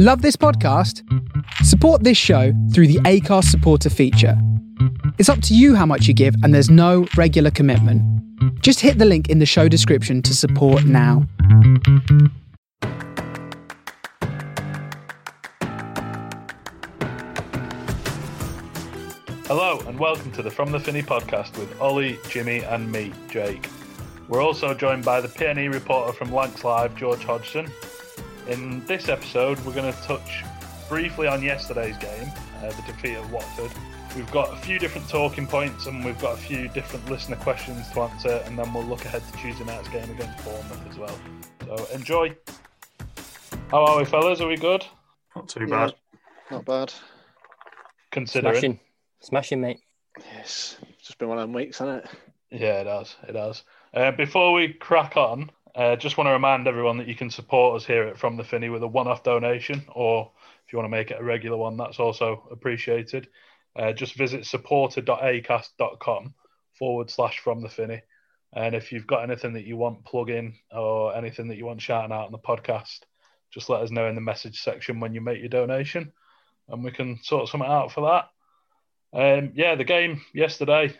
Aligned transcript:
Love 0.00 0.22
this 0.22 0.36
podcast? 0.36 1.02
Support 1.64 2.04
this 2.04 2.16
show 2.16 2.52
through 2.72 2.86
the 2.86 3.00
Acast 3.00 3.46
supporter 3.46 3.90
feature. 3.90 4.40
It's 5.18 5.28
up 5.28 5.42
to 5.42 5.56
you 5.56 5.74
how 5.74 5.86
much 5.86 6.06
you 6.06 6.14
give, 6.14 6.36
and 6.44 6.54
there's 6.54 6.70
no 6.70 7.08
regular 7.16 7.50
commitment. 7.50 8.00
Just 8.62 8.78
hit 8.78 8.98
the 8.98 9.04
link 9.04 9.28
in 9.28 9.40
the 9.40 9.44
show 9.44 9.66
description 9.66 10.22
to 10.22 10.36
support 10.36 10.84
now. 10.84 11.26
Hello 19.48 19.80
and 19.88 19.98
welcome 19.98 20.30
to 20.30 20.42
the 20.42 20.50
From 20.52 20.70
the 20.70 20.78
Finney 20.78 21.02
podcast 21.02 21.58
with 21.58 21.80
Ollie, 21.80 22.20
Jimmy, 22.28 22.60
and 22.60 22.92
me, 22.92 23.12
Jake. 23.28 23.68
We're 24.28 24.44
also 24.44 24.74
joined 24.74 25.04
by 25.04 25.20
the 25.20 25.26
PNE 25.26 25.72
reporter 25.72 26.12
from 26.12 26.32
Lancs 26.32 26.62
Live, 26.62 26.94
George 26.94 27.24
Hodgson. 27.24 27.68
In 28.48 28.82
this 28.86 29.10
episode, 29.10 29.62
we're 29.66 29.74
going 29.74 29.92
to 29.92 30.02
touch 30.04 30.42
briefly 30.88 31.26
on 31.26 31.42
yesterday's 31.42 31.98
game, 31.98 32.32
uh, 32.62 32.68
the 32.70 32.82
defeat 32.86 33.16
of 33.16 33.30
Watford. 33.30 33.70
We've 34.16 34.30
got 34.30 34.50
a 34.54 34.56
few 34.56 34.78
different 34.78 35.06
talking 35.06 35.46
points 35.46 35.84
and 35.84 36.02
we've 36.02 36.18
got 36.18 36.32
a 36.32 36.38
few 36.38 36.66
different 36.68 37.10
listener 37.10 37.36
questions 37.36 37.90
to 37.90 38.00
answer, 38.00 38.42
and 38.46 38.58
then 38.58 38.72
we'll 38.72 38.86
look 38.86 39.04
ahead 39.04 39.22
to 39.30 39.32
Tuesday 39.36 39.64
night's 39.64 39.88
game 39.88 40.10
against 40.10 40.42
Bournemouth 40.46 40.88
as 40.88 40.96
well. 40.96 41.20
So 41.66 41.86
enjoy. 41.92 42.34
How 43.70 43.84
are 43.84 43.98
we, 43.98 44.06
fellas? 44.06 44.40
Are 44.40 44.48
we 44.48 44.56
good? 44.56 44.82
Not 45.36 45.50
too 45.50 45.66
bad. 45.66 45.92
Not 46.50 46.64
bad. 46.64 46.94
Considering. 48.12 48.54
Smashing, 48.54 48.80
smashing, 49.20 49.60
mate. 49.60 49.80
Yes. 50.32 50.78
Just 51.02 51.18
been 51.18 51.28
one 51.28 51.36
of 51.36 51.42
them 51.42 51.52
weeks, 51.52 51.80
hasn't 51.80 52.02
it? 52.02 52.10
Yeah, 52.50 52.80
it 52.80 52.86
has. 52.86 53.14
It 53.28 53.34
has. 53.34 53.62
Uh, 53.92 54.10
before 54.12 54.54
we 54.54 54.72
crack 54.72 55.18
on, 55.18 55.50
uh, 55.78 55.94
just 55.94 56.16
want 56.16 56.26
to 56.26 56.32
remind 56.32 56.66
everyone 56.66 56.98
that 56.98 57.06
you 57.06 57.14
can 57.14 57.30
support 57.30 57.76
us 57.76 57.86
here 57.86 58.02
at 58.08 58.18
From 58.18 58.36
the 58.36 58.42
Finney 58.42 58.68
with 58.68 58.82
a 58.82 58.88
one-off 58.88 59.22
donation, 59.22 59.84
or 59.94 60.32
if 60.66 60.72
you 60.72 60.76
want 60.76 60.86
to 60.86 60.96
make 60.96 61.12
it 61.12 61.20
a 61.20 61.24
regular 61.24 61.56
one, 61.56 61.76
that's 61.76 62.00
also 62.00 62.48
appreciated. 62.50 63.28
Uh, 63.76 63.92
just 63.92 64.14
visit 64.14 64.44
supporter.acast.com 64.44 66.34
forward 66.76 67.10
slash 67.10 67.38
From 67.38 67.62
the 67.62 67.68
Finney, 67.68 68.02
and 68.52 68.74
if 68.74 68.90
you've 68.90 69.06
got 69.06 69.22
anything 69.22 69.52
that 69.52 69.66
you 69.66 69.76
want 69.76 70.04
plug 70.04 70.30
in 70.30 70.54
or 70.72 71.14
anything 71.14 71.46
that 71.46 71.58
you 71.58 71.66
want 71.66 71.80
shouting 71.80 72.10
out 72.10 72.26
on 72.26 72.32
the 72.32 72.38
podcast, 72.38 73.02
just 73.52 73.70
let 73.70 73.80
us 73.80 73.92
know 73.92 74.08
in 74.08 74.16
the 74.16 74.20
message 74.20 74.60
section 74.60 74.98
when 74.98 75.14
you 75.14 75.20
make 75.20 75.38
your 75.38 75.48
donation, 75.48 76.12
and 76.68 76.82
we 76.82 76.90
can 76.90 77.20
sort 77.22 77.48
something 77.48 77.70
out 77.70 77.92
for 77.92 78.24
that. 79.12 79.16
Um, 79.16 79.52
yeah, 79.54 79.76
the 79.76 79.84
game 79.84 80.22
yesterday. 80.34 80.92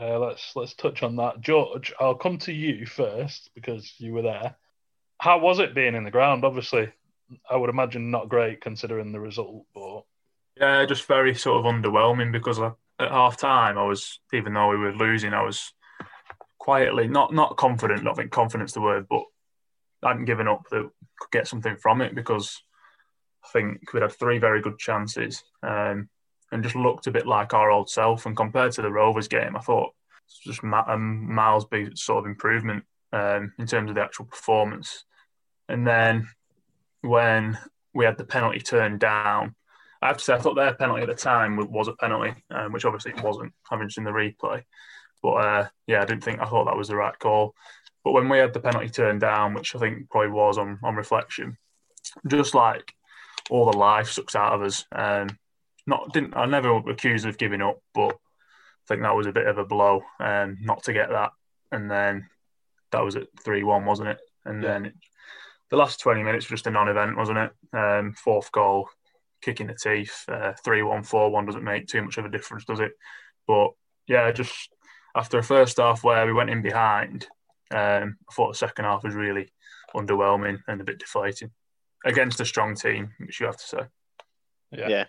Uh, 0.00 0.18
let's 0.18 0.56
let's 0.56 0.74
touch 0.74 1.02
on 1.02 1.16
that. 1.16 1.40
George, 1.40 1.92
I'll 2.00 2.16
come 2.16 2.38
to 2.38 2.52
you 2.52 2.86
first 2.86 3.50
because 3.54 3.94
you 3.98 4.12
were 4.12 4.22
there. 4.22 4.56
How 5.18 5.38
was 5.38 5.60
it 5.60 5.74
being 5.74 5.94
in 5.94 6.04
the 6.04 6.10
ground? 6.10 6.44
Obviously, 6.44 6.92
I 7.48 7.56
would 7.56 7.70
imagine 7.70 8.10
not 8.10 8.28
great 8.28 8.60
considering 8.60 9.12
the 9.12 9.20
result, 9.20 9.66
but 9.74 10.04
Yeah, 10.56 10.84
just 10.86 11.06
very 11.06 11.34
sort 11.34 11.64
of 11.64 11.72
underwhelming 11.72 12.32
because 12.32 12.58
I, 12.58 12.72
at 12.98 13.10
half 13.10 13.36
time 13.36 13.78
I 13.78 13.84
was, 13.84 14.18
even 14.32 14.54
though 14.54 14.68
we 14.68 14.76
were 14.76 14.92
losing, 14.92 15.32
I 15.32 15.42
was 15.42 15.72
quietly 16.58 17.06
not 17.06 17.32
not 17.32 17.56
confident. 17.56 18.04
Don't 18.04 18.16
think 18.16 18.32
confidence 18.32 18.72
the 18.72 18.80
word, 18.80 19.06
but 19.08 19.22
I 20.02 20.08
hadn't 20.08 20.24
given 20.24 20.48
up 20.48 20.62
that 20.70 20.90
could 21.18 21.30
get 21.30 21.46
something 21.46 21.76
from 21.76 22.00
it 22.00 22.14
because 22.14 22.62
I 23.44 23.48
think 23.52 23.92
we'd 23.92 24.02
had 24.02 24.12
three 24.12 24.38
very 24.38 24.60
good 24.60 24.78
chances 24.78 25.44
um, 25.62 26.08
and 26.54 26.62
just 26.62 26.76
looked 26.76 27.08
a 27.08 27.10
bit 27.10 27.26
like 27.26 27.52
our 27.52 27.70
old 27.70 27.90
self. 27.90 28.26
And 28.26 28.36
compared 28.36 28.70
to 28.72 28.82
the 28.82 28.90
Rovers 28.90 29.26
game, 29.26 29.56
I 29.56 29.60
thought 29.60 29.92
it's 30.24 30.38
just 30.38 30.62
a 30.62 30.96
miles 30.96 31.64
be 31.64 31.90
sort 31.96 32.20
of 32.20 32.30
improvement 32.30 32.84
um, 33.12 33.52
in 33.58 33.66
terms 33.66 33.90
of 33.90 33.96
the 33.96 34.02
actual 34.02 34.26
performance. 34.26 35.04
And 35.68 35.84
then 35.84 36.28
when 37.00 37.58
we 37.92 38.04
had 38.04 38.16
the 38.18 38.24
penalty 38.24 38.60
turned 38.60 39.00
down, 39.00 39.56
I 40.00 40.06
have 40.06 40.18
to 40.18 40.24
say 40.24 40.34
I 40.34 40.38
thought 40.38 40.54
their 40.54 40.74
penalty 40.74 41.02
at 41.02 41.08
the 41.08 41.14
time 41.14 41.56
was 41.56 41.88
a 41.88 41.94
penalty, 41.94 42.34
um, 42.50 42.72
which 42.72 42.84
obviously 42.84 43.12
it 43.12 43.22
wasn't, 43.22 43.52
having 43.68 43.90
seen 43.90 44.04
the 44.04 44.12
replay. 44.12 44.62
But 45.24 45.32
uh, 45.32 45.68
yeah, 45.88 46.02
I 46.02 46.04
didn't 46.04 46.22
think 46.22 46.40
I 46.40 46.44
thought 46.44 46.66
that 46.66 46.76
was 46.76 46.88
the 46.88 46.96
right 46.96 47.18
call. 47.18 47.56
But 48.04 48.12
when 48.12 48.28
we 48.28 48.38
had 48.38 48.52
the 48.52 48.60
penalty 48.60 48.90
turned 48.90 49.22
down, 49.22 49.54
which 49.54 49.74
I 49.74 49.80
think 49.80 50.08
probably 50.08 50.30
was 50.30 50.56
on, 50.58 50.78
on 50.84 50.94
reflection, 50.94 51.56
just 52.28 52.54
like 52.54 52.92
all 53.50 53.68
the 53.68 53.76
life 53.76 54.10
sucks 54.10 54.36
out 54.36 54.52
of 54.52 54.62
us. 54.62 54.84
Um, 54.92 55.28
not 55.86 56.12
didn't 56.12 56.36
I 56.36 56.46
never 56.46 56.76
accused 56.90 57.26
of 57.26 57.38
giving 57.38 57.60
up, 57.62 57.78
but 57.94 58.12
I 58.12 58.86
think 58.88 59.02
that 59.02 59.14
was 59.16 59.26
a 59.26 59.32
bit 59.32 59.46
of 59.46 59.58
a 59.58 59.64
blow 59.64 60.02
um, 60.20 60.58
not 60.60 60.82
to 60.84 60.92
get 60.92 61.10
that. 61.10 61.32
And 61.72 61.90
then 61.90 62.28
that 62.92 63.04
was 63.04 63.16
at 63.16 63.28
three 63.42 63.62
one, 63.64 63.84
wasn't 63.84 64.08
it? 64.10 64.20
And 64.44 64.62
Yeah. 64.62 64.68
then 64.72 64.86
it, 64.86 64.94
the 65.70 65.76
last 65.76 66.00
twenty 66.00 66.22
minutes 66.22 66.46
was 66.46 66.60
just 66.60 66.66
a 66.66 66.70
non-event, 66.70 67.16
wasn't 67.16 67.38
it? 67.38 67.52
Um, 67.72 68.12
fourth 68.12 68.52
goal, 68.52 68.88
kicking 69.42 69.66
the 69.66 69.74
teeth. 69.74 70.24
Uh, 70.28 70.52
three 70.64 70.82
one, 70.82 71.02
four 71.02 71.30
one 71.30 71.46
doesn't 71.46 71.64
make 71.64 71.86
too 71.86 72.02
much 72.02 72.18
of 72.18 72.24
a 72.24 72.30
difference, 72.30 72.64
does 72.64 72.80
it? 72.80 72.92
But 73.46 73.70
yeah, 74.06 74.30
just 74.32 74.70
after 75.14 75.38
a 75.38 75.42
first 75.42 75.78
half 75.78 76.04
where 76.04 76.26
we 76.26 76.32
went 76.32 76.50
in 76.50 76.62
behind, 76.62 77.26
um, 77.70 78.16
I 78.28 78.34
thought 78.34 78.52
the 78.52 78.58
second 78.58 78.84
half 78.84 79.02
was 79.04 79.14
really 79.14 79.52
underwhelming 79.94 80.58
and 80.68 80.80
a 80.80 80.84
bit 80.84 80.98
deflating 80.98 81.50
against 82.04 82.40
a 82.40 82.44
strong 82.44 82.74
team, 82.74 83.12
which 83.18 83.40
you 83.40 83.46
have 83.46 83.56
to 83.56 83.64
say. 83.66 83.80
yeah, 84.70 84.88
Yeah. 84.88 85.04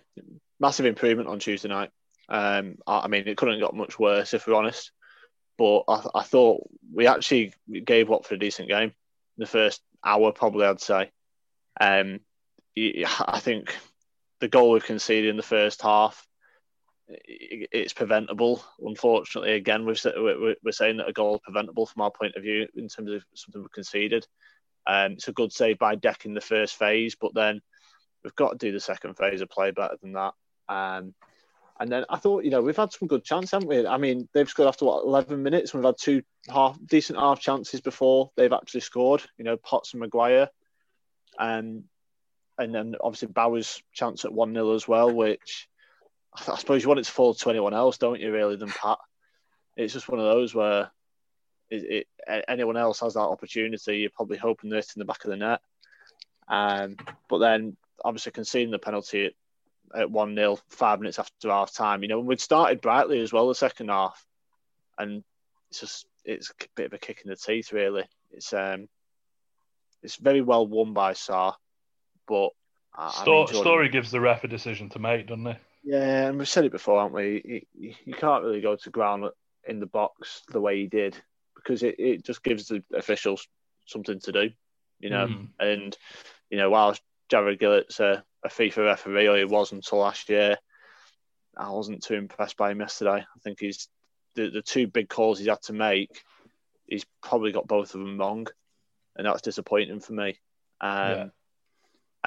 Massive 0.60 0.86
improvement 0.86 1.30
on 1.30 1.40
Tuesday 1.40 1.70
night. 1.70 1.92
Um, 2.30 2.78
I, 2.88 3.00
I 3.02 3.08
mean, 3.08 3.28
it 3.28 3.38
couldn't 3.38 3.56
have 3.56 3.64
got 3.64 3.76
much 3.76 4.00
worse 4.00 4.34
if 4.34 4.48
we're 4.48 4.56
honest. 4.56 4.92
But 5.58 5.84
I, 5.88 6.06
I 6.16 6.24
thought 6.24 6.70
we 6.94 7.08
actually 7.08 7.54
gave 7.86 8.10
Watford 8.10 8.38
a 8.38 8.46
decent 8.46 8.68
game. 8.68 8.94
The 9.38 9.46
first 9.46 9.82
hour, 10.04 10.32
probably, 10.32 10.66
I'd 10.66 10.82
say. 10.82 11.12
Um, 11.80 12.20
I 12.78 13.40
think 13.40 13.76
the 14.42 14.48
goal 14.48 14.72
we 14.72 14.82
conceded 14.82 15.30
in 15.30 15.38
the 15.38 15.44
first 15.44 15.82
half, 15.82 16.28
it's 17.08 17.94
preventable. 17.94 18.64
Unfortunately, 18.80 19.54
again, 19.54 19.86
we've, 19.86 20.02
we're 20.16 20.72
saying 20.72 20.98
that 20.98 21.08
a 21.08 21.14
goal 21.14 21.36
is 21.36 21.42
preventable 21.42 21.86
from 21.86 22.02
our 22.02 22.12
point 22.12 22.36
of 22.36 22.44
view 22.44 22.68
in 22.76 22.88
terms 22.88 23.12
of 23.12 23.24
something 23.34 23.62
we 23.62 23.68
conceded. 23.74 24.26
Um, 24.88 25.14
it's 25.14 25.28
a 25.28 25.34
good 25.34 25.54
save 25.54 25.80
by 25.80 25.96
Deck 25.96 26.26
in 26.26 26.34
the 26.34 26.42
first 26.42 26.76
phase, 26.76 27.16
but 27.20 27.34
then 27.34 27.62
we've 28.24 28.36
got 28.36 28.52
to 28.52 28.58
do 28.58 28.72
the 28.72 28.80
second 28.80 29.16
phase 29.16 29.42
of 29.42 29.50
play 29.50 29.72
better 29.72 29.98
than 30.02 30.14
that. 30.14 30.34
Um, 30.70 31.14
and 31.80 31.92
then 31.92 32.06
I 32.10 32.18
thought, 32.18 32.46
you 32.46 32.52
know, 32.52 32.62
we've 32.62 32.78
had 32.78 32.94
some 32.94 33.08
good 33.08 33.24
chances, 33.24 33.52
haven't 33.52 33.68
we? 33.68 33.86
I 33.86 33.98
mean, 33.98 34.30
they've 34.34 34.50
scored 34.50 34.70
after 34.70 34.86
what, 34.86 35.04
11 35.04 35.44
minutes, 35.44 35.74
and 35.74 35.84
we've 35.84 35.90
had 35.90 35.98
two 36.00 36.24
half 36.48 36.78
decent 36.86 37.20
half 37.20 37.42
chances 37.42 37.82
before 37.82 38.32
they've 38.38 38.54
actually 38.54 38.80
scored, 38.80 39.22
you 39.38 39.44
know, 39.44 39.58
Potts 39.58 39.94
and 39.94 40.00
Maguire. 40.00 40.50
Um, 41.38 41.84
and 42.58 42.74
then 42.74 42.96
obviously 43.02 43.28
Bauer's 43.28 43.82
chance 43.92 44.24
at 44.24 44.32
1 44.32 44.54
0 44.54 44.74
as 44.74 44.88
well, 44.88 45.12
which 45.14 45.68
I 46.48 46.58
suppose 46.58 46.82
you 46.82 46.88
want 46.88 47.02
it 47.02 47.06
to 47.06 47.12
fall 47.12 47.34
to 47.34 47.50
anyone 47.50 47.74
else, 47.74 47.98
don't 47.98 48.22
you, 48.22 48.32
really, 48.32 48.56
than 48.56 48.70
Pat? 48.70 49.00
It's 49.76 49.94
just 49.94 50.08
one 50.08 50.20
of 50.20 50.26
those 50.26 50.56
where 50.56 50.92
it, 51.70 52.08
it, 52.28 52.46
anyone 52.48 52.78
else 52.78 53.02
has 53.02 53.16
that 53.16 53.20
opportunity, 53.20 53.98
you're 53.98 54.10
probably 54.12 54.38
hoping 54.38 54.70
that 54.70 54.88
in 54.96 55.00
the 55.00 55.06
back 55.06 55.26
of 55.26 55.32
the 55.32 55.38
net. 55.38 55.60
Um, 56.48 56.96
but 57.28 57.40
then 57.40 57.76
obviously 58.04 58.32
conceding 58.32 58.72
the 58.72 58.80
penalty 58.80 59.36
at 59.96 60.12
1 60.12 60.36
0, 60.36 60.60
five 60.70 61.00
minutes 61.00 61.20
after 61.20 61.50
half 61.50 61.74
time, 61.74 62.04
you 62.04 62.10
know, 62.10 62.20
and 62.20 62.28
we'd 62.28 62.40
started 62.40 62.82
brightly 62.82 63.22
as 63.22 63.32
well 63.32 63.48
the 63.48 63.56
second 63.56 63.90
half. 63.90 64.26
And 64.98 65.24
it's 65.70 65.80
just, 65.80 66.06
it's 66.24 66.50
a 66.50 66.54
bit 66.76 66.88
of 66.88 66.94
a 66.94 66.98
kick 66.98 67.22
in 67.24 67.30
the 67.30 67.36
teeth, 67.36 67.72
really. 67.72 68.04
It's 68.32 68.54
um, 68.54 68.88
it's 70.04 70.16
very 70.18 70.42
well 70.42 70.68
won 70.68 70.94
by 70.94 71.14
Sarr, 71.14 71.56
but 72.28 72.50
Sto- 73.12 73.46
Storey 73.48 73.90
gives 73.90 74.12
the 74.12 74.22
ref 74.22 74.44
a 74.44 74.48
decision 74.48 74.90
to 74.90 75.00
make, 75.00 75.28
doesn't 75.28 75.46
he? 75.46 75.56
yeah, 75.86 76.28
and 76.28 76.38
we've 76.38 76.50
said 76.50 76.66
it 76.66 76.72
before, 76.72 77.02
haven't 77.02 77.16
we? 77.16 77.66
You, 77.74 77.94
you 78.06 78.14
can't 78.14 78.44
really 78.44 78.62
go 78.62 78.76
to 78.76 78.90
ground 78.90 79.26
in 79.68 79.80
the 79.80 79.86
box 79.86 80.42
the 80.50 80.60
way 80.60 80.78
he 80.78 80.88
did 80.88 81.16
because 81.56 81.84
it, 81.84 81.96
it 82.00 82.26
just 82.26 82.44
gives 82.44 82.68
the 82.68 82.84
officials 82.94 83.48
something 83.86 84.20
to 84.22 84.32
do, 84.32 84.50
you 85.00 85.12
know. 85.12 85.28
Mm. 85.28 85.48
And, 85.60 85.98
you 86.50 86.58
know, 86.58 86.72
whilst 86.72 87.02
Jarred 87.30 87.60
Gillett's 87.60 88.00
a, 88.00 88.24
a 88.46 88.50
FIFA 88.50 88.86
referee, 88.86 89.28
or 89.28 89.38
he 89.38 89.46
was 89.46 89.72
until 89.72 90.00
last 90.00 90.30
year, 90.30 90.58
I 91.58 91.72
wasn't 91.72 92.04
too 92.04 92.14
impressed 92.14 92.58
by 92.58 92.72
him 92.72 92.80
yesterday. 92.80 93.26
I 93.26 93.40
think 93.44 93.60
he's 93.60 93.90
the, 94.36 94.50
the 94.50 94.62
two 94.62 94.88
big 94.88 95.10
calls 95.10 95.40
he's 95.40 95.48
had 95.48 95.62
to 95.64 95.74
make, 95.74 96.22
he's 96.88 97.06
probably 97.24 97.52
got 97.52 97.68
both 97.68 97.94
of 97.96 98.02
them 98.02 98.20
wrong. 98.20 98.48
And 99.16 99.26
that's 99.26 99.42
disappointing 99.42 100.02
for 100.02 100.14
me. 100.14 100.40
Um, 100.82 101.12
Yeah. 101.12 101.26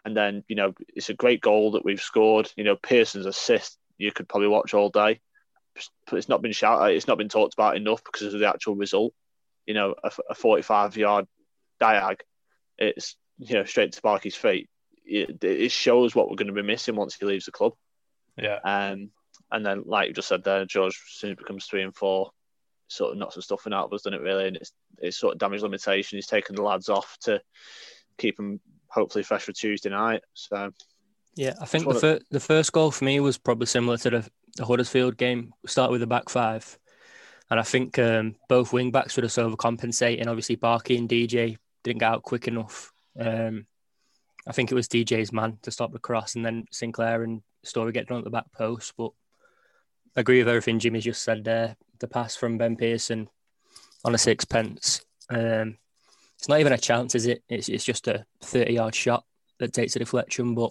And 0.05 0.17
then, 0.17 0.44
you 0.49 0.56
know, 0.56 0.75
it's 0.94 1.11
a 1.11 1.15
great 1.15 1.41
goal 1.41 1.73
that 1.73 1.85
we've 1.85 2.00
scored. 2.00 2.50
You 2.56 2.64
know, 2.64 2.76
Pearson's 2.76 3.26
assist, 3.26 3.79
you 3.99 4.12
could 4.12 4.29
probably 4.29 4.49
watch 4.49 4.73
all 4.73 4.91
day. 4.91 5.21
But 6.06 6.17
it's 6.17 6.29
not 6.29 6.41
been 6.41 6.53
shouted, 6.53 6.94
it's 6.94 7.06
not 7.06 7.19
been 7.19 7.29
talked 7.29 7.55
about 7.55 7.76
enough 7.76 8.03
because 8.05 8.32
of 8.32 8.41
the 8.41 8.49
actual 8.49 8.75
result. 8.75 9.12
You 9.67 9.75
know, 9.75 9.94
a, 10.03 10.11
a 10.31 10.35
45 10.35 10.97
yard 10.97 11.26
diag, 11.81 12.21
it's, 12.79 13.17
you 13.38 13.55
know, 13.55 13.64
straight 13.64 13.93
to 13.93 14.03
Barkey's 14.03 14.35
feet. 14.35 14.69
It, 15.08 15.43
it 15.43 15.72
shows 15.72 16.14
what 16.14 16.28
we're 16.28 16.37
going 16.37 16.49
to 16.49 16.52
be 16.52 16.62
missing 16.62 16.94
once 16.94 17.14
he 17.14 17.25
leaves 17.25 17.46
the 17.46 17.52
club. 17.52 17.72
Yeah, 18.37 18.58
Um, 18.62 19.10
and 19.50 19.64
then, 19.64 19.82
like 19.87 20.08
you 20.08 20.14
just 20.14 20.28
said 20.28 20.44
there, 20.44 20.64
George, 20.64 20.93
as 20.94 21.19
soon 21.19 21.31
as 21.31 21.32
it 21.32 21.38
becomes 21.38 21.64
three 21.64 21.82
and 21.82 21.94
four, 21.94 22.31
sort 22.88 23.12
of 23.12 23.19
knocks 23.19 23.34
some 23.34 23.43
stuffing 23.43 23.72
out 23.72 23.87
of 23.87 23.93
us, 23.93 24.02
doesn't 24.02 24.19
it, 24.19 24.22
really? 24.22 24.49
And 24.49 24.56
it's, 24.56 24.72
it's 24.99 25.19
sort 25.19 25.34
of 25.34 25.38
damage 25.38 25.62
limitation. 25.62 26.16
He's 26.16 26.26
taken 26.26 26.55
the 26.55 26.62
lads 26.62 26.88
off 26.88 27.16
to 27.22 27.40
keep 28.19 28.37
them 28.37 28.60
hopefully 28.88 29.25
fresh 29.25 29.43
for 29.43 29.52
Tuesday 29.52 29.90
night. 29.90 30.22
So, 30.34 30.72
Yeah, 31.34 31.54
I 31.61 31.64
think 31.66 31.88
the, 31.88 31.94
fir- 31.94 32.20
the 32.31 32.40
first 32.40 32.72
goal 32.72 32.90
for 32.90 33.04
me 33.04 33.20
was 33.20 33.38
probably 33.38 33.66
similar 33.66 33.96
to 33.99 34.11
the, 34.11 34.31
the 34.56 34.66
Huddersfield 34.66 35.16
game. 35.16 35.52
We 35.62 35.69
started 35.69 35.93
with 35.93 36.00
the 36.00 36.06
back 36.06 36.28
five, 36.28 36.78
and 37.50 37.58
I 37.58 37.62
think 37.62 37.99
um, 37.99 38.37
both 38.49 38.72
wing 38.72 38.90
backs 38.90 39.16
were 39.16 39.22
just 39.22 39.38
overcompensating. 39.38 40.26
Obviously, 40.26 40.56
Barkey 40.56 40.99
and 40.99 41.08
DJ 41.08 41.56
didn't 41.84 42.00
get 42.00 42.12
out 42.12 42.22
quick 42.22 42.49
enough. 42.49 42.93
Um, 43.19 43.66
I 44.49 44.53
think 44.53 44.73
it 44.73 44.75
was 44.75 44.89
DJ's 44.89 45.33
man 45.33 45.59
to 45.62 45.71
stop 45.71 45.93
the 45.93 45.99
cross, 45.99 46.35
and 46.35 46.45
then 46.45 46.65
Sinclair 46.71 47.23
and 47.23 47.43
Storey 47.65 47.93
getting 47.93 48.17
on 48.17 48.25
the 48.25 48.31
back 48.31 48.50
post. 48.53 48.95
But 48.97 49.11
I 50.17 50.21
agree 50.21 50.39
with 50.39 50.49
everything 50.49 50.79
Jimmy's 50.79 51.05
just 51.05 51.23
said 51.23 51.45
there. 51.45 51.77
The 51.99 52.09
pass 52.09 52.35
from 52.35 52.56
Ben 52.56 52.77
Pearson 52.77 53.29
on 54.05 54.15
a 54.15 54.19
sixpence. 54.19 55.05
Um, 55.29 55.77
it's 56.39 56.49
not 56.49 56.61
even 56.61 56.73
a 56.73 56.79
chance, 56.79 57.15
is 57.15 57.27
it? 57.27 57.43
It's, 57.49 57.69
it's 57.69 57.85
just 57.85 58.09
a 58.09 58.25
30 58.41 58.73
yard 58.73 58.95
shot 58.95 59.25
that 59.59 59.75
takes 59.75 59.97
a 59.97 59.99
deflection. 59.99 60.55
But 60.55 60.71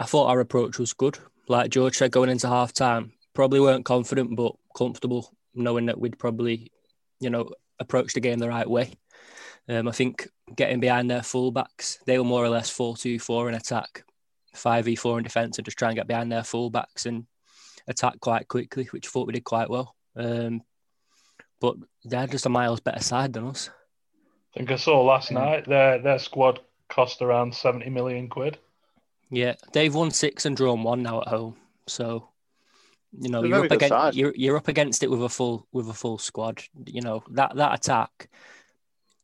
I 0.00 0.04
thought 0.04 0.28
our 0.28 0.40
approach 0.40 0.78
was 0.78 0.94
good. 0.94 1.18
Like 1.48 1.70
George 1.70 1.96
said, 1.96 2.10
going 2.10 2.30
into 2.30 2.48
half 2.48 2.72
time, 2.72 3.12
probably 3.34 3.60
weren't 3.60 3.84
confident, 3.84 4.34
but 4.36 4.56
comfortable, 4.76 5.32
knowing 5.54 5.86
that 5.86 6.00
we'd 6.00 6.18
probably, 6.18 6.72
you 7.20 7.30
know, 7.30 7.50
approach 7.78 8.14
the 8.14 8.20
game 8.20 8.38
the 8.38 8.48
right 8.48 8.68
way. 8.68 8.94
Um, 9.68 9.88
I 9.88 9.92
think 9.92 10.28
getting 10.56 10.80
behind 10.80 11.10
their 11.10 11.20
fullbacks, 11.20 11.98
they 12.06 12.18
were 12.18 12.24
more 12.24 12.44
or 12.44 12.48
less 12.48 12.70
4 12.70 12.96
2 12.96 13.18
4 13.18 13.48
in 13.50 13.54
attack, 13.54 14.04
5 14.54 14.84
v 14.86 14.96
4 14.96 15.18
in 15.18 15.24
defence, 15.24 15.58
and 15.58 15.64
just 15.64 15.78
try 15.78 15.88
and 15.88 15.96
get 15.96 16.06
behind 16.06 16.32
their 16.32 16.42
fullbacks 16.42 17.06
and 17.06 17.26
attack 17.86 18.20
quite 18.20 18.48
quickly, 18.48 18.84
which 18.90 19.06
I 19.06 19.10
thought 19.10 19.26
we 19.26 19.32
did 19.32 19.44
quite 19.44 19.68
well. 19.68 19.94
Um, 20.16 20.62
but 21.60 21.76
they're 22.04 22.26
just 22.26 22.46
a 22.46 22.50
miles 22.50 22.80
better 22.80 23.02
side 23.02 23.32
than 23.32 23.46
us. 23.46 23.70
I 24.54 24.58
think 24.58 24.70
I 24.70 24.76
saw 24.76 25.02
last 25.02 25.30
night 25.30 25.66
their 25.66 25.98
their 25.98 26.18
squad 26.18 26.60
cost 26.88 27.20
around 27.20 27.54
seventy 27.54 27.90
million 27.90 28.28
quid. 28.28 28.58
Yeah, 29.30 29.54
they've 29.72 29.94
won 29.94 30.10
six 30.10 30.46
and 30.46 30.56
drawn 30.56 30.82
one 30.82 31.02
now 31.02 31.20
at 31.20 31.28
home. 31.28 31.56
So, 31.86 32.28
you 33.18 33.28
know, 33.28 33.42
you're 33.42 33.64
up 33.64 33.70
against 33.70 34.16
you're, 34.16 34.32
you're 34.34 34.56
up 34.56 34.68
against 34.68 35.02
it 35.02 35.10
with 35.10 35.22
a 35.22 35.28
full 35.28 35.66
with 35.72 35.88
a 35.88 35.94
full 35.94 36.18
squad. 36.18 36.62
You 36.86 37.02
know 37.02 37.22
that 37.32 37.54
that 37.56 37.74
attack. 37.74 38.30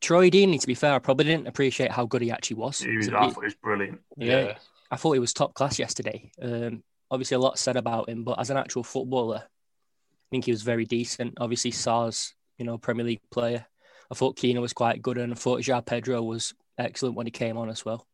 Troy 0.04 0.28
Deeney, 0.28 0.60
to 0.60 0.66
be 0.66 0.74
fair, 0.74 0.92
I 0.92 0.98
probably 0.98 1.24
didn't 1.24 1.48
appreciate 1.48 1.90
how 1.90 2.04
good 2.04 2.20
he 2.20 2.30
actually 2.30 2.56
was. 2.56 2.78
He 2.78 2.94
was, 2.94 3.08
I 3.08 3.30
thought 3.30 3.40
he 3.40 3.46
was 3.46 3.54
brilliant. 3.54 4.00
Yeah, 4.18 4.44
yeah, 4.44 4.58
I 4.90 4.96
thought 4.96 5.12
he 5.12 5.18
was 5.18 5.32
top 5.32 5.54
class 5.54 5.78
yesterday. 5.78 6.30
Um, 6.42 6.82
obviously, 7.10 7.36
a 7.36 7.40
lot 7.40 7.58
said 7.58 7.78
about 7.78 8.10
him, 8.10 8.22
but 8.22 8.38
as 8.38 8.50
an 8.50 8.58
actual 8.58 8.82
footballer, 8.82 9.44
I 9.44 10.28
think 10.30 10.44
he 10.44 10.50
was 10.50 10.60
very 10.60 10.84
decent. 10.84 11.38
Obviously, 11.40 11.70
Sarr's, 11.70 12.34
you 12.58 12.66
know, 12.66 12.76
Premier 12.76 13.06
League 13.06 13.22
player. 13.30 13.64
I 14.10 14.14
thought 14.14 14.36
Keena 14.36 14.60
was 14.60 14.74
quite 14.74 15.00
good, 15.00 15.16
and 15.16 15.32
I 15.32 15.36
thought 15.36 15.62
João 15.62 15.86
Pedro 15.86 16.20
was 16.20 16.52
excellent 16.76 17.16
when 17.16 17.26
he 17.26 17.30
came 17.30 17.56
on 17.56 17.70
as 17.70 17.82
well. 17.82 18.06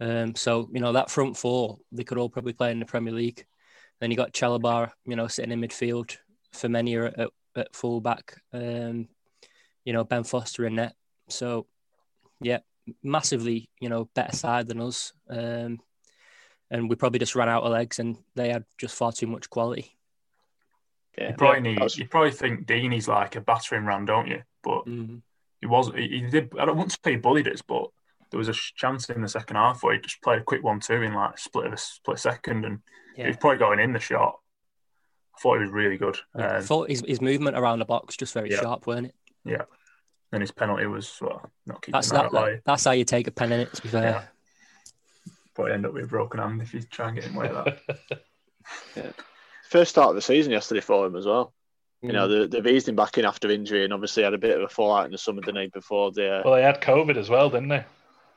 Um, 0.00 0.34
so 0.34 0.70
you 0.72 0.80
know 0.80 0.94
that 0.94 1.10
front 1.10 1.36
four, 1.36 1.76
they 1.92 2.04
could 2.04 2.16
all 2.16 2.30
probably 2.30 2.54
play 2.54 2.70
in 2.70 2.80
the 2.80 2.86
Premier 2.86 3.12
League. 3.12 3.44
Then 4.00 4.10
you 4.10 4.16
got 4.16 4.32
Chalobah, 4.32 4.92
you 5.04 5.16
know, 5.16 5.28
sitting 5.28 5.52
in 5.52 5.60
midfield. 5.60 6.16
Femenia 6.54 7.12
at, 7.18 7.28
at 7.54 7.76
fullback. 7.76 8.40
Um, 8.54 9.08
you 9.84 9.92
know, 9.92 10.04
Ben 10.04 10.24
Foster 10.24 10.64
in 10.64 10.76
net. 10.76 10.94
So 11.28 11.66
yeah, 12.40 12.58
massively, 13.02 13.68
you 13.80 13.88
know, 13.88 14.08
better 14.14 14.36
side 14.36 14.68
than 14.68 14.80
us. 14.80 15.12
Um, 15.28 15.80
and 16.70 16.88
we 16.88 16.96
probably 16.96 17.18
just 17.18 17.36
ran 17.36 17.48
out 17.48 17.64
of 17.64 17.72
legs, 17.72 17.98
and 17.98 18.16
they 18.34 18.50
had 18.50 18.64
just 18.78 18.96
far 18.96 19.12
too 19.12 19.26
much 19.26 19.50
quality. 19.50 19.96
Yeah, 21.18 21.30
you 21.30 21.34
probably 21.36 21.60
need, 21.60 21.80
was... 21.80 21.98
you 21.98 22.08
probably 22.08 22.30
think 22.30 22.66
Deeney's 22.66 23.08
like 23.08 23.36
a 23.36 23.40
battering 23.40 23.84
ram, 23.84 24.06
don't 24.06 24.28
you? 24.28 24.42
But 24.62 24.86
mm-hmm. 24.86 25.16
he 25.60 25.66
was 25.66 25.92
he, 25.94 26.08
he 26.08 26.20
did. 26.22 26.52
I 26.58 26.64
don't 26.64 26.78
want 26.78 26.90
to 26.90 26.98
say 27.04 27.12
he 27.12 27.16
bullied 27.16 27.48
us, 27.48 27.60
but 27.60 27.88
there 28.30 28.38
was 28.38 28.48
a 28.48 28.54
chance 28.54 29.10
in 29.10 29.20
the 29.20 29.28
second 29.28 29.56
half 29.56 29.82
where 29.82 29.94
he 29.94 30.00
just 30.00 30.22
played 30.22 30.40
a 30.40 30.44
quick 30.44 30.64
one-two 30.64 31.02
in 31.02 31.12
like 31.12 31.38
split 31.38 31.66
of 31.66 31.74
a 31.74 31.76
split 31.76 32.18
second, 32.18 32.64
and 32.64 32.78
yeah. 33.16 33.24
he 33.24 33.28
was 33.28 33.36
probably 33.36 33.58
going 33.58 33.78
in 33.78 33.92
the 33.92 34.00
shot. 34.00 34.38
I 35.36 35.40
thought 35.40 35.56
he 35.56 35.64
was 35.64 35.70
really 35.70 35.98
good. 35.98 36.18
Yeah, 36.36 36.46
um, 36.46 36.56
I 36.56 36.60
thought 36.62 36.90
his, 36.90 37.02
his 37.06 37.20
movement 37.20 37.58
around 37.58 37.80
the 37.80 37.84
box 37.84 38.16
just 38.16 38.32
very 38.32 38.50
yeah. 38.50 38.60
sharp, 38.60 38.86
weren't 38.86 39.08
it? 39.08 39.14
Yeah. 39.44 39.62
And 40.32 40.40
his 40.40 40.50
penalty 40.50 40.86
was 40.86 41.18
well, 41.20 41.50
not 41.66 41.82
keeping 41.82 41.92
that's 41.92 42.10
that, 42.10 42.32
that 42.32 42.62
That's 42.64 42.84
how 42.84 42.92
you 42.92 43.04
take 43.04 43.26
a 43.26 43.30
pen 43.30 43.52
in 43.52 43.60
it. 43.60 43.72
To 43.74 43.82
be 43.82 43.88
fair. 43.88 44.02
Yeah. 44.02 44.24
Probably 45.54 45.72
end 45.74 45.84
up 45.84 45.92
with 45.92 46.04
a 46.04 46.08
broken 46.08 46.40
hand 46.40 46.62
if 46.62 46.72
you 46.72 46.80
try 46.82 47.08
and 47.08 47.16
get 47.16 47.24
him 47.24 47.36
away 47.36 47.50
with 47.50 47.64
that. 47.64 48.22
yeah. 48.96 49.10
First 49.68 49.90
start 49.90 50.08
of 50.08 50.14
the 50.14 50.22
season 50.22 50.52
yesterday 50.52 50.80
for 50.80 51.06
him 51.06 51.16
as 51.16 51.26
well. 51.26 51.52
Mm. 52.02 52.06
You 52.06 52.12
know, 52.14 52.28
mm. 52.28 52.50
they've 52.50 52.66
eased 52.66 52.88
him 52.88 52.96
back 52.96 53.18
in 53.18 53.26
after 53.26 53.50
injury 53.50 53.84
and 53.84 53.92
obviously 53.92 54.22
had 54.22 54.32
a 54.32 54.38
bit 54.38 54.56
of 54.56 54.62
a 54.62 54.68
fallout 54.68 55.04
in 55.04 55.12
the 55.12 55.18
summer, 55.18 55.42
the 55.42 55.52
night 55.52 55.72
before 55.72 56.12
the. 56.12 56.38
Uh... 56.38 56.42
Well, 56.44 56.54
they 56.54 56.62
had 56.62 56.80
COVID 56.80 57.18
as 57.18 57.28
well, 57.28 57.50
didn't 57.50 57.68
they? 57.68 57.84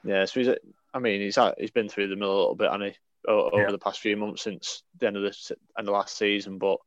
Yeah, 0.03 0.25
so 0.25 0.42
he's. 0.42 0.50
I 0.94 1.00
mean, 1.00 1.21
he's 1.21 1.36
had, 1.36 1.56
he's 1.57 1.71
been 1.71 1.89
through 1.89 2.09
the 2.09 2.15
mill 2.15 2.31
a 2.31 2.38
little 2.38 2.56
bit, 2.56 2.71
and 2.71 2.83
he 2.83 2.94
over 3.27 3.62
yeah. 3.62 3.71
the 3.71 3.77
past 3.77 4.00
few 4.00 4.18
months 4.18 4.44
since 4.44 4.83
the 5.00 5.07
end 5.07 5.18
of 5.18 5.24
the 5.24 5.56
end 5.77 5.88
of 5.88 5.94
last 5.94 6.18
season. 6.18 6.57
But 6.57 6.77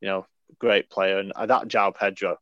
you 0.00 0.08
know, 0.08 0.26
great 0.58 0.90
player, 0.90 1.18
and 1.18 1.32
that 1.36 1.68
João 1.68 1.94
Pedro 1.94 2.36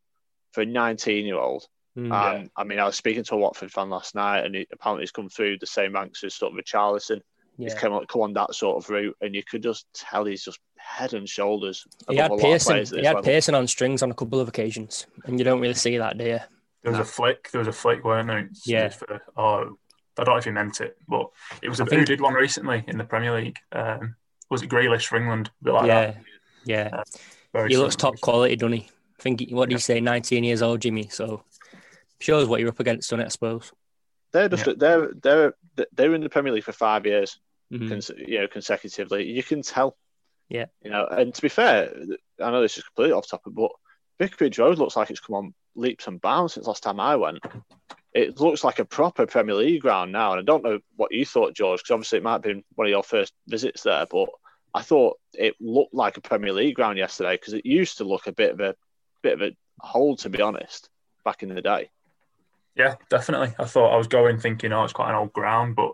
for 0.53 0.63
a 0.63 0.67
19 0.67 1.27
year 1.27 1.39
old. 1.39 1.67
Mm, 1.97 2.13
um, 2.13 2.43
yeah. 2.43 2.47
I 2.57 2.65
mean, 2.65 2.79
I 2.79 2.85
was 2.85 2.97
speaking 2.97 3.25
to 3.25 3.35
a 3.35 3.39
Watford 3.39 3.73
fan 3.73 3.89
last 3.91 4.15
night, 4.15 4.45
and 4.45 4.55
he, 4.55 4.67
apparently 4.73 5.03
he's 5.03 5.11
come 5.11 5.29
through 5.29 5.59
the 5.59 5.67
same 5.67 5.95
ranks 5.95 6.23
as 6.25 6.35
sort 6.35 6.53
of 6.53 6.59
a 6.59 6.63
Charlison. 6.63 7.21
Yeah. 7.59 7.71
He's 7.71 7.75
come 7.75 7.93
on, 7.95 8.07
come 8.07 8.21
on 8.21 8.35
that 8.35 8.55
sort 8.55 8.77
of 8.77 8.91
route, 8.91 9.17
and 9.23 9.35
you 9.35 9.43
could 9.43 9.63
just 9.63 9.87
tell 9.95 10.27
he's 10.27 10.45
just 10.45 10.59
head 10.77 11.15
and 11.15 11.27
shoulders. 11.27 11.87
He 12.09 12.17
had 12.17 12.31
Pearson. 12.39 12.85
He 12.85 13.05
had 13.05 13.23
Pearson 13.23 13.55
on 13.55 13.67
strings 13.67 14.03
on 14.03 14.11
a 14.11 14.15
couple 14.15 14.41
of 14.41 14.49
occasions, 14.49 15.07
and 15.25 15.39
you 15.39 15.45
don't 15.45 15.61
really 15.61 15.75
see 15.75 15.97
that, 15.97 16.19
do 16.19 16.25
you? 16.25 16.41
There 16.83 16.93
was 16.93 16.99
no. 16.99 17.03
a 17.03 17.05
flick. 17.05 17.51
There 17.51 17.59
was 17.59 17.69
a 17.69 17.73
flick, 17.73 18.05
weren't 18.05 18.29
there? 18.29 18.49
yeah. 18.67 18.91
For, 18.91 19.23
oh, 19.37 19.77
I 20.19 20.25
don't 20.25 20.35
know 20.35 20.39
if 20.39 20.45
he 20.45 20.51
meant 20.51 20.81
it, 20.81 20.97
but 21.09 21.31
it 21.63 21.69
was 21.69 21.81
a, 21.81 21.87
think... 21.87 22.01
who 22.01 22.05
did 22.05 22.21
one 22.21 22.35
recently 22.35 22.85
in 22.87 22.99
the 22.99 23.05
Premier 23.05 23.35
League. 23.35 23.57
Um, 23.73 24.17
was 24.51 24.63
it 24.63 24.69
Grealish 24.69 25.07
for 25.07 25.17
England? 25.17 25.51
Like 25.63 25.87
yeah, 25.87 26.07
that. 26.07 26.17
yeah. 26.65 27.03
Uh, 27.55 27.65
he 27.65 27.77
looks 27.77 27.97
top 27.97 28.21
quality, 28.21 28.57
doesn't 28.57 28.75
he? 28.75 28.89
I 29.19 29.23
think 29.23 29.47
what 29.51 29.69
did 29.69 29.73
yeah. 29.73 29.77
you 29.77 29.81
say? 29.81 30.01
Nineteen 30.01 30.45
years 30.45 30.63
old, 30.63 30.81
Jimmy. 30.81 31.09
So 31.09 31.43
shows 32.21 32.49
what 32.49 32.61
you're 32.61 32.71
up 32.71 32.81
against, 32.81 33.11
doesn't 33.11 33.21
it? 33.21 33.27
I 33.27 33.29
suppose. 33.29 33.73
They're 34.33 34.49
just 34.49 34.67
yeah. 34.67 34.75
they're 34.77 35.11
they're 35.23 35.55
they're 35.93 36.15
in 36.15 36.23
the 36.23 36.29
Premier 36.29 36.53
League 36.53 36.65
for 36.65 36.73
five 36.73 37.07
years, 37.07 37.39
mm-hmm. 37.73 37.89
cons- 37.89 38.11
you 38.17 38.41
know, 38.41 38.49
consecutively. 38.49 39.31
You 39.31 39.43
can 39.43 39.63
tell. 39.63 39.97
Yeah. 40.49 40.67
You 40.83 40.91
know, 40.91 41.07
and 41.07 41.35
to 41.35 41.43
be 41.43 41.49
fair, 41.49 41.93
I 42.41 42.51
know 42.51 42.63
this 42.63 42.79
is 42.79 42.85
completely 42.85 43.13
off 43.13 43.29
topic, 43.29 43.53
but 43.55 43.71
Vicarage 44.19 44.59
Road 44.59 44.79
looks 44.79 44.97
like 44.97 45.11
it's 45.11 45.21
come 45.21 45.35
on 45.35 45.55
leaps 45.75 46.07
and 46.07 46.21
bounds 46.21 46.55
since 46.55 46.67
last 46.67 46.83
time 46.83 47.01
I 47.01 47.17
went 47.17 47.45
it 48.17 48.41
looks 48.41 48.65
like 48.65 48.79
a 48.79 48.85
proper 48.87 49.27
Premier 49.27 49.55
League 49.55 49.83
ground 49.83 50.11
now. 50.11 50.33
And 50.33 50.41
I 50.41 50.43
don't 50.43 50.65
know 50.65 50.79
what 50.97 51.13
you 51.13 51.27
thought, 51.27 51.55
George, 51.55 51.81
because 51.81 51.91
obviously 51.91 52.17
it 52.17 52.23
might 52.25 52.33
have 52.33 52.43
been 52.43 52.65
one 52.75 52.87
of 52.87 52.91
your 52.91 53.03
first 53.03 53.35
visits 53.47 53.83
there, 53.83 54.07
but 54.11 54.31
I 54.73 54.81
thought 54.81 55.19
it 55.35 55.55
looked 55.61 55.93
like 55.93 56.17
a 56.17 56.23
Premier 56.23 56.55
League 56.55 56.77
ground 56.77 56.97
yesterday 56.97 57.35
because 57.35 57.53
it 57.53 57.67
used 57.67 57.99
to 57.99 58.05
look 58.05 58.27
a 58.27 58.33
bit 58.33 58.53
of 58.53 58.61
a 58.61 58.75
bit 59.23 59.35
of 59.35 59.43
a 59.43 59.55
hole, 59.81 60.17
to 60.17 60.31
be 60.31 60.41
honest, 60.41 60.89
back 61.27 61.43
in 61.43 61.51
the 61.51 61.61
day. 61.61 61.91
Yeah, 62.77 62.97
definitely. 63.09 63.55
I 63.59 63.65
thought 63.65 63.93
I 63.93 63.97
was 63.97 64.07
going 64.07 64.39
thinking, 64.39 64.73
oh, 64.73 64.85
it's 64.85 64.93
quite 64.93 65.11
an 65.11 65.17
old 65.17 65.33
ground, 65.33 65.77
but 65.77 65.93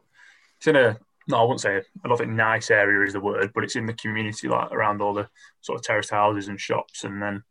it's 0.58 0.66
in 0.66 0.76
a 0.76 0.98
no, 1.28 1.38
I 1.38 1.42
wouldn't 1.42 1.60
say 1.60 1.76
I 2.04 2.08
don't 2.08 2.16
think 2.16 2.32
nice 2.32 2.70
area 2.70 3.06
is 3.06 3.12
the 3.12 3.20
word, 3.20 3.52
but 3.54 3.62
it's 3.62 3.76
in 3.76 3.86
the 3.86 3.92
community, 3.94 4.48
like 4.48 4.72
around 4.72 5.00
all 5.00 5.14
the 5.14 5.28
sort 5.60 5.78
of 5.78 5.84
terraced 5.84 6.10
houses 6.10 6.48
and 6.48 6.60
shops, 6.60 7.04
and 7.04 7.22
then 7.22 7.44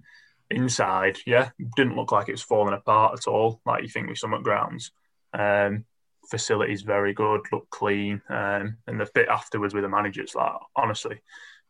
inside, 0.50 1.18
yeah, 1.26 1.52
didn't 1.78 1.96
look 1.96 2.12
like 2.12 2.28
it 2.28 2.34
was 2.34 2.42
falling 2.42 2.74
apart 2.74 3.18
at 3.18 3.28
all, 3.28 3.62
like 3.66 3.84
you 3.84 3.90
think 3.90 4.10
with 4.10 4.18
Summit 4.18 4.44
Grounds. 4.44 4.92
Um, 5.34 5.86
facilities 6.30 6.82
very 6.82 7.14
good, 7.14 7.42
look 7.52 7.70
clean, 7.70 8.22
um, 8.30 8.78
and 8.88 9.00
the 9.00 9.08
bit 9.14 9.30
afterwards 9.30 9.74
with 9.74 9.84
the 9.84 9.90
managers, 9.90 10.36
like 10.36 10.52
honestly, 10.76 11.16
it 11.16 11.22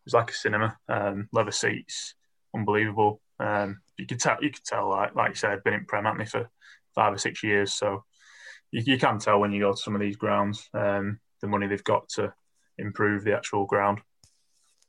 was 0.06 0.15
like 0.15 0.32
a 0.32 0.34
cinema. 0.34 0.77
Um, 0.89 1.30
leather 1.32 1.51
seats, 1.51 2.15
unbelievable. 2.56 3.22
Um, 3.39 3.82
you 3.98 4.08
could 4.08 4.20
tell, 4.20 4.38
you 4.41 4.50
could 4.50 4.65
tell, 4.65 4.89
like 4.89 5.13
like 5.13 5.30
you 5.30 5.36
said, 5.36 5.63
been 5.63 5.75
in 5.75 5.86
Prem 5.86 6.08
at 6.08 6.18
me 6.18 6.25
for 6.25 6.50
five 6.95 7.13
or 7.13 7.17
six 7.17 7.43
years, 7.43 7.74
so 7.74 8.03
you, 8.71 8.83
you 8.86 8.98
can 8.98 9.19
tell 9.19 9.39
when 9.39 9.51
you 9.51 9.62
go 9.62 9.71
to 9.71 9.77
some 9.77 9.95
of 9.95 10.01
these 10.01 10.17
grounds 10.17 10.69
um, 10.74 11.19
the 11.41 11.48
money 11.48 11.67
they've 11.67 11.83
got 11.83 12.07
to 12.10 12.33
improve 12.77 13.24
the 13.24 13.36
actual 13.36 13.65
ground. 13.65 14.00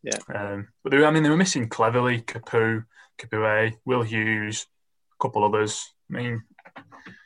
Yeah. 0.03 0.19
Um, 0.35 0.69
but 0.83 0.91
they, 0.91 1.05
I 1.05 1.11
mean, 1.11 1.23
they 1.23 1.31
were 1.31 1.37
missing 1.37 1.69
Cleverley, 1.69 2.25
Capoue, 2.25 2.85
Capoue, 3.19 3.73
Will 3.85 4.03
Hughes, 4.03 4.67
a 5.13 5.23
couple 5.23 5.45
others. 5.45 5.89
I 6.11 6.17
mean, 6.17 6.43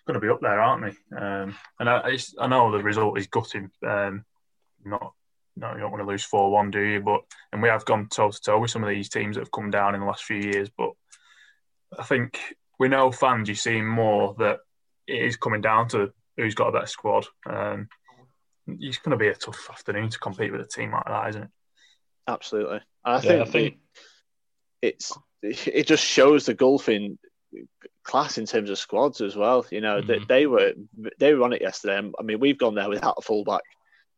going 0.07 0.15
to 0.15 0.21
be 0.21 0.29
up 0.29 0.41
there, 0.41 0.61
aren't 0.61 0.83
they? 0.83 1.17
Um, 1.17 1.57
and 1.81 1.89
I, 1.89 2.19
I, 2.39 2.47
know 2.47 2.71
the 2.71 2.83
result 2.83 3.19
is 3.19 3.27
gutting. 3.27 3.71
Um, 3.87 4.25
not, 4.85 5.13
no, 5.57 5.73
you 5.73 5.81
don't 5.81 5.91
want 5.91 6.03
to 6.03 6.09
lose 6.09 6.23
four 6.23 6.51
one, 6.51 6.71
do 6.71 6.81
you? 6.81 7.01
But 7.01 7.23
and 7.53 7.63
we 7.63 7.69
have 7.69 7.85
gone 7.85 8.09
toe 8.09 8.31
to 8.31 8.41
toe 8.41 8.61
with 8.61 8.71
some 8.71 8.85
of 8.85 8.91
these 8.91 9.09
teams 9.09 9.37
that 9.37 9.43
have 9.43 9.51
come 9.51 9.71
down 9.71 9.95
in 9.95 10.01
the 10.01 10.07
last 10.07 10.25
few 10.25 10.37
years. 10.37 10.71
But 10.77 10.91
I 11.99 12.05
think 12.05 12.39
we 12.79 12.89
know 12.89 13.11
fans, 13.11 13.49
you 13.49 13.55
see 13.55 13.81
more 13.81 14.35
that 14.39 14.61
it 15.07 15.23
is 15.23 15.37
coming 15.37 15.61
down 15.61 15.89
to 15.89 16.13
who's 16.37 16.55
got 16.55 16.69
a 16.69 16.73
better 16.73 16.87
squad. 16.87 17.27
Um, 17.49 17.89
it's 18.67 18.99
going 18.99 19.17
to 19.17 19.17
be 19.17 19.29
a 19.29 19.35
tough 19.35 19.69
afternoon 19.71 20.11
to 20.11 20.19
compete 20.19 20.53
with 20.53 20.61
a 20.61 20.67
team 20.67 20.93
like 20.93 21.07
that, 21.07 21.29
isn't 21.31 21.43
it? 21.45 21.51
Absolutely. 22.27 22.81
I 23.05 23.21
think, 23.21 23.33
yeah, 23.33 23.43
I 23.43 23.45
think 23.45 23.79
it's 24.83 25.13
it 25.43 25.87
just 25.87 26.05
shows 26.05 26.47
the 26.47 26.55
golfing 26.55 27.19
class 28.03 28.39
in 28.39 28.47
terms 28.47 28.71
of 28.71 28.79
squads 28.79 29.21
as 29.21 29.37
well. 29.37 29.65
You 29.71 29.81
know, 29.81 30.01
mm-hmm. 30.01 30.09
they, 30.09 30.41
they 30.41 30.47
were 30.47 30.73
they 31.19 31.35
were 31.35 31.45
on 31.45 31.53
it 31.53 31.63
yesterday. 31.63 32.11
I 32.19 32.23
mean, 32.23 32.41
we've 32.41 32.59
gone 32.59 32.75
there 32.75 32.89
without 32.89 33.19
a 33.19 33.23
fullback. 33.23 33.63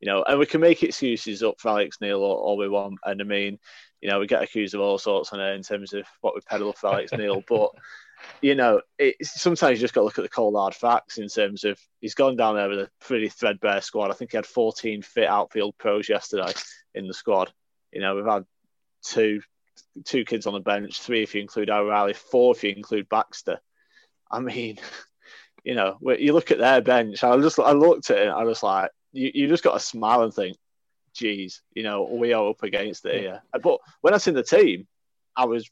You 0.00 0.06
know, 0.06 0.22
and 0.22 0.38
we 0.38 0.46
can 0.46 0.60
make 0.60 0.82
excuses 0.84 1.42
up 1.42 1.60
for 1.60 1.70
Alex 1.70 1.98
Neil 2.00 2.20
all, 2.20 2.36
all 2.36 2.56
we 2.56 2.68
want. 2.68 2.98
And 3.04 3.20
I 3.20 3.24
mean, 3.24 3.58
you 4.00 4.08
know, 4.08 4.20
we 4.20 4.28
get 4.28 4.42
accused 4.42 4.74
of 4.74 4.80
all 4.80 4.96
sorts 4.96 5.32
on 5.32 5.40
it 5.40 5.54
in 5.54 5.62
terms 5.62 5.92
of 5.92 6.04
what 6.20 6.36
we 6.36 6.40
peddle 6.42 6.72
for 6.72 6.92
Alex 6.92 7.10
Neil, 7.12 7.42
but 7.48 7.70
you 8.40 8.54
know, 8.54 8.80
it's, 8.98 9.40
sometimes 9.40 9.78
you 9.78 9.84
just 9.84 9.94
got 9.94 10.02
to 10.02 10.04
look 10.04 10.18
at 10.18 10.22
the 10.22 10.28
cold 10.28 10.54
hard 10.54 10.74
facts 10.74 11.18
in 11.18 11.28
terms 11.28 11.64
of 11.64 11.78
he's 12.00 12.14
gone 12.14 12.36
down 12.36 12.56
there 12.56 12.68
with 12.68 12.80
a 12.80 12.90
pretty 13.00 13.28
threadbare 13.28 13.80
squad. 13.80 14.10
I 14.10 14.14
think 14.14 14.32
he 14.32 14.36
had 14.36 14.46
14 14.46 15.02
fit 15.02 15.28
outfield 15.28 15.76
pros 15.78 16.08
yesterday 16.08 16.52
in 16.94 17.06
the 17.06 17.14
squad. 17.14 17.52
You 17.92 18.00
know, 18.00 18.16
we've 18.16 18.26
had 18.26 18.44
two 19.02 19.40
two 20.04 20.24
kids 20.24 20.46
on 20.46 20.54
the 20.54 20.60
bench, 20.60 21.00
three 21.00 21.22
if 21.22 21.34
you 21.34 21.40
include 21.40 21.70
O'Reilly, 21.70 22.14
four 22.14 22.54
if 22.54 22.64
you 22.64 22.70
include 22.70 23.08
Baxter. 23.08 23.60
I 24.30 24.40
mean, 24.40 24.78
you 25.64 25.74
know, 25.74 25.98
you 26.18 26.32
look 26.32 26.50
at 26.50 26.58
their 26.58 26.80
bench. 26.80 27.22
I 27.24 27.36
just 27.38 27.58
I 27.58 27.72
looked 27.72 28.10
at 28.10 28.18
it. 28.18 28.28
I 28.28 28.44
was 28.44 28.62
like, 28.62 28.90
you, 29.12 29.30
you 29.34 29.48
just 29.48 29.64
got 29.64 29.74
to 29.74 29.80
smile 29.80 30.22
and 30.22 30.32
think, 30.32 30.56
geez, 31.14 31.62
you 31.74 31.82
know, 31.82 32.04
we 32.04 32.32
are 32.32 32.50
up 32.50 32.62
against 32.62 33.04
it 33.06 33.20
here. 33.20 33.42
But 33.62 33.78
when 34.00 34.14
I 34.14 34.18
seen 34.18 34.34
the 34.34 34.42
team, 34.42 34.86
I 35.36 35.46
was 35.46 35.68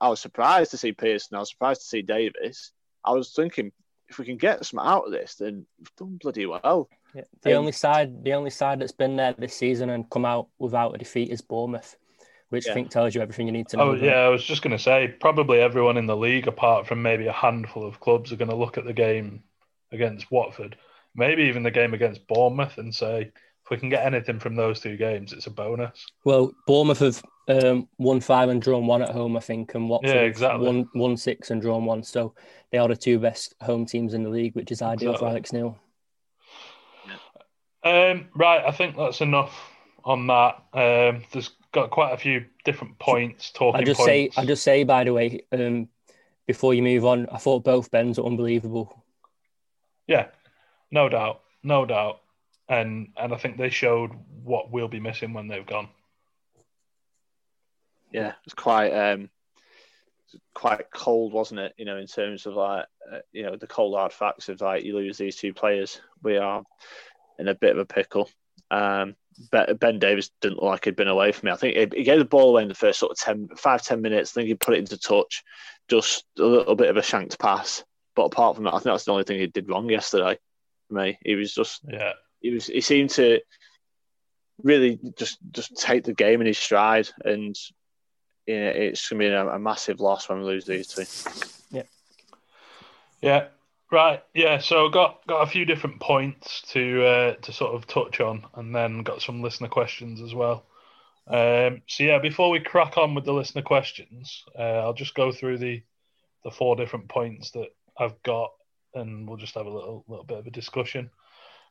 I 0.00 0.08
was 0.08 0.20
surprised 0.20 0.70
to 0.72 0.76
see 0.76 0.92
Pearson. 0.92 1.36
I 1.36 1.40
was 1.40 1.50
surprised 1.50 1.82
to 1.82 1.86
see 1.86 2.02
Davies. 2.02 2.72
I 3.04 3.12
was 3.12 3.32
thinking, 3.32 3.72
if 4.08 4.18
we 4.18 4.24
can 4.24 4.36
get 4.36 4.64
some 4.64 4.80
out 4.80 5.06
of 5.06 5.12
this, 5.12 5.36
then 5.36 5.66
we've 5.78 5.96
done 5.96 6.18
bloody 6.20 6.46
well. 6.46 6.88
Yeah. 7.14 7.22
The 7.42 7.52
um, 7.52 7.60
only 7.60 7.72
side, 7.72 8.24
the 8.24 8.34
only 8.34 8.50
side 8.50 8.80
that's 8.80 8.92
been 8.92 9.16
there 9.16 9.34
this 9.36 9.54
season 9.54 9.90
and 9.90 10.08
come 10.10 10.24
out 10.24 10.48
without 10.58 10.94
a 10.94 10.98
defeat 10.98 11.30
is 11.30 11.40
Bournemouth, 11.40 11.96
which 12.50 12.66
yeah. 12.66 12.72
I 12.72 12.74
think 12.74 12.90
tells 12.90 13.14
you 13.14 13.20
everything 13.20 13.46
you 13.46 13.52
need 13.52 13.68
to 13.68 13.76
know. 13.76 13.90
Oh 13.90 13.94
yeah, 13.94 14.20
I 14.20 14.28
was 14.28 14.44
just 14.44 14.62
going 14.62 14.76
to 14.76 14.82
say, 14.82 15.14
probably 15.20 15.60
everyone 15.60 15.96
in 15.96 16.06
the 16.06 16.16
league, 16.16 16.48
apart 16.48 16.86
from 16.86 17.02
maybe 17.02 17.26
a 17.26 17.32
handful 17.32 17.86
of 17.86 18.00
clubs, 18.00 18.32
are 18.32 18.36
going 18.36 18.50
to 18.50 18.56
look 18.56 18.78
at 18.78 18.84
the 18.84 18.92
game 18.92 19.42
against 19.92 20.30
Watford, 20.30 20.76
maybe 21.14 21.44
even 21.44 21.62
the 21.62 21.70
game 21.70 21.94
against 21.94 22.26
Bournemouth, 22.28 22.78
and 22.78 22.94
say, 22.94 23.32
if 23.64 23.70
we 23.70 23.76
can 23.76 23.90
get 23.90 24.06
anything 24.06 24.38
from 24.38 24.56
those 24.56 24.80
two 24.80 24.96
games, 24.96 25.32
it's 25.32 25.46
a 25.46 25.50
bonus. 25.50 26.06
Well, 26.24 26.52
Bournemouth 26.66 27.00
have 27.00 27.22
um, 27.50 27.88
won 27.98 28.20
five 28.20 28.48
and 28.48 28.60
drawn 28.60 28.86
one 28.86 29.02
at 29.02 29.10
home, 29.10 29.36
I 29.36 29.40
think, 29.40 29.74
and 29.74 29.88
Watford 29.88 30.10
yeah, 30.10 30.22
exactly. 30.22 30.66
won, 30.66 30.88
won 30.94 31.16
six 31.16 31.50
and 31.50 31.60
drawn 31.60 31.84
one. 31.84 32.02
So 32.02 32.34
they 32.70 32.78
are 32.78 32.88
the 32.88 32.96
two 32.96 33.18
best 33.18 33.54
home 33.60 33.86
teams 33.86 34.14
in 34.14 34.22
the 34.22 34.30
league, 34.30 34.54
which 34.54 34.70
is 34.70 34.82
ideal 34.82 35.10
exactly. 35.10 35.26
for 35.26 35.30
Alex 35.30 35.52
Neil. 35.52 35.78
Um, 37.82 38.28
right, 38.34 38.62
I 38.64 38.72
think 38.72 38.96
that's 38.96 39.20
enough 39.20 39.58
on 40.04 40.26
that. 40.26 40.62
Um, 40.74 41.24
there's 41.32 41.50
got 41.72 41.90
quite 41.90 42.12
a 42.12 42.18
few 42.18 42.44
different 42.64 42.98
points 42.98 43.50
talking. 43.50 43.80
I 43.80 43.84
just 43.84 44.00
points. 44.00 44.34
say, 44.34 44.40
I 44.40 44.44
just 44.44 44.62
say, 44.62 44.84
by 44.84 45.04
the 45.04 45.12
way, 45.12 45.40
um, 45.52 45.88
before 46.46 46.74
you 46.74 46.82
move 46.82 47.04
on, 47.04 47.26
I 47.32 47.38
thought 47.38 47.64
both 47.64 47.90
Bens 47.90 48.18
were 48.18 48.26
unbelievable. 48.26 49.04
Yeah, 50.06 50.26
no 50.90 51.08
doubt, 51.08 51.40
no 51.62 51.86
doubt, 51.86 52.20
and 52.68 53.08
and 53.16 53.32
I 53.32 53.36
think 53.38 53.56
they 53.56 53.70
showed 53.70 54.10
what 54.42 54.70
we'll 54.70 54.88
be 54.88 55.00
missing 55.00 55.32
when 55.32 55.48
they've 55.48 55.66
gone 55.66 55.88
yeah, 58.12 58.34
it's 58.44 58.54
quite 58.54 58.90
um, 58.90 59.30
quite 60.54 60.90
cold, 60.92 61.32
wasn't 61.32 61.60
it? 61.60 61.74
You 61.76 61.84
know, 61.84 61.96
in 61.96 62.06
terms 62.06 62.46
of 62.46 62.54
like 62.54 62.86
uh, 63.12 63.18
you 63.32 63.42
know 63.44 63.56
the 63.56 63.66
cold 63.66 63.96
hard 63.96 64.12
facts 64.12 64.48
of 64.48 64.60
like 64.60 64.84
you 64.84 64.94
lose 64.94 65.18
these 65.18 65.36
two 65.36 65.52
players, 65.52 66.00
we 66.22 66.36
are 66.36 66.62
in 67.38 67.48
a 67.48 67.54
bit 67.54 67.72
of 67.72 67.78
a 67.78 67.86
pickle. 67.86 68.28
Um, 68.70 69.16
Ben 69.50 69.98
Davies 69.98 70.30
didn't 70.40 70.56
look 70.56 70.64
like 70.64 70.84
he'd 70.84 70.96
been 70.96 71.08
away 71.08 71.32
from 71.32 71.46
me. 71.46 71.52
I 71.52 71.56
think 71.56 71.94
he 71.94 72.02
gave 72.02 72.18
the 72.18 72.24
ball 72.24 72.50
away 72.50 72.62
in 72.62 72.68
the 72.68 72.74
first 72.74 72.98
sort 72.98 73.12
of 73.12 73.18
10, 73.18 73.48
five, 73.56 73.82
10 73.82 74.02
minutes. 74.02 74.32
I 74.32 74.34
think 74.34 74.48
he 74.48 74.54
put 74.54 74.74
it 74.74 74.80
into 74.80 74.98
touch, 74.98 75.42
just 75.88 76.24
a 76.38 76.42
little 76.42 76.74
bit 76.74 76.90
of 76.90 76.98
a 76.98 77.02
shanked 77.02 77.38
pass. 77.38 77.82
But 78.14 78.24
apart 78.24 78.56
from 78.56 78.64
that, 78.64 78.74
I 78.74 78.78
think 78.78 78.84
that's 78.84 79.04
the 79.04 79.12
only 79.12 79.24
thing 79.24 79.38
he 79.38 79.46
did 79.46 79.68
wrong 79.68 79.88
yesterday. 79.88 80.38
For 80.88 80.94
me, 80.94 81.18
he 81.24 81.36
was 81.36 81.54
just 81.54 81.80
yeah. 81.88 82.12
He 82.40 82.50
was 82.50 82.66
he 82.66 82.80
seemed 82.80 83.10
to 83.10 83.40
really 84.62 84.98
just 85.16 85.38
just 85.52 85.76
take 85.76 86.04
the 86.04 86.12
game 86.12 86.40
in 86.40 86.46
his 86.46 86.58
stride 86.58 87.08
and 87.24 87.56
yeah, 88.50 88.68
it's 88.70 89.08
going 89.08 89.20
to 89.20 89.28
be 89.28 89.32
a, 89.32 89.48
a, 89.48 89.58
massive 89.58 90.00
loss 90.00 90.28
when 90.28 90.40
we 90.40 90.44
lose 90.44 90.64
these 90.64 90.88
two. 90.88 91.04
Yeah. 91.70 91.82
Yeah. 93.20 93.46
Right. 93.92 94.22
Yeah. 94.34 94.58
So 94.58 94.88
got 94.88 95.24
got 95.26 95.42
a 95.42 95.50
few 95.50 95.64
different 95.64 96.00
points 96.00 96.62
to 96.72 97.04
uh, 97.04 97.34
to 97.42 97.52
sort 97.52 97.74
of 97.74 97.86
touch 97.86 98.20
on, 98.20 98.44
and 98.54 98.74
then 98.74 99.02
got 99.02 99.22
some 99.22 99.42
listener 99.42 99.68
questions 99.68 100.20
as 100.20 100.34
well. 100.34 100.64
Um, 101.26 101.82
so 101.86 102.02
yeah, 102.04 102.18
before 102.18 102.50
we 102.50 102.60
crack 102.60 102.96
on 102.98 103.14
with 103.14 103.24
the 103.24 103.32
listener 103.32 103.62
questions, 103.62 104.44
uh, 104.58 104.80
I'll 104.82 104.94
just 104.94 105.14
go 105.14 105.30
through 105.30 105.58
the 105.58 105.82
the 106.44 106.50
four 106.50 106.74
different 106.74 107.08
points 107.08 107.52
that 107.52 107.68
I've 107.98 108.20
got, 108.24 108.50
and 108.94 109.28
we'll 109.28 109.36
just 109.36 109.54
have 109.54 109.66
a 109.66 109.70
little 109.70 110.04
little 110.08 110.24
bit 110.24 110.38
of 110.38 110.46
a 110.46 110.50
discussion. 110.50 111.10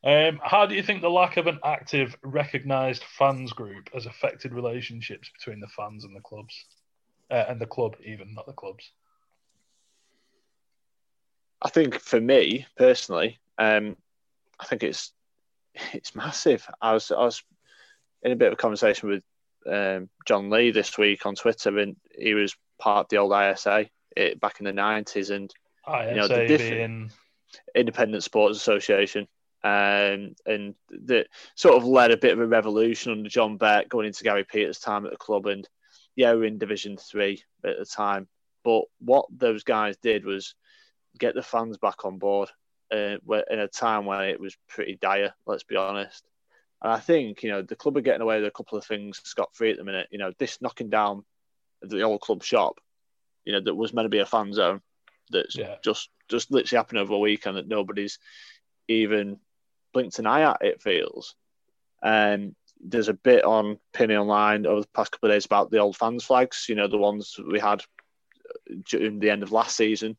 Um, 0.03 0.39
how 0.41 0.65
do 0.65 0.75
you 0.75 0.83
think 0.83 1.01
the 1.01 1.09
lack 1.09 1.37
of 1.37 1.47
an 1.47 1.59
active, 1.63 2.15
recognised 2.23 3.03
fans 3.03 3.51
group 3.51 3.89
has 3.93 4.05
affected 4.05 4.53
relationships 4.53 5.29
between 5.29 5.59
the 5.59 5.67
fans 5.67 6.05
and 6.05 6.15
the 6.15 6.21
clubs, 6.21 6.65
uh, 7.29 7.45
and 7.49 7.59
the 7.59 7.65
club 7.65 7.97
even, 8.03 8.33
not 8.33 8.45
the 8.45 8.53
clubs? 8.53 8.91
I 11.61 11.69
think 11.69 11.99
for 11.99 12.21
me 12.21 12.65
personally, 12.77 13.39
um, 13.57 13.97
I 14.59 14.65
think 14.65 14.83
it's 14.83 15.11
it's 15.93 16.15
massive. 16.15 16.65
I 16.81 16.93
was 16.93 17.11
I 17.11 17.23
was 17.23 17.43
in 18.23 18.31
a 18.31 18.37
bit 18.37 18.47
of 18.47 18.53
a 18.53 18.57
conversation 18.57 19.09
with 19.09 19.23
um, 19.69 20.09
John 20.25 20.49
Lee 20.49 20.71
this 20.71 20.97
week 20.97 21.25
on 21.25 21.35
Twitter, 21.35 21.77
and 21.77 21.97
he 22.17 22.33
was 22.33 22.55
part 22.79 23.05
of 23.05 23.09
the 23.09 23.17
old 23.17 23.33
ISA 23.33 23.89
it, 24.15 24.31
eh, 24.31 24.33
back 24.39 24.61
in 24.61 24.65
the 24.65 24.71
nineties, 24.71 25.29
and 25.29 25.53
ISA 25.85 26.09
you 26.09 26.15
know, 26.15 26.27
the 26.29 26.47
different 26.47 26.77
being... 26.77 27.11
Independent 27.75 28.23
Sports 28.23 28.57
Association 28.57 29.27
um, 29.63 30.35
and 30.45 30.75
that 30.89 31.27
sort 31.55 31.75
of 31.75 31.83
led 31.83 32.11
a 32.11 32.17
bit 32.17 32.33
of 32.33 32.39
a 32.39 32.47
revolution 32.47 33.11
under 33.11 33.29
John 33.29 33.57
Beck 33.57 33.89
going 33.89 34.07
into 34.07 34.23
Gary 34.23 34.45
Peters' 34.45 34.79
time 34.79 35.05
at 35.05 35.11
the 35.11 35.17
club. 35.17 35.45
And 35.47 35.67
yeah, 36.15 36.33
we 36.33 36.41
are 36.41 36.45
in 36.45 36.57
Division 36.57 36.97
Three 36.97 37.43
at 37.65 37.77
the 37.77 37.85
time, 37.85 38.27
but 38.63 38.83
what 38.99 39.25
those 39.31 39.63
guys 39.63 39.97
did 39.97 40.25
was 40.25 40.55
get 41.17 41.35
the 41.35 41.43
fans 41.43 41.77
back 41.77 42.05
on 42.05 42.17
board 42.19 42.49
uh, 42.93 43.17
in 43.49 43.59
a 43.59 43.67
time 43.67 44.05
when 44.05 44.21
it 44.21 44.39
was 44.39 44.57
pretty 44.67 44.97
dire. 45.01 45.33
Let's 45.45 45.63
be 45.63 45.75
honest. 45.75 46.23
And 46.81 46.93
I 46.93 46.99
think 46.99 47.43
you 47.43 47.49
know 47.49 47.61
the 47.61 47.75
club 47.75 47.97
are 47.97 48.01
getting 48.01 48.21
away 48.21 48.37
with 48.37 48.47
a 48.47 48.51
couple 48.51 48.77
of 48.77 48.85
things 48.85 49.21
scot 49.23 49.49
free 49.53 49.71
at 49.71 49.77
the 49.77 49.83
minute. 49.83 50.07
You 50.11 50.19
know, 50.19 50.31
this 50.39 50.61
knocking 50.61 50.89
down 50.89 51.25
the 51.81 52.01
old 52.01 52.21
club 52.21 52.43
shop, 52.43 52.79
you 53.45 53.53
know, 53.53 53.61
that 53.61 53.75
was 53.75 53.93
meant 53.93 54.05
to 54.05 54.09
be 54.09 54.19
a 54.19 54.25
fan 54.25 54.53
zone, 54.53 54.81
that's 55.29 55.57
yeah. 55.57 55.75
just 55.83 56.09
just 56.29 56.51
literally 56.51 56.77
happened 56.77 56.99
over 56.99 57.13
a 57.13 57.19
weekend 57.19 57.57
that 57.57 57.67
nobody's 57.67 58.19
even 58.87 59.39
blinked 59.93 60.19
an 60.19 60.27
eye 60.27 60.41
at, 60.41 60.57
it 60.61 60.81
feels. 60.81 61.35
Um, 62.01 62.55
there's 62.81 63.09
a 63.09 63.13
bit 63.13 63.43
on 63.43 63.77
Penny 63.93 64.15
Online 64.15 64.65
over 64.65 64.81
the 64.81 64.87
past 64.93 65.11
couple 65.11 65.29
of 65.29 65.35
days 65.35 65.45
about 65.45 65.69
the 65.69 65.79
old 65.79 65.97
fans 65.97 66.23
flags, 66.23 66.65
you 66.69 66.75
know, 66.75 66.87
the 66.87 66.97
ones 66.97 67.35
we 67.45 67.59
had 67.59 67.83
during 68.89 69.19
the 69.19 69.29
end 69.29 69.43
of 69.43 69.51
last 69.51 69.75
season 69.75 70.17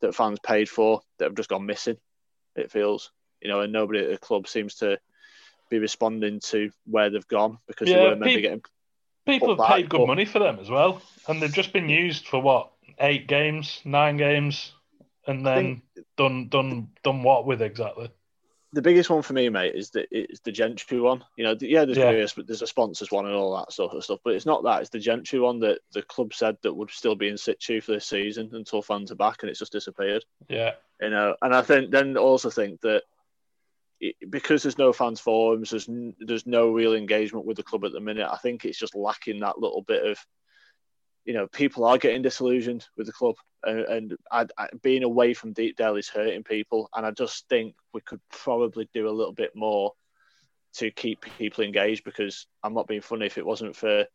that 0.00 0.14
fans 0.14 0.38
paid 0.44 0.68
for 0.68 1.00
that 1.18 1.26
have 1.26 1.36
just 1.36 1.48
gone 1.48 1.66
missing, 1.66 1.96
it 2.56 2.70
feels. 2.70 3.10
You 3.40 3.48
know, 3.48 3.60
and 3.60 3.72
nobody 3.72 4.00
at 4.00 4.10
the 4.10 4.18
club 4.18 4.48
seems 4.48 4.76
to 4.76 4.98
be 5.70 5.78
responding 5.78 6.40
to 6.40 6.70
where 6.86 7.10
they've 7.10 7.26
gone 7.28 7.58
because 7.66 7.88
yeah, 7.88 7.96
they 7.96 8.02
weren't 8.02 8.20
meant 8.20 8.30
pe- 8.30 8.36
to 8.36 8.40
get. 8.40 8.60
People 9.26 9.56
have 9.56 9.68
paid 9.68 9.88
good 9.88 10.06
money 10.06 10.24
for 10.24 10.38
them 10.38 10.58
as 10.60 10.68
well. 10.68 11.00
And 11.28 11.40
they've 11.40 11.52
just 11.52 11.72
been 11.72 11.88
used 11.88 12.26
for 12.26 12.40
what, 12.40 12.72
eight 12.98 13.26
games, 13.26 13.80
nine 13.84 14.18
games, 14.18 14.72
and 15.26 15.46
then 15.46 15.82
done 16.16 16.48
done 16.48 16.88
done 17.02 17.22
what 17.22 17.46
with 17.46 17.62
exactly? 17.62 18.10
The 18.74 18.82
biggest 18.82 19.08
one 19.08 19.22
for 19.22 19.32
me, 19.32 19.48
mate, 19.48 19.74
is 19.74 19.90
the 19.90 20.06
it's 20.10 20.40
the 20.40 20.52
Gentry 20.52 21.00
one. 21.00 21.24
You 21.36 21.44
know, 21.44 21.56
yeah, 21.60 21.84
there's 21.84 21.96
yeah. 21.96 22.26
but 22.36 22.46
there's 22.46 22.62
a 22.62 22.66
sponsors 22.66 23.10
one 23.10 23.24
and 23.24 23.34
all 23.34 23.56
that 23.56 23.72
sort 23.72 23.94
of 23.94 24.02
stuff. 24.02 24.18
But 24.24 24.34
it's 24.34 24.46
not 24.46 24.64
that. 24.64 24.80
It's 24.80 24.90
the 24.90 24.98
Gentry 24.98 25.38
one 25.38 25.60
that 25.60 25.78
the 25.92 26.02
club 26.02 26.34
said 26.34 26.56
that 26.62 26.74
would 26.74 26.90
still 26.90 27.14
be 27.14 27.28
in 27.28 27.38
situ 27.38 27.80
for 27.80 27.92
this 27.92 28.06
season 28.06 28.50
until 28.52 28.82
fans 28.82 29.12
are 29.12 29.16
back, 29.16 29.42
and 29.42 29.50
it's 29.50 29.60
just 29.60 29.72
disappeared. 29.72 30.24
Yeah, 30.48 30.72
you 31.00 31.10
know, 31.10 31.36
and 31.40 31.54
I 31.54 31.62
think 31.62 31.92
then 31.92 32.16
also 32.16 32.50
think 32.50 32.80
that 32.80 33.04
it, 34.00 34.16
because 34.28 34.64
there's 34.64 34.78
no 34.78 34.92
fans 34.92 35.20
forums, 35.20 35.70
there's 35.70 35.88
there's 36.18 36.46
no 36.46 36.72
real 36.72 36.94
engagement 36.94 37.46
with 37.46 37.56
the 37.56 37.62
club 37.62 37.84
at 37.84 37.92
the 37.92 38.00
minute. 38.00 38.28
I 38.28 38.38
think 38.38 38.64
it's 38.64 38.78
just 38.78 38.96
lacking 38.96 39.40
that 39.40 39.58
little 39.58 39.82
bit 39.82 40.04
of 40.04 40.18
you 41.24 41.32
know, 41.32 41.46
people 41.46 41.84
are 41.84 41.98
getting 41.98 42.22
disillusioned 42.22 42.86
with 42.96 43.06
the 43.06 43.12
club, 43.12 43.36
and, 43.62 43.80
and 43.80 44.16
I, 44.30 44.46
I, 44.58 44.68
being 44.82 45.04
away 45.04 45.34
from 45.34 45.52
Deepdale 45.52 45.96
is 45.96 46.08
hurting 46.08 46.44
people. 46.44 46.90
And 46.94 47.06
I 47.06 47.10
just 47.12 47.48
think 47.48 47.74
we 47.92 48.00
could 48.02 48.20
probably 48.30 48.88
do 48.92 49.08
a 49.08 49.10
little 49.10 49.32
bit 49.32 49.52
more 49.54 49.92
to 50.74 50.90
keep 50.90 51.22
people 51.38 51.64
engaged. 51.64 52.04
Because 52.04 52.46
I'm 52.62 52.74
not 52.74 52.86
being 52.86 53.00
funny 53.00 53.26
if 53.26 53.38
it 53.38 53.46
wasn't 53.46 53.76
for 53.76 54.06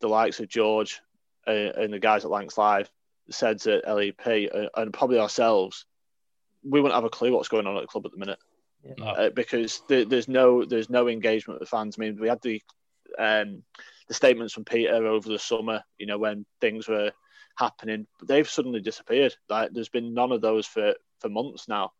the 0.00 0.08
likes 0.08 0.40
of 0.40 0.48
George 0.48 1.00
uh, 1.46 1.50
and 1.50 1.92
the 1.92 1.98
guys 1.98 2.24
at 2.24 2.30
Lancs 2.30 2.58
Live, 2.58 2.90
said 3.30 3.66
at 3.66 3.88
LEP, 3.88 4.50
uh, 4.54 4.68
and 4.76 4.92
probably 4.92 5.18
ourselves, 5.18 5.86
we 6.62 6.80
wouldn't 6.80 6.94
have 6.94 7.04
a 7.04 7.10
clue 7.10 7.32
what's 7.32 7.48
going 7.48 7.66
on 7.66 7.76
at 7.76 7.80
the 7.80 7.86
club 7.86 8.04
at 8.04 8.12
the 8.12 8.18
minute. 8.18 8.38
Yeah. 8.84 9.04
Uh, 9.04 9.30
because 9.30 9.82
there's 9.88 10.28
no 10.28 10.64
there's 10.64 10.88
no 10.88 11.08
engagement 11.08 11.60
with 11.60 11.68
fans. 11.68 11.96
I 11.98 12.00
mean, 12.00 12.18
we 12.20 12.28
had 12.28 12.40
the 12.42 12.62
um, 13.18 13.62
the 14.06 14.14
statements 14.14 14.54
from 14.54 14.64
Peter 14.64 15.06
over 15.06 15.28
the 15.28 15.38
summer, 15.38 15.82
you 15.98 16.06
know, 16.06 16.18
when 16.18 16.46
things 16.60 16.88
were 16.88 17.12
happening, 17.56 18.06
they've 18.26 18.48
suddenly 18.48 18.80
disappeared. 18.80 19.34
Like 19.48 19.70
there's 19.72 19.88
been 19.88 20.14
none 20.14 20.32
of 20.32 20.40
those 20.40 20.66
for 20.66 20.94
for 21.20 21.28
months 21.28 21.68
now. 21.68 21.92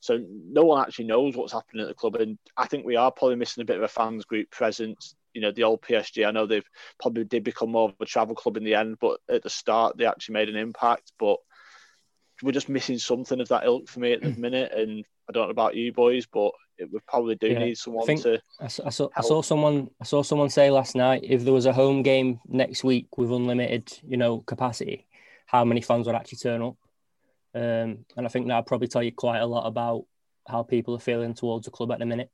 So 0.00 0.20
no 0.28 0.64
one 0.64 0.82
actually 0.82 1.06
knows 1.06 1.34
what's 1.34 1.52
happening 1.52 1.82
at 1.82 1.88
the 1.88 1.94
club, 1.94 2.16
and 2.16 2.38
I 2.56 2.66
think 2.66 2.84
we 2.84 2.96
are 2.96 3.10
probably 3.10 3.36
missing 3.36 3.62
a 3.62 3.64
bit 3.64 3.76
of 3.76 3.82
a 3.82 3.88
fans 3.88 4.24
group 4.24 4.50
presence. 4.50 5.14
You 5.32 5.40
know, 5.40 5.50
the 5.50 5.64
old 5.64 5.82
PSG. 5.82 6.26
I 6.26 6.30
know 6.30 6.46
they've 6.46 6.68
probably 7.00 7.24
did 7.24 7.42
become 7.42 7.70
more 7.72 7.88
of 7.88 7.94
a 8.00 8.04
travel 8.04 8.34
club 8.34 8.56
in 8.56 8.64
the 8.64 8.74
end, 8.74 8.98
but 9.00 9.20
at 9.30 9.42
the 9.42 9.50
start 9.50 9.96
they 9.96 10.04
actually 10.04 10.34
made 10.34 10.48
an 10.48 10.56
impact. 10.56 11.12
But 11.18 11.38
we're 12.42 12.52
just 12.52 12.68
missing 12.68 12.98
something 12.98 13.40
of 13.40 13.48
that 13.48 13.64
ilk 13.64 13.88
for 13.88 14.00
me 14.00 14.12
at 14.12 14.20
the 14.20 14.30
minute. 14.36 14.72
And 14.72 15.04
I 15.28 15.32
don't 15.32 15.46
know 15.46 15.50
about 15.50 15.76
you 15.76 15.92
boys, 15.92 16.26
but 16.26 16.52
would 16.92 17.06
probably 17.06 17.36
do 17.36 17.48
Yeah, 17.48 17.60
need 17.60 17.78
someone 17.78 18.06
think- 18.06 18.22
to. 18.22 18.40
I 18.60 18.68
saw, 18.68 18.86
I, 18.86 18.90
saw, 18.90 19.08
I 19.16 19.20
saw 19.22 19.42
someone 19.42 19.90
I 20.00 20.04
saw 20.04 20.22
someone 20.22 20.50
say 20.50 20.70
last 20.70 20.94
night 20.96 21.22
if 21.24 21.44
there 21.44 21.52
was 21.52 21.66
a 21.66 21.72
home 21.72 22.02
game 22.02 22.40
next 22.46 22.82
week 22.84 23.16
with 23.16 23.30
unlimited, 23.30 23.92
you 24.06 24.16
know, 24.16 24.40
capacity, 24.40 25.06
how 25.46 25.64
many 25.64 25.80
fans 25.80 26.06
would 26.06 26.16
actually 26.16 26.38
turn 26.38 26.62
up? 26.62 26.76
Um, 27.54 28.04
and 28.16 28.26
I 28.26 28.28
think 28.28 28.48
that'd 28.48 28.66
probably 28.66 28.88
tell 28.88 29.02
you 29.02 29.12
quite 29.12 29.38
a 29.38 29.46
lot 29.46 29.66
about 29.66 30.04
how 30.48 30.62
people 30.64 30.94
are 30.94 31.00
feeling 31.00 31.34
towards 31.34 31.64
the 31.66 31.70
club 31.70 31.92
at 31.92 32.00
the 32.00 32.06
minute. 32.06 32.30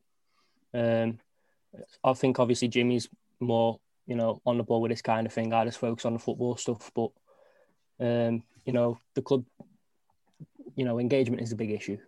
Um, 0.73 1.19
I 2.03 2.15
think 2.15 2.39
obviously 2.39 2.69
Jimmy's 2.69 3.09
more, 3.39 3.79
you 4.07 4.17
know, 4.17 4.41
on 4.47 4.57
the 4.57 4.65
ball 4.65 4.81
with 4.81 4.91
this 4.91 5.03
kind 5.03 5.27
of 5.27 5.33
thing. 5.33 5.53
I 5.53 5.65
just 5.65 5.79
focus 5.79 6.05
on 6.07 6.15
the 6.15 6.19
football 6.19 6.57
stuff, 6.57 6.91
but 6.95 7.11
um, 8.01 8.43
you 8.65 8.73
know, 8.73 8.99
the 9.15 9.23
club, 9.23 9.45
you 10.75 10.85
know, 10.85 10.99
engagement 10.99 11.43
is 11.43 11.53
a 11.53 11.57
big 11.57 11.71
issue. 11.71 11.99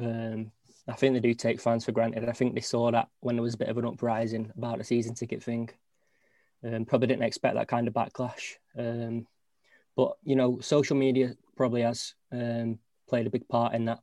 Um, 0.00 0.50
I 0.88 0.94
think 0.94 1.14
they 1.14 1.20
do 1.20 1.34
take 1.34 1.60
fans 1.60 1.84
for 1.84 1.92
granted. 1.92 2.28
I 2.28 2.32
think 2.32 2.54
they 2.54 2.62
saw 2.62 2.90
that 2.90 3.08
when 3.20 3.36
there 3.36 3.42
was 3.42 3.54
a 3.54 3.58
bit 3.58 3.68
of 3.68 3.76
an 3.78 3.84
uprising 3.84 4.50
about 4.56 4.78
the 4.78 4.84
season 4.84 5.14
ticket 5.14 5.42
thing. 5.42 5.68
Um, 6.64 6.86
probably 6.86 7.08
didn't 7.08 7.24
expect 7.24 7.54
that 7.54 7.68
kind 7.68 7.86
of 7.86 7.94
backlash. 7.94 8.54
Um, 8.76 9.26
but 9.96 10.16
you 10.24 10.34
know, 10.34 10.60
social 10.60 10.96
media 10.96 11.34
probably 11.56 11.82
has 11.82 12.14
um, 12.32 12.78
played 13.08 13.26
a 13.26 13.30
big 13.30 13.46
part 13.48 13.74
in 13.74 13.84
that. 13.84 14.00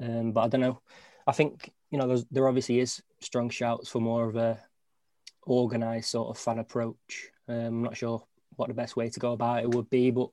Um, 0.00 0.32
but 0.32 0.40
I 0.42 0.48
don't 0.48 0.60
know. 0.60 0.80
I 1.26 1.32
think 1.32 1.70
you 1.90 1.98
know 1.98 2.22
there 2.30 2.48
obviously 2.48 2.80
is 2.80 3.02
strong 3.20 3.48
shouts 3.48 3.88
for 3.88 4.00
more 4.00 4.28
of 4.28 4.36
a 4.36 4.58
organised 5.46 6.10
sort 6.10 6.28
of 6.28 6.38
fan 6.38 6.58
approach. 6.58 7.30
Um, 7.48 7.56
I'm 7.56 7.82
not 7.82 7.96
sure 7.96 8.24
what 8.56 8.68
the 8.68 8.74
best 8.74 8.96
way 8.96 9.08
to 9.08 9.20
go 9.20 9.32
about 9.32 9.62
it 9.62 9.70
would 9.70 9.88
be, 9.90 10.10
but 10.10 10.30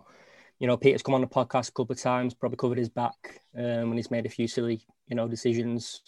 you 0.62 0.68
know, 0.68 0.78
Peter's 0.78 1.02
come 1.02 1.16
on 1.16 1.22
the 1.22 1.28
podcast 1.28 1.70
a 1.70 1.72
couple 1.72 1.94
of 1.94 2.00
times, 2.00 2.36
probably 2.36 2.56
covered 2.56 2.78
his 2.78 2.90
back 2.90 3.42
um, 3.58 3.90
when 3.90 3.98
he's 3.98 4.12
made 4.12 4.28
a 4.28 4.30
few 4.30 4.48
silly, 4.48 4.86
you 5.08 5.16
know, 5.16 5.28
decisions. 5.28 6.02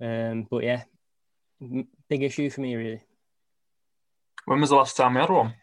Um, 0.00 0.46
but 0.50 0.64
yeah, 0.64 0.82
m- 1.60 1.86
big 2.08 2.22
issue 2.22 2.48
for 2.48 2.62
me 2.62 2.74
really. 2.74 3.02
When 4.46 4.60
was 4.60 4.70
the 4.70 4.76
last 4.76 4.96
time 4.96 5.14
we 5.14 5.20
had 5.20 5.30
one? 5.30 5.54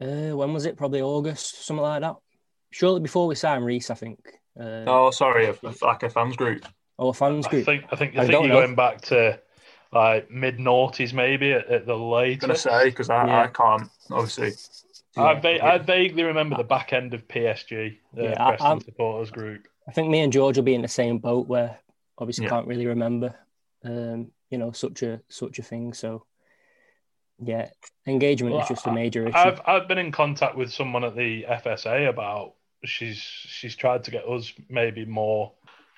Uh, 0.00 0.36
when 0.36 0.52
was 0.52 0.64
it? 0.66 0.76
Probably 0.76 1.00
August, 1.00 1.64
something 1.66 1.82
like 1.82 2.02
that. 2.02 2.16
Shortly 2.70 3.00
before 3.00 3.26
we 3.26 3.34
signed 3.34 3.64
Reese, 3.64 3.90
I 3.90 3.94
think. 3.94 4.20
Uh, 4.58 4.84
Oh, 4.86 5.10
sorry, 5.10 5.46
a, 5.46 5.54
like 5.82 6.02
a 6.04 6.10
fans 6.10 6.36
group. 6.36 6.64
Or 6.98 7.10
a 7.10 7.14
fans 7.14 7.46
I 7.46 7.50
group. 7.50 7.64
think 7.66 7.84
I 7.90 7.96
think 7.96 8.16
I 8.16 8.22
I 8.22 8.26
think 8.26 8.32
you're 8.32 8.48
know. 8.48 8.60
going 8.60 8.74
back 8.76 9.00
to 9.02 9.40
like 9.92 10.30
mid 10.30 10.58
noughties 10.58 11.12
maybe 11.12 11.52
at, 11.52 11.66
at 11.68 11.86
the 11.86 11.94
I'm 11.96 12.38
gonna 12.38 12.54
say 12.56 12.84
because 12.86 13.10
I, 13.10 13.26
Yeah. 13.26 13.42
I 13.42 13.46
can't 13.48 13.88
obviously. 14.10 14.52
I, 15.16 15.40
Yeah. 15.42 15.64
I 15.66 15.78
vaguely 15.78 16.22
remember 16.24 16.56
the 16.56 16.64
back 16.64 16.92
end 16.92 17.14
of 17.14 17.26
PSG, 17.28 17.98
the 18.12 18.22
Yeah, 18.24 18.34
I- 18.38 18.48
Preston 18.50 18.66
I'm- 18.66 18.80
supporters 18.80 19.30
group. 19.30 19.66
I 19.88 19.92
think 19.92 20.10
me 20.10 20.20
and 20.20 20.32
George 20.32 20.56
will 20.56 20.64
be 20.64 20.74
in 20.74 20.82
the 20.82 20.88
same 20.88 21.18
boat 21.18 21.46
where 21.46 21.78
obviously 22.18 22.44
Yeah. 22.44 22.50
can't 22.50 22.66
really 22.66 22.86
remember, 22.86 23.34
um, 23.84 24.32
you 24.50 24.58
know, 24.58 24.72
such 24.72 25.02
a 25.02 25.20
such 25.28 25.58
a 25.58 25.62
thing. 25.62 25.92
So 25.94 26.26
yeah, 27.38 27.70
engagement 28.06 28.54
Well, 28.54 28.62
is 28.62 28.68
just 28.68 28.86
a 28.86 28.92
major 28.92 29.26
issue. 29.28 29.36
I've 29.36 29.60
I've 29.66 29.86
been 29.88 29.98
in 29.98 30.10
contact 30.10 30.56
with 30.56 30.72
someone 30.72 31.04
at 31.04 31.14
the 31.14 31.44
FSA 31.48 32.08
about 32.08 32.54
she's 32.84 33.18
she's 33.18 33.76
tried 33.76 34.04
to 34.04 34.10
get 34.10 34.26
us 34.28 34.52
maybe 34.68 35.04
more 35.04 35.52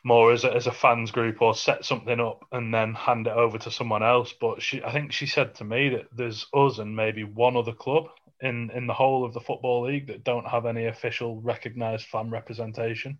more 0.04 0.32
as 0.32 0.44
a, 0.44 0.54
as 0.54 0.66
a 0.66 0.72
fans 0.72 1.10
group 1.10 1.42
or 1.42 1.54
set 1.54 1.84
something 1.84 2.20
up 2.20 2.44
and 2.52 2.72
then 2.72 2.94
hand 2.94 3.26
it 3.26 3.32
over 3.32 3.58
to 3.58 3.70
someone 3.70 4.02
else. 4.02 4.32
But 4.40 4.62
she 4.62 4.82
I 4.82 4.92
think 4.92 5.12
she 5.12 5.26
said 5.26 5.54
to 5.56 5.64
me 5.64 5.90
that 5.90 6.06
there's 6.14 6.46
us 6.54 6.78
and 6.78 6.94
maybe 6.94 7.24
one 7.24 7.56
other 7.56 7.72
club 7.72 8.08
in 8.40 8.70
in 8.70 8.86
the 8.86 8.94
whole 8.94 9.24
of 9.24 9.34
the 9.34 9.40
football 9.40 9.86
league 9.86 10.08
that 10.08 10.24
don't 10.24 10.46
have 10.46 10.66
any 10.66 10.86
official 10.86 11.40
recognised 11.40 12.06
fan 12.06 12.30
representation. 12.30 13.18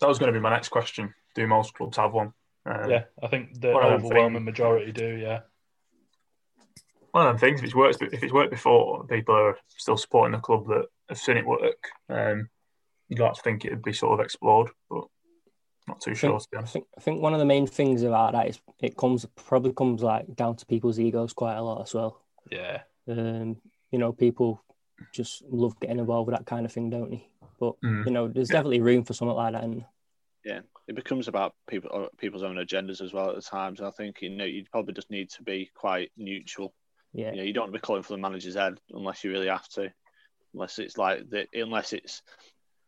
That 0.00 0.08
was 0.08 0.18
going 0.18 0.32
to 0.32 0.38
be 0.38 0.42
my 0.42 0.50
next 0.50 0.68
question. 0.68 1.14
Do 1.34 1.46
most 1.46 1.74
clubs 1.74 1.96
have 1.96 2.12
one? 2.12 2.32
Um, 2.66 2.90
Yeah, 2.90 3.04
I 3.22 3.28
think 3.28 3.60
the 3.60 3.72
One 3.72 3.84
of 3.84 3.90
them 3.90 4.06
overwhelming 4.06 4.44
majority 4.44 4.92
do. 4.92 5.16
Yeah. 5.16 5.40
One 7.12 7.26
of 7.26 7.32
them 7.32 7.38
things. 7.38 7.60
If 7.60 7.66
it's 7.66 7.74
worked, 7.74 8.02
if 8.02 8.22
it's 8.22 8.32
worked 8.32 8.50
before, 8.50 9.06
people 9.06 9.34
are 9.34 9.58
still 9.68 9.96
supporting 9.96 10.32
the 10.32 10.40
club 10.40 10.66
that 10.68 10.86
have 11.08 11.18
seen 11.18 11.36
it 11.36 11.46
work. 11.46 11.88
Um, 12.08 12.48
you'd 13.08 13.20
like 13.20 13.34
to 13.34 13.42
think 13.42 13.64
it'd 13.64 13.82
be 13.82 13.92
sort 13.92 14.18
of 14.18 14.24
explored, 14.24 14.70
but 14.88 15.04
not 15.88 16.00
too 16.00 16.12
I 16.12 16.14
sure. 16.14 16.30
think, 16.30 16.42
To 16.42 16.48
be 16.50 16.58
I 16.58 16.62
think 16.66 16.86
I 16.96 17.00
think 17.00 17.22
one 17.22 17.32
of 17.32 17.38
the 17.38 17.44
main 17.44 17.66
things 17.66 18.02
about 18.02 18.32
that 18.32 18.48
is 18.48 18.60
it 18.80 18.96
comes 18.96 19.26
probably 19.34 19.72
comes 19.72 20.02
like 20.02 20.34
down 20.36 20.56
to 20.56 20.66
people's 20.66 20.98
egos 21.00 21.32
quite 21.32 21.56
a 21.56 21.62
lot 21.62 21.82
as 21.82 21.94
well. 21.94 22.20
Yeah. 22.50 22.82
Um, 23.08 23.60
you 23.90 23.98
know, 23.98 24.12
people 24.12 24.62
just 25.12 25.42
love 25.50 25.78
getting 25.80 25.98
involved 25.98 26.28
with 26.28 26.36
that 26.36 26.46
kind 26.46 26.64
of 26.64 26.72
thing, 26.72 26.90
don't 26.90 27.10
they? 27.10 27.26
But 27.58 27.74
Mm. 27.84 28.06
you 28.06 28.12
know, 28.12 28.28
there's 28.28 28.50
Yeah. 28.50 28.58
definitely 28.58 28.80
room 28.80 29.04
for 29.04 29.14
something 29.14 29.36
like 29.36 29.52
that. 29.54 29.64
And 29.64 29.84
yeah, 30.44 30.60
It 30.88 30.94
becomes 30.94 31.28
about 31.28 31.54
people 31.68 31.90
uh, 31.92 32.08
people's 32.18 32.42
own 32.42 32.56
agendas 32.56 33.00
as 33.00 33.12
well 33.12 33.30
at 33.30 33.36
the 33.36 33.42
times. 33.42 33.80
I 33.80 33.90
think 33.90 34.22
you 34.22 34.30
know 34.30 34.44
you 34.44 34.64
probably 34.70 34.94
just 34.94 35.10
need 35.10 35.30
to 35.30 35.42
be 35.42 35.70
quite 35.74 36.10
neutral. 36.16 36.74
yeah, 37.12 37.30
You 37.32 37.38
know, 37.38 37.42
you 37.44 37.52
don't 37.52 37.64
want 37.64 37.74
to 37.74 37.78
be 37.78 37.82
calling 37.82 38.02
for 38.02 38.14
the 38.14 38.18
manager's 38.18 38.56
head 38.56 38.78
unless 38.90 39.22
you 39.24 39.30
really 39.30 39.48
have 39.48 39.68
to, 39.70 39.92
unless 40.54 40.78
it's 40.78 40.98
like 40.98 41.28
the 41.30 41.46
unless 41.54 41.92
it's 41.92 42.22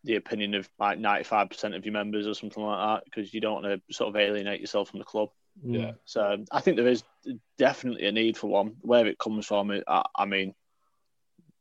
the 0.04 0.16
opinion 0.16 0.54
of 0.54 0.68
like 0.78 0.98
ninety 0.98 1.24
five 1.24 1.48
percent 1.48 1.74
of 1.74 1.84
your 1.84 1.92
members 1.92 2.26
or 2.26 2.34
something 2.34 2.62
like 2.62 2.78
that, 2.78 3.04
because 3.04 3.34
you 3.34 3.40
don't 3.40 3.62
want 3.62 3.82
to 3.88 3.94
sort 3.94 4.08
of 4.08 4.16
alienate 4.16 4.60
yourself 4.60 4.90
from 4.90 5.00
the 5.00 5.04
club. 5.04 5.30
Yeah. 5.62 5.92
So 6.04 6.44
I 6.50 6.60
think 6.60 6.76
there 6.76 6.88
is 6.88 7.02
definitely 7.58 8.06
a 8.06 8.12
need 8.12 8.36
for 8.36 8.48
one. 8.48 8.76
Where 8.80 9.06
it 9.06 9.18
comes 9.18 9.46
from, 9.46 9.70
I, 9.86 10.04
I 10.14 10.24
mean, 10.26 10.54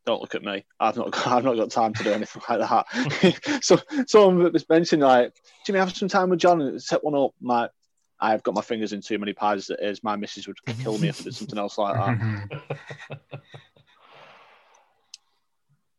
don't 0.06 0.22
look 0.22 0.36
at 0.36 0.44
me. 0.44 0.66
I've 0.80 0.98
not 0.98 1.12
got, 1.12 1.28
I've 1.32 1.44
not 1.44 1.56
got 1.56 1.72
time 1.72 1.94
to 1.94 2.04
do 2.04 2.12
anything 2.12 2.42
like 2.50 2.60
that. 2.60 3.60
so 3.64 3.80
someone 4.08 4.52
was 4.52 4.68
mentioning 4.70 5.06
like, 5.06 5.34
Jimmy, 5.66 5.80
have 5.80 5.96
some 5.96 6.10
time 6.10 6.30
with 6.30 6.40
John 6.40 6.62
and 6.62 6.82
set 6.82 7.04
one 7.04 7.16
up. 7.16 7.32
My, 7.42 7.70
I've 8.20 8.44
got 8.44 8.56
my 8.56 8.62
fingers 8.62 8.94
in 8.94 9.02
too 9.02 9.18
many 9.20 9.34
pies 9.34 9.70
as 9.70 9.78
it 9.78 9.84
is. 9.84 10.04
My 10.04 10.16
missus 10.16 10.48
would 10.48 10.58
kill 10.82 10.98
me 10.98 11.10
if 11.10 11.22
I 11.22 11.24
did 11.26 11.36
something 11.36 11.60
else 11.60 11.78
like 11.78 11.96
that. 11.96 12.62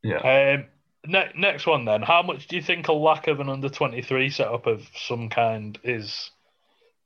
yeah. 0.02 0.56
Um, 0.56 0.64
ne- 1.06 1.32
next 1.36 1.66
one 1.66 1.84
then. 1.84 2.02
How 2.02 2.22
much 2.22 2.48
do 2.48 2.56
you 2.56 2.62
think 2.62 2.88
a 2.88 2.92
lack 2.92 3.26
of 3.28 3.40
an 3.40 3.48
under 3.48 3.68
23 3.68 4.30
setup 4.30 4.66
of 4.66 4.86
some 4.96 5.28
kind 5.28 5.78
is 5.84 6.30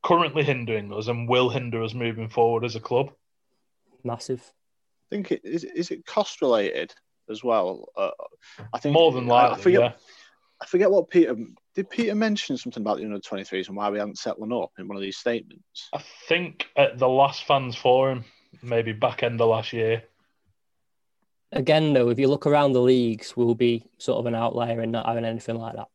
currently 0.02 0.44
hindering 0.44 0.92
us 0.92 1.08
and 1.08 1.28
will 1.28 1.48
hinder 1.48 1.82
us 1.82 1.94
moving 1.94 2.28
forward 2.28 2.64
as 2.64 2.76
a 2.76 2.80
club? 2.80 3.10
massive. 4.04 4.40
I 5.10 5.14
think 5.16 5.32
it 5.32 5.40
is. 5.44 5.64
Is 5.64 5.90
it 5.90 6.06
cost 6.06 6.40
related 6.40 6.94
as 7.30 7.42
well? 7.42 7.88
Uh, 7.96 8.10
I 8.72 8.78
think 8.78 8.92
More 8.94 9.10
than 9.12 9.30
I- 9.30 9.34
I 9.34 9.48
likely, 9.48 9.62
forget, 9.62 9.80
yeah. 9.80 9.92
I 10.60 10.66
forget 10.66 10.90
what 10.90 11.10
Peter 11.10 11.36
did. 11.74 11.90
Peter 11.90 12.14
mention 12.14 12.56
something 12.56 12.82
about 12.82 12.98
the 12.98 13.04
under 13.04 13.18
23s 13.18 13.68
and 13.68 13.76
why 13.76 13.90
we 13.90 13.98
hadn't 13.98 14.18
set 14.18 14.38
one 14.38 14.52
up 14.52 14.70
in 14.78 14.86
one 14.88 14.96
of 14.96 15.02
these 15.02 15.16
statements. 15.18 15.88
I 15.92 16.02
think 16.28 16.68
at 16.76 16.98
the 16.98 17.08
last 17.08 17.44
fans 17.44 17.74
forum, 17.76 18.24
maybe 18.62 18.92
back 18.92 19.22
end 19.22 19.40
of 19.40 19.48
last 19.48 19.72
year. 19.72 20.04
Again, 21.52 21.94
though, 21.94 22.10
if 22.10 22.18
you 22.18 22.28
look 22.28 22.46
around 22.46 22.72
the 22.72 22.80
leagues, 22.80 23.36
we'll 23.36 23.54
be 23.54 23.84
sort 23.96 24.18
of 24.18 24.26
an 24.26 24.34
outlier 24.34 24.82
in 24.82 24.90
not 24.90 25.06
having 25.06 25.24
anything 25.24 25.56
like 25.56 25.76
that. 25.76 25.88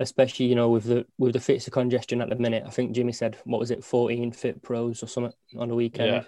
Especially, 0.00 0.46
you 0.46 0.56
know, 0.56 0.70
with 0.70 0.84
the 0.84 1.06
with 1.18 1.34
the 1.34 1.40
fits 1.40 1.66
of 1.68 1.72
congestion 1.72 2.20
at 2.20 2.28
the 2.28 2.36
minute. 2.36 2.64
I 2.66 2.70
think 2.70 2.92
Jimmy 2.92 3.12
said, 3.12 3.36
what 3.44 3.60
was 3.60 3.70
it, 3.70 3.84
14 3.84 4.32
fit 4.32 4.60
pros 4.62 5.02
or 5.02 5.06
something 5.06 5.32
on 5.56 5.68
the 5.68 5.76
weekend. 5.76 6.12
Yeah. 6.12 6.22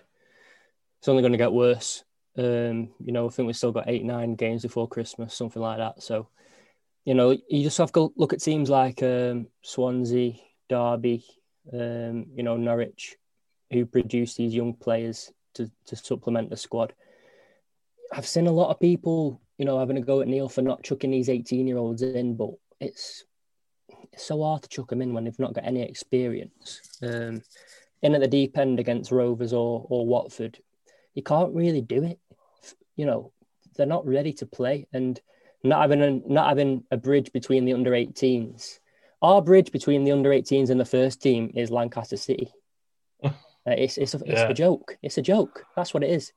It's 1.01 1.09
only 1.09 1.23
going 1.23 1.33
to 1.33 1.39
get 1.39 1.53
worse. 1.53 2.05
Um, 2.37 2.91
you 3.01 3.13
know, 3.13 3.27
I 3.27 3.31
think 3.31 3.47
we've 3.47 3.57
still 3.57 3.73
got 3.73 3.89
eight, 3.89 4.05
nine 4.05 4.37
games 4.37 4.63
before 4.63 4.89
Christmas, 4.89 5.35
something 5.35 5.63
like 5.63 5.79
that. 5.79 6.03
So, 6.03 6.29
you 7.05 7.15
know, 7.15 7.37
you 7.49 7.63
just 7.63 7.79
have 7.79 7.93
to 7.93 8.13
look 8.17 8.33
at 8.33 8.41
teams 8.41 8.71
like 8.71 9.03
um, 9.03 9.49
Swansea, 9.63 10.35
Derby, 10.69 11.25
um, 11.73 12.27
you 12.35 12.43
know, 12.43 12.57
Norwich, 12.57 13.17
who 13.71 13.87
produce 13.87 14.35
these 14.35 14.55
young 14.55 14.75
players 14.75 15.33
to, 15.55 15.71
to 15.87 15.97
supplement 15.97 16.51
the 16.51 16.57
squad. 16.57 16.93
I've 18.15 18.27
seen 18.27 18.47
a 18.47 18.53
lot 18.53 18.71
of 18.71 18.79
people, 18.81 19.41
you 19.59 19.65
know, 19.65 19.79
having 19.79 19.97
a 19.97 20.01
go 20.01 20.21
at 20.21 20.29
Neil 20.29 20.49
for 20.49 20.63
not 20.63 20.83
chucking 20.85 21.11
these 21.11 21.29
18 21.29 21.67
year 21.67 21.79
olds 21.79 22.03
in, 22.03 22.37
but 22.37 22.51
it's 22.81 23.25
it's 24.13 24.25
so 24.25 24.43
hard 24.43 24.63
to 24.63 24.69
chuck 24.69 24.89
them 24.89 25.03
in 25.03 25.13
when 25.13 25.25
they've 25.25 25.39
not 25.39 25.53
got 25.53 25.65
any 25.65 25.83
experience. 25.83 26.81
Um, 27.03 27.43
in 28.03 28.15
at 28.15 28.21
the 28.21 28.29
deep 28.29 28.57
end 28.57 28.79
against 28.79 29.11
Rovers 29.11 29.53
or 29.53 29.87
or 29.89 30.07
Watford, 30.07 30.59
you 31.15 31.23
can't 31.23 31.55
really 31.55 31.81
do 31.81 32.05
it. 32.05 32.19
You 32.97 33.07
know, 33.07 33.33
they're 33.77 33.87
not 33.87 34.07
ready 34.07 34.33
to 34.35 34.47
play, 34.47 34.87
and 34.93 35.21
not 35.65 35.81
having 35.81 36.03
a, 36.03 36.11
not 36.33 36.49
having 36.49 36.85
a 36.91 36.97
bridge 36.97 37.33
between 37.33 37.65
the 37.65 37.73
under 37.73 37.91
18s. 37.91 38.79
Our 39.23 39.41
bridge 39.43 39.73
between 39.73 40.05
the 40.05 40.13
under 40.13 40.31
18s 40.31 40.71
and 40.71 40.79
the 40.79 40.85
first 40.85 41.21
team 41.23 41.51
is 41.55 41.71
Lancaster 41.71 42.17
City. 42.17 42.53
Uh, 43.67 43.71
it's 43.79 43.97
it's 43.97 44.13
a, 44.13 44.19
it's 44.19 44.43
Yeah. 44.43 44.49
a 44.51 44.53
joke. 44.53 44.99
It's 45.03 45.17
a 45.17 45.23
joke. 45.23 45.65
That's 45.75 45.95
what 45.95 46.05
it 46.05 46.11
is. 46.11 46.35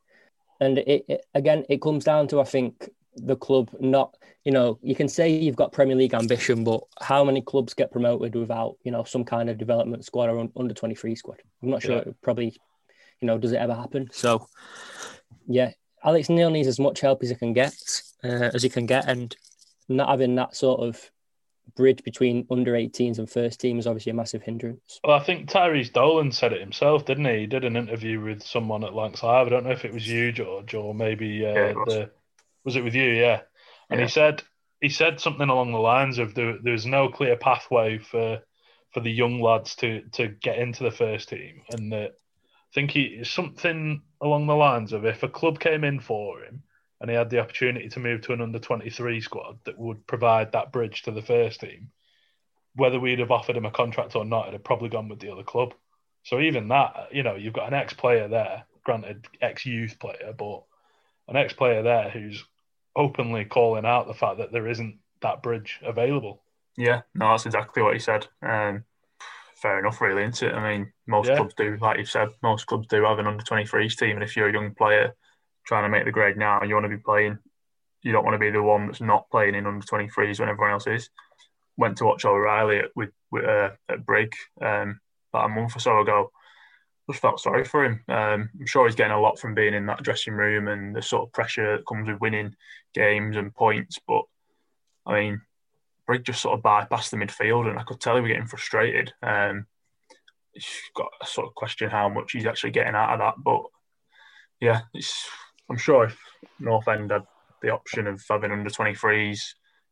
And 0.60 0.80
it, 0.80 1.06
it 1.08 1.26
again, 1.34 1.66
it 1.70 1.82
comes 1.82 2.04
down 2.04 2.28
to 2.30 2.42
I 2.42 2.44
think 2.44 2.90
the 3.16 3.36
club 3.36 3.70
not 3.80 4.16
you 4.44 4.52
know 4.52 4.78
you 4.82 4.96
can 4.96 5.08
say 5.08 5.30
you've 5.30 5.56
got 5.56 5.72
Premier 5.72 5.96
League 5.96 6.14
ambition, 6.14 6.64
but 6.64 6.82
how 7.02 7.24
many 7.24 7.42
clubs 7.42 7.74
get 7.74 7.92
promoted 7.92 8.36
without 8.36 8.78
you 8.84 8.92
know 8.92 9.04
some 9.04 9.24
kind 9.24 9.50
of 9.50 9.58
development 9.58 10.06
squad 10.06 10.30
or 10.30 10.50
under 10.56 10.74
twenty 10.74 10.96
three 10.96 11.16
squad? 11.16 11.38
I'm 11.62 11.70
not 11.70 11.82
sure. 11.82 11.98
Yeah. 11.98 12.02
It 12.02 12.22
probably 12.22 12.56
you 13.20 13.28
know 13.28 13.38
does 13.38 13.52
it 13.52 13.58
ever 13.58 13.74
happen? 13.76 14.10
So 14.12 14.48
yeah, 15.48 15.72
Alex 16.04 16.30
Neil 16.30 16.50
needs 16.50 16.68
as 16.68 16.80
much 16.80 17.02
help 17.02 17.24
as 17.24 17.30
he 17.30 17.36
can 17.36 17.54
get 17.54 17.76
uh, 18.24 18.52
as 18.54 18.64
he 18.64 18.70
can 18.70 18.86
get, 18.86 19.08
and 19.08 19.36
not 19.90 20.10
having 20.10 20.36
that 20.36 20.56
sort 20.56 20.82
of 20.82 21.12
bridge 21.76 22.04
between 22.04 22.46
under 22.50 22.74
18s 22.74 23.20
and 23.20 23.30
first 23.30 23.60
team 23.60 23.80
is 23.80 23.88
obviously 23.88 24.12
a 24.12 24.16
massive 24.16 24.42
hindrance. 24.44 25.00
Well, 25.04 25.16
I 25.16 25.24
think 25.24 25.50
Tyrhys 25.50 25.92
Dolan 25.92 26.32
said 26.32 26.54
it 26.54 26.62
himself, 26.62 27.06
didn't 27.06 27.26
he? 27.26 27.40
He 27.42 27.48
did 27.48 27.66
an 27.66 27.76
interview 27.76 28.22
with 28.22 28.44
someone 28.44 28.84
at 28.84 28.94
Lancs 28.94 29.24
Live. 29.24 29.48
I 29.48 29.50
don't 29.50 29.64
know 29.66 29.72
if 29.72 29.86
it 29.86 29.94
was 29.94 30.08
you, 30.08 30.32
George, 30.32 30.74
or 30.74 30.94
maybe 30.94 31.46
uh, 31.46 31.54
Yeah, 31.54 31.66
it 31.68 31.78
was. 31.78 31.86
the 31.86 32.10
was 32.64 32.76
it 32.76 32.84
with 32.84 32.96
you? 32.96 33.10
Yeah. 33.10 33.42
And 33.90 34.00
Yeah. 34.00 34.06
he 34.06 34.12
said 34.12 34.44
he 34.82 34.90
said 34.90 35.20
something 35.20 35.50
along 35.50 35.72
the 35.72 35.80
lines 35.80 36.20
of 36.20 36.36
there, 36.36 36.58
there's 36.62 36.86
no 36.86 37.10
clear 37.10 37.36
pathway 37.38 37.98
for 37.98 38.42
for 38.94 39.00
the 39.00 39.12
young 39.12 39.42
lads 39.42 39.76
to 39.78 40.02
to 40.14 40.28
get 40.28 40.60
into 40.60 40.84
the 40.84 40.92
first 40.92 41.30
team, 41.30 41.62
and 41.70 41.92
that 41.92 42.12
I 42.12 42.74
think 42.74 42.92
he 42.92 43.24
something 43.24 44.02
along 44.22 44.48
the 44.48 44.56
lines 44.56 44.94
of 44.94 45.06
if 45.06 45.24
a 45.24 45.30
club 45.30 45.60
came 45.60 45.84
in 45.84 46.00
for 46.00 46.44
him 46.44 46.64
and 47.00 47.10
he 47.10 47.16
had 47.16 47.30
the 47.30 47.40
opportunity 47.40 47.90
to 47.90 48.00
move 48.00 48.22
to 48.22 48.34
an 48.34 48.42
under 48.42 48.60
23 48.60 49.22
squad 49.22 49.60
that 49.66 49.78
would 49.78 50.06
provide 50.08 50.52
that 50.52 50.72
bridge 50.72 51.04
to 51.04 51.12
the 51.12 51.22
first 51.22 51.60
team, 51.62 51.92
whether 52.76 53.00
we'd 53.00 53.20
have 53.20 53.32
offered 53.32 53.58
him 53.58 53.66
a 53.66 53.72
contract 53.72 54.16
or 54.16 54.26
not, 54.26 54.44
it'd 54.44 54.54
have 54.54 54.64
probably 54.64 54.90
gone 54.90 55.10
with 55.10 55.20
the 55.20 55.32
other 55.32 55.44
club. 55.44 55.74
So 56.24 56.40
even 56.40 56.68
that, 56.70 57.10
you 57.12 57.24
know, 57.24 57.36
you've 57.36 57.54
got 57.54 57.68
an 57.68 57.74
ex 57.74 57.94
player 57.94 58.28
there, 58.28 58.66
granted 58.84 59.28
ex 59.42 59.66
youth 59.66 59.98
player, 60.00 60.34
but 60.38 60.64
an 61.28 61.36
ex 61.36 61.54
player 61.54 61.84
there 61.84 62.10
who's 62.10 62.44
openly 62.96 63.46
calling 63.46 63.86
out 63.86 64.08
the 64.08 64.14
fact 64.14 64.40
that 64.40 64.52
there 64.52 64.68
isn't 64.68 65.00
that 65.22 65.44
bridge 65.44 65.80
available. 65.84 66.42
Yeah, 66.78 67.02
no, 67.16 67.30
that's 67.30 67.46
exactly 67.46 67.82
what 67.82 67.94
he 67.94 68.00
said. 68.00 68.28
Um, 68.42 68.84
fair 69.56 69.80
enough, 69.80 70.02
really, 70.02 70.24
isn't 70.24 70.48
it? 70.48 70.54
I 70.54 70.78
mean, 70.78 70.94
most 71.08 71.28
Yeah. 71.28 71.38
clubs 71.38 71.54
do, 71.56 71.78
like 71.82 71.98
you've 71.98 72.10
said, 72.10 72.30
most 72.44 72.68
clubs 72.68 72.88
do 72.88 73.04
have 73.04 73.20
an 73.20 73.28
under 73.28 73.44
23s 73.44 73.96
team. 73.96 74.16
And 74.16 74.24
if 74.24 74.36
you're 74.36 74.50
a 74.50 74.54
young 74.54 74.74
player 74.76 75.16
trying 75.68 75.84
to 75.84 75.90
make 75.90 76.06
the 76.06 76.12
grade 76.12 76.38
now, 76.38 76.60
and 76.60 76.70
you 76.70 76.76
want 76.76 76.86
to 76.86 76.98
be 76.98 77.04
playing, 77.04 77.38
you 78.02 78.12
don't 78.12 78.24
want 78.24 78.36
to 78.36 78.40
be 78.40 78.50
the 78.50 78.62
one 78.62 78.88
that's 78.88 79.02
not 79.02 79.30
playing 79.30 79.56
in 79.56 79.66
under 79.66 79.86
23s 79.86 80.40
when 80.40 80.50
everyone 80.50 80.72
else 80.72 80.88
is. 80.88 81.10
Went 81.76 81.98
to 81.98 82.06
watch 82.06 82.26
O'Reilly 82.26 82.80
at, 82.80 82.96
with, 82.96 83.12
with 83.32 83.46
uh, 83.46 83.72
at 83.90 84.06
Brig 84.06 84.34
um, 84.62 85.00
about 85.34 85.46
a 85.46 85.50
month 85.50 85.76
or 85.76 85.80
so 85.80 86.00
ago. 86.00 86.32
Just 87.10 87.22
felt 87.22 87.40
sorry 87.40 87.66
for 87.66 87.86
him. 87.86 88.04
Um, 88.08 88.50
I'm 88.60 88.66
sure 88.66 88.86
he's 88.86 88.96
getting 88.96 89.14
a 89.14 89.22
lot 89.22 89.40
from 89.40 89.54
being 89.54 89.74
in 89.74 89.86
that 89.88 90.04
dressing 90.04 90.34
room 90.34 90.68
and 90.68 90.96
the 90.96 91.02
sort 91.02 91.28
of 91.28 91.34
pressure 91.34 91.78
that 91.78 91.86
comes 91.86 92.08
with 92.08 92.20
winning 92.22 92.56
games 92.94 93.36
and 93.36 93.54
points. 93.54 94.00
But 94.08 94.24
I 95.06 95.20
mean, 95.20 95.42
Brig 96.06 96.24
just 96.24 96.42
sort 96.42 96.58
of 96.58 96.64
bypassed 96.64 97.12
the 97.12 97.18
midfield, 97.18 97.70
and 97.70 97.78
I 97.78 97.84
could 97.84 98.00
tell 98.00 98.16
he 98.16 98.22
was 98.22 98.30
getting 98.30 98.48
frustrated. 98.48 99.14
Um, 99.22 99.68
got 100.96 101.08
a 101.22 101.26
sort 101.26 101.48
of 101.48 101.56
question 101.56 101.90
how 101.90 102.10
much 102.10 102.32
he's 102.32 102.46
actually 102.46 102.72
getting 102.72 102.96
out 102.96 103.14
of 103.14 103.20
that. 103.20 103.36
But 103.44 103.62
yeah, 104.60 104.82
it's, 104.94 105.30
I'm 105.70 105.78
sure 105.78 106.06
if 106.06 106.18
North 106.60 106.88
End 106.88 107.12
had 107.12 107.24
the 107.62 107.70
option 107.70 108.08
of 108.08 108.24
having 108.30 108.52
under 108.52 108.70
23s, 108.70 109.40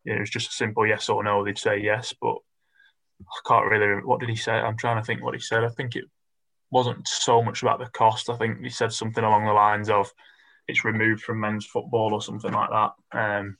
you 0.03 0.11
know, 0.11 0.17
it 0.17 0.21
was 0.21 0.29
just 0.29 0.49
a 0.49 0.53
simple 0.53 0.87
yes 0.87 1.09
or 1.09 1.23
no, 1.23 1.43
they'd 1.43 1.57
say 1.57 1.77
yes. 1.77 2.13
But 2.19 2.35
I 3.21 3.39
can't 3.47 3.69
really. 3.69 4.01
What 4.03 4.19
did 4.19 4.29
he 4.29 4.35
say? 4.35 4.53
I'm 4.53 4.77
trying 4.77 5.01
to 5.01 5.05
think 5.05 5.23
what 5.23 5.33
he 5.33 5.39
said. 5.39 5.63
I 5.63 5.69
think 5.69 5.95
it 5.95 6.05
wasn't 6.71 7.07
so 7.07 7.41
much 7.41 7.61
about 7.61 7.79
the 7.79 7.87
cost. 7.87 8.29
I 8.29 8.37
think 8.37 8.61
he 8.61 8.69
said 8.69 8.91
something 8.91 9.23
along 9.23 9.45
the 9.45 9.53
lines 9.53 9.89
of 9.89 10.11
it's 10.67 10.85
removed 10.85 11.21
from 11.21 11.39
men's 11.39 11.65
football 11.65 12.13
or 12.13 12.21
something 12.21 12.51
like 12.51 12.69
that. 12.69 12.91
Um, 13.17 13.57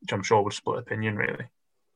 which 0.00 0.12
I'm 0.12 0.22
sure 0.22 0.42
would 0.42 0.52
split 0.52 0.78
opinion 0.78 1.16
really. 1.16 1.44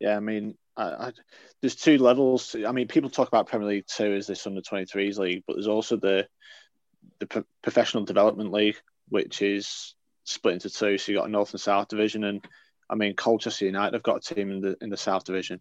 Yeah, 0.01 0.17
I 0.17 0.21
mean, 0.21 0.57
I, 0.77 0.85
I, 0.85 1.13
there's 1.61 1.77
two 1.77 1.99
levels. 1.99 2.57
I 2.67 2.73
mean, 2.73 2.89
people 2.89 3.11
talk 3.11 3.29
about 3.29 3.47
Premier 3.47 3.69
League 3.69 3.87
Two 3.87 4.15
as 4.15 4.27
this 4.27 4.47
under 4.47 4.61
23s 4.61 5.19
league, 5.19 5.45
but 5.47 5.55
there's 5.55 5.69
also 5.69 5.97
the 5.97 6.27
the 7.21 7.27
pro- 7.27 7.45
professional 7.63 8.05
development 8.05 8.53
league, 8.53 8.77
which 9.13 9.43
is 9.43 9.95
split 10.25 10.55
into 10.55 10.71
two. 10.71 10.97
So 10.97 11.13
you 11.13 11.19
got 11.19 11.29
a 11.29 11.31
North 11.31 11.53
and 11.53 11.61
South 11.61 11.89
division, 11.89 12.25
and 12.25 12.43
I 12.89 12.95
mean, 12.95 13.15
Colchester 13.15 13.67
United 13.67 13.93
have 13.93 14.03
got 14.03 14.27
a 14.27 14.35
team 14.35 14.51
in 14.51 14.61
the 14.63 14.77
in 14.81 14.89
the 14.89 14.97
South 14.97 15.25
division. 15.25 15.61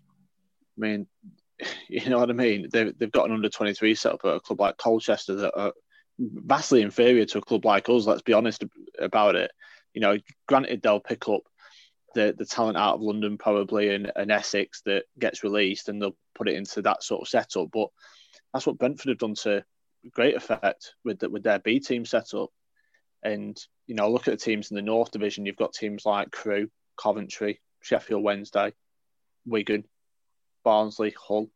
I 0.78 0.80
mean, 0.80 1.08
you 1.90 2.10
know 2.10 2.20
what 2.20 2.30
I 2.30 2.34
mean? 2.34 2.70
They've 2.72 2.98
they've 2.98 3.12
got 3.12 3.28
an 3.28 3.36
under 3.36 3.50
23 3.50 3.94
set 3.96 4.14
up 4.14 4.22
at 4.24 4.36
a 4.36 4.40
club 4.40 4.62
like 4.62 4.78
Colchester 4.78 5.36
that 5.36 5.60
are 5.60 5.74
vastly 6.18 6.82
inferior 6.82 7.26
to 7.26 7.40
a 7.40 7.42
club 7.42 7.66
like 7.66 7.90
us. 7.90 8.06
Let's 8.06 8.22
be 8.22 8.34
honest 8.34 8.64
about 8.98 9.36
it. 9.36 9.52
You 9.94 10.00
know, 10.00 10.18
granted 10.48 10.82
they'll 10.82 11.02
pick 11.02 11.28
up 11.28 11.42
the, 12.16 12.34
the 12.38 12.46
talent 12.46 12.78
out 12.78 12.96
of 12.96 13.02
London 13.02 13.38
probably 13.38 13.94
and, 13.94 14.12
and 14.16 14.32
Essex 14.32 14.82
that 14.86 15.04
gets 15.20 15.44
released 15.44 15.90
and 15.90 16.02
they'll 16.02 16.16
put 16.36 16.48
it 16.48 16.56
into 16.56 16.82
that 16.84 17.04
sort 17.04 17.22
of 17.22 17.28
setup. 17.28 17.70
But 17.72 17.90
that's 18.54 18.66
what 18.66 18.78
Brentford 18.78 19.10
have 19.10 19.18
done 19.18 19.36
to 19.36 19.66
great 20.10 20.36
effect 20.36 20.94
with 21.04 21.20
the, 21.20 21.30
with 21.30 21.44
their 21.44 21.60
B 21.60 21.80
team 21.80 22.06
setup. 22.06 22.50
And 23.24 23.58
you 23.88 23.96
know, 23.96 24.10
look 24.10 24.28
at 24.28 24.32
the 24.32 24.44
teams 24.44 24.72
in 24.72 24.76
the 24.76 24.82
North 24.82 25.12
Division. 25.12 25.46
You've 25.46 25.56
got 25.56 25.74
teams 25.74 26.06
like 26.06 26.32
Crewe, 26.32 26.70
Coventry, 26.98 27.60
Sheffield 27.82 28.24
Wednesday, 28.24 28.74
Wigan, 29.46 29.86
Barnsley, 30.64 31.14
Hull. 31.28 31.50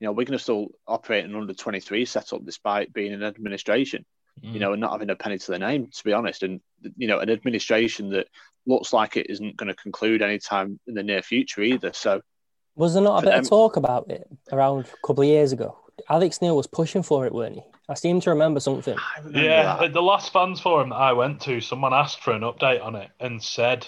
You 0.00 0.06
know, 0.06 0.12
Wigan 0.12 0.34
are 0.34 0.38
still 0.38 0.68
operating 0.86 1.34
under 1.34 1.54
23 1.54 2.04
setup 2.06 2.44
despite 2.44 2.92
being 2.92 3.12
an 3.12 3.22
administration 3.22 4.04
you 4.40 4.52
mm. 4.52 4.60
know, 4.60 4.72
and 4.72 4.80
not 4.80 4.92
having 4.92 5.10
a 5.10 5.16
penny 5.16 5.38
to 5.38 5.50
their 5.50 5.58
name, 5.58 5.88
to 5.92 6.04
be 6.04 6.12
honest. 6.12 6.42
And, 6.42 6.60
you 6.96 7.06
know, 7.06 7.18
an 7.18 7.30
administration 7.30 8.10
that 8.10 8.28
looks 8.66 8.92
like 8.92 9.16
it 9.16 9.28
isn't 9.28 9.56
going 9.56 9.68
to 9.68 9.74
conclude 9.74 10.22
anytime 10.22 10.78
in 10.86 10.94
the 10.94 11.02
near 11.02 11.22
future 11.22 11.62
either. 11.62 11.92
So, 11.92 12.22
Was 12.74 12.94
there 12.94 13.02
not 13.02 13.22
a 13.22 13.26
bit 13.26 13.30
them- 13.30 13.40
of 13.40 13.48
talk 13.48 13.76
about 13.76 14.10
it 14.10 14.26
around 14.50 14.86
a 14.86 15.06
couple 15.06 15.22
of 15.22 15.28
years 15.28 15.52
ago? 15.52 15.76
Alex 16.08 16.40
Neil 16.40 16.56
was 16.56 16.66
pushing 16.66 17.02
for 17.02 17.26
it, 17.26 17.34
weren't 17.34 17.56
he? 17.56 17.62
I 17.88 17.94
seem 17.94 18.20
to 18.20 18.30
remember 18.30 18.60
something. 18.60 18.96
Remember 19.18 19.38
Yeah, 19.40 19.62
that. 19.76 19.84
at 19.84 19.92
the 19.92 20.02
last 20.02 20.32
fans 20.32 20.60
forum 20.60 20.90
that 20.90 20.96
I 20.96 21.12
went 21.12 21.40
to, 21.42 21.60
someone 21.60 21.92
asked 21.92 22.20
for 22.20 22.32
an 22.32 22.42
update 22.42 22.82
on 22.82 22.94
it 22.94 23.10
and 23.20 23.42
said 23.42 23.86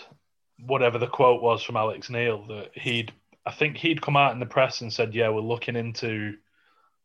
whatever 0.67 0.99
the 0.99 1.07
quote 1.07 1.43
was 1.43 1.63
from 1.63 1.77
Alex 1.77 2.11
Neil 2.11 2.45
that 2.49 2.71
he'd, 2.75 3.13
I 3.47 3.53
think 3.53 3.77
he'd 3.77 4.03
come 4.03 4.17
out 4.17 4.33
in 4.33 4.41
the 4.41 4.47
press 4.47 4.81
and 4.81 4.93
said, 4.93 5.15
"Yeah, 5.15 5.29
we're 5.29 5.41
looking 5.41 5.77
into 5.77 6.35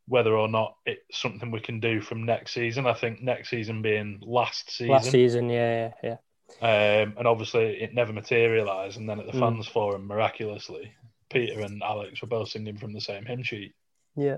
whether 0.07 0.35
or 0.35 0.47
not 0.47 0.75
it's 0.85 1.19
something 1.19 1.51
we 1.51 1.59
can 1.59 1.79
do 1.79 2.01
from 2.01 2.25
next 2.25 2.53
season." 2.53 2.87
I 2.87 2.93
think 2.93 3.21
next 3.21 3.49
season 3.49 3.81
being 3.81 4.21
last 4.25 4.71
season, 4.71 4.93
Last 4.93 5.11
season, 5.11 5.49
yeah, 5.49 5.91
yeah, 6.03 6.15
yeah. 6.61 7.01
um, 7.03 7.13
and 7.17 7.27
obviously 7.27 7.81
it 7.81 7.93
never 7.93 8.13
materialised. 8.13 8.97
And 8.97 9.07
then 9.07 9.19
at 9.19 9.25
the 9.27 9.33
Mm. 9.33 9.39
fans 9.39 9.67
forum, 9.67 10.07
miraculously, 10.07 10.91
Peter 11.29 11.59
and 11.61 11.83
Alex 11.83 12.21
were 12.21 12.27
both 12.27 12.49
singing 12.49 12.77
from 12.77 12.93
the 12.93 13.01
same 13.01 13.25
hymn 13.25 13.43
sheet. 13.43 13.73
Yeah. 14.15 14.37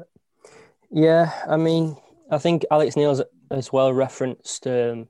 Yeah, 0.90 1.32
I 1.48 1.56
mean, 1.56 1.96
I 2.32 2.38
think 2.38 2.65
Alex 2.72 2.96
Neil's 2.96 3.22
as 3.52 3.72
well 3.74 3.94
referenced 3.94 4.65
um, 4.65 5.10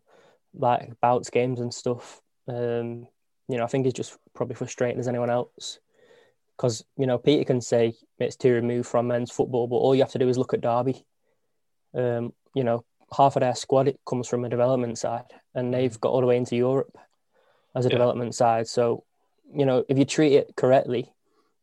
like 0.53 0.99
bouts 0.99 1.29
games 1.29 1.59
and 1.59 1.73
stuff. 1.73 2.19
Um, 2.47 3.07
you 3.47 3.57
know, 3.57 3.63
I 3.63 3.67
think 3.67 3.85
he's 3.85 3.93
just 3.93 4.17
probably 4.33 4.55
frustrating 4.55 4.99
as 4.99 5.07
anyone 5.07 5.29
else. 5.29 5.79
Because, 6.57 6.83
you 6.97 7.07
know, 7.07 7.17
Peter 7.17 7.43
can 7.43 7.61
say 7.61 7.93
it's 8.19 8.35
too 8.35 8.53
removed 8.53 8.87
from 8.87 9.07
men's 9.07 9.31
football, 9.31 9.67
but 9.67 9.77
all 9.77 9.95
you 9.95 10.01
have 10.01 10.11
to 10.11 10.19
do 10.19 10.29
is 10.29 10.37
look 10.37 10.53
at 10.53 10.61
Derby. 10.61 11.05
Um, 11.93 12.33
you 12.55 12.63
know, 12.63 12.83
half 13.15 13.35
of 13.35 13.41
their 13.41 13.55
squad 13.55 13.87
it 13.87 13.99
comes 14.05 14.27
from 14.27 14.45
a 14.45 14.49
development 14.49 14.97
side, 14.97 15.25
and 15.53 15.73
they've 15.73 15.99
got 15.99 16.11
all 16.11 16.21
the 16.21 16.27
way 16.27 16.37
into 16.37 16.55
Europe 16.55 16.97
as 17.75 17.85
a 17.85 17.89
Yeah. 17.89 17.95
development 17.95 18.35
side. 18.35 18.67
So, 18.67 19.03
you 19.53 19.65
know, 19.65 19.85
if 19.89 19.97
you 19.97 20.05
treat 20.05 20.33
it 20.33 20.55
correctly, 20.55 21.13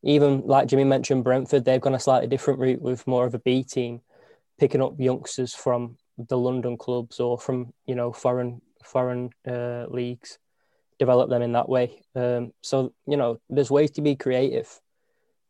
even 0.02 0.42
like 0.46 0.68
Jimmy 0.68 0.84
mentioned, 0.84 1.24
Brentford, 1.24 1.64
they've 1.64 1.80
gone 1.80 1.94
a 1.94 2.00
slightly 2.00 2.28
different 2.28 2.60
route 2.60 2.82
with 2.82 3.06
more 3.06 3.26
of 3.26 3.34
a 3.34 3.38
B 3.38 3.64
team, 3.64 4.02
picking 4.58 4.82
up 4.82 4.94
youngsters 4.98 5.54
from 5.54 5.96
the 6.18 6.36
London 6.36 6.76
clubs 6.76 7.20
or 7.20 7.38
from 7.38 7.72
you 7.86 7.94
know 7.94 8.12
foreign 8.12 8.60
foreign 8.84 9.30
uh, 9.46 9.86
leagues, 9.88 10.38
develop 10.98 11.30
them 11.30 11.42
in 11.42 11.52
that 11.52 11.68
way. 11.68 12.02
Um, 12.14 12.52
so 12.62 12.92
you 13.06 13.16
know, 13.16 13.40
there's 13.48 13.70
ways 13.70 13.90
to 13.92 14.02
be 14.02 14.16
creative, 14.16 14.68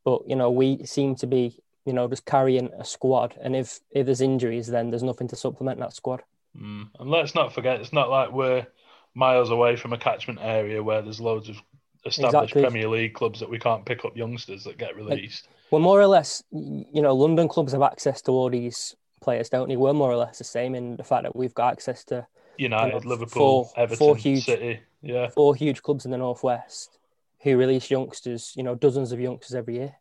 but 0.04 0.22
you 0.26 0.36
know, 0.36 0.50
we 0.50 0.84
seem 0.84 1.14
to 1.16 1.26
be 1.26 1.60
you 1.84 1.92
know 1.92 2.08
just 2.08 2.26
carrying 2.26 2.70
a 2.78 2.84
squad, 2.84 3.36
and 3.40 3.56
if 3.56 3.80
if 3.90 4.06
there's 4.06 4.20
injuries, 4.20 4.66
then 4.66 4.90
there's 4.90 5.02
nothing 5.02 5.28
to 5.28 5.36
supplement 5.36 5.80
that 5.80 5.94
squad. 5.94 6.22
Mm. 6.56 6.88
And 6.98 7.10
let's 7.10 7.34
not 7.34 7.52
forget, 7.52 7.80
it's 7.80 7.92
not 7.92 8.10
like 8.10 8.32
we're 8.32 8.66
miles 9.14 9.50
away 9.50 9.76
from 9.76 9.92
a 9.92 9.98
catchment 9.98 10.38
area 10.42 10.82
where 10.82 11.02
there's 11.02 11.20
loads 11.20 11.48
of 11.48 11.56
established 12.04 12.52
Exactly. 12.52 12.62
Premier 12.62 12.88
League 12.88 13.14
clubs 13.14 13.40
that 13.40 13.50
we 13.50 13.58
can't 13.58 13.84
pick 13.84 14.04
up 14.04 14.16
youngsters 14.16 14.64
that 14.64 14.78
get 14.78 14.96
released. 14.96 15.48
Well, 15.70 15.80
more 15.80 16.00
or 16.00 16.06
less, 16.06 16.42
you 16.50 17.02
know, 17.02 17.14
London 17.14 17.48
clubs 17.48 17.72
have 17.72 17.82
access 17.82 18.22
to 18.22 18.32
all 18.32 18.48
these 18.50 18.96
players, 19.20 19.48
don't 19.50 19.68
they? 19.68 19.76
We're 19.76 19.92
more 19.92 20.10
or 20.10 20.16
less 20.16 20.38
the 20.38 20.44
same 20.44 20.74
in 20.74 20.96
the 20.96 21.04
fact 21.04 21.24
that 21.24 21.36
we've 21.36 21.54
got 21.54 21.72
access 21.72 22.04
to 22.04 22.26
United, 22.56 23.02
Yeah, 23.04 23.08
Liverpool, 23.08 23.64
four- 23.64 23.70
Everton, 23.76 23.96
four 23.98 24.16
huge- 24.16 24.44
City. 24.44 24.80
Yeah. 25.02 25.28
four 25.28 25.54
huge 25.54 25.82
clubs 25.82 26.04
in 26.06 26.10
the 26.10 26.18
northwest 26.18 26.98
who 27.42 27.56
release 27.56 27.88
youngsters, 27.90 28.52
you 28.56 28.62
know, 28.64 28.74
dozens 28.74 29.12
of 29.12 29.20
youngsters 29.20 29.54
every 29.54 29.76
year. 29.76 29.94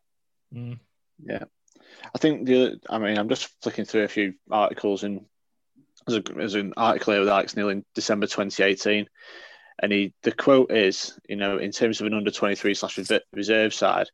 Mm. 0.52 0.80
Yeah, 1.24 1.44
I 2.14 2.18
think 2.18 2.46
the. 2.46 2.80
I 2.90 2.98
mean, 2.98 3.16
I'm 3.16 3.28
just 3.28 3.50
flicking 3.62 3.84
through 3.84 4.02
a 4.04 4.08
few 4.08 4.34
articles, 4.50 5.04
and 5.04 5.24
there's, 6.06 6.18
a, 6.18 6.32
there's 6.34 6.54
an 6.54 6.74
article 6.76 7.12
here 7.12 7.20
with 7.20 7.28
Alex 7.28 7.54
Neil 7.56 7.68
in 7.68 7.84
December 7.94 8.26
2018, 8.26 9.06
And 9.82 9.92
he, 9.92 10.14
the 10.24 10.32
quote 10.32 10.72
is, 10.72 11.16
you 11.28 11.36
know, 11.36 11.58
in 11.58 11.70
terms 11.70 12.00
of 12.00 12.06
an 12.08 12.14
under 12.14 12.30
23 12.32 12.74
slash 12.74 12.98
reserve 13.32 13.72
side, 13.74 14.08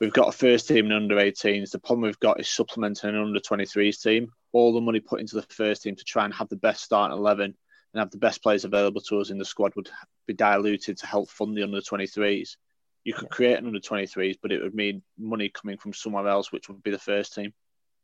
we've 0.00 0.12
got 0.12 0.28
a 0.28 0.32
first 0.32 0.68
team 0.68 0.86
and 0.86 0.94
under 0.94 1.16
18s. 1.16 1.70
The 1.70 1.78
problem 1.78 2.02
we've 2.02 2.20
got 2.20 2.40
is 2.40 2.48
supplementing 2.48 3.10
an 3.10 3.16
under 3.16 3.40
23s 3.40 4.02
team. 4.02 4.32
All 4.52 4.72
the 4.72 4.80
money 4.80 5.00
put 5.00 5.20
into 5.20 5.36
the 5.36 5.42
first 5.42 5.82
team 5.82 5.96
to 5.96 6.04
try 6.04 6.24
and 6.24 6.34
have 6.34 6.48
the 6.48 6.56
best 6.56 6.84
starting 6.84 7.16
11 7.16 7.44
and 7.44 8.00
have 8.00 8.10
the 8.10 8.18
best 8.18 8.42
players 8.42 8.64
available 8.64 9.00
to 9.02 9.20
us 9.20 9.30
in 9.30 9.38
the 9.38 9.44
squad 9.44 9.74
would 9.74 9.90
be 10.26 10.34
diluted 10.34 10.98
to 10.98 11.06
help 11.06 11.30
fund 11.30 11.56
the 11.56 11.62
under 11.62 11.80
23s. 11.80 12.56
You 13.04 13.14
could 13.14 13.30
create 13.30 13.58
an 13.58 13.66
under 13.66 13.78
23s, 13.78 14.38
but 14.42 14.52
it 14.52 14.62
would 14.62 14.74
mean 14.74 15.02
money 15.16 15.48
coming 15.48 15.78
from 15.78 15.92
somewhere 15.92 16.26
else, 16.26 16.50
which 16.50 16.68
would 16.68 16.82
be 16.82 16.90
the 16.90 16.98
first 16.98 17.34
team. 17.34 17.54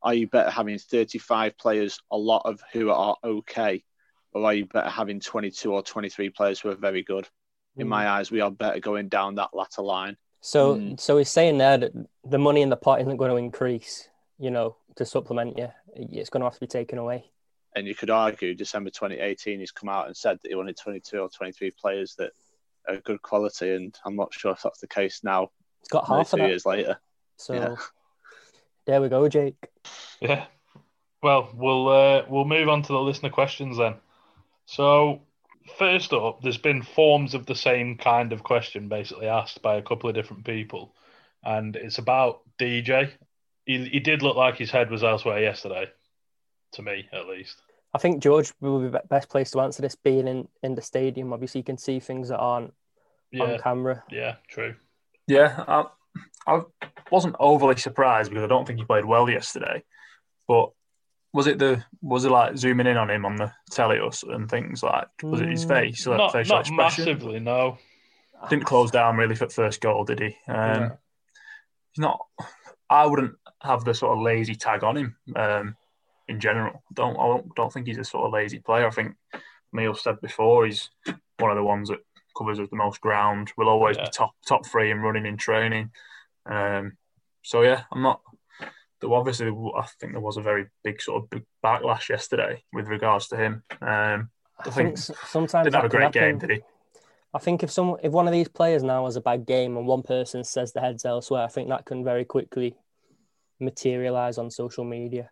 Are 0.03 0.15
you 0.15 0.29
better 0.29 0.51
having 0.51 0.79
35 0.79 1.59
players, 1.59 2.01
a 2.11 2.17
lot 2.17 2.43
of 2.45 2.63
who 2.73 2.91
are 2.91 3.17
okay, 3.23 3.85
or 4.33 4.45
are 4.45 4.55
you 4.55 4.67
better 4.67 4.89
having 4.89 5.21
22 5.21 5.73
or 5.73 5.83
23 5.83 6.31
players 6.31 6.61
who 6.61 6.71
are 6.71 6.77
very 6.77 7.03
good? 7.03 7.29
In 7.77 7.89
my 7.89 8.05
hmm. 8.05 8.11
eyes, 8.11 8.31
we 8.31 8.41
are 8.41 8.51
better 8.51 8.81
going 8.81 9.09
down 9.09 9.37
that 9.37 9.51
latter 9.55 9.83
line. 9.83 10.17
So, 10.43 10.77
mm. 10.77 11.01
so 11.01 11.17
he's 11.19 11.31
saying 11.31 11.59
there 11.59 11.79
that 11.79 11.93
the 12.25 12.39
money 12.39 12.63
in 12.63 12.69
the 12.69 12.77
pot 12.77 13.01
isn't 13.01 13.17
going 13.17 13.31
to 13.31 13.37
increase, 13.37 14.09
you 14.39 14.51
know, 14.51 14.77
to 14.97 15.07
supplement 15.07 15.57
you. 15.57 15.69
It's 15.95 16.31
going 16.31 16.41
to 16.41 16.47
have 16.47 16.55
to 16.55 16.61
be 16.61 16.67
taken 16.67 16.99
away. 16.99 17.31
And 17.77 17.87
you 17.87 17.95
could 17.95 18.11
argue 18.11 18.53
December 18.53 18.91
2018, 18.91 19.61
he's 19.61 19.71
come 19.71 19.89
out 19.89 20.09
and 20.09 20.17
said 20.17 20.41
that 20.43 20.49
he 20.49 20.55
wanted 20.57 20.77
22 20.77 21.19
or 21.19 21.29
23 21.29 21.71
players 21.71 22.17
that 22.17 22.33
are 22.89 22.97
good 22.97 23.23
quality, 23.23 23.73
and 23.73 23.97
I'm 24.05 24.17
not 24.17 24.35
sure 24.35 24.51
if 24.51 24.63
that's 24.63 24.81
the 24.81 24.89
case 24.89 25.21
now. 25.23 25.53
He's 25.81 25.89
got 25.89 26.09
half 26.09 26.33
of 26.33 26.41
that. 26.41 26.49
years 26.49 26.67
later. 26.67 26.99
So, 27.37 27.55
yeah. 27.55 27.77
there 28.87 29.01
we 29.01 29.09
go, 29.09 29.29
Jake. 29.29 29.55
Yeah. 30.21 30.45
Well, 31.23 31.51
we'll 31.55 31.89
uh, 31.89 32.25
we'll 32.29 32.45
move 32.45 32.69
on 32.69 32.83
to 32.83 32.93
the 32.93 33.01
listener 33.01 33.31
questions 33.31 33.79
then. 33.79 33.95
So, 34.67 35.23
first 35.79 36.13
up, 36.13 36.43
there's 36.43 36.59
been 36.59 36.83
forms 36.83 37.35
of 37.35 37.47
the 37.47 37.55
same 37.55 37.97
kind 37.97 38.33
of 38.33 38.43
question 38.43 38.89
basically 38.89 39.27
asked 39.27 39.63
by 39.63 39.77
a 39.77 39.83
couple 39.83 40.09
of 40.09 40.15
different 40.15 40.45
people, 40.45 40.95
and 41.45 41.77
it's 41.77 41.99
about 41.99 42.41
DJ. 42.59 43.11
He, 43.65 43.85
he 43.85 44.01
did 44.01 44.23
look 44.23 44.37
like 44.37 44.57
his 44.57 44.71
head 44.71 44.91
was 44.91 45.05
elsewhere 45.05 45.41
yesterday, 45.41 45.87
to 46.73 46.83
me 46.83 47.09
at 47.13 47.27
least. 47.27 47.57
I 47.95 47.99
think 47.99 48.23
George 48.23 48.53
will 48.61 48.81
be 48.81 48.99
best 49.11 49.29
placed 49.29 49.53
to 49.53 49.61
answer 49.61 49.83
this, 49.83 49.95
being 49.95 50.27
in, 50.27 50.49
in 50.63 50.75
the 50.75 50.83
stadium. 50.83 51.33
Obviously, 51.33 51.61
you 51.61 51.65
can 51.65 51.79
see 51.79 52.01
things 52.01 52.29
that 52.29 52.39
aren't 52.39 52.73
yeah. 53.31 53.45
on 53.45 53.59
camera. 53.59 54.03
Yeah, 54.11 54.37
true. 54.49 54.75
Yeah, 55.27 55.63
I, 55.69 55.85
I 56.47 56.63
wasn't 57.11 57.37
overly 57.39 57.77
surprised 57.77 58.31
because 58.31 58.45
I 58.45 58.49
don't 58.49 58.67
think 58.67 58.79
he 58.79 58.85
played 58.85 59.05
well 59.05 59.29
yesterday, 59.29 59.83
but 60.49 60.71
was 61.33 61.47
it 61.47 61.59
the 61.59 61.83
was 62.03 62.25
it 62.25 62.31
like 62.31 62.57
zooming 62.57 62.87
in 62.87 62.97
on 62.97 63.11
him 63.11 63.25
on 63.25 63.37
the 63.37 63.53
telly 63.71 63.99
and 64.29 64.51
things 64.51 64.83
like 64.83 65.09
was 65.23 65.41
it 65.41 65.49
his 65.49 65.65
face 65.65 66.07
like 66.07 66.19
not, 66.19 66.33
facial 66.33 66.57
not 66.57 66.61
expression? 66.61 67.05
massively 67.05 67.41
no 67.41 67.79
didn't 68.51 68.65
close 68.65 68.91
down 68.91 69.17
really 69.17 69.35
for 69.35 69.49
first 69.49 69.81
goal 69.81 70.05
did 70.05 70.21
he 70.21 70.27
um, 70.27 70.35
yeah. 70.49 70.91
he's 71.93 72.03
not 72.03 72.21
I 72.91 73.07
wouldn't 73.07 73.35
have 73.63 73.85
the 73.85 73.95
sort 73.95 74.17
of 74.17 74.23
lazy 74.23 74.55
tag 74.55 74.85
on 74.85 74.97
him 74.97 75.17
um, 75.37 75.77
in 76.29 76.41
general 76.41 76.83
don't 76.93 77.17
I 77.17 77.27
don't, 77.27 77.55
don't 77.55 77.73
think 77.73 77.87
he's 77.87 77.99
a 77.99 78.05
sort 78.05 78.27
of 78.27 78.33
lazy 78.33 78.59
player 78.59 78.87
I 78.87 78.91
think 78.91 79.15
Neil 79.73 79.95
said 79.95 80.21
before 80.21 80.67
he's 80.67 80.91
one 81.39 81.51
of 81.51 81.57
the 81.57 81.65
ones 81.65 81.89
that 81.89 82.01
covers 82.37 82.59
the 82.59 82.69
most 82.73 83.01
ground 83.01 83.53
will 83.57 83.69
always 83.69 83.97
yeah. 83.97 84.05
be 84.05 84.11
top 84.11 84.35
top 84.47 84.67
three 84.67 84.91
in 84.91 85.01
running 85.01 85.27
in 85.27 85.37
training 85.37 85.91
um, 86.47 86.97
so 87.43 87.63
yeah 87.63 87.85
I'm 87.93 88.03
not 88.03 88.21
there 89.03 89.13
obviously 89.13 89.49
I 89.49 89.87
think 90.01 90.13
there 90.13 90.21
was 90.21 90.39
a 90.39 90.43
very 90.43 90.67
big 90.83 91.03
sort 91.03 91.23
of 91.23 91.31
big 91.31 91.45
backlash 91.63 92.09
yesterday 92.09 92.63
with 92.73 92.89
regards 92.89 93.29
to 93.29 93.37
him. 93.37 93.63
Um, 93.83 94.31
I, 94.59 94.69
I 94.69 94.71
think, 94.71 94.99
think, 94.99 95.19
sometimes 95.27 95.67
didn't 95.67 95.75
have 95.75 95.85
a 95.85 95.89
great 95.89 96.13
game, 96.13 96.39
did 96.39 96.51
he? 96.51 96.61
I 97.35 97.39
think 97.39 97.63
if 97.63 97.71
some 97.71 97.97
if 98.03 98.13
one 98.13 98.27
of 98.27 98.33
these 98.33 98.49
players 98.49 98.83
now 98.83 99.05
has 99.05 99.17
a 99.17 99.21
bad 99.21 99.47
game 99.47 99.77
and 99.77 99.87
one 99.87 100.03
person 100.03 100.45
says 100.45 100.73
the 100.73 100.81
head's 100.81 101.05
elsewhere, 101.05 101.43
I 101.43 101.49
think 101.49 101.69
that 101.69 101.85
can 101.85 102.05
very 102.05 102.25
quickly 102.25 102.77
materialize 103.61 104.39
on 104.39 104.51
social 104.51 104.85
media. 104.85 105.31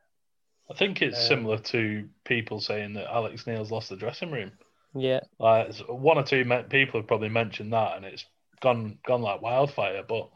I 0.71 0.75
think 0.75 1.03
it's 1.03 1.19
um, 1.19 1.27
similar 1.27 1.59
to 1.59 2.09
people 2.25 2.61
saying 2.61 2.95
that 2.95 3.13
Alex 3.13 3.47
Neil's 3.47 3.71
lost 3.71 3.91
the 3.91 3.97
dressing 3.97 4.31
room. 4.31 4.53
Yeah, 4.95 5.21
like 5.39 5.75
one 5.89 6.19
or 6.19 6.23
two 6.23 6.45
people 6.69 7.01
have 7.01 7.09
probably 7.09 7.29
mentioned 7.29 7.73
that, 7.73 7.97
and 7.97 8.05
it's 8.05 8.25
gone 8.61 8.99
gone 9.07 9.23
like 9.23 9.43
wildfire. 9.43 10.03
But 10.09 10.31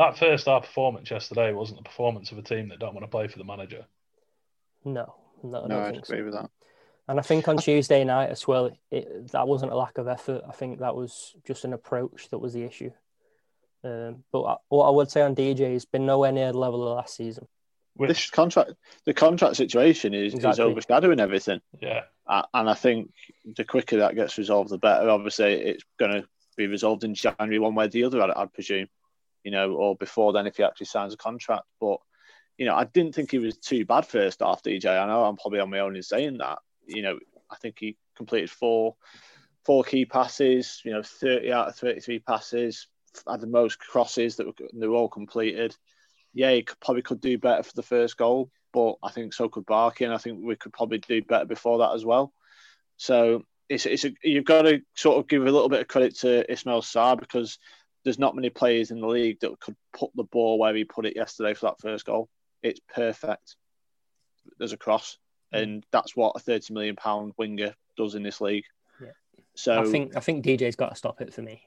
that 0.00 0.18
first 0.18 0.46
half 0.46 0.62
performance 0.62 1.10
yesterday 1.10 1.52
wasn't 1.52 1.78
the 1.78 1.84
performance 1.84 2.32
of 2.32 2.38
a 2.38 2.42
team 2.42 2.68
that 2.68 2.78
don't 2.78 2.94
want 2.94 3.04
to 3.04 3.10
play 3.10 3.28
for 3.28 3.38
the 3.38 3.44
manager. 3.44 3.84
No, 4.84 5.14
no, 5.42 5.64
I 5.64 5.66
no, 5.68 5.78
I 5.78 5.88
agree 5.88 6.02
so. 6.02 6.24
with 6.24 6.34
that. 6.34 6.50
And 7.06 7.18
I 7.18 7.22
think 7.22 7.48
on 7.48 7.56
Tuesday 7.56 8.04
night 8.04 8.30
as 8.30 8.46
well, 8.46 8.70
it, 8.90 9.32
that 9.32 9.46
wasn't 9.46 9.72
a 9.72 9.76
lack 9.76 9.98
of 9.98 10.08
effort. 10.08 10.42
I 10.48 10.52
think 10.52 10.78
that 10.78 10.94
was 10.94 11.34
just 11.44 11.64
an 11.64 11.72
approach 11.72 12.28
that 12.30 12.38
was 12.38 12.52
the 12.52 12.62
issue. 12.62 12.92
Um, 13.82 14.24
but 14.30 14.60
what 14.68 14.86
I 14.86 14.90
would 14.90 15.10
say 15.10 15.22
on 15.22 15.34
DJ 15.34 15.72
has 15.72 15.84
been 15.84 16.06
nowhere 16.06 16.32
near 16.32 16.52
the 16.52 16.58
level 16.58 16.86
of 16.86 16.96
last 16.96 17.16
season. 17.16 17.46
Which... 17.94 18.08
This 18.08 18.30
contract, 18.30 18.72
the 19.04 19.14
contract 19.14 19.56
situation 19.56 20.14
is, 20.14 20.34
exactly. 20.34 20.64
is 20.64 20.70
overshadowing 20.70 21.20
everything. 21.20 21.60
Yeah, 21.80 22.02
and 22.28 22.70
I 22.70 22.74
think 22.74 23.10
the 23.56 23.64
quicker 23.64 23.98
that 23.98 24.14
gets 24.14 24.38
resolved, 24.38 24.70
the 24.70 24.78
better. 24.78 25.10
Obviously, 25.10 25.54
it's 25.54 25.84
going 25.98 26.12
to 26.12 26.28
be 26.56 26.68
resolved 26.68 27.04
in 27.04 27.14
January, 27.14 27.58
one 27.58 27.74
way 27.74 27.86
or 27.86 27.88
the 27.88 28.04
other. 28.04 28.22
I'd, 28.22 28.30
I'd 28.30 28.52
presume 28.52 28.86
you 29.44 29.50
know, 29.50 29.72
or 29.72 29.96
before 29.96 30.32
then 30.32 30.46
if 30.46 30.56
he 30.56 30.62
actually 30.62 30.86
signs 30.86 31.14
a 31.14 31.16
contract. 31.16 31.64
But 31.80 31.98
you 32.58 32.66
know, 32.66 32.74
I 32.74 32.84
didn't 32.84 33.14
think 33.14 33.30
he 33.30 33.38
was 33.38 33.56
too 33.56 33.84
bad 33.84 34.06
first 34.06 34.40
half. 34.40 34.62
DJ, 34.62 34.86
I 34.86 35.06
know 35.06 35.24
I'm 35.24 35.36
probably 35.36 35.60
on 35.60 35.70
my 35.70 35.80
own 35.80 35.96
in 35.96 36.02
saying 36.02 36.38
that. 36.38 36.58
You 36.86 37.02
know, 37.02 37.18
I 37.50 37.56
think 37.56 37.76
he 37.78 37.96
completed 38.16 38.50
four 38.50 38.96
four 39.64 39.84
key 39.84 40.04
passes. 40.04 40.80
You 40.84 40.92
know, 40.92 41.02
30 41.02 41.52
out 41.52 41.68
of 41.68 41.76
33 41.76 42.18
passes. 42.20 42.88
Had 43.28 43.40
the 43.40 43.46
most 43.46 43.78
crosses 43.78 44.36
that 44.36 44.46
were, 44.46 44.52
they 44.72 44.86
were 44.86 44.94
all 44.94 45.08
completed. 45.08 45.76
Yeah, 46.32 46.52
he 46.52 46.62
could, 46.62 46.78
probably 46.80 47.02
could 47.02 47.20
do 47.20 47.38
better 47.38 47.62
for 47.62 47.72
the 47.74 47.82
first 47.82 48.16
goal, 48.16 48.50
but 48.72 48.96
I 49.02 49.10
think 49.10 49.34
so 49.34 49.48
could 49.48 49.66
Barkey, 49.66 50.04
and 50.04 50.14
I 50.14 50.18
think 50.18 50.38
we 50.40 50.54
could 50.54 50.72
probably 50.72 50.98
do 50.98 51.22
better 51.22 51.44
before 51.44 51.78
that 51.78 51.94
as 51.94 52.04
well. 52.04 52.32
So 52.98 53.44
it's, 53.68 53.86
it's 53.86 54.04
a, 54.04 54.12
you've 54.22 54.44
got 54.44 54.62
to 54.62 54.82
sort 54.94 55.18
of 55.18 55.28
give 55.28 55.42
a 55.42 55.50
little 55.50 55.68
bit 55.68 55.80
of 55.80 55.88
credit 55.88 56.18
to 56.18 56.50
Ismail 56.50 56.82
Sarr 56.82 57.18
because 57.18 57.58
there's 58.04 58.18
not 58.18 58.34
many 58.34 58.50
players 58.50 58.90
in 58.90 59.00
the 59.00 59.06
league 59.06 59.40
that 59.40 59.60
could 59.60 59.76
put 59.92 60.10
the 60.14 60.24
ball 60.24 60.58
where 60.58 60.74
he 60.74 60.84
put 60.84 61.06
it 61.06 61.16
yesterday 61.16 61.54
for 61.54 61.66
that 61.66 61.80
first 61.80 62.06
goal. 62.06 62.28
It's 62.62 62.80
perfect. 62.94 63.56
There's 64.58 64.72
a 64.72 64.78
cross, 64.78 65.18
and 65.52 65.84
that's 65.92 66.16
what 66.16 66.32
a 66.36 66.40
thirty 66.40 66.72
million 66.72 66.96
pound 66.96 67.32
winger 67.36 67.74
does 67.96 68.14
in 68.14 68.22
this 68.22 68.40
league. 68.40 68.64
Yeah. 69.00 69.08
So 69.54 69.80
I 69.80 69.84
think 69.84 70.16
I 70.16 70.20
think 70.20 70.44
DJ's 70.44 70.76
got 70.76 70.90
to 70.90 70.96
stop 70.96 71.20
it 71.20 71.34
for 71.34 71.42
me. 71.42 71.62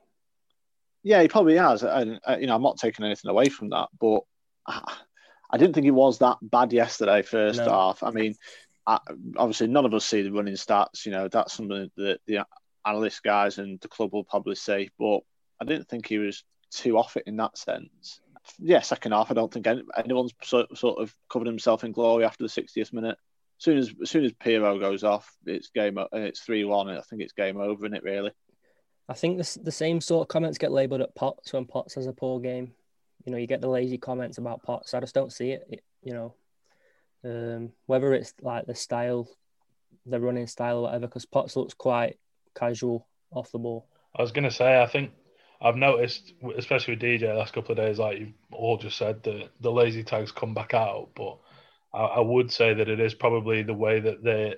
Yeah, 1.03 1.21
he 1.21 1.27
probably 1.27 1.57
has, 1.57 1.83
and 1.83 2.19
uh, 2.27 2.37
you 2.39 2.47
know 2.47 2.55
I'm 2.55 2.61
not 2.61 2.77
taking 2.77 3.05
anything 3.05 3.29
away 3.29 3.49
from 3.49 3.69
that, 3.69 3.89
but 3.99 4.21
I, 4.67 4.93
I 5.51 5.57
didn't 5.57 5.73
think 5.73 5.85
he 5.85 5.91
was 5.91 6.19
that 6.19 6.37
bad 6.41 6.73
yesterday. 6.73 7.21
First 7.21 7.59
no. 7.59 7.69
half, 7.69 8.03
I 8.03 8.11
mean, 8.11 8.35
I, 8.87 8.99
obviously 9.37 9.67
none 9.67 9.85
of 9.85 9.93
us 9.93 10.05
see 10.05 10.21
the 10.21 10.31
running 10.31 10.55
stats. 10.55 11.05
You 11.05 11.11
know 11.11 11.27
that's 11.27 11.53
something 11.53 11.91
that 11.97 12.19
the 12.25 12.45
analyst 12.85 13.23
guys 13.23 13.57
and 13.57 13.79
the 13.81 13.87
club 13.87 14.13
will 14.13 14.23
probably 14.23 14.55
say, 14.55 14.89
but 14.97 15.21
I 15.63 15.65
didn't 15.65 15.87
think 15.87 16.07
he 16.07 16.17
was 16.17 16.43
too 16.71 16.97
off 16.97 17.17
it 17.17 17.23
in 17.25 17.37
that 17.37 17.57
sense. 17.57 18.19
Yeah, 18.59 18.81
second 18.81 19.13
half, 19.13 19.31
I 19.31 19.33
don't 19.33 19.53
think 19.53 19.67
anyone's 19.95 20.33
sort, 20.43 20.77
sort 20.77 21.01
of 21.01 21.15
covered 21.29 21.47
himself 21.47 21.83
in 21.83 21.93
glory 21.93 22.25
after 22.25 22.43
the 22.43 22.49
60th 22.49 22.91
minute. 22.91 23.17
As 23.59 23.63
soon 23.63 23.77
as, 23.77 23.93
as 24.01 24.09
soon 24.09 24.25
as 24.25 24.33
Piroe 24.33 24.79
goes 24.79 25.03
off, 25.03 25.31
it's 25.45 25.69
game. 25.69 25.97
It's 26.11 26.41
three 26.41 26.65
one. 26.65 26.89
I 26.89 26.99
think 27.01 27.21
it's 27.21 27.31
game 27.31 27.57
over, 27.57 27.85
isn't 27.85 27.95
it? 27.95 28.03
Really. 28.03 28.31
I 29.07 29.13
think 29.13 29.37
the 29.37 29.59
the 29.63 29.71
same 29.71 30.01
sort 30.01 30.23
of 30.23 30.27
comments 30.27 30.57
get 30.57 30.71
labelled 30.71 31.01
at 31.01 31.15
Potts 31.15 31.53
when 31.53 31.65
Potts 31.65 31.95
has 31.95 32.07
a 32.07 32.13
poor 32.13 32.41
game. 32.41 32.73
You 33.25 33.31
know, 33.31 33.37
you 33.37 33.47
get 33.47 33.61
the 33.61 33.69
lazy 33.69 33.97
comments 33.97 34.37
about 34.37 34.63
Potts. 34.63 34.93
I 34.93 34.99
just 34.99 35.15
don't 35.15 35.31
see 35.31 35.51
it. 35.51 35.65
it 35.69 35.83
you 36.01 36.13
know, 36.13 36.35
um, 37.23 37.71
whether 37.85 38.13
it's 38.13 38.33
like 38.41 38.65
the 38.65 38.75
style, 38.75 39.29
the 40.05 40.19
running 40.19 40.47
style, 40.47 40.79
or 40.79 40.81
whatever. 40.83 41.07
Because 41.07 41.25
Potts 41.25 41.55
looks 41.55 41.73
quite 41.73 42.17
casual 42.55 43.07
off 43.31 43.51
the 43.51 43.59
ball. 43.59 43.87
I 44.15 44.21
was 44.21 44.31
going 44.31 44.43
to 44.43 44.51
say, 44.51 44.81
I 44.81 44.87
think 44.87 45.11
I've 45.63 45.77
noticed, 45.77 46.33
especially 46.57 46.95
with 46.95 47.03
DJ 47.03 47.35
last 47.35 47.53
couple 47.53 47.71
of 47.71 47.77
days, 47.77 47.97
like 47.97 48.19
you 48.19 48.33
all 48.51 48.77
just 48.77 48.97
said, 48.97 49.23
that 49.23 49.49
the 49.61 49.71
lazy 49.71 50.03
tags 50.03 50.31
come 50.31 50.53
back 50.53 50.73
out. 50.73 51.09
But 51.15 51.37
I, 51.93 52.03
I 52.03 52.19
would 52.19 52.51
say 52.51 52.73
that 52.73 52.89
it 52.89 52.99
is 52.99 53.13
probably 53.13 53.63
the 53.63 53.73
way 53.73 54.01
that 54.01 54.21
they, 54.21 54.55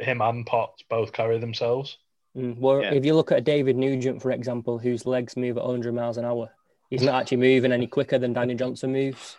him 0.00 0.22
and 0.22 0.46
Potts 0.46 0.82
both 0.88 1.12
carry 1.12 1.38
themselves. 1.38 1.98
Mm, 2.34 2.58
well, 2.58 2.80
yeah. 2.80 2.94
if 2.94 3.04
you 3.04 3.14
look 3.14 3.32
at 3.32 3.44
David 3.44 3.76
Nugent, 3.76 4.22
for 4.22 4.30
example, 4.30 4.78
whose 4.78 5.04
legs 5.04 5.36
move 5.36 5.58
at 5.58 5.64
100 5.64 5.94
miles 5.94 6.16
an 6.16 6.24
hour, 6.24 6.50
he's 6.88 7.02
not 7.02 7.20
actually 7.20 7.38
moving 7.38 7.72
any 7.72 7.86
quicker 7.86 8.18
than 8.18 8.32
Danny 8.32 8.54
Johnson 8.54 8.92
moves. 8.92 9.36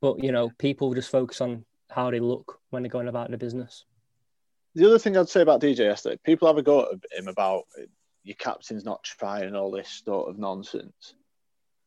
But 0.00 0.24
you 0.24 0.32
know, 0.32 0.50
people 0.58 0.94
just 0.94 1.10
focus 1.10 1.42
on 1.42 1.66
how 1.90 2.10
they 2.10 2.20
look 2.20 2.58
when 2.70 2.82
they're 2.82 2.90
going 2.90 3.08
about 3.08 3.28
their 3.28 3.38
business. 3.38 3.84
The 4.74 4.86
other 4.86 4.98
thing 4.98 5.16
I'd 5.16 5.28
say 5.28 5.42
about 5.42 5.60
DJ 5.60 5.80
yesterday, 5.80 6.18
people 6.24 6.48
have 6.48 6.56
a 6.56 6.62
go 6.62 6.88
at 6.90 7.18
him 7.18 7.28
about 7.28 7.64
your 8.24 8.36
captain's 8.36 8.84
not 8.84 9.02
trying 9.04 9.54
all 9.54 9.70
this 9.70 10.02
sort 10.04 10.28
of 10.30 10.38
nonsense. 10.38 11.14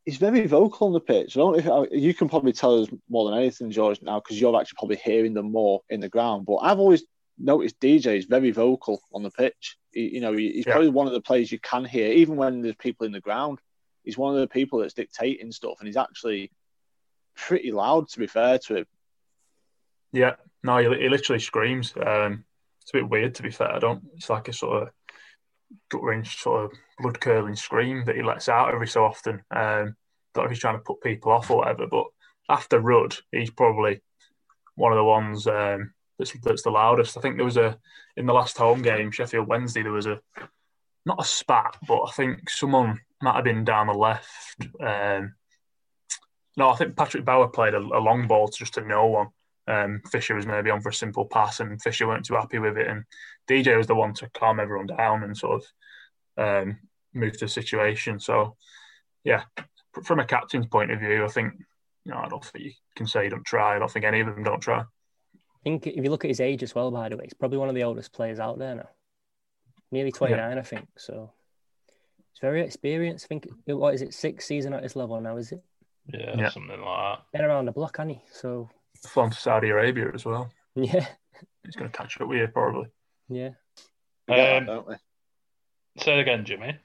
He's 0.06 0.18
very 0.18 0.46
vocal 0.48 0.88
on 0.88 0.94
the 0.94 1.00
pitch. 1.02 1.36
I 1.36 1.40
don't 1.40 1.66
know 1.66 1.84
if 1.84 2.02
you 2.02 2.14
can 2.14 2.30
probably 2.30 2.54
tell 2.54 2.82
us 2.82 2.88
more 3.10 3.30
than 3.30 3.40
anything, 3.40 3.72
George, 3.72 4.02
now 4.02 4.20
because 4.20 4.40
you're 4.40 4.58
actually 4.58 4.78
probably 4.78 4.96
hearing 4.98 5.34
them 5.34 5.52
more 5.52 5.82
in 5.90 6.00
the 6.00 6.08
ground. 6.08 6.46
But 6.46 6.58
I've 6.58 6.80
always 6.80 7.04
noticed 7.38 7.80
DJ 7.82 8.18
is 8.18 8.26
very 8.26 8.52
vocal 8.52 9.02
on 9.14 9.24
the 9.24 9.32
pitch. 9.32 9.78
He, 9.92 10.16
you 10.16 10.22
know, 10.22 10.32
he- 10.34 10.54
he's 10.54 10.66
Yeah. 10.66 10.74
probably 10.74 10.90
one 10.92 11.08
of 11.08 11.14
the 11.14 11.22
players 11.22 11.52
you 11.52 11.60
can 11.60 11.84
hear, 11.84 12.12
even 12.14 12.36
when 12.38 12.62
there's 12.62 12.76
people 12.78 13.06
in 13.06 13.12
the 13.12 13.20
ground. 13.20 13.60
He's 14.04 14.18
one 14.18 14.34
of 14.34 14.40
the 14.40 14.48
people 14.48 14.80
that's 14.80 14.94
dictating 14.94 15.52
stuff, 15.52 15.76
and 15.80 15.88
he's 15.88 15.98
actually 15.98 16.52
pretty 17.36 17.72
loud. 17.72 18.08
To 18.10 18.20
be 18.20 18.28
fair 18.28 18.60
to 18.60 18.78
him, 18.78 18.86
Yeah, 20.14 20.36
no, 20.64 20.78
he, 20.78 21.02
he 21.02 21.10
literally 21.10 21.42
screams. 21.42 21.94
Um, 21.98 22.46
it's 22.82 22.92
a 22.92 22.98
bit 22.98 23.10
weird 23.10 23.36
to 23.36 23.44
be 23.44 23.52
fair. 23.52 23.74
I 23.74 23.80
don't. 23.80 24.04
It's 24.16 24.30
like 24.30 24.48
a 24.48 24.54
sort 24.54 24.84
of 24.84 24.94
gut 25.90 26.04
wrench, 26.04 26.42
sort 26.42 26.66
of 26.66 26.78
blood 27.00 27.20
curdling 27.20 27.56
scream 27.56 28.04
that 28.06 28.16
he 28.16 28.24
lets 28.24 28.50
out 28.50 28.74
every 28.74 28.88
so 28.88 29.04
often. 29.04 29.42
Um, 29.52 29.96
don't 30.34 30.44
know 30.44 30.46
if 30.46 30.52
he's 30.52 30.60
trying 30.60 30.78
to 30.78 30.84
put 30.84 31.02
people 31.02 31.32
off 31.32 31.50
or 31.50 31.58
whatever. 31.58 31.88
But 31.88 32.06
after 32.50 32.80
Rudd, 32.80 33.16
he's 33.32 33.50
probably 33.50 34.02
one 34.76 34.92
of 34.92 34.98
the 34.98 35.04
ones 35.04 35.48
um, 35.48 35.94
that's 36.18 36.34
that's 36.44 36.64
the 36.64 36.70
loudest. 36.70 37.18
I 37.18 37.22
think 37.22 37.36
there 37.36 37.46
was 37.46 37.58
a 37.58 37.78
in 38.16 38.26
the 38.26 38.34
last 38.34 38.58
home 38.58 38.82
game, 38.82 39.12
Sheffield 39.12 39.48
Wednesday. 39.48 39.84
There 39.84 39.92
was 39.92 40.06
a 40.06 40.22
not 41.06 41.22
a 41.22 41.26
spat, 41.26 41.78
but 41.88 42.02
I 42.04 42.12
think 42.12 42.50
someone 42.50 43.00
might 43.22 43.36
have 43.36 43.44
been 43.44 43.64
down 43.64 43.88
the 43.88 43.94
left. 43.94 44.68
Um, 44.80 45.36
no, 46.58 46.70
I 46.70 46.76
think 46.76 46.96
Patrick 46.96 47.24
Bauer 47.24 47.48
played 47.48 47.76
a, 47.76 47.80
a 47.80 48.02
long 48.02 48.28
ball 48.28 48.48
to 48.48 48.58
just 48.58 48.74
to 48.76 48.82
no 48.82 49.06
one. 49.08 49.28
Um, 49.68 50.02
Fisher 50.10 50.36
was 50.36 50.46
maybe 50.46 50.70
on 50.70 50.82
for 50.82 50.90
a 50.90 50.94
simple 50.94 51.26
pass, 51.26 51.60
and 51.60 51.82
Fisher 51.82 52.08
weren't 52.08 52.26
too 52.26 52.36
happy 52.36 52.60
with 52.60 52.78
it. 52.78 52.88
And 52.88 53.04
DJ 53.50 53.78
was 53.78 53.88
the 53.88 53.96
one 53.96 54.14
to 54.16 54.30
calm 54.30 54.60
everyone 54.60 54.88
down 54.88 55.24
and 55.24 55.36
sort 55.38 55.64
of 56.38 56.66
um, 56.66 56.80
move 57.14 57.38
the 57.40 57.48
situation. 57.48 58.20
So, 58.20 58.56
yeah, 59.24 59.44
from 60.04 60.20
a 60.20 60.26
captain's 60.26 60.68
point 60.68 60.92
of 60.92 61.00
view, 61.00 61.24
I 61.24 61.28
think 61.28 61.54
you 62.06 62.12
know 62.12 62.20
I 62.20 62.28
don't 62.28 62.44
think 62.44 62.66
you 62.66 62.72
can 62.96 63.08
say 63.08 63.26
you 63.26 63.30
don't 63.30 63.46
try. 63.46 63.76
I 63.76 63.80
don't 63.80 63.92
think 63.92 64.06
any 64.06 64.20
of 64.20 64.28
them 64.28 64.44
don't 64.44 64.62
try. 64.62 64.80
I 64.80 64.86
think 65.64 65.88
if 65.88 66.04
you 66.04 66.10
look 66.10 66.24
at 66.26 66.30
his 66.30 66.40
age 66.40 66.64
as 66.64 66.76
well, 66.76 66.92
by 66.92 67.10
the 67.10 67.18
way, 67.18 67.26
he's 67.26 67.34
probably 67.34 67.58
one 67.58 67.70
of 67.70 67.76
the 67.76 67.84
oldest 67.84 68.14
players 68.14 68.40
out 68.40 68.60
there 68.60 68.76
now. 68.76 68.90
Nearly 69.92 70.12
29, 70.12 70.58
I 70.58 70.62
think. 70.62 70.88
So 70.98 71.32
he's 72.34 72.40
very 72.42 72.62
experienced. 72.62 73.26
I 73.26 73.28
think, 73.28 73.48
what 73.66 73.94
is 73.94 74.02
it, 74.02 74.14
six 74.14 74.46
season 74.46 74.74
at 74.74 74.84
this 74.84 74.96
level 74.96 75.20
now, 75.20 75.38
is 75.38 75.52
it? 75.52 75.62
Yeah, 76.14 76.36
Yeah. 76.38 76.50
something 76.50 76.80
like 76.80 77.20
that. 77.20 77.20
Been 77.34 77.46
around 77.46 77.66
the 77.66 77.72
block, 77.72 77.98
hasn't 77.98 78.18
he? 78.18 78.24
So, 78.32 78.70
Flown 79.08 79.30
to 79.30 79.38
Saudi 79.38 79.70
Arabia 79.70 80.12
as 80.14 80.26
well. 80.26 80.52
yeah, 80.76 81.06
He's 81.66 81.76
going 81.76 81.90
to 81.92 81.98
catch 81.98 82.20
up 82.22 82.28
with 82.28 82.40
you 82.40 82.48
probably. 82.48 82.88
Yeah. 83.30 83.50
We 84.28 84.36
that, 84.36 84.58
Um, 84.58 84.66
don't 84.66 84.88
we? 84.88 84.94
that. 85.96 86.04
Say 86.04 86.18
it 86.18 86.22
again, 86.22 86.46
Jimmy. 86.46 86.76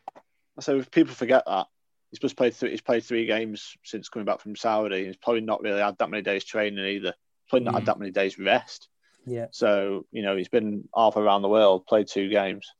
So 0.60 0.78
if 0.78 0.90
people 0.90 1.14
forget 1.14 1.44
that 1.46 1.66
he's 2.10 2.18
just 2.20 2.36
played 2.36 2.54
three, 2.54 2.70
he's 2.70 2.80
played 2.80 3.04
three 3.04 3.26
games 3.26 3.76
since 3.84 4.08
coming 4.08 4.26
back 4.26 4.40
from 4.40 4.54
Saudi. 4.56 5.06
He's 5.06 5.16
probably 5.16 5.40
not 5.42 5.60
really 5.62 5.80
had 5.80 5.98
that 5.98 6.10
many 6.10 6.22
days 6.22 6.44
training 6.44 6.84
either. 6.84 7.14
Probably 7.48 7.64
not 7.64 7.72
Mm. 7.74 7.78
had 7.78 7.86
that 7.86 7.98
many 7.98 8.10
days 8.12 8.38
rest. 8.38 8.88
Yeah. 9.26 9.46
So 9.50 10.06
you 10.12 10.22
know 10.22 10.36
he's 10.36 10.48
been 10.48 10.88
half 10.96 11.16
around 11.16 11.42
the 11.42 11.48
world, 11.48 11.86
played 11.86 12.08
two 12.08 12.28
games, 12.28 12.70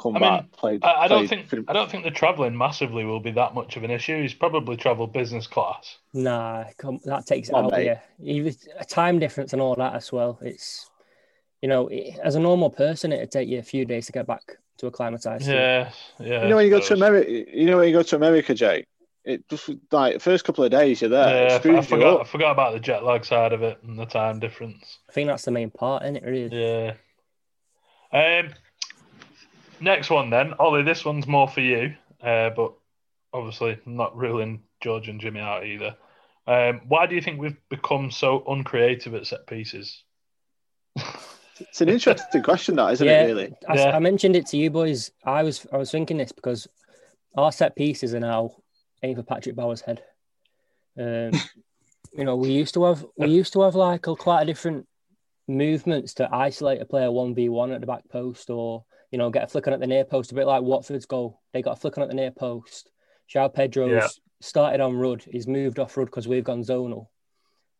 come 0.00 0.16
I 0.16 0.20
mean, 0.20 0.28
back, 0.30 0.52
played. 0.52 0.84
I, 0.84 1.02
I 1.02 1.08
don't 1.08 1.26
played- 1.28 1.48
think 1.48 1.68
I 1.68 1.72
don't 1.72 1.90
think 1.90 2.04
the 2.04 2.10
travelling 2.10 2.56
massively 2.56 3.04
will 3.04 3.20
be 3.20 3.30
that 3.32 3.54
much 3.54 3.76
of 3.76 3.84
an 3.84 3.90
issue. 3.90 4.20
He's 4.22 4.34
probably 4.34 4.76
travelled 4.76 5.12
business 5.12 5.46
class. 5.46 5.98
Nah, 6.14 6.64
come, 6.78 6.98
that 7.04 7.26
takes 7.26 7.48
it 7.48 7.52
Come 7.52 7.66
out. 7.66 7.72
mate. 7.72 7.86
Yeah, 7.86 8.00
even 8.22 8.54
a 8.78 8.84
time 8.84 9.18
difference 9.18 9.52
and 9.52 9.62
all 9.62 9.74
that 9.76 9.94
as 9.94 10.10
well. 10.12 10.38
It's 10.42 10.90
you 11.62 11.68
know, 11.68 11.88
as 12.22 12.34
a 12.34 12.40
normal 12.40 12.70
person, 12.70 13.12
it'd 13.12 13.30
take 13.30 13.48
you 13.48 13.58
a 13.58 13.62
few 13.62 13.84
days 13.84 14.06
to 14.06 14.12
get 14.12 14.26
back 14.26 14.58
to 14.78 14.86
acclimatise. 14.86 15.46
Yeah, 15.46 15.90
yeah. 16.20 16.42
You 16.42 16.48
know 16.48 16.56
when 16.56 16.64
you 16.64 16.70
go 16.70 16.80
to. 16.80 16.94
America, 16.94 17.30
you 17.30 17.66
know 17.66 17.78
when 17.78 17.88
you 17.88 17.94
go 17.94 18.02
to 18.02 18.16
America, 18.16 18.54
Jake. 18.54 18.86
It 19.24 19.46
just 19.50 19.68
like 19.90 20.20
first 20.20 20.44
couple 20.44 20.64
of 20.64 20.70
days 20.70 21.02
you're 21.02 21.10
there. 21.10 21.46
it 21.46 21.48
Yeah, 21.48 21.54
I 21.56 21.58
screws 21.58 21.76
you 21.76 21.82
forgot. 21.82 22.20
I 22.20 22.24
forgot 22.24 22.52
about 22.52 22.72
the 22.72 22.80
jet 22.80 23.04
lag 23.04 23.24
side 23.24 23.52
of 23.52 23.62
it 23.62 23.78
and 23.82 23.98
the 23.98 24.06
time 24.06 24.38
difference. 24.38 24.98
I 25.08 25.12
think 25.12 25.28
that's 25.28 25.44
the 25.44 25.50
main 25.50 25.70
part, 25.70 26.04
isn't 26.04 26.16
it? 26.16 26.24
Really? 26.24 26.56
Yeah. 26.56 26.94
Um. 28.12 28.54
Next 29.80 30.10
one 30.10 30.30
then, 30.30 30.54
Ollie. 30.54 30.82
This 30.82 31.04
one's 31.04 31.26
more 31.26 31.48
for 31.48 31.60
you, 31.60 31.94
uh, 32.22 32.50
but 32.50 32.72
obviously 33.32 33.78
not 33.84 34.16
ruling 34.16 34.62
George 34.80 35.08
and 35.08 35.20
Jimmy 35.20 35.40
out 35.40 35.66
either. 35.66 35.96
Um, 36.46 36.80
why 36.88 37.06
do 37.06 37.14
you 37.14 37.20
think 37.20 37.38
we've 37.38 37.60
become 37.68 38.10
so 38.10 38.42
uncreative 38.48 39.14
at 39.14 39.26
set 39.26 39.46
pieces? 39.46 40.02
It's 41.60 41.80
an 41.80 41.88
interesting 41.88 42.42
question, 42.42 42.76
that 42.76 42.92
isn't 42.92 43.06
yeah, 43.06 43.22
it? 43.22 43.26
Really. 43.26 43.54
I, 43.68 43.74
Yeah. 43.74 43.96
I 43.96 43.98
mentioned 43.98 44.36
it 44.36 44.46
to 44.46 44.56
you 44.56 44.70
boys. 44.70 45.10
I 45.24 45.42
was 45.42 45.66
I 45.72 45.76
was 45.76 45.90
thinking 45.90 46.18
this 46.18 46.32
because 46.32 46.68
our 47.36 47.52
set 47.52 47.76
pieces 47.76 48.14
are 48.14 48.20
now 48.20 48.56
aimed 49.02 49.16
for 49.16 49.22
Patrick 49.22 49.56
Bauer's 49.56 49.80
head. 49.80 50.02
Um, 50.98 51.32
you 52.12 52.24
know, 52.24 52.36
we 52.36 52.50
used 52.50 52.74
to 52.74 52.84
have 52.84 53.04
we 53.16 53.28
used 53.28 53.52
to 53.54 53.62
have 53.62 53.74
like 53.74 54.06
a, 54.06 54.16
quite 54.16 54.42
a 54.42 54.46
different 54.46 54.86
movements 55.46 56.14
to 56.14 56.34
isolate 56.34 56.82
a 56.82 56.84
player 56.84 57.10
one 57.10 57.34
v 57.34 57.48
one 57.48 57.72
at 57.72 57.80
the 57.80 57.86
back 57.86 58.08
post, 58.10 58.50
or 58.50 58.84
you 59.10 59.18
know, 59.18 59.30
get 59.30 59.44
a 59.44 59.46
flick 59.46 59.66
on 59.66 59.72
at 59.72 59.80
the 59.80 59.86
near 59.86 60.04
post, 60.04 60.32
a 60.32 60.34
bit 60.34 60.46
like 60.46 60.62
Watford's 60.62 61.06
goal. 61.06 61.40
They 61.52 61.62
got 61.62 61.72
a 61.72 61.80
flick 61.80 61.96
on 61.96 62.02
at 62.02 62.08
the 62.08 62.14
near 62.14 62.30
post. 62.30 62.90
João 63.32 63.52
Pedro's 63.52 63.90
Yeah. 63.90 64.08
started 64.40 64.80
on 64.80 64.96
Rudd. 64.96 65.22
He's 65.22 65.46
moved 65.46 65.78
off 65.78 65.96
Rudd 65.96 66.06
because 66.06 66.28
we've 66.28 66.44
gone 66.44 66.62
zonal. 66.62 67.08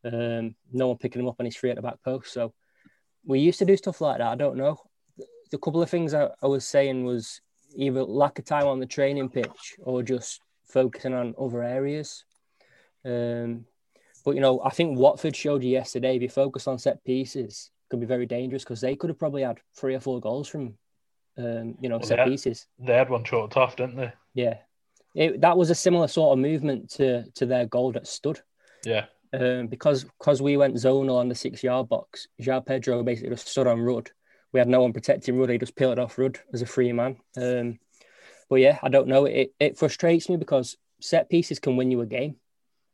Um, 0.04 0.54
no 0.72 0.88
one 0.88 0.98
picking 0.98 1.20
him 1.20 1.28
up 1.28 1.36
and 1.38 1.46
he's 1.46 1.56
free 1.56 1.70
at 1.70 1.76
the 1.76 1.82
back 1.82 2.02
post. 2.02 2.32
So 2.32 2.54
we 3.28 3.38
used 3.40 3.60
to 3.60 3.64
do 3.64 3.76
stuff 3.76 4.00
like 4.00 4.18
that. 4.18 4.26
I 4.26 4.34
don't 4.34 4.56
know. 4.56 4.80
The 5.50 5.58
couple 5.58 5.82
of 5.82 5.90
things 5.90 6.14
I, 6.14 6.30
I 6.42 6.46
was 6.46 6.66
saying 6.66 7.04
was 7.04 7.40
either 7.76 8.02
lack 8.02 8.38
of 8.38 8.46
time 8.46 8.66
on 8.66 8.80
the 8.80 8.86
training 8.86 9.28
pitch 9.28 9.76
or 9.78 10.02
just 10.02 10.40
focusing 10.66 11.14
on 11.14 11.34
other 11.38 11.62
areas. 11.62 12.24
Um, 13.04 13.66
but 14.24 14.34
you 14.34 14.40
know, 14.40 14.60
I 14.64 14.70
think 14.70 14.98
Watford 14.98 15.36
showed 15.36 15.62
you 15.62 15.70
yesterday. 15.70 16.16
If 16.16 16.22
you 16.22 16.28
focus 16.28 16.66
on 16.66 16.78
set 16.78 17.04
pieces, 17.04 17.70
could 17.90 18.00
be 18.00 18.06
very 18.06 18.26
dangerous 18.26 18.64
because 18.64 18.80
they 18.80 18.96
could 18.96 19.10
have 19.10 19.18
probably 19.18 19.42
had 19.42 19.60
three 19.76 19.94
or 19.94 20.00
four 20.00 20.20
goals 20.20 20.48
from, 20.48 20.74
um, 21.36 21.76
you 21.80 21.88
know, 21.88 21.98
Well, 21.98 22.06
set 22.06 22.18
yeah. 22.18 22.24
pieces. 22.24 22.66
They 22.78 22.94
had 22.94 23.10
one 23.10 23.24
chalked 23.24 23.56
off, 23.56 23.76
didn't 23.76 23.96
they? 23.96 24.12
Yeah, 24.34 24.56
it, 25.14 25.40
that 25.42 25.56
was 25.56 25.70
a 25.70 25.74
similar 25.74 26.08
sort 26.08 26.32
of 26.32 26.38
movement 26.42 26.90
to 26.92 27.24
to 27.32 27.46
their 27.46 27.66
goal 27.66 27.92
that 27.92 28.06
stood. 28.06 28.40
Yeah. 28.84 29.06
Um, 29.32 29.66
because 29.66 30.04
because 30.04 30.40
we 30.40 30.56
went 30.56 30.76
zonal 30.76 31.18
on 31.18 31.28
the 31.28 31.34
six 31.34 31.62
yard 31.62 31.88
box, 31.88 32.28
João 32.40 32.64
Pedro 32.64 33.02
basically 33.02 33.30
just 33.30 33.48
stood 33.48 33.66
on 33.66 33.80
Rudd. 33.80 34.10
We 34.52 34.60
had 34.60 34.68
no 34.68 34.80
one 34.80 34.92
protecting 34.92 35.38
Rudd. 35.38 35.50
He 35.50 35.58
just 35.58 35.76
peeled 35.76 35.98
off 35.98 36.18
Rudd 36.18 36.38
as 36.52 36.62
a 36.62 36.66
free 36.66 36.92
man. 36.92 37.16
Um, 37.36 37.78
but 38.48 38.56
yeah, 38.56 38.78
I 38.82 38.88
don't 38.88 39.08
know. 39.08 39.26
It 39.26 39.54
it 39.60 39.78
frustrates 39.78 40.28
me 40.28 40.36
because 40.36 40.76
set 41.00 41.28
pieces 41.28 41.58
can 41.58 41.76
win 41.76 41.90
you 41.90 42.00
a 42.00 42.06
game. 42.06 42.36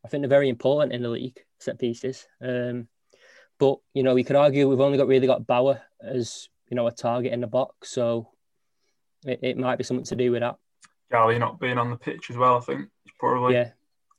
I 0.05 0.09
think 0.09 0.23
they're 0.23 0.29
very 0.29 0.49
important 0.49 0.93
in 0.93 1.03
the 1.03 1.09
league. 1.09 1.39
Set 1.59 1.79
pieces. 1.79 2.27
Um, 2.41 2.89
but 3.59 3.79
you 3.95 4.03
know, 4.03 4.15
we 4.15 4.25
could 4.25 4.37
argue 4.37 4.69
we've 4.69 4.81
only 4.81 4.99
got 4.99 5.07
really 5.07 5.27
got 5.27 5.47
Bauer 5.47 5.81
as 6.03 6.49
you 6.69 6.75
know 6.75 6.87
a 6.87 6.93
target 6.93 7.33
in 7.33 7.41
the 7.41 7.47
box, 7.47 7.91
so 7.91 8.29
it, 9.25 9.41
it 9.43 9.59
might 9.59 9.79
be 9.79 9.85
something 9.85 10.05
to 10.07 10.17
do 10.17 10.33
with 10.33 10.41
that. 10.41 10.57
Gally 11.11 11.39
not 11.39 11.61
being 11.61 11.79
on 11.79 11.91
the 11.91 11.97
pitch 11.97 12.31
as 12.31 12.37
well, 12.37 12.57
I 12.57 12.61
think, 12.61 12.89
probably 13.19 13.55
Yeah. 13.55 13.71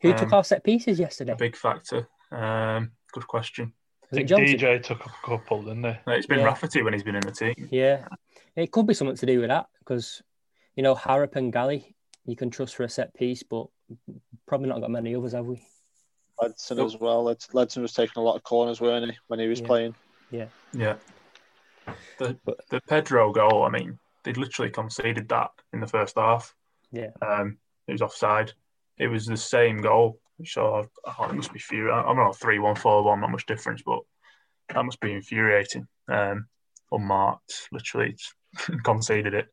Who 0.05 0.13
took 0.13 0.27
Um, 0.27 0.33
our 0.35 0.43
set 0.43 0.63
pieces 0.63 0.99
yesterday? 0.99 1.33
a 1.33 1.35
big 1.35 1.55
factor. 1.55 2.07
Um, 2.31 2.91
good 3.11 3.27
question. 3.27 3.73
I 4.11 4.15
think 4.17 4.29
DJ 4.29 4.79
took 4.83 5.03
a 5.05 5.09
couple, 5.23 5.63
didn't 5.63 5.81
they? 5.81 5.99
No, 6.05 6.13
It's 6.13 6.27
been 6.27 6.39
Yeah. 6.39 6.45
Rafferty 6.45 6.83
when 6.83 6.93
he's 6.93 7.03
been 7.03 7.15
in 7.15 7.21
the 7.21 7.31
team. 7.31 7.67
Yeah, 7.71 8.07
it 8.55 8.71
could 8.71 8.85
be 8.85 8.93
something 8.93 9.17
to 9.17 9.25
do 9.25 9.39
with 9.39 9.49
that 9.49 9.67
because 9.79 10.21
you 10.75 10.83
know 10.83 10.93
Harrop 10.93 11.35
and 11.35 11.51
Galley 11.51 11.95
you 12.25 12.35
can 12.35 12.49
trust 12.51 12.75
for 12.75 12.83
a 12.83 12.89
set 12.89 13.13
piece, 13.15 13.43
but 13.43 13.67
probably 14.47 14.67
not 14.69 14.81
got 14.81 14.91
many 14.91 15.15
others, 15.15 15.33
have 15.33 15.45
we? 15.45 15.61
Ledson 16.41 16.77
Nope. 16.77 16.85
as 16.87 16.97
well. 16.99 17.23
Led- 17.23 17.39
Ledson 17.53 17.81
was 17.81 17.93
taking 17.93 18.19
a 18.21 18.23
lot 18.23 18.35
of 18.35 18.43
corners, 18.43 18.81
weren't 18.81 19.09
he, 19.11 19.17
when 19.27 19.39
he 19.39 19.47
was 19.47 19.59
Yeah. 19.61 19.67
playing? 19.67 19.95
Yeah. 20.31 20.47
Yeah. 20.73 20.95
The 22.19 22.37
But- 22.45 22.67
the 22.69 22.81
Pedro 22.81 23.31
goal, 23.31 23.63
I 23.63 23.69
mean, 23.69 23.99
they 24.23 24.33
literally 24.33 24.71
conceded 24.71 25.29
that 25.29 25.51
in 25.73 25.79
the 25.79 25.87
first 25.87 26.15
half. 26.17 26.55
Yeah. 26.91 27.11
Um, 27.21 27.57
it 27.87 27.91
was 27.91 28.01
offside. 28.01 28.53
It 28.97 29.07
was 29.07 29.25
the 29.25 29.37
same 29.37 29.81
goal. 29.81 30.19
So 30.43 30.79
it 30.79 31.33
must 31.33 31.53
be 31.53 31.59
furious. 31.59 32.03
I'm 32.05 32.17
not 32.17 32.37
three 32.37 32.59
one 32.59 32.75
four 32.75 33.03
one, 33.03 33.21
not 33.21 33.31
much 33.31 33.45
difference, 33.45 33.81
but 33.85 33.99
that 34.73 34.83
must 34.83 34.99
be 34.99 35.13
infuriating. 35.13 35.87
Um, 36.07 36.47
unmarked, 36.91 37.69
literally 37.71 38.17
conceded 38.83 39.33
it 39.33 39.47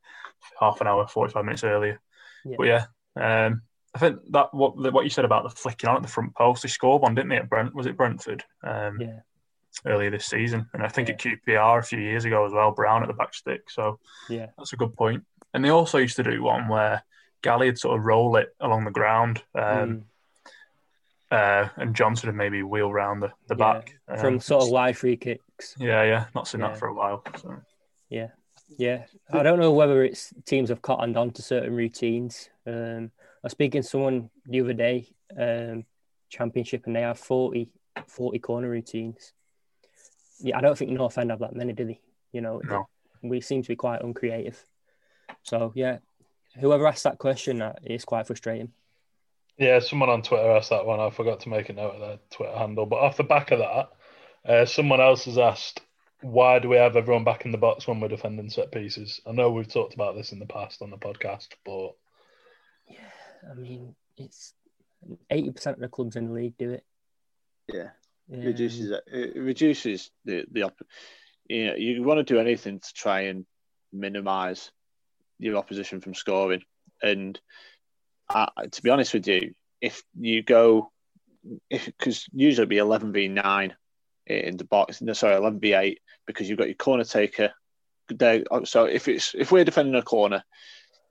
half 0.59 0.81
an 0.81 0.87
hour, 0.87 1.07
forty 1.07 1.33
five 1.33 1.45
minutes 1.45 1.65
earlier. 1.65 2.01
Yeah. 2.45 2.57
But 2.59 2.67
yeah, 2.67 2.85
um, 3.17 3.63
I 3.95 3.99
think 3.99 4.19
that 4.31 4.53
what 4.53 4.77
what 4.93 5.05
you 5.05 5.11
said 5.11 5.25
about 5.25 5.45
the 5.45 5.51
flicking 5.51 5.89
on 5.89 5.97
at 5.97 6.03
the 6.03 6.09
front 6.09 6.35
post, 6.35 6.63
they 6.63 6.69
scored 6.69 7.03
one, 7.03 7.15
didn't 7.15 7.31
they? 7.31 7.37
At 7.37 7.49
Brent 7.49 7.75
was 7.75 7.87
it 7.87 7.97
Brentford? 7.97 8.43
Um, 8.65 9.01
Yeah, 9.01 9.21
earlier 9.87 10.11
this 10.11 10.27
season, 10.27 10.69
and 10.75 10.83
I 10.83 10.89
think 10.89 11.09
at 11.09 11.19
QPR 11.21 11.79
a 11.79 11.83
few 11.83 11.99
years 11.99 12.25
ago 12.25 12.45
as 12.45 12.53
well, 12.53 12.73
Browne 12.73 13.03
at 13.03 13.09
the 13.09 13.15
back 13.15 13.35
stick. 13.35 13.71
So 13.71 13.99
yeah, 14.29 14.47
that's 14.59 14.73
a 14.73 14.77
good 14.77 14.95
point. 14.95 15.25
And 15.55 15.65
they 15.65 15.69
also 15.69 15.99
used 15.99 16.17
to 16.17 16.23
do 16.23 16.43
one 16.43 16.69
where 16.69 17.05
Galley 17.43 17.67
would 17.67 17.79
sort 17.79 17.99
of 17.99 18.05
roll 18.05 18.37
it 18.37 18.55
along 18.61 18.85
the 18.85 18.91
ground, 18.91 19.43
um, 19.55 19.63
Mm, 19.63 20.05
uh, 21.31 21.69
and 21.77 21.95
Johnson 21.95 22.29
would 22.29 22.37
maybe 22.37 22.63
wheel 22.63 22.93
round 22.93 23.23
the, 23.23 23.33
the 23.49 23.57
Yeah, 23.57 23.73
back 23.73 23.99
Um, 24.09 24.19
from 24.19 24.41
sort 24.41 24.63
of 24.65 24.71
wide 24.71 24.97
free 24.97 25.17
kicks. 25.17 25.75
Yeah, 25.79 26.03
yeah, 26.05 26.27
not 26.35 26.47
seen 26.47 26.61
Yeah. 26.61 26.69
that 26.69 26.79
for 26.79 26.89
a 26.89 26.95
while. 26.95 27.25
So. 27.39 27.57
Yeah, 28.09 28.29
yeah. 28.79 29.07
I 29.31 29.43
don't 29.43 29.59
know 29.59 29.73
whether 29.73 30.05
it's 30.05 30.33
teams 30.45 30.69
have 30.69 30.83
cottoned 30.83 31.17
on 31.17 31.31
to 31.33 31.43
certain 31.43 31.75
routines. 31.75 32.51
Um, 32.67 33.11
I 33.19 33.47
was 33.47 33.53
speaking 33.53 33.83
to 33.83 33.89
someone 33.89 34.31
the 34.47 34.61
other 34.61 34.75
day, 34.75 35.09
um, 35.37 35.85
championship, 36.29 36.87
and 36.87 36.95
they 36.95 37.01
have 37.03 37.19
40, 37.19 37.69
40 38.07 38.39
corner 38.39 38.69
routines. 38.69 39.33
Yeah, 40.41 40.59
I 40.59 40.61
don't 40.61 40.77
think 40.77 40.91
North 40.91 41.19
End 41.19 41.31
have 41.31 41.41
that 41.41 41.55
many, 41.57 41.73
do 41.73 41.87
they? 41.87 42.01
You 42.33 42.41
know, 42.41 42.61
No. 42.65 42.89
we 43.23 43.41
seem 43.41 43.63
to 43.63 43.69
be 43.69 43.77
quite 43.77 44.03
uncreative. 44.03 44.63
So 45.43 45.73
yeah, 45.75 45.99
whoever 46.59 46.87
asked 46.87 47.05
that 47.05 47.19
question, 47.19 47.59
that 47.59 47.81
is 47.85 48.05
quite 48.05 48.27
frustrating. 48.27 48.73
Yeah, 49.59 49.79
someone 49.81 50.09
on 50.09 50.23
Twitter 50.23 50.51
asked 50.51 50.71
that 50.71 50.87
one. 50.87 51.01
I 51.01 51.11
forgot 51.11 51.41
to 51.41 51.49
make 51.49 51.69
a 51.69 51.73
note 51.75 51.95
of 51.95 52.01
their 52.01 52.19
Twitter 52.31 52.57
handle. 52.57 52.87
But 52.87 53.01
off 53.01 53.17
the 53.17 53.25
back 53.25 53.51
of 53.51 53.59
that, 53.59 53.91
uh, 54.45 54.67
someone 54.67 55.01
else 55.01 55.27
has 55.27 55.39
asked, 55.39 55.81
why 56.23 56.59
do 56.59 56.69
we 56.69 56.77
have 56.77 56.97
everyone 56.97 57.25
back 57.25 57.45
in 57.45 57.53
the 57.53 57.59
box 57.59 57.87
when 57.87 58.01
we're 58.01 58.09
defending 58.09 58.49
set 58.49 58.73
pieces? 58.73 59.21
I 59.27 59.33
know 59.33 59.51
we've 59.51 59.69
talked 59.69 59.95
about 59.95 60.17
this 60.17 60.33
in 60.33 60.39
the 60.39 60.47
past 60.47 60.81
on 60.81 60.91
the 60.91 60.97
podcast, 60.97 61.49
but 61.65 61.95
yeah, 62.89 63.51
I 63.51 63.55
mean, 63.55 63.95
it's 64.17 64.55
eighty 65.31 65.51
percent 65.51 65.77
of 65.77 65.81
the 65.83 65.89
clubs 65.89 66.17
in 66.17 66.29
the 66.29 66.33
league 66.33 66.57
do 66.57 66.71
it. 66.71 66.85
Yeah, 67.73 67.91
it 68.31 68.45
reduces 68.45 68.91
it. 68.91 69.03
It 69.07 69.37
reduces 69.37 70.11
the 70.25 70.45
the 70.51 70.63
op- 70.63 70.87
you 71.49 71.67
know 71.67 71.75
you 71.75 72.03
want 72.05 72.19
to 72.19 72.35
do 72.35 72.41
anything 72.41 72.79
to 72.79 72.93
try 72.95 73.23
and 73.23 73.45
minimise 73.93 74.71
your 75.43 75.57
opposition 75.57 76.01
from 76.01 76.15
scoring. 76.15 76.63
And 77.03 77.39
to 78.31 78.83
be 78.83 78.91
honest 78.91 79.15
with 79.15 79.27
you, 79.27 79.55
if 79.81 80.03
you 80.19 80.43
go, 80.43 80.91
if 81.69 81.87
because 81.87 82.27
usually 82.33 82.67
be 82.67 82.79
eleven 82.79 83.13
v 83.13 83.29
nine 83.29 83.75
in 84.27 84.57
the 84.57 84.65
box, 84.65 85.03
no, 85.03 85.13
sorry, 85.13 85.37
eleven 85.37 85.61
v 85.61 85.75
eight 85.75 86.01
because 86.27 86.49
you've 86.49 86.59
got 86.59 86.69
your 86.69 86.77
corner 86.77 87.05
taker. 87.05 87.53
There, 88.09 88.45
so 88.65 88.85
if 88.85 89.09
it's 89.09 89.35
if 89.35 89.51
we're 89.51 89.65
defending 89.65 89.95
a 89.95 90.03
corner, 90.03 90.45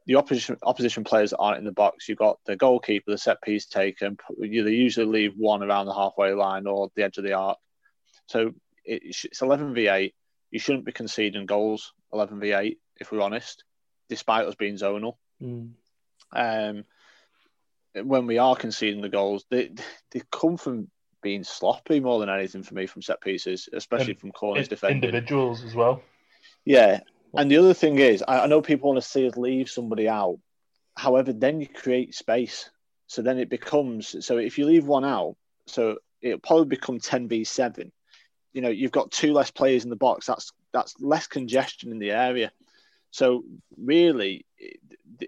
the 0.05 0.15
opposition 0.15 0.57
opposition 0.63 1.03
players 1.03 1.34
aren't 1.34 1.59
in 1.59 1.65
the 1.65 1.71
box. 1.71 2.07
You've 2.07 2.17
got 2.17 2.39
the 2.45 2.55
goalkeeper, 2.55 3.11
the 3.11 3.17
set 3.17 3.41
piece 3.41 3.65
taker, 3.65 4.05
and 4.05 4.19
they 4.39 4.71
usually 4.71 5.05
leave 5.05 5.34
one 5.36 5.63
around 5.63 5.88
the 5.88 5.93
halfway 5.93 6.34
line 6.34 6.67
or 6.67 6.89
the 6.95 7.03
edge 7.03 7.17
of 7.17 7.23
the 7.23 7.34
arc. 7.34 7.57
So 8.27 8.53
it's 8.86 9.41
eleven 9.41 9.73
v 9.73 9.88
eight. 9.88 10.15
You 10.51 10.59
shouldn't 10.59 10.86
be 10.86 10.91
conceding 10.91 11.45
goals 11.45 11.93
eleven 12.13 12.39
v 12.39 12.53
eight 12.53 12.79
if 12.97 13.11
we're 13.11 13.21
honest, 13.21 13.63
despite 14.12 14.45
us 14.45 14.55
being 14.55 14.76
zonal. 14.76 15.16
Mm. 15.41 15.72
Um, 16.34 16.84
when 17.93 18.28
we 18.28 18.38
are 18.39 18.57
conceding 18.57 19.01
the 19.01 19.09
goals, 19.09 19.45
they 19.49 19.72
they 20.12 20.22
come 20.30 20.57
from 20.57 20.89
being 21.24 21.45
sloppy 21.45 22.01
more 22.01 22.20
than 22.20 22.30
anything 22.30 22.62
for 22.62 22.74
me 22.74 22.88
from 22.88 23.01
set 23.01 23.22
pieces, 23.22 23.70
especially 23.72 24.12
and 24.12 24.20
from 24.20 24.32
corners 24.34 24.68
defending. 24.68 25.01
Individuals 25.01 25.64
as 25.64 25.74
well. 25.74 26.03
Yeah, 26.66 26.99
and 27.34 27.49
the 27.49 27.57
other 27.57 27.74
thing 27.74 27.99
is, 27.99 28.22
I, 28.28 28.41
I 28.41 28.47
know 28.47 28.62
people 28.62 28.89
want 28.89 29.01
to 29.01 29.09
see 29.09 29.26
us 29.28 29.38
leave 29.38 29.70
somebody 29.70 30.09
out. 30.09 30.39
However, 30.97 31.32
then 31.32 31.62
you 31.62 31.68
create 31.68 32.14
space. 32.14 32.70
So 33.07 33.22
then 33.22 33.39
it 33.39 33.49
becomes 33.49 34.26
so 34.26 34.38
if 34.38 34.57
you 34.57 34.66
leave 34.66 34.86
one 34.86 35.05
out, 35.05 35.38
so 35.68 35.99
it'll 36.22 36.39
probably 36.39 36.66
become 36.66 36.99
ten 36.99 37.30
v 37.30 37.45
seven. 37.45 37.93
You 38.51 38.62
know, 38.62 38.70
you've 38.70 38.91
got 38.91 39.12
two 39.12 39.32
less 39.32 39.51
players 39.51 39.86
in 39.86 39.89
the 39.89 39.95
box. 39.95 40.26
That's 40.26 40.51
that's 40.74 40.95
less 40.99 41.28
congestion 41.28 41.91
in 41.91 41.99
the 41.99 42.12
area. 42.12 42.51
So 43.12 43.43
really, 43.78 44.45
it, 44.57 44.80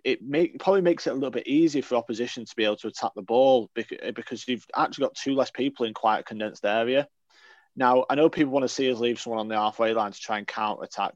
it 0.03 0.21
make, 0.21 0.59
probably 0.59 0.81
makes 0.81 1.05
it 1.05 1.11
a 1.11 1.13
little 1.13 1.29
bit 1.29 1.47
easier 1.47 1.81
for 1.81 1.95
opposition 1.95 2.45
to 2.45 2.55
be 2.55 2.63
able 2.63 2.77
to 2.77 2.87
attack 2.87 3.11
the 3.15 3.21
ball 3.21 3.69
because 3.73 4.47
you've 4.47 4.65
actually 4.75 5.03
got 5.03 5.15
two 5.15 5.35
less 5.35 5.51
people 5.51 5.85
in 5.85 5.93
quite 5.93 6.19
a 6.19 6.23
condensed 6.23 6.65
area. 6.65 7.07
Now, 7.75 8.05
I 8.09 8.15
know 8.15 8.29
people 8.29 8.53
want 8.53 8.63
to 8.63 8.69
see 8.69 8.91
us 8.91 8.99
leave 8.99 9.19
someone 9.19 9.39
on 9.39 9.47
the 9.47 9.55
halfway 9.55 9.93
line 9.93 10.11
to 10.11 10.19
try 10.19 10.37
and 10.37 10.47
counter 10.47 10.83
attack. 10.83 11.13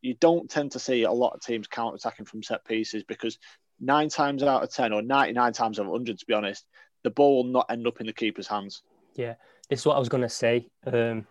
You 0.00 0.14
don't 0.14 0.48
tend 0.48 0.72
to 0.72 0.78
see 0.78 1.02
a 1.02 1.12
lot 1.12 1.34
of 1.34 1.40
teams 1.40 1.66
counter 1.66 1.96
attacking 1.96 2.26
from 2.26 2.42
set 2.42 2.64
pieces 2.64 3.02
because 3.02 3.38
nine 3.80 4.08
times 4.08 4.42
out 4.42 4.62
of 4.62 4.70
10, 4.70 4.92
or 4.92 5.02
99 5.02 5.52
times 5.52 5.78
out 5.78 5.86
of 5.86 5.90
100, 5.90 6.18
to 6.18 6.26
be 6.26 6.34
honest, 6.34 6.64
the 7.02 7.10
ball 7.10 7.36
will 7.36 7.52
not 7.52 7.66
end 7.70 7.86
up 7.86 8.00
in 8.00 8.06
the 8.06 8.12
keeper's 8.12 8.46
hands. 8.46 8.82
Yeah, 9.16 9.34
this 9.68 9.80
is 9.80 9.86
what 9.86 9.96
I 9.96 9.98
was 9.98 10.08
going 10.08 10.22
to 10.22 10.28
say. 10.28 10.68
Um, 10.86 11.26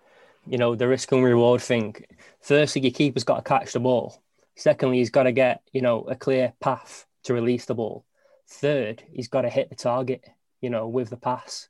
you 0.45 0.57
know, 0.57 0.75
the 0.75 0.87
risk 0.87 1.11
and 1.11 1.23
reward 1.23 1.61
thing. 1.61 1.95
Firstly, 2.41 2.81
your 2.81 2.91
keeper's 2.91 3.23
got 3.23 3.37
to 3.37 3.49
catch 3.49 3.73
the 3.73 3.79
ball 3.79 4.21
Secondly, 4.55 4.99
he's 4.99 5.09
got 5.09 5.23
to 5.23 5.31
get, 5.31 5.61
you 5.73 5.81
know, 5.81 6.01
a 6.03 6.15
clear 6.15 6.53
path 6.61 7.05
to 7.23 7.33
release 7.33 7.65
the 7.65 7.75
ball. 7.75 8.05
Third, 8.47 9.03
he's 9.11 9.27
got 9.27 9.41
to 9.41 9.49
hit 9.49 9.69
the 9.69 9.75
target, 9.75 10.23
you 10.61 10.69
know, 10.69 10.87
with 10.87 11.09
the 11.09 11.17
pass. 11.17 11.67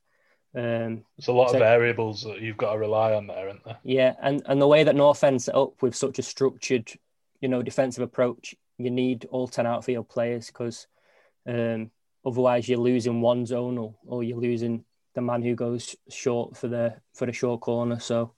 Um, 0.54 1.04
There's 1.16 1.28
a 1.28 1.32
lot 1.32 1.50
so, 1.50 1.56
of 1.56 1.60
variables 1.60 2.22
that 2.22 2.40
you've 2.40 2.56
got 2.56 2.72
to 2.72 2.78
rely 2.78 3.14
on 3.14 3.26
there, 3.26 3.48
aren't 3.48 3.64
there? 3.64 3.78
Yeah, 3.82 4.14
and, 4.22 4.42
and 4.46 4.60
the 4.60 4.68
way 4.68 4.84
that 4.84 4.94
North 4.94 5.22
End 5.24 5.42
set 5.42 5.54
up 5.54 5.82
with 5.82 5.94
such 5.94 6.18
a 6.18 6.22
structured, 6.22 6.90
you 7.40 7.48
know, 7.48 7.62
defensive 7.62 8.02
approach, 8.02 8.54
you 8.78 8.90
need 8.90 9.26
all 9.30 9.48
10 9.48 9.66
outfield 9.66 10.08
players 10.08 10.46
because 10.46 10.86
um, 11.46 11.90
otherwise 12.24 12.68
you're 12.68 12.78
losing 12.78 13.20
one 13.20 13.44
zonal 13.44 13.94
or 14.06 14.22
you're 14.22 14.38
losing 14.38 14.84
the 15.14 15.22
man 15.22 15.42
who 15.42 15.54
goes 15.54 15.96
short 16.10 16.56
for 16.56 16.68
the 16.68 16.94
for 17.14 17.26
the 17.26 17.32
short 17.32 17.60
corner. 17.62 17.98
So 17.98 18.32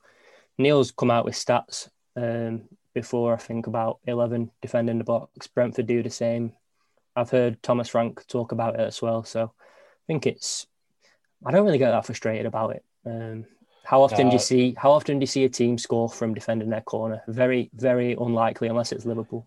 Neil's 0.58 0.92
come 0.92 1.10
out 1.10 1.24
with 1.24 1.34
stats 1.34 1.88
um, 2.16 2.62
before. 3.00 3.34
I 3.34 3.38
think 3.38 3.66
about 3.66 3.98
11 4.06 4.50
defending 4.60 4.98
the 4.98 5.04
box. 5.04 5.46
Brentford 5.46 5.86
do 5.86 6.02
the 6.02 6.10
same. 6.10 6.52
I've 7.16 7.30
heard 7.30 7.62
Thomas 7.62 7.88
Frank 7.88 8.26
talk 8.26 8.52
about 8.52 8.74
it 8.74 8.80
as 8.80 9.02
well. 9.02 9.24
So 9.24 9.44
I 9.44 10.04
think 10.06 10.26
it's, 10.26 10.66
I 11.44 11.50
don't 11.50 11.64
really 11.64 11.78
get 11.78 11.90
that 11.90 12.06
frustrated 12.06 12.46
about 12.46 12.76
it. 12.76 12.84
Um, 13.04 13.44
how 13.84 14.02
often 14.02 14.28
do 14.28 14.34
you 14.34 14.38
see, 14.38 14.74
how 14.76 14.92
often 14.92 15.18
do 15.18 15.22
you 15.22 15.26
see 15.26 15.44
a 15.44 15.48
team 15.48 15.78
score 15.78 16.08
from 16.08 16.34
defending 16.34 16.68
their 16.68 16.82
corner? 16.82 17.22
Very, 17.26 17.70
very 17.72 18.12
unlikely 18.12 18.68
unless 18.68 18.92
it's 18.92 19.06
Liverpool. 19.06 19.46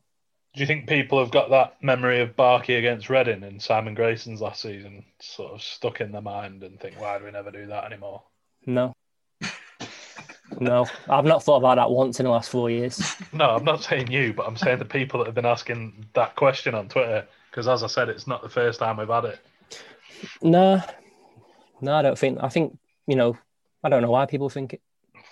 Do 0.53 0.59
you 0.59 0.65
think 0.65 0.89
people 0.89 1.19
have 1.19 1.31
got 1.31 1.49
that 1.51 1.81
memory 1.81 2.19
of 2.21 2.35
Barkey 2.35 2.77
against 2.77 3.09
Reading 3.09 3.43
and 3.43 3.61
Simon 3.61 3.93
Grayson's 3.93 4.41
last 4.41 4.61
season 4.61 5.05
sort 5.21 5.53
of 5.53 5.61
stuck 5.61 6.01
in 6.01 6.11
their 6.11 6.21
mind 6.21 6.63
and 6.63 6.79
think, 6.79 6.99
why 6.99 7.17
do 7.19 7.25
we 7.25 7.31
never 7.31 7.51
do 7.51 7.67
that 7.67 7.85
anymore? 7.85 8.23
No, 8.65 8.93
no, 10.59 10.87
I've 11.09 11.25
not 11.25 11.43
thought 11.43 11.57
about 11.57 11.75
that 11.75 11.89
once 11.89 12.19
in 12.19 12.25
the 12.25 12.31
last 12.31 12.49
four 12.49 12.69
years. 12.69 13.01
No, 13.33 13.51
I'm 13.51 13.63
not 13.63 13.81
saying 13.81 14.11
you, 14.11 14.33
but 14.33 14.45
I'm 14.45 14.57
saying 14.57 14.79
the 14.79 14.85
people 14.85 15.19
that 15.19 15.25
have 15.25 15.35
been 15.35 15.45
asking 15.45 16.05
that 16.13 16.35
question 16.35 16.75
on 16.75 16.89
Twitter. 16.89 17.25
Because 17.49 17.67
as 17.67 17.81
I 17.81 17.87
said, 17.87 18.09
it's 18.09 18.27
not 18.27 18.41
the 18.41 18.49
first 18.49 18.79
time 18.79 18.97
we've 18.97 19.07
had 19.07 19.23
it. 19.23 19.39
No, 20.41 20.81
no, 21.79 21.95
I 21.95 22.01
don't 22.01 22.17
think. 22.17 22.39
I 22.41 22.49
think 22.49 22.77
you 23.07 23.15
know, 23.15 23.37
I 23.83 23.89
don't 23.89 24.01
know 24.01 24.11
why 24.11 24.25
people 24.25 24.49
think 24.49 24.73
it. 24.73 24.81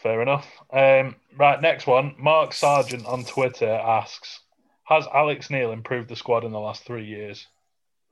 Fair 0.02 0.22
enough. 0.22 0.48
Um, 0.72 1.16
right, 1.38 1.62
next 1.62 1.88
one. 1.88 2.16
Mark 2.18 2.54
Sargent 2.54 3.06
on 3.06 3.26
Twitter 3.26 3.70
asks, 3.70 4.40
"Has 4.86 5.06
Alex 5.14 5.50
Neil 5.50 5.72
improved 5.72 6.10
the 6.10 6.16
squad 6.16 6.46
in 6.46 6.52
the 6.52 6.60
last 6.60 6.84
three 6.86 7.06
years?" 7.06 7.48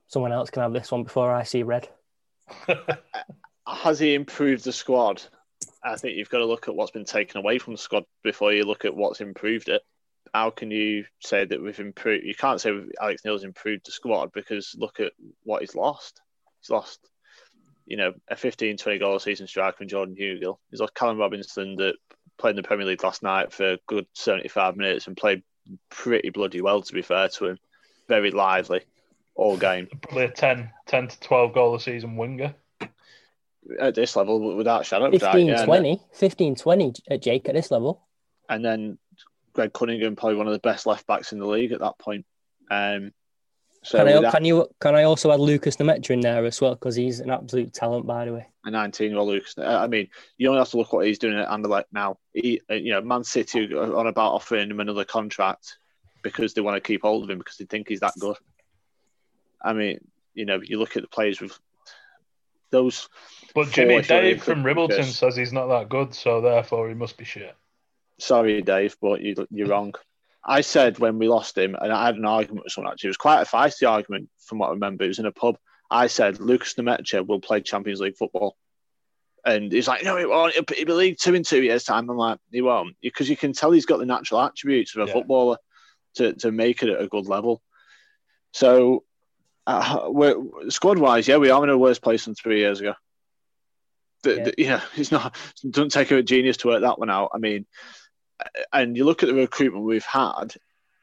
Someone 0.08 0.32
else 0.32 0.50
can 0.50 0.62
have 0.62 0.72
this 0.72 0.92
one 0.92 1.04
before 1.04 1.34
I 1.34 1.42
see 1.44 1.62
red. 1.62 1.88
Has 3.66 3.98
he 3.98 4.14
improved 4.14 4.64
the 4.64 4.72
squad? 4.72 5.22
I 5.82 5.96
think 5.96 6.16
you've 6.16 6.30
got 6.30 6.38
to 6.38 6.46
look 6.46 6.68
at 6.68 6.74
what's 6.74 6.90
been 6.90 7.04
taken 7.04 7.38
away 7.38 7.58
from 7.58 7.74
the 7.74 7.78
squad 7.78 8.04
before 8.22 8.52
you 8.52 8.64
look 8.64 8.84
at 8.84 8.94
what's 8.94 9.20
improved 9.20 9.68
it. 9.68 9.82
How 10.34 10.50
can 10.50 10.70
you 10.70 11.04
say 11.20 11.44
that 11.44 11.62
we've 11.62 11.78
improved? 11.80 12.24
You 12.24 12.34
can't 12.34 12.60
say 12.60 12.72
Alex 13.00 13.24
Neil's 13.24 13.44
improved 13.44 13.86
the 13.86 13.92
squad 13.92 14.32
because 14.32 14.74
look 14.78 15.00
at 15.00 15.12
what 15.44 15.62
he's 15.62 15.74
lost. 15.74 16.20
He's 16.60 16.70
lost, 16.70 17.00
you 17.86 17.96
know, 17.96 18.12
a 18.28 18.36
15, 18.36 18.76
20 18.76 18.98
goal 18.98 19.18
season 19.18 19.46
striker 19.46 19.82
in 19.82 19.88
Jordan 19.88 20.16
Hugill. 20.16 20.58
He's 20.70 20.80
lost 20.80 20.94
Callum 20.94 21.18
Robinson 21.18 21.76
that 21.76 21.94
played 22.36 22.50
in 22.50 22.56
the 22.56 22.62
Premier 22.62 22.86
League 22.86 23.02
last 23.02 23.22
night 23.22 23.52
for 23.52 23.72
a 23.72 23.78
good 23.86 24.06
75 24.14 24.76
minutes 24.76 25.06
and 25.06 25.16
played 25.16 25.42
pretty 25.90 26.30
bloody 26.30 26.60
well, 26.60 26.82
to 26.82 26.92
be 26.92 27.02
fair 27.02 27.28
to 27.28 27.46
him. 27.46 27.58
Very 28.06 28.30
lively 28.30 28.82
all 29.34 29.56
game. 29.56 29.88
Probably 30.02 30.24
a 30.24 30.30
10, 30.30 30.70
10 30.86 31.08
to 31.08 31.20
12 31.20 31.54
goal 31.54 31.74
a 31.74 31.80
season 31.80 32.16
winger 32.16 32.54
at 33.78 33.94
this 33.94 34.16
level 34.16 34.56
without 34.56 34.86
shadow 34.86 35.10
15 35.10 35.46
yeah, 35.46 35.64
20 35.64 36.00
15 36.12 36.54
20 36.54 36.92
at 37.10 37.22
Jake 37.22 37.48
at 37.48 37.54
this 37.54 37.70
level. 37.70 38.06
And 38.48 38.64
then 38.64 38.98
Greg 39.52 39.72
Cunningham 39.72 40.16
probably 40.16 40.36
one 40.36 40.46
of 40.46 40.52
the 40.52 40.58
best 40.58 40.86
left 40.86 41.06
backs 41.06 41.32
in 41.32 41.38
the 41.38 41.46
league 41.46 41.72
at 41.72 41.80
that 41.80 41.98
point. 41.98 42.24
Um, 42.70 43.12
so 43.82 43.98
can, 43.98 44.08
I, 44.08 44.20
that, 44.20 44.32
can 44.32 44.44
you 44.44 44.68
can 44.80 44.94
I 44.94 45.04
also 45.04 45.32
add 45.32 45.40
Lucas 45.40 45.76
Nmecha 45.76 46.10
in 46.10 46.20
there 46.20 46.44
as 46.44 46.60
well? 46.60 46.74
Because 46.74 46.96
he's 46.96 47.20
an 47.20 47.30
absolute 47.30 47.72
talent 47.72 48.06
by 48.06 48.24
the 48.24 48.34
way. 48.34 48.46
A 48.64 48.70
19 48.70 49.10
year 49.10 49.18
old 49.18 49.28
Lucas 49.28 49.54
I 49.58 49.86
mean 49.86 50.08
you 50.36 50.48
only 50.48 50.58
have 50.58 50.70
to 50.70 50.76
look 50.76 50.92
what 50.92 51.06
he's 51.06 51.18
doing 51.18 51.38
at 51.38 51.48
Anderlecht 51.48 51.84
now. 51.92 52.18
He, 52.32 52.60
uh, 52.70 52.74
you 52.74 52.92
know 52.92 53.00
Man 53.00 53.24
City 53.24 53.72
are 53.74 53.96
on 53.96 54.06
about 54.06 54.32
offering 54.32 54.70
him 54.70 54.80
another 54.80 55.04
contract 55.04 55.78
because 56.22 56.54
they 56.54 56.60
want 56.60 56.76
to 56.76 56.86
keep 56.86 57.02
hold 57.02 57.24
of 57.24 57.30
him 57.30 57.38
because 57.38 57.56
they 57.56 57.66
think 57.66 57.88
he's 57.88 58.00
that 58.00 58.14
good. 58.18 58.36
I 59.62 59.72
mean 59.72 60.00
you 60.34 60.44
know 60.44 60.60
you 60.62 60.78
look 60.78 60.96
at 60.96 61.02
the 61.02 61.08
players 61.08 61.40
with 61.40 61.58
those 62.70 63.08
but 63.54 63.70
Jimmy 63.70 64.02
Dave 64.02 64.42
from 64.42 64.62
Ribbleton 64.62 65.04
says 65.04 65.36
he's 65.36 65.52
not 65.52 65.68
that 65.68 65.88
good, 65.88 66.14
so 66.14 66.40
therefore 66.40 66.88
he 66.88 66.94
must 66.94 67.16
be 67.16 67.24
shit. 67.24 67.54
Sorry, 68.18 68.62
Dave, 68.62 68.96
but 69.00 69.20
you, 69.20 69.34
you're 69.50 69.68
wrong. 69.68 69.94
I 70.44 70.60
said 70.62 70.98
when 70.98 71.18
we 71.18 71.28
lost 71.28 71.56
him, 71.56 71.76
and 71.80 71.92
I 71.92 72.06
had 72.06 72.16
an 72.16 72.24
argument 72.24 72.64
with 72.64 72.72
someone 72.72 72.92
actually. 72.92 73.08
It 73.08 73.10
was 73.10 73.16
quite 73.16 73.42
a 73.42 73.44
feisty 73.44 73.88
argument 73.88 74.28
from 74.40 74.58
what 74.58 74.68
I 74.68 74.72
remember. 74.72 75.04
It 75.04 75.08
was 75.08 75.18
in 75.18 75.26
a 75.26 75.32
pub. 75.32 75.56
I 75.90 76.06
said 76.06 76.40
Lucas 76.40 76.74
Nmecha 76.74 77.26
will 77.26 77.40
play 77.40 77.60
Champions 77.60 78.00
League 78.00 78.16
football. 78.16 78.56
And 79.44 79.72
he's 79.72 79.88
like, 79.88 80.04
no, 80.04 80.16
he 80.16 80.26
won't. 80.26 80.54
He'll 80.54 80.64
be 80.64 80.92
League 80.92 81.18
Two 81.18 81.34
in 81.34 81.42
two 81.42 81.62
years' 81.62 81.84
time. 81.84 82.10
I'm 82.10 82.16
like, 82.16 82.38
he 82.50 82.60
won't. 82.60 82.96
Because 83.00 83.30
you 83.30 83.36
can 83.36 83.52
tell 83.52 83.70
he's 83.70 83.86
got 83.86 83.98
the 83.98 84.06
natural 84.06 84.40
attributes 84.40 84.94
of 84.94 85.02
a 85.02 85.06
yeah. 85.06 85.12
footballer 85.12 85.56
to, 86.16 86.34
to 86.34 86.52
make 86.52 86.82
it 86.82 86.90
at 86.90 87.00
a 87.00 87.08
good 87.08 87.26
level. 87.26 87.62
So, 88.52 89.04
uh, 89.68 90.70
squad 90.70 90.98
wise, 90.98 91.28
yeah, 91.28 91.36
we 91.36 91.50
are 91.50 91.62
in 91.62 91.68
a 91.68 91.76
worse 91.76 91.98
place 91.98 92.24
than 92.24 92.34
three 92.34 92.60
years 92.60 92.80
ago. 92.80 92.94
The, 94.22 94.36
yeah. 94.36 94.44
The, 94.44 94.54
yeah, 94.58 94.80
it's 94.96 95.12
not. 95.12 95.36
It 95.62 95.70
doesn't 95.70 95.90
take 95.90 96.10
a 96.10 96.22
genius 96.22 96.56
to 96.58 96.68
work 96.68 96.80
that 96.80 96.98
one 96.98 97.10
out. 97.10 97.30
I 97.34 97.38
mean, 97.38 97.66
and 98.72 98.96
you 98.96 99.04
look 99.04 99.22
at 99.22 99.28
the 99.28 99.34
recruitment 99.34 99.84
we've 99.84 100.04
had. 100.04 100.54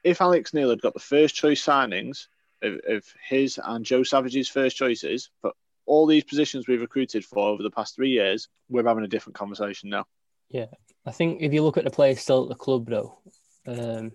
if 0.03 0.21
Alex 0.21 0.53
Neil 0.53 0.71
had 0.71 0.81
got 0.81 0.93
the 0.93 0.99
first 0.99 1.35
choice 1.35 1.63
signings 1.63 2.27
of, 2.61 2.79
of 2.87 3.05
his 3.27 3.59
and 3.63 3.85
Joe 3.85 4.03
Savage's 4.03 4.49
first 4.49 4.77
choices 4.77 5.29
for 5.41 5.51
all 5.85 6.07
these 6.07 6.23
positions 6.23 6.67
we've 6.67 6.81
recruited 6.81 7.23
for 7.23 7.49
over 7.49 7.61
the 7.61 7.69
past 7.69 7.95
three 7.95 8.09
years, 8.09 8.47
we're 8.69 8.87
having 8.87 9.03
a 9.03 9.07
different 9.07 9.35
conversation 9.35 9.89
now. 9.89 10.05
Yeah, 10.49 10.67
I 11.05 11.11
think 11.11 11.41
if 11.41 11.53
you 11.53 11.63
look 11.63 11.77
at 11.77 11.83
the 11.83 11.91
players 11.91 12.19
still 12.19 12.43
at 12.43 12.49
the 12.49 12.55
club, 12.55 12.89
though, 12.89 13.19
um, 13.67 14.11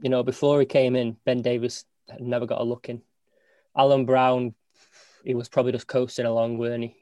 you 0.00 0.10
know, 0.10 0.24
before 0.24 0.58
he 0.58 0.66
came 0.66 0.96
in, 0.96 1.16
Ben 1.24 1.42
Davies 1.42 1.84
had 2.08 2.20
never 2.20 2.46
got 2.46 2.60
a 2.60 2.64
look 2.64 2.88
in. 2.88 3.02
Alan 3.76 4.04
Browne, 4.04 4.54
he 5.24 5.34
was 5.34 5.48
probably 5.48 5.72
just 5.72 5.86
coasting 5.86 6.26
along, 6.26 6.58
weren't 6.58 6.84
he? 6.84 6.96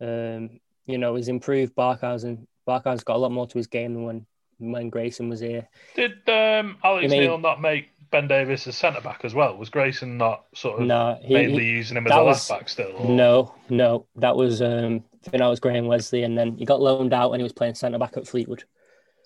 Um, 0.00 0.60
you 0.86 0.98
know, 0.98 1.14
he's 1.14 1.28
improved 1.28 1.74
Barkhuizen. 1.74 2.46
Barkhuizen's 2.68 3.04
got 3.04 3.16
a 3.16 3.18
lot 3.18 3.32
more 3.32 3.46
to 3.46 3.58
his 3.58 3.66
game 3.66 3.94
than 3.94 4.04
when 4.04 4.26
when 4.58 4.88
Grayson 4.88 5.28
was 5.28 5.40
here. 5.40 5.68
Did 5.96 6.12
um, 6.28 6.76
Alex 6.84 7.04
You 7.04 7.08
mean- 7.10 7.20
Neil 7.22 7.38
not 7.38 7.60
make 7.60 7.88
Ben 8.10 8.28
Davies 8.28 8.66
a 8.68 8.72
centre 8.72 9.00
back 9.00 9.24
as 9.24 9.34
well? 9.34 9.56
Was 9.56 9.68
Grayson 9.68 10.16
not 10.16 10.44
sort 10.54 10.80
of 10.80 10.86
No, 10.86 11.18
he, 11.22 11.34
mainly 11.34 11.64
he- 11.64 11.70
using 11.70 11.96
him 11.96 12.06
as 12.06 12.10
that 12.12 12.20
a 12.20 12.24
was- 12.24 12.48
left 12.50 12.60
back 12.60 12.68
still? 12.68 12.92
or- 12.96 13.08
no, 13.08 13.54
no, 13.68 14.06
that 14.16 14.36
was 14.36 14.62
um, 14.62 15.02
I 15.26 15.30
think 15.30 15.40
that 15.40 15.46
was 15.48 15.60
Graham 15.60 15.86
Westley, 15.86 16.22
and 16.22 16.36
then 16.38 16.56
he 16.56 16.64
got 16.64 16.80
loaned 16.80 17.12
out 17.12 17.32
and 17.32 17.40
he 17.40 17.42
was 17.42 17.52
playing 17.52 17.74
centre 17.74 17.98
back 17.98 18.16
at 18.16 18.26
Fleetwood. 18.28 18.64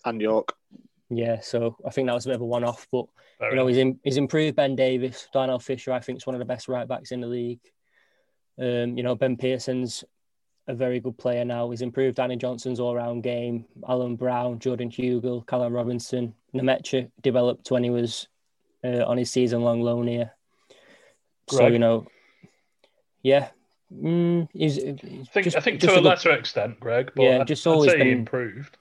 And 0.05 0.21
York. 0.21 0.55
Yeah, 1.11 1.41
so 1.41 1.77
I 1.87 1.91
think 1.91 2.07
that 2.09 2.15
was 2.15 2.27
a 2.27 2.29
bit 2.31 2.35
of 2.37 2.43
a 2.43 2.47
one 2.47 2.65
off, 2.65 2.87
but 2.93 3.07
Fair 3.39 3.51
you 3.51 3.57
know, 3.57 3.67
he's, 3.67 3.79
in, 3.79 3.99
he's 4.05 4.17
improved 4.19 4.57
Ben 4.57 4.77
Davies. 4.77 5.29
Darnell 5.33 5.59
Fisher, 5.59 5.93
I 5.93 6.01
think, 6.01 6.19
is 6.19 6.27
one 6.27 6.35
of 6.35 6.39
the 6.39 6.45
best 6.45 6.69
right 6.69 6.87
backs 6.87 7.13
in 7.13 7.21
the 7.21 7.27
league. 7.27 7.61
Um, 8.59 8.97
you 8.97 9.03
know, 9.03 9.15
Ben 9.15 9.37
Pearson's 9.37 10.05
a 10.67 10.75
very 10.75 11.01
good 11.01 11.17
player 11.17 11.45
now. 11.47 11.71
He's 11.71 11.81
improved 11.81 12.17
Danny 12.17 12.37
Johnson's 12.37 12.79
all 12.81 12.95
round 12.95 13.23
game. 13.23 13.65
Alan 13.89 14.17
Browne, 14.17 14.59
Jordan 14.59 14.91
Hugill, 14.91 15.47
Callum 15.47 15.73
Robinson. 15.73 16.35
Nmecha 16.55 17.11
developed 17.23 17.71
when 17.71 17.85
he 17.85 17.91
was 17.91 18.29
uh, 18.85 19.05
on 19.07 19.17
his 19.17 19.31
season 19.31 19.63
long 19.63 19.81
loan 19.81 20.07
here. 20.07 20.33
So, 21.49 21.59
Greg? 21.59 21.73
you 21.73 21.79
know, 21.79 22.07
yeah. 23.23 23.49
Mm, 23.95 24.49
he's, 24.53 24.75
he's 24.77 24.93
I 24.93 25.33
think, 25.33 25.45
just- 25.45 25.57
I 25.57 25.61
think 25.61 25.81
to 25.81 25.99
a 25.99 26.01
lesser 26.01 26.33
extent, 26.33 26.79
Greg, 26.81 27.13
but 27.17 27.23
Yeah, 27.23 27.39
I'd, 27.41 27.47
just 27.47 27.67
always 27.67 27.93
been- 27.95 28.07
improved. 28.09 28.77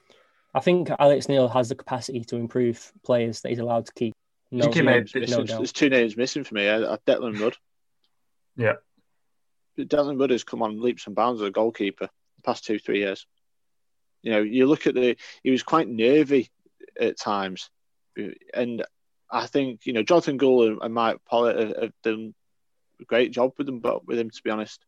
I 0.54 0.60
think 0.60 0.90
Alex 0.98 1.28
Neil 1.30 1.48
has 1.50 1.70
the 1.70 1.76
capacity 1.76 2.24
to 2.26 2.36
improve 2.36 2.92
players 3.04 3.42
that 3.42 3.50
he's 3.50 3.60
allowed 3.60 3.86
to 3.88 3.94
keep. 3.94 4.14
No, 4.52 4.68
no, 4.68 4.84
made- 4.84 5.10
no 5.14 5.26
There's, 5.44 5.48
there's 5.50 5.74
two 5.74 5.90
names 5.90 6.16
missing 6.16 6.44
for 6.44 6.56
me. 6.56 6.68
Uh, 6.68 6.98
Declan 7.06 7.40
Rudd. 7.40 7.58
Yeah. 8.56 8.76
Declan 9.78 10.20
Rudd 10.20 10.32
has 10.32 10.44
come 10.44 10.64
on 10.64 10.82
leaps 10.82 11.06
and 11.06 11.16
bounds 11.16 11.42
as 11.42 11.48
a 11.48 11.52
goalkeeper 11.52 12.10
the 12.38 12.42
past 12.44 12.66
two, 12.66 12.80
three 12.80 13.00
years. 13.00 13.28
You 14.24 14.32
know, 14.32 14.42
you 14.42 14.66
look 14.66 14.88
at 14.88 14.96
the, 14.96 15.18
he 15.44 15.52
was 15.52 15.64
quite 15.64 15.88
nervy 15.88 16.50
at 17.00 17.20
times. 17.20 17.70
And 18.54 18.84
I 19.30 19.46
think, 19.46 19.86
you 19.86 19.94
know, 19.94 20.02
Jonathan 20.04 20.38
Gould 20.38 20.70
and, 20.70 20.80
and 20.82 20.94
Mike 20.94 21.18
Pollitt 21.30 21.60
have, 21.60 21.78
have 21.84 21.94
done 22.04 22.34
a 23.00 23.06
great 23.06 23.32
job 23.32 23.52
with 23.58 23.68
them, 23.68 23.80
but 23.80 24.08
with 24.08 24.18
him, 24.18 24.30
to 24.30 24.44
be 24.44 24.50
honest. 24.50 24.84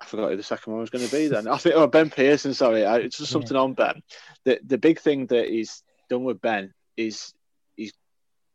I 0.00 0.04
forgot 0.04 0.30
who 0.30 0.36
the 0.36 0.42
second 0.42 0.72
one 0.72 0.80
was 0.80 0.90
going 0.90 1.04
to 1.04 1.10
be 1.10 1.26
then. 1.26 1.48
I 1.48 1.56
think, 1.56 1.74
oh, 1.74 1.86
Ben 1.86 2.10
Pearson, 2.10 2.54
sorry. 2.54 2.84
I, 2.84 2.98
it's 2.98 3.18
just 3.18 3.32
something 3.32 3.56
on 3.56 3.74
Ben. 3.74 4.02
The, 4.44 4.60
the 4.64 4.78
big 4.78 5.00
thing 5.00 5.26
that 5.26 5.48
he's 5.48 5.82
done 6.08 6.24
with 6.24 6.40
Ben 6.40 6.72
is 6.96 7.34
he's 7.76 7.92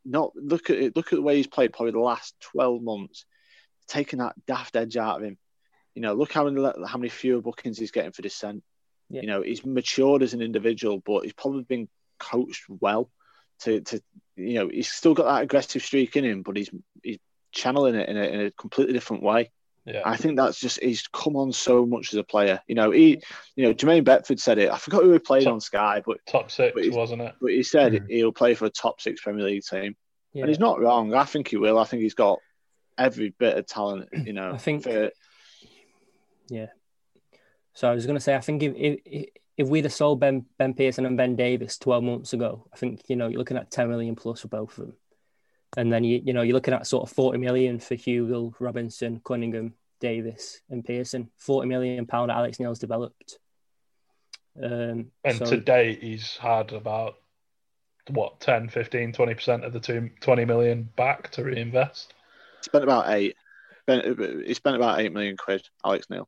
not, 0.05 0.31
look 0.35 0.69
at 0.69 0.77
it, 0.77 0.95
look 0.95 1.11
at 1.11 1.17
the 1.17 1.21
way 1.21 1.35
he's 1.37 1.47
played 1.47 1.73
probably 1.73 1.91
the 1.91 1.99
last 1.99 2.33
12 2.53 2.81
months, 2.81 3.25
taking 3.87 4.19
that 4.19 4.35
daft 4.47 4.75
edge 4.75 4.95
out 4.95 5.17
of 5.17 5.23
him. 5.23 5.37
You 5.95 6.01
know, 6.01 6.13
look 6.13 6.31
how 6.31 6.49
many 6.49 6.61
how 6.87 6.97
many 6.97 7.09
fewer 7.09 7.41
bookings 7.41 7.77
he's 7.77 7.91
getting 7.91 8.13
for 8.13 8.23
dissent. 8.23 8.63
Yeah. 9.09 9.21
You 9.21 9.27
know, 9.27 9.41
he's 9.41 9.65
matured 9.65 10.23
as 10.23 10.33
an 10.33 10.41
individual, 10.41 11.03
but 11.05 11.23
he's 11.23 11.33
probably 11.33 11.63
been 11.63 11.87
coached 12.17 12.63
well 12.67 13.11
to 13.59 13.81
to 13.81 14.01
you 14.35 14.55
know 14.55 14.69
he's 14.69 14.91
still 14.91 15.13
got 15.13 15.25
that 15.25 15.43
aggressive 15.43 15.83
streak 15.83 16.15
in 16.15 16.25
him, 16.25 16.41
but 16.41 16.57
he's 16.57 16.71
he's 17.03 17.19
channeling 17.51 17.95
it 17.95 18.09
in 18.09 18.17
a, 18.17 18.23
in 18.23 18.41
a 18.47 18.51
completely 18.51 18.93
different 18.93 19.23
way. 19.23 19.51
Yeah. 19.85 20.01
I 20.05 20.15
think 20.15 20.37
that's 20.37 20.59
just 20.59 20.81
he's 20.81 21.07
come 21.07 21.35
on 21.35 21.51
so 21.51 21.85
much 21.85 22.13
as 22.13 22.17
a 22.17 22.23
player. 22.23 22.61
You 22.67 22.75
know, 22.75 22.91
he 22.91 23.21
you 23.55 23.65
know 23.65 23.73
Jermaine 23.73 24.05
Beckford 24.05 24.39
said 24.39 24.57
it. 24.57 24.69
I 24.71 24.77
forgot 24.77 25.03
who 25.03 25.11
he 25.11 25.19
played 25.19 25.43
Top- 25.43 25.53
on 25.53 25.59
Sky, 25.61 26.01
but 26.05 26.17
Top 26.25 26.49
six, 26.51 26.73
But 26.73 26.83
he's- 26.83 26.95
wasn't 26.95 27.21
it? 27.21 27.35
but 27.41 27.51
he 27.51 27.63
said 27.63 27.91
Mhm. 27.93 28.09
he'll 28.09 28.31
play 28.31 28.53
for 28.55 28.65
a 28.65 28.69
top 28.69 29.01
six 29.01 29.21
Premier 29.21 29.43
League 29.45 29.63
team, 29.63 29.95
Yeah. 30.31 30.43
and 30.43 30.49
he's 30.49 30.59
not 30.59 30.79
wrong. 30.79 31.13
I 31.13 31.25
think 31.25 31.49
he 31.49 31.57
will. 31.57 31.77
I 31.77 31.83
think 31.83 32.01
he's 32.01 32.13
got 32.13 32.39
every 32.97 33.29
bit 33.37 33.57
of 33.57 33.65
talent. 33.65 34.07
You 34.27 34.33
know, 34.33 34.51
I 34.53 34.57
think- 34.57 34.83
for, 34.83 35.11
Yeah. 36.49 36.67
So 37.73 37.89
I 37.89 37.95
was 37.95 38.05
going 38.05 38.15
to 38.17 38.21
say, 38.21 38.35
I 38.35 38.39
think 38.41 38.61
if, 38.63 38.73
if 39.05 39.25
if 39.55 39.67
we'd 39.67 39.83
have 39.85 39.93
sold 39.93 40.19
Ben 40.19 40.45
Ben 40.57 40.73
Pearson 40.73 41.05
and 41.05 41.17
Ben 41.17 41.35
Davies 41.35 41.77
12 41.77 42.03
months 42.03 42.33
ago, 42.33 42.67
I 42.73 42.77
think 42.77 43.01
you 43.07 43.15
know 43.15 43.27
you're 43.27 43.37
looking 43.39 43.57
at 43.57 43.69
10 43.71 43.89
million 43.89 44.15
plus 44.15 44.39
for 44.41 44.47
both 44.47 44.77
of 44.77 44.87
them, 44.87 44.95
and 45.77 45.91
then 45.91 46.03
you 46.03 46.21
you 46.23 46.33
know 46.33 46.41
you're 46.41 46.53
looking 46.53 46.73
at 46.73 46.87
sort 46.87 47.09
of 47.09 47.15
40 47.15 47.37
million 47.39 47.79
for 47.79 47.95
Hugill, 47.95 48.53
Robinson, 48.59 49.21
Cunningham, 49.23 49.73
Davies, 49.99 50.61
and 50.69 50.83
Pearson. 50.85 51.29
40 51.37 51.67
million 51.67 52.05
pound 52.05 52.31
Alex 52.31 52.59
Neil's 52.59 52.79
developed. 52.79 53.39
Um, 54.61 55.11
And 55.23 55.37
so, 55.37 55.45
to 55.45 55.57
date, 55.57 56.03
he's 56.03 56.37
had 56.37 56.73
about 56.73 57.15
what 58.09 58.39
10, 58.39 58.69
15, 58.69 59.13
20 59.13 59.33
percent 59.33 59.65
of 59.65 59.73
the 59.73 59.79
two, 59.79 60.09
20 60.19 60.45
million 60.45 60.89
back 60.95 61.31
to 61.31 61.43
reinvest. 61.43 62.13
spent 62.61 62.83
about 62.83 63.09
eight. 63.09 63.35
Spent, 63.81 64.45
he 64.45 64.53
spent 64.53 64.75
about 64.75 64.99
eight 64.99 65.11
million 65.11 65.37
quid. 65.37 65.67
Alex 65.83 66.07
Neil. 66.09 66.27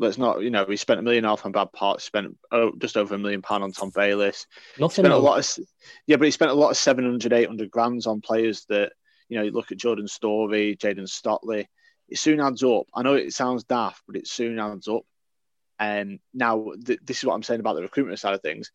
Let's 0.00 0.16
not, 0.16 0.42
you 0.42 0.50
know, 0.50 0.64
he 0.64 0.76
spent 0.76 1.00
a 1.00 1.02
million 1.02 1.24
off 1.24 1.44
on 1.44 1.50
Brad 1.50 1.72
Potts. 1.72 2.04
Spent 2.04 2.36
oh, 2.52 2.72
just 2.78 2.96
over 2.96 3.16
a 3.16 3.18
million 3.18 3.42
pound 3.42 3.64
on 3.64 3.72
Tom 3.72 3.90
Bayliss. 3.92 4.46
nothing. 4.78 5.02
spent 5.02 5.12
a 5.12 5.18
lot 5.18 5.38
of 5.38 5.64
yeah, 6.06 6.16
but 6.16 6.24
he 6.24 6.30
spent 6.30 6.52
a 6.52 6.54
lot 6.54 6.70
of 6.70 6.76
700, 6.76 7.32
800 7.32 7.70
grands 7.70 8.06
on 8.06 8.20
players 8.20 8.64
that 8.68 8.92
you 9.28 9.36
know. 9.36 9.44
You 9.44 9.50
look 9.50 9.72
at 9.72 9.78
Jordan 9.78 10.06
Storey, 10.06 10.76
Jayden 10.76 11.08
Stockley. 11.08 11.68
It 12.08 12.18
soon 12.18 12.40
adds 12.40 12.62
up. 12.62 12.84
I 12.94 13.02
know 13.02 13.14
it 13.14 13.32
sounds 13.32 13.64
daft, 13.64 14.02
but 14.06 14.16
it 14.16 14.28
soon 14.28 14.58
adds 14.58 14.86
up. 14.88 15.02
And 15.80 16.20
now 16.32 16.72
th- 16.84 17.00
this 17.04 17.18
is 17.18 17.24
what 17.24 17.34
I'm 17.34 17.42
saying 17.42 17.60
about 17.60 17.74
the 17.74 17.82
recruitment 17.82 18.18
side 18.20 18.34
of 18.34 18.40
things. 18.40 18.70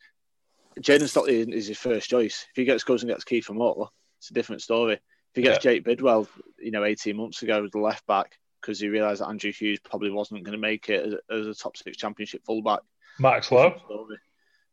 Jayden 0.79 1.07
Stockley 1.07 1.39
is- 1.39 1.47
is 1.47 1.67
his 1.67 1.77
first 1.77 2.09
choice. 2.09 2.45
If 2.49 2.55
he 2.55 2.65
gets 2.65 2.83
goes 2.83 3.01
and 3.01 3.09
gets 3.09 3.23
Kiefer 3.23 3.55
Moore, 3.55 3.89
it's 4.19 4.29
a 4.29 4.33
different 4.33 4.61
story. 4.61 4.93
If 4.95 5.35
he 5.35 5.41
gets 5.41 5.63
Jake 5.63 5.83
Bidwell, 5.83 6.27
you 6.59 6.71
know, 6.71 6.83
18 6.83 7.15
months 7.15 7.41
ago 7.41 7.63
as 7.63 7.71
the 7.71 7.79
left 7.79 8.05
back 8.05 8.37
because 8.63 8.79
he 8.79 8.87
realised 8.87 9.21
that 9.21 9.27
Andrew 9.27 9.51
Hughes 9.51 9.79
probably 9.79 10.09
wasn't 10.09 10.43
going 10.43 10.53
to 10.53 10.57
make 10.61 10.87
it 10.89 11.05
as, 11.05 11.13
as 11.29 11.47
a 11.47 11.53
top 11.53 11.75
six 11.75 11.97
championship 11.97 12.45
fullback. 12.45 12.79
Max 13.19 13.51
Lowe. 13.51 13.75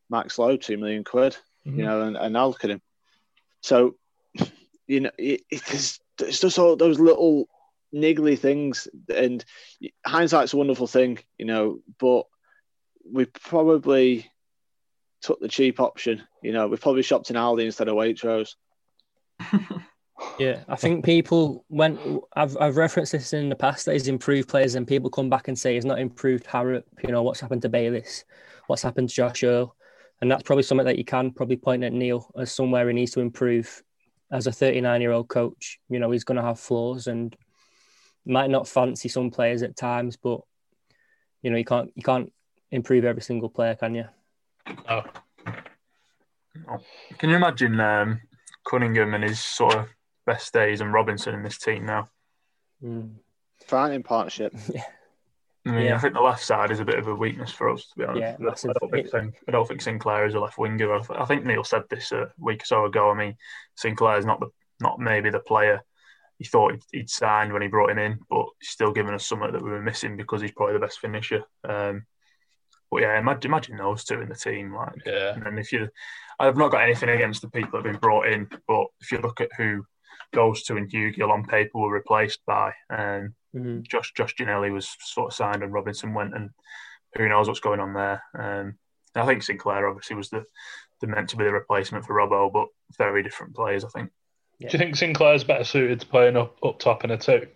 Max 0.09 0.39
Lowe, 0.39 0.57
two 0.57 0.79
million 0.79 1.05
quid 1.05 1.37
Mhm. 1.67 1.77
you 1.77 1.83
know, 1.85 2.03
and, 2.03 2.17
and 2.17 2.33
now 2.33 2.47
look 2.47 2.65
at 2.65 2.71
him. 2.71 2.81
So, 3.61 3.97
you 4.87 5.01
know, 5.01 5.11
it, 5.19 5.43
it's, 5.51 6.01
it's 6.19 6.41
just 6.41 6.59
all 6.59 6.77
those 6.77 6.99
little 6.99 7.49
niggly 7.95 8.39
things, 8.39 8.89
and 9.15 9.45
hindsight's 10.07 10.55
a 10.55 10.57
wonderful 10.57 10.87
thing, 10.87 11.19
you 11.37 11.45
know, 11.45 11.81
but 11.99 12.27
we 13.13 13.27
probably 13.27 14.31
took 15.21 15.41
the 15.41 15.49
cheap 15.49 15.81
option. 15.81 16.23
You 16.43 16.53
know, 16.53 16.69
we 16.69 16.77
probably 16.79 17.03
shopped 17.03 17.29
in 17.31 17.37
Aldi 17.37 17.65
instead 17.67 17.89
of 17.89 17.95
Waitrose. 17.95 18.55
Yeah, 20.39 20.65
I 20.69 20.77
think 20.77 21.05
people 21.05 21.65
when 21.69 22.21
I've 22.35 22.57
I've 22.59 22.77
referenced 22.77 23.13
this 23.13 23.33
in 23.33 23.49
the 23.49 23.57
past 23.57 23.85
that 23.87 23.93
he's 23.93 24.09
improved 24.09 24.49
players, 24.49 24.75
and 24.75 24.87
people 24.87 25.11
come 25.11 25.29
back 25.29 25.49
and 25.49 25.59
say 25.59 25.75
he's 25.75 25.85
not 25.85 25.99
improved 25.99 26.47
Harrop. 26.47 26.85
You 27.03 27.13
know 27.13 27.23
what's 27.23 27.41
happened 27.41 27.63
to 27.63 27.69
Bayliss, 27.69 28.25
what's 28.67 28.83
happened 28.83 29.09
to 29.11 29.15
Josh 29.15 29.43
Earl, 29.43 29.77
and 30.21 30.31
that's 30.31 30.43
probably 30.43 30.63
something 30.63 30.87
that 30.87 30.99
you 30.99 31.05
can 31.05 31.31
probably 31.31 31.57
point 31.57 31.85
at 31.85 31.93
Neil 31.93 32.31
as 32.39 32.53
somewhere 32.53 32.89
he 32.89 32.95
needs 32.95 33.13
to 33.13 33.21
improve. 33.21 33.83
As 34.33 34.47
a 34.47 34.53
39 34.53 35.01
year 35.01 35.11
old 35.11 35.29
coach, 35.29 35.81
you 35.89 35.99
know 35.99 36.11
he's 36.11 36.25
going 36.25 36.37
to 36.37 36.43
have 36.43 36.61
flaws 36.61 37.09
and 37.09 37.37
might 38.25 38.49
not 38.49 38.69
fancy 38.69 39.09
some 39.09 39.31
players 39.31 39.63
at 39.63 39.77
times, 39.77 40.17
but 40.17 40.41
you 41.43 41.51
know 41.51 41.57
you 41.57 41.65
can't 41.65 41.91
you 41.97 42.03
can't 42.03 42.33
improve 42.71 43.05
every 43.05 43.23
single 43.23 43.49
player, 43.49 43.75
can 43.75 43.95
you? 43.95 44.05
Oh, 44.89 45.03
Can 47.19 47.31
you 47.31 47.37
imagine 47.37 47.81
um, 47.81 48.21
Cunningham 48.69 49.15
and 49.15 49.25
his 49.25 49.41
sort 49.41 49.75
of 49.75 49.89
best 50.33 50.53
days 50.53 50.81
and 50.81 50.93
Robinson 50.93 51.35
in 51.35 51.43
this 51.43 51.59
team 51.59 51.87
now? 51.87 52.09
Mm. 52.83 53.15
Frightening 53.67 54.03
partnership. 54.03 54.55
I 55.67 55.71
mean, 55.73 55.87
Yeah. 55.87 55.97
I 55.97 55.99
think 55.99 56.15
the 56.15 56.21
left 56.21 56.43
side 56.43 56.71
is 56.71 56.81
a 56.81 56.85
bit 56.85 56.99
of 56.99 57.07
a 57.07 57.15
weakness 57.15 57.51
for 57.53 57.69
us, 57.69 57.87
to 57.89 57.99
be 57.99 58.05
honest. 58.05 58.21
Yeah, 58.21 58.37
I 58.39 58.43
massive. 58.43 58.73
don't, 58.81 58.91
think, 58.91 59.09
Sin- 59.09 59.33
I 59.47 59.51
don't 59.51 59.69
think 59.69 59.83
Sinclair 59.83 60.27
is 60.27 60.35
a 60.35 60.41
left 60.41 60.57
winger. 60.59 60.93
I 60.95 61.25
think 61.27 61.45
Neil 61.45 61.65
said 61.65 61.83
this 61.91 62.13
a 62.13 62.33
week 62.39 62.63
or 62.63 62.67
so 62.67 62.85
ago. 62.87 63.11
I 63.11 63.15
mean, 63.15 63.37
Sinclair's 63.77 64.25
not 64.25 64.41
the 64.41 64.49
not 64.81 64.99
maybe 64.99 65.29
the 65.29 65.41
player 65.41 65.83
he 66.39 66.45
thought 66.47 66.73
he'd, 66.73 66.83
he'd 66.93 67.11
signed 67.11 67.53
when 67.53 67.61
he 67.61 67.69
brought 67.69 67.91
him 67.91 67.99
in, 67.99 68.19
but 68.31 68.47
he's 68.61 68.71
still 68.71 68.93
giving 68.93 69.13
us 69.13 69.27
something 69.27 69.53
that 69.53 69.63
we 69.63 69.71
were 69.71 69.83
missing 69.83 70.17
because 70.17 70.41
he's 70.41 70.53
probably 70.53 70.73
the 70.73 70.87
best 70.87 70.99
finisher. 71.01 71.43
Um, 71.69 72.07
but 72.91 73.03
yeah, 73.03 73.19
imagine, 73.19 73.51
imagine 73.51 73.77
those 73.77 74.05
two 74.05 74.23
in 74.23 74.31
the 74.31 74.35
team. 74.35 74.75
Like, 74.75 74.95
yeah. 75.05 75.35
and 75.45 75.59
if 75.59 75.71
you, 75.71 75.91
I've 76.39 76.57
not 76.57 76.71
got 76.73 76.83
anything 76.83 77.11
against 77.11 77.43
the 77.43 77.51
people 77.51 77.73
that 77.73 77.85
have 77.85 77.93
been 77.93 78.01
brought 78.01 78.27
in, 78.27 78.49
but 78.67 78.87
if 79.03 79.13
you 79.13 79.19
look 79.19 79.43
at 79.43 79.51
who 79.59 79.85
goes 80.33 80.63
to 80.65 80.77
and 80.77 80.91
Hugill 80.91 81.31
on 81.31 81.45
paper 81.47 81.79
were 81.79 81.93
replaced 81.93 82.41
by, 82.47 82.73
um, 82.91 83.35
Mhm. 83.55 83.83
Josh 83.83 84.13
Josh 84.13 84.35
Ginnelly 84.37 84.73
was 84.73 84.97
sort 85.01 85.33
of 85.33 85.37
signed 85.37 85.63
and 85.65 85.73
Robinson 85.73 86.15
went, 86.15 86.35
and 86.35 86.51
who 87.17 87.29
knows 87.29 87.49
what's 87.49 87.59
going 87.61 87.81
on 87.81 87.95
there. 87.95 88.23
Um, 88.39 88.79
I 89.17 89.27
think 89.27 89.43
Sinclair 89.43 89.89
obviously 89.89 90.15
was 90.15 90.31
the, 90.31 90.45
the 91.01 91.09
meant 91.09 91.31
to 91.31 91.37
be 91.37 91.43
the 91.45 91.53
replacement 91.53 92.05
for 92.05 92.15
Robbo, 92.15 92.53
but 92.53 92.69
very 92.97 93.25
different 93.25 93.57
players, 93.57 93.85
I 93.85 93.89
think. 93.89 94.11
Do 94.61 94.69
you 94.71 94.79
think 94.79 94.95
Sinclair's 94.95 95.43
better 95.43 95.65
suited 95.65 96.01
to 96.01 96.07
playing 96.07 96.37
up, 96.37 96.63
up 96.63 96.79
top 96.79 97.03
in 97.03 97.11
a 97.11 97.17
two? 97.19 97.49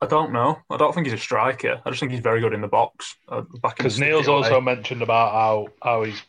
I 0.00 0.06
don't 0.06 0.32
know. 0.32 0.60
I 0.70 0.76
don't 0.76 0.94
think 0.94 1.06
he's 1.06 1.14
a 1.14 1.18
striker. 1.18 1.80
I 1.84 1.90
just 1.90 1.98
think 2.00 2.12
he's 2.12 2.20
very 2.20 2.40
good 2.40 2.52
in 2.52 2.60
the 2.60 2.68
box. 2.68 3.16
Uh, 3.28 3.42
Because 3.62 3.98
Neil's 3.98 4.28
also 4.28 4.60
mentioned 4.60 5.02
about 5.02 5.32
how 5.32 5.68
how 5.82 6.02
he's 6.04 6.22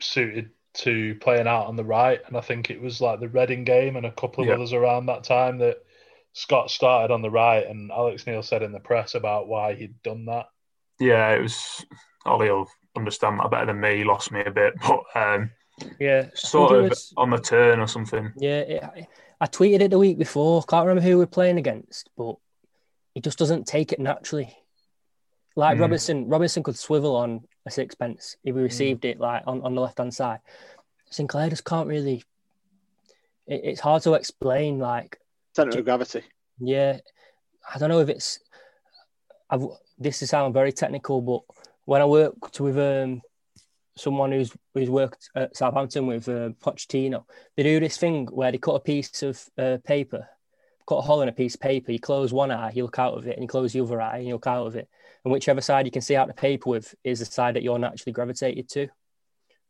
suited 0.00 0.50
to 0.74 1.14
playing 1.20 1.46
out 1.46 1.66
on 1.66 1.76
the 1.76 1.84
right, 1.84 2.20
and 2.26 2.36
I 2.36 2.40
think 2.40 2.70
it 2.70 2.80
was 2.80 3.00
like 3.00 3.20
the 3.20 3.28
Reading 3.28 3.64
game 3.64 3.96
and 3.96 4.06
a 4.06 4.12
couple 4.12 4.42
of 4.42 4.48
Yeah. 4.48 4.54
others 4.54 4.72
around 4.72 5.06
that 5.06 5.24
time 5.24 5.58
that 5.58 5.78
Scott 6.32 6.70
started 6.70 7.12
on 7.12 7.22
the 7.22 7.30
right, 7.30 7.66
and 7.66 7.90
Alex 7.92 8.26
Neil 8.26 8.42
said 8.42 8.62
in 8.62 8.72
the 8.72 8.80
press 8.80 9.14
about 9.14 9.46
why 9.48 9.74
he'd 9.74 10.02
done 10.02 10.24
that. 10.26 10.46
Yeah, 10.98 11.30
it 11.34 11.42
was. 11.42 11.84
Ollie 12.26 12.50
will 12.50 12.68
understand 12.96 13.38
that 13.38 13.50
better 13.50 13.66
than 13.66 13.80
me. 13.80 13.98
He 13.98 14.04
lost 14.04 14.32
me 14.32 14.42
a 14.44 14.50
bit, 14.50 14.74
but 14.80 15.02
um, 15.14 15.50
Yeah, 16.00 16.26
sort 16.34 16.72
of 16.76 16.90
was- 16.90 17.12
on 17.16 17.30
the 17.30 17.38
turn 17.38 17.78
or 17.80 17.86
something. 17.86 18.32
Yeah, 18.36 18.60
it, 18.60 19.06
I 19.40 19.46
tweeted 19.46 19.80
it 19.80 19.90
the 19.90 19.98
week 19.98 20.18
before. 20.18 20.62
Can't 20.64 20.86
remember 20.86 21.06
who 21.08 21.18
we're 21.18 21.26
playing 21.26 21.58
against, 21.58 22.10
but 22.16 22.36
he 23.14 23.20
just 23.20 23.38
doesn't 23.38 23.66
take 23.66 23.92
it 23.92 24.00
naturally. 24.00 24.56
Like 25.56 25.76
Mm. 25.78 25.80
Robinson, 25.82 26.28
Robinson 26.28 26.62
could 26.62 26.76
swivel 26.76 27.14
on 27.16 27.46
a 27.66 27.70
sixpence 27.70 28.36
if 28.44 28.54
he 28.54 28.60
received 28.60 29.04
it 29.04 29.20
like 29.20 29.42
on, 29.46 29.62
on 29.62 29.74
the 29.74 29.80
left 29.80 29.98
hand 29.98 30.12
side. 30.12 30.40
Sinclair 31.10 31.48
just 31.50 31.64
can't 31.64 31.88
really. 31.88 32.24
It, 33.46 33.60
it's 33.64 33.80
hard 33.80 34.02
to 34.02 34.14
explain. 34.14 34.78
Like, 34.78 35.18
Centre 35.54 35.78
of 35.78 35.84
gravity. 35.84 36.22
yeah, 36.58 36.98
I 37.72 37.78
don't 37.78 37.88
know 37.88 38.00
if 38.00 38.08
it's. 38.08 38.40
I've, 39.48 39.64
this 39.98 40.22
is 40.22 40.30
sound 40.30 40.54
very 40.54 40.72
technical, 40.72 41.20
but 41.22 41.42
when 41.84 42.00
I 42.00 42.04
worked 42.06 42.58
with 42.60 42.76
um, 42.78 43.22
someone 43.96 44.32
who's 44.32 44.52
who's 44.74 44.90
worked 44.90 45.30
at 45.36 45.56
Southampton 45.56 46.08
with 46.08 46.28
uh, 46.28 46.50
Pochettino, 46.60 47.24
they 47.56 47.62
do 47.62 47.78
this 47.78 47.96
thing 47.96 48.26
where 48.26 48.50
they 48.50 48.58
cut 48.58 48.74
a 48.74 48.80
piece 48.80 49.22
of 49.22 49.40
uh, 49.56 49.78
paper, 49.84 50.28
cut 50.86 50.96
a 50.96 51.02
hole 51.02 51.22
in 51.22 51.28
a 51.28 51.32
piece 51.32 51.54
of 51.54 51.60
paper. 51.60 51.92
You 51.92 51.98
close 51.98 52.32
one 52.32 52.50
eye, 52.50 52.72
you 52.74 52.84
look 52.84 52.98
out 52.98 53.14
of 53.14 53.26
it, 53.26 53.34
and 53.34 53.42
you 53.42 53.48
close 53.48 53.72
the 53.72 53.80
other 53.80 54.00
eye, 54.00 54.18
and 54.18 54.26
you 54.26 54.34
look 54.34 54.46
out 54.46 54.66
of 54.66 54.76
it. 54.76 54.88
And 55.24 55.32
whichever 55.32 55.60
side 55.60 55.86
you 55.86 55.92
can 55.92 56.02
see 56.02 56.16
out 56.16 56.28
the 56.28 56.34
paper 56.34 56.70
with 56.70 56.94
is 57.04 57.20
the 57.20 57.24
side 57.24 57.56
that 57.56 57.62
you're 57.62 57.78
naturally 57.78 58.12
gravitated 58.12 58.68
to. 58.70 58.88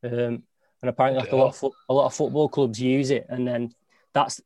Um, 0.03 0.43
and 0.83 0.91
apparently, 0.91 1.23
like 1.23 1.33
a 1.33 1.37
lot 1.37 1.49
of 1.49 1.57
fo- 1.57 1.75
a 1.89 1.95
lot 1.95 2.07
of 2.07 2.15
football 2.15 2.49
clubs 2.49 2.81
use 2.81 3.11
it, 3.11 3.27
and 3.29 3.47
then 3.47 3.73
that's 4.13 4.41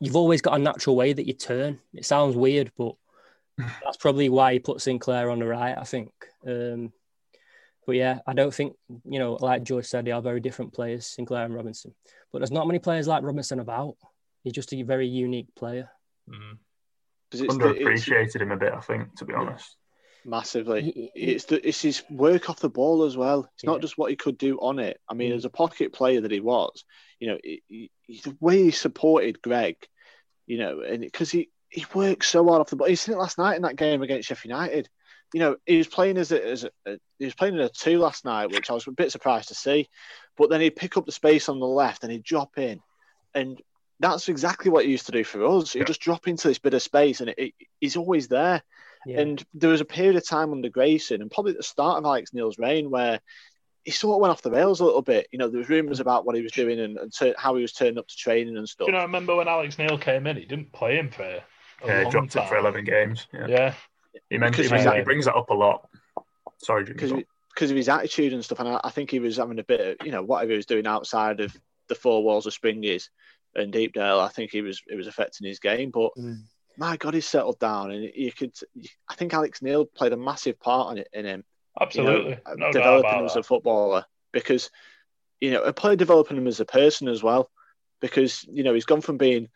you've 0.00 0.16
always 0.16 0.42
got 0.42 0.58
a 0.58 0.62
natural 0.62 0.96
way 0.96 1.12
that 1.12 1.26
you 1.26 1.32
turn. 1.32 1.78
It 1.94 2.04
sounds 2.04 2.36
weird, 2.36 2.72
but 2.76 2.94
that's 3.56 3.96
probably 3.96 4.28
why 4.28 4.52
he 4.52 4.58
put 4.58 4.80
Sinclair 4.80 5.30
on 5.30 5.38
the 5.38 5.46
right, 5.46 5.76
I 5.76 5.84
think. 5.84 6.12
Um, 6.46 6.92
but 7.86 7.96
yeah, 7.96 8.18
I 8.26 8.34
don't 8.34 8.52
think, 8.52 8.76
you 9.06 9.18
know, 9.18 9.38
like 9.40 9.62
George 9.62 9.86
said, 9.86 10.04
they 10.04 10.10
are 10.10 10.20
very 10.20 10.40
different 10.40 10.74
players, 10.74 11.06
Sinclair 11.06 11.46
and 11.46 11.54
Robinson. 11.54 11.94
But 12.30 12.40
there's 12.40 12.50
not 12.50 12.66
many 12.66 12.78
players 12.78 13.08
like 13.08 13.22
Robinson 13.22 13.60
about. 13.60 13.96
He's 14.44 14.52
just 14.52 14.74
a 14.74 14.82
very 14.82 15.08
unique 15.08 15.54
player. 15.54 15.88
Mm. 16.28 16.58
'Cause 17.30 17.40
it's 17.42 17.56
the- 17.56 17.70
it's 17.74 17.78
Underappreciated 18.06 18.40
him 18.40 18.52
a 18.52 18.56
bit, 18.56 18.72
I 18.72 18.80
think, 18.80 19.14
to 19.16 19.24
be 19.24 19.34
honest. 19.34 19.76
massively. 20.24 20.82
He- 20.82 21.10
he- 21.14 21.32
It's 21.32 21.44
the, 21.44 21.66
it's 21.66 21.80
his 21.80 22.02
work 22.10 22.50
off 22.50 22.60
the 22.60 22.68
ball 22.68 23.04
as 23.04 23.16
well. 23.16 23.48
It's 23.54 23.64
Yeah. 23.64 23.70
not 23.70 23.80
just 23.80 23.96
what 23.96 24.10
he 24.10 24.16
could 24.16 24.36
do 24.36 24.58
on 24.60 24.78
it. 24.78 25.00
I 25.08 25.14
mean, 25.14 25.32
Mm. 25.32 25.36
as 25.36 25.44
a 25.46 25.50
pocket 25.50 25.92
player 25.92 26.20
that 26.20 26.30
he 26.30 26.40
was, 26.40 26.84
you 27.18 27.28
know, 27.28 27.38
he, 27.42 27.62
he, 27.68 27.90
the 28.24 28.36
way 28.40 28.64
he 28.64 28.70
supported 28.70 29.40
Greg, 29.40 29.76
you 30.46 30.58
know, 30.58 30.80
and 30.80 31.00
because 31.02 31.30
he 31.30 31.50
he 31.70 31.84
worked 31.94 32.24
so 32.24 32.44
hard 32.46 32.60
off 32.62 32.70
the 32.70 32.76
ball. 32.76 32.88
You 32.88 32.96
seen 32.96 33.14
it 33.14 33.18
last 33.18 33.36
night 33.36 33.56
in 33.56 33.62
that 33.62 33.76
game 33.76 34.00
against 34.02 34.26
Sheffield 34.28 34.50
United. 34.50 34.88
You 35.34 35.40
know, 35.40 35.56
he 35.66 35.76
was 35.76 35.86
playing 35.86 36.16
as 36.16 36.32
a, 36.32 36.42
as 36.42 36.64
a, 36.64 36.98
he 37.18 37.26
was 37.26 37.34
playing 37.34 37.54
in 37.54 37.60
a 37.60 37.68
two 37.68 37.98
last 37.98 38.24
night, 38.24 38.50
which 38.50 38.70
I 38.70 38.72
was 38.74 38.86
a 38.86 38.90
bit 38.92 39.12
surprised 39.12 39.48
to 39.48 39.54
see. 39.54 39.88
But 40.38 40.48
then 40.48 40.62
he'd 40.62 40.76
pick 40.76 40.96
up 40.96 41.04
the 41.04 41.12
space 41.12 41.50
on 41.50 41.60
the 41.60 41.66
left 41.66 42.02
and 42.04 42.10
he'd 42.12 42.22
drop 42.24 42.56
in, 42.56 42.80
and 43.34 43.60
that's 44.00 44.28
exactly 44.28 44.70
what 44.70 44.84
he 44.84 44.90
used 44.90 45.06
to 45.06 45.12
do 45.12 45.24
for 45.24 45.44
us. 45.46 45.72
He'd 45.72 45.80
Yeah. 45.80 45.84
just 45.86 46.00
drop 46.00 46.28
into 46.28 46.48
this 46.48 46.58
bit 46.58 46.74
of 46.74 46.82
space, 46.82 47.20
and 47.20 47.30
it, 47.30 47.38
it, 47.38 47.54
he's 47.80 47.96
always 47.96 48.28
there. 48.28 48.62
Yeah. 49.06 49.20
And 49.20 49.44
there 49.54 49.70
was 49.70 49.80
a 49.80 49.84
period 49.86 50.16
of 50.16 50.26
time 50.26 50.52
under 50.52 50.68
Grayson, 50.68 51.22
and 51.22 51.30
probably 51.30 51.52
at 51.52 51.56
the 51.58 51.62
start 51.62 51.98
of 51.98 52.04
Alex 52.04 52.32
Neil's 52.34 52.58
reign, 52.58 52.90
where 52.90 53.20
he 53.84 53.90
sort 53.92 54.16
of 54.16 54.20
went 54.20 54.32
off 54.32 54.42
the 54.42 54.50
rails 54.50 54.80
a 54.80 54.84
little 54.84 55.02
bit. 55.02 55.28
You 55.32 55.38
know, 55.38 55.48
there 55.48 55.58
was 55.58 55.68
rumours 55.68 56.00
about 56.00 56.26
what 56.26 56.34
he 56.36 56.42
was 56.42 56.52
doing 56.52 56.78
and, 56.80 56.98
and 56.98 57.12
tur- 57.12 57.34
how 57.38 57.54
he 57.54 57.62
was 57.62 57.72
turning 57.72 57.98
up 57.98 58.06
to 58.08 58.16
training 58.16 58.56
and 58.56 58.68
stuff. 58.68 58.86
Do 58.86 58.90
stuff. 58.92 58.92
you 58.92 58.92
know? 58.92 58.98
I 58.98 59.02
remember 59.04 59.36
when 59.36 59.48
Alex 59.48 59.78
Neil 59.78 59.96
came 59.98 60.26
in? 60.26 60.36
He 60.36 60.44
didn't 60.44 60.72
play 60.72 60.96
him 60.96 61.10
for 61.10 61.22
a 61.22 61.42
Yeah, 61.86 61.98
he 61.98 62.02
long 62.04 62.10
dropped 62.10 62.32
time. 62.32 62.44
it 62.44 62.48
for 62.48 62.58
11 62.58 62.84
games. 62.84 63.26
Yeah. 63.32 63.46
Yeah, 63.48 63.74
He, 64.28 64.36
mentioned, 64.36 64.64
he, 64.64 64.68
brings 64.68 64.82
he's- 64.82 64.92
that, 64.92 64.98
he 64.98 65.04
brings 65.04 65.24
that 65.24 65.36
up 65.36 65.48
a 65.50 65.54
lot. 65.54 65.88
Sorry, 66.58 66.84
Jimmy. 66.84 66.94
because 66.94 67.12
because 67.54 67.70
of 67.70 67.76
his 67.76 67.88
attitude 67.88 68.32
and 68.34 68.44
stuff. 68.44 68.60
And 68.60 68.68
I, 68.68 68.80
I 68.84 68.90
think 68.90 69.10
he 69.10 69.18
was 69.20 69.36
having 69.38 69.58
a 69.58 69.64
bit 69.64 69.80
of, 70.00 70.06
you 70.06 70.12
know, 70.12 70.22
whatever 70.22 70.50
he 70.52 70.56
was 70.56 70.66
doing 70.66 70.86
outside 70.86 71.40
of 71.40 71.56
the 71.88 71.94
four 71.94 72.22
walls 72.22 72.46
of 72.46 72.52
Springies 72.52 73.08
and 73.58 73.72
Deepdale, 73.72 74.20
I 74.20 74.28
think 74.28 74.50
he 74.50 74.62
was 74.62 74.82
it 74.86 74.96
was 74.96 75.06
affecting 75.06 75.46
his 75.46 75.58
game. 75.60 75.90
But 75.90 76.12
Mm. 76.16 76.42
my 76.76 76.96
God, 76.96 77.14
he's 77.14 77.26
settled 77.26 77.58
down, 77.58 77.90
and 77.90 78.10
you 78.14 78.32
could. 78.32 78.52
I 79.08 79.14
think 79.14 79.34
Alex 79.34 79.62
Neil 79.62 79.84
played 79.86 80.12
a 80.12 80.16
massive 80.16 80.58
part 80.60 80.92
in 80.92 80.98
it 80.98 81.08
in 81.12 81.24
him. 81.24 81.44
absolutely. 81.80 82.30
you 82.30 82.36
know, 82.46 82.54
no 82.54 82.64
doubt 82.66 82.72
developing 82.72 83.10
about 83.10 83.20
him 83.20 83.26
as 83.26 83.36
a 83.36 83.42
footballer 83.42 84.04
because 84.32 84.70
you 85.40 85.52
know, 85.52 85.62
a 85.62 85.72
player 85.72 85.96
developing 85.96 86.36
him 86.36 86.46
as 86.48 86.60
a 86.60 86.64
person 86.64 87.08
as 87.08 87.22
well. 87.22 87.50
Because 88.00 88.44
you 88.50 88.62
know, 88.62 88.74
he's 88.74 88.84
gone 88.84 89.00
from 89.00 89.18
being 89.18 89.48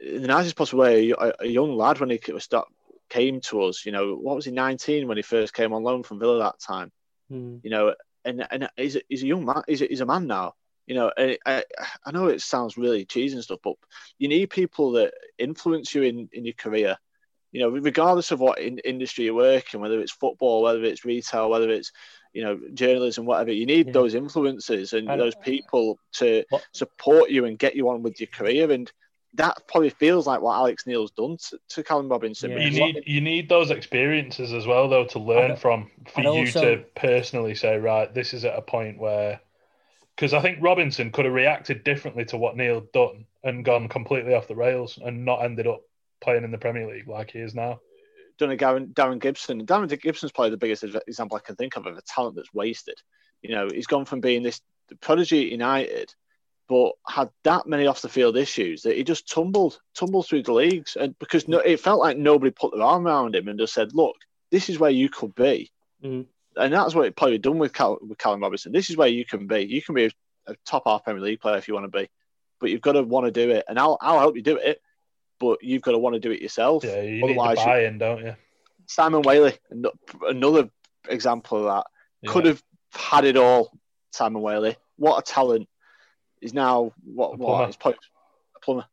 in 0.00 0.22
the 0.22 0.28
nicest 0.28 0.56
possible 0.56 0.80
way 0.80 1.10
a, 1.10 1.32
a 1.40 1.46
young 1.46 1.76
lad 1.76 2.00
when 2.00 2.10
he 2.10 2.20
start, 2.38 2.68
came 3.08 3.40
to 3.42 3.62
us. 3.62 3.84
You 3.84 3.92
know, 3.92 4.14
what 4.14 4.36
was 4.36 4.44
he, 4.44 4.50
nineteen 4.50 5.08
when 5.08 5.16
he 5.16 5.22
first 5.22 5.54
came 5.54 5.72
on 5.72 5.82
loan 5.82 6.02
from 6.02 6.18
Villa 6.18 6.38
that 6.38 6.60
time? 6.60 6.92
Mm. 7.30 7.60
You 7.62 7.70
know, 7.70 7.94
and 8.24 8.46
and 8.50 8.68
he's 8.76 8.96
a, 8.96 9.02
he's 9.08 9.22
a 9.22 9.26
young 9.26 9.44
man. 9.44 9.62
He's 9.66 9.82
a, 9.82 9.86
he's 9.86 10.00
a 10.00 10.06
man 10.06 10.26
now. 10.26 10.54
You 10.88 10.94
know, 10.94 11.12
and 11.18 11.36
I 11.44 11.64
I 12.06 12.10
know 12.12 12.28
it 12.28 12.40
sounds 12.40 12.78
really 12.78 13.04
cheesy 13.04 13.34
and 13.34 13.44
stuff, 13.44 13.60
but 13.62 13.74
you 14.18 14.26
need 14.26 14.48
people 14.48 14.92
that 14.92 15.12
influence 15.36 15.94
you 15.94 16.02
in 16.02 16.28
in 16.32 16.44
your 16.46 16.54
career. 16.54 16.96
You 17.52 17.60
know, 17.60 17.68
regardless 17.68 18.30
of 18.30 18.40
what 18.40 18.58
in, 18.58 18.78
industry 18.78 19.24
you 19.26 19.34
work 19.34 19.72
in, 19.74 19.80
whether 19.80 20.00
it's 20.00 20.12
football, 20.12 20.62
whether 20.62 20.82
it's 20.84 21.04
retail, 21.04 21.50
whether 21.50 21.68
it's 21.68 21.92
you 22.32 22.42
know 22.42 22.58
journalism, 22.72 23.26
whatever. 23.26 23.52
You 23.52 23.66
need 23.66 23.88
Yeah. 23.88 23.92
those 23.92 24.14
influences 24.14 24.94
and 24.94 25.10
I- 25.10 25.16
those 25.18 25.34
people 25.34 25.98
to 26.14 26.44
What- 26.48 26.66
support 26.72 27.30
you 27.30 27.44
and 27.44 27.58
get 27.58 27.76
you 27.76 27.90
on 27.90 28.02
with 28.02 28.18
your 28.20 28.28
career. 28.28 28.70
And 28.70 28.90
that 29.34 29.56
probably 29.68 29.90
feels 29.90 30.26
like 30.26 30.40
what 30.40 30.54
Alex 30.56 30.86
Neil's 30.86 31.10
done 31.10 31.36
to, 31.50 31.58
to 31.68 31.82
Callum 31.82 32.08
Robinson. 32.08 32.50
Yeah. 32.50 32.58
You 32.60 32.70
because 32.70 32.78
need 32.94 33.02
you 33.06 33.20
need 33.20 33.48
those 33.50 33.70
experiences 33.70 34.54
as 34.54 34.66
well, 34.66 34.88
though, 34.88 35.04
to 35.06 35.18
learn 35.18 35.56
from 35.56 35.90
for 36.14 36.22
you 36.22 36.28
also- 36.28 36.76
to 36.76 36.82
personally 36.94 37.54
say, 37.54 37.76
right, 37.76 38.12
this 38.14 38.32
is 38.32 38.46
at 38.46 38.56
a 38.58 38.62
point 38.62 38.98
where, 38.98 39.40
because 40.18 40.34
I 40.34 40.40
think 40.40 40.58
Robinson 40.60 41.12
could 41.12 41.26
have 41.26 41.34
reacted 41.34 41.84
differently 41.84 42.24
to 42.24 42.36
what 42.36 42.56
Neil 42.56 42.80
done 42.92 43.24
and 43.44 43.64
gone 43.64 43.88
completely 43.88 44.34
off 44.34 44.48
the 44.48 44.56
rails 44.56 44.98
and 45.00 45.24
not 45.24 45.44
ended 45.44 45.68
up 45.68 45.82
playing 46.20 46.42
in 46.42 46.50
the 46.50 46.58
Premier 46.58 46.88
League 46.88 47.06
like 47.06 47.30
he 47.30 47.38
is 47.38 47.54
now. 47.54 47.78
done 48.36 48.50
a 48.50 48.56
Darren, 48.56 48.92
Darren 48.92 49.20
Gibson. 49.20 49.64
Darren 49.64 49.88
Gibson's 50.02 50.32
probably 50.32 50.50
the 50.50 50.56
biggest 50.56 50.82
example 51.06 51.36
I 51.36 51.46
can 51.46 51.54
think 51.54 51.76
of 51.76 51.86
of 51.86 51.96
a 51.96 52.02
talent 52.02 52.34
that's 52.34 52.52
wasted. 52.52 52.96
You 53.42 53.54
know, 53.54 53.68
he's 53.72 53.86
gone 53.86 54.06
from 54.06 54.20
being 54.20 54.42
this 54.42 54.60
prodigy 55.00 55.44
at 55.44 55.52
United, 55.52 56.12
but 56.68 56.94
had 57.06 57.30
that 57.44 57.68
many 57.68 57.86
off 57.86 58.02
the 58.02 58.08
field 58.08 58.36
issues 58.36 58.82
that 58.82 58.96
he 58.96 59.04
just 59.04 59.30
tumbled, 59.30 59.78
tumbled 59.94 60.26
through 60.26 60.42
the 60.42 60.52
leagues, 60.52 60.96
and 60.96 61.16
because 61.20 61.46
no, 61.46 61.58
it 61.58 61.78
felt 61.78 62.00
like 62.00 62.16
nobody 62.16 62.50
put 62.50 62.74
their 62.74 62.82
arm 62.82 63.06
around 63.06 63.36
him 63.36 63.46
and 63.46 63.60
just 63.60 63.72
said, 63.72 63.94
"Look, 63.94 64.16
this 64.50 64.68
is 64.68 64.80
where 64.80 64.90
you 64.90 65.08
could 65.08 65.36
be," 65.36 65.70
Mm. 66.02 66.26
And 66.56 66.72
that's 66.72 66.94
what 66.94 67.06
it 67.06 67.16
probably 67.16 67.38
done 67.38 67.58
with 67.58 67.72
Cal, 67.72 67.98
with 68.00 68.18
Callum 68.18 68.40
Robinson. 68.42 68.72
This 68.72 68.90
is 68.90 68.96
where 68.96 69.08
you 69.08 69.24
can 69.24 69.46
be. 69.46 69.60
You 69.60 69.80
can 69.82 69.94
be 69.94 70.06
a, 70.06 70.10
a 70.48 70.54
top 70.66 70.82
half 70.86 71.04
Premier 71.04 71.22
League 71.22 71.40
player 71.40 71.56
if 71.56 71.68
you 71.68 71.74
want 71.74 71.90
to 71.90 71.98
be, 71.98 72.08
but 72.60 72.70
you've 72.70 72.80
got 72.80 72.92
to 72.92 73.02
want 73.02 73.26
to 73.26 73.30
do 73.32 73.50
it, 73.50 73.64
and 73.68 73.78
I'll 73.78 73.98
I'll 74.00 74.18
help 74.18 74.36
you 74.36 74.42
do 74.42 74.56
it. 74.56 74.80
But 75.40 75.62
you've 75.62 75.82
got 75.82 75.92
to 75.92 75.98
want 75.98 76.14
to 76.14 76.20
do 76.20 76.30
it 76.32 76.42
yourself. 76.42 76.82
Yeah, 76.84 77.00
you 77.02 77.22
need 77.24 77.24
Otherwise, 77.38 77.56
the 77.56 77.60
you- 77.62 77.66
buy-in, 77.66 77.98
don't 77.98 78.24
you? 78.24 78.34
Simon 78.86 79.20
Whaley, 79.22 79.52
another 80.22 80.70
example 81.08 81.58
of 81.58 81.64
that. 81.64 81.86
Yeah. 82.22 82.32
Could 82.32 82.46
have 82.46 82.62
had 82.92 83.24
it 83.24 83.36
all. 83.36 83.70
Simon 84.12 84.42
Whaley, 84.42 84.76
what 84.96 85.18
a 85.18 85.22
talent! 85.22 85.68
He's 86.40 86.54
now 86.54 86.92
what? 87.04 87.34
A 87.34 87.36
What? 87.36 87.38
plumber. 87.40 87.66
He's 87.66 87.76
probably 87.76 87.98
a 88.56 88.60
plumber. 88.60 88.86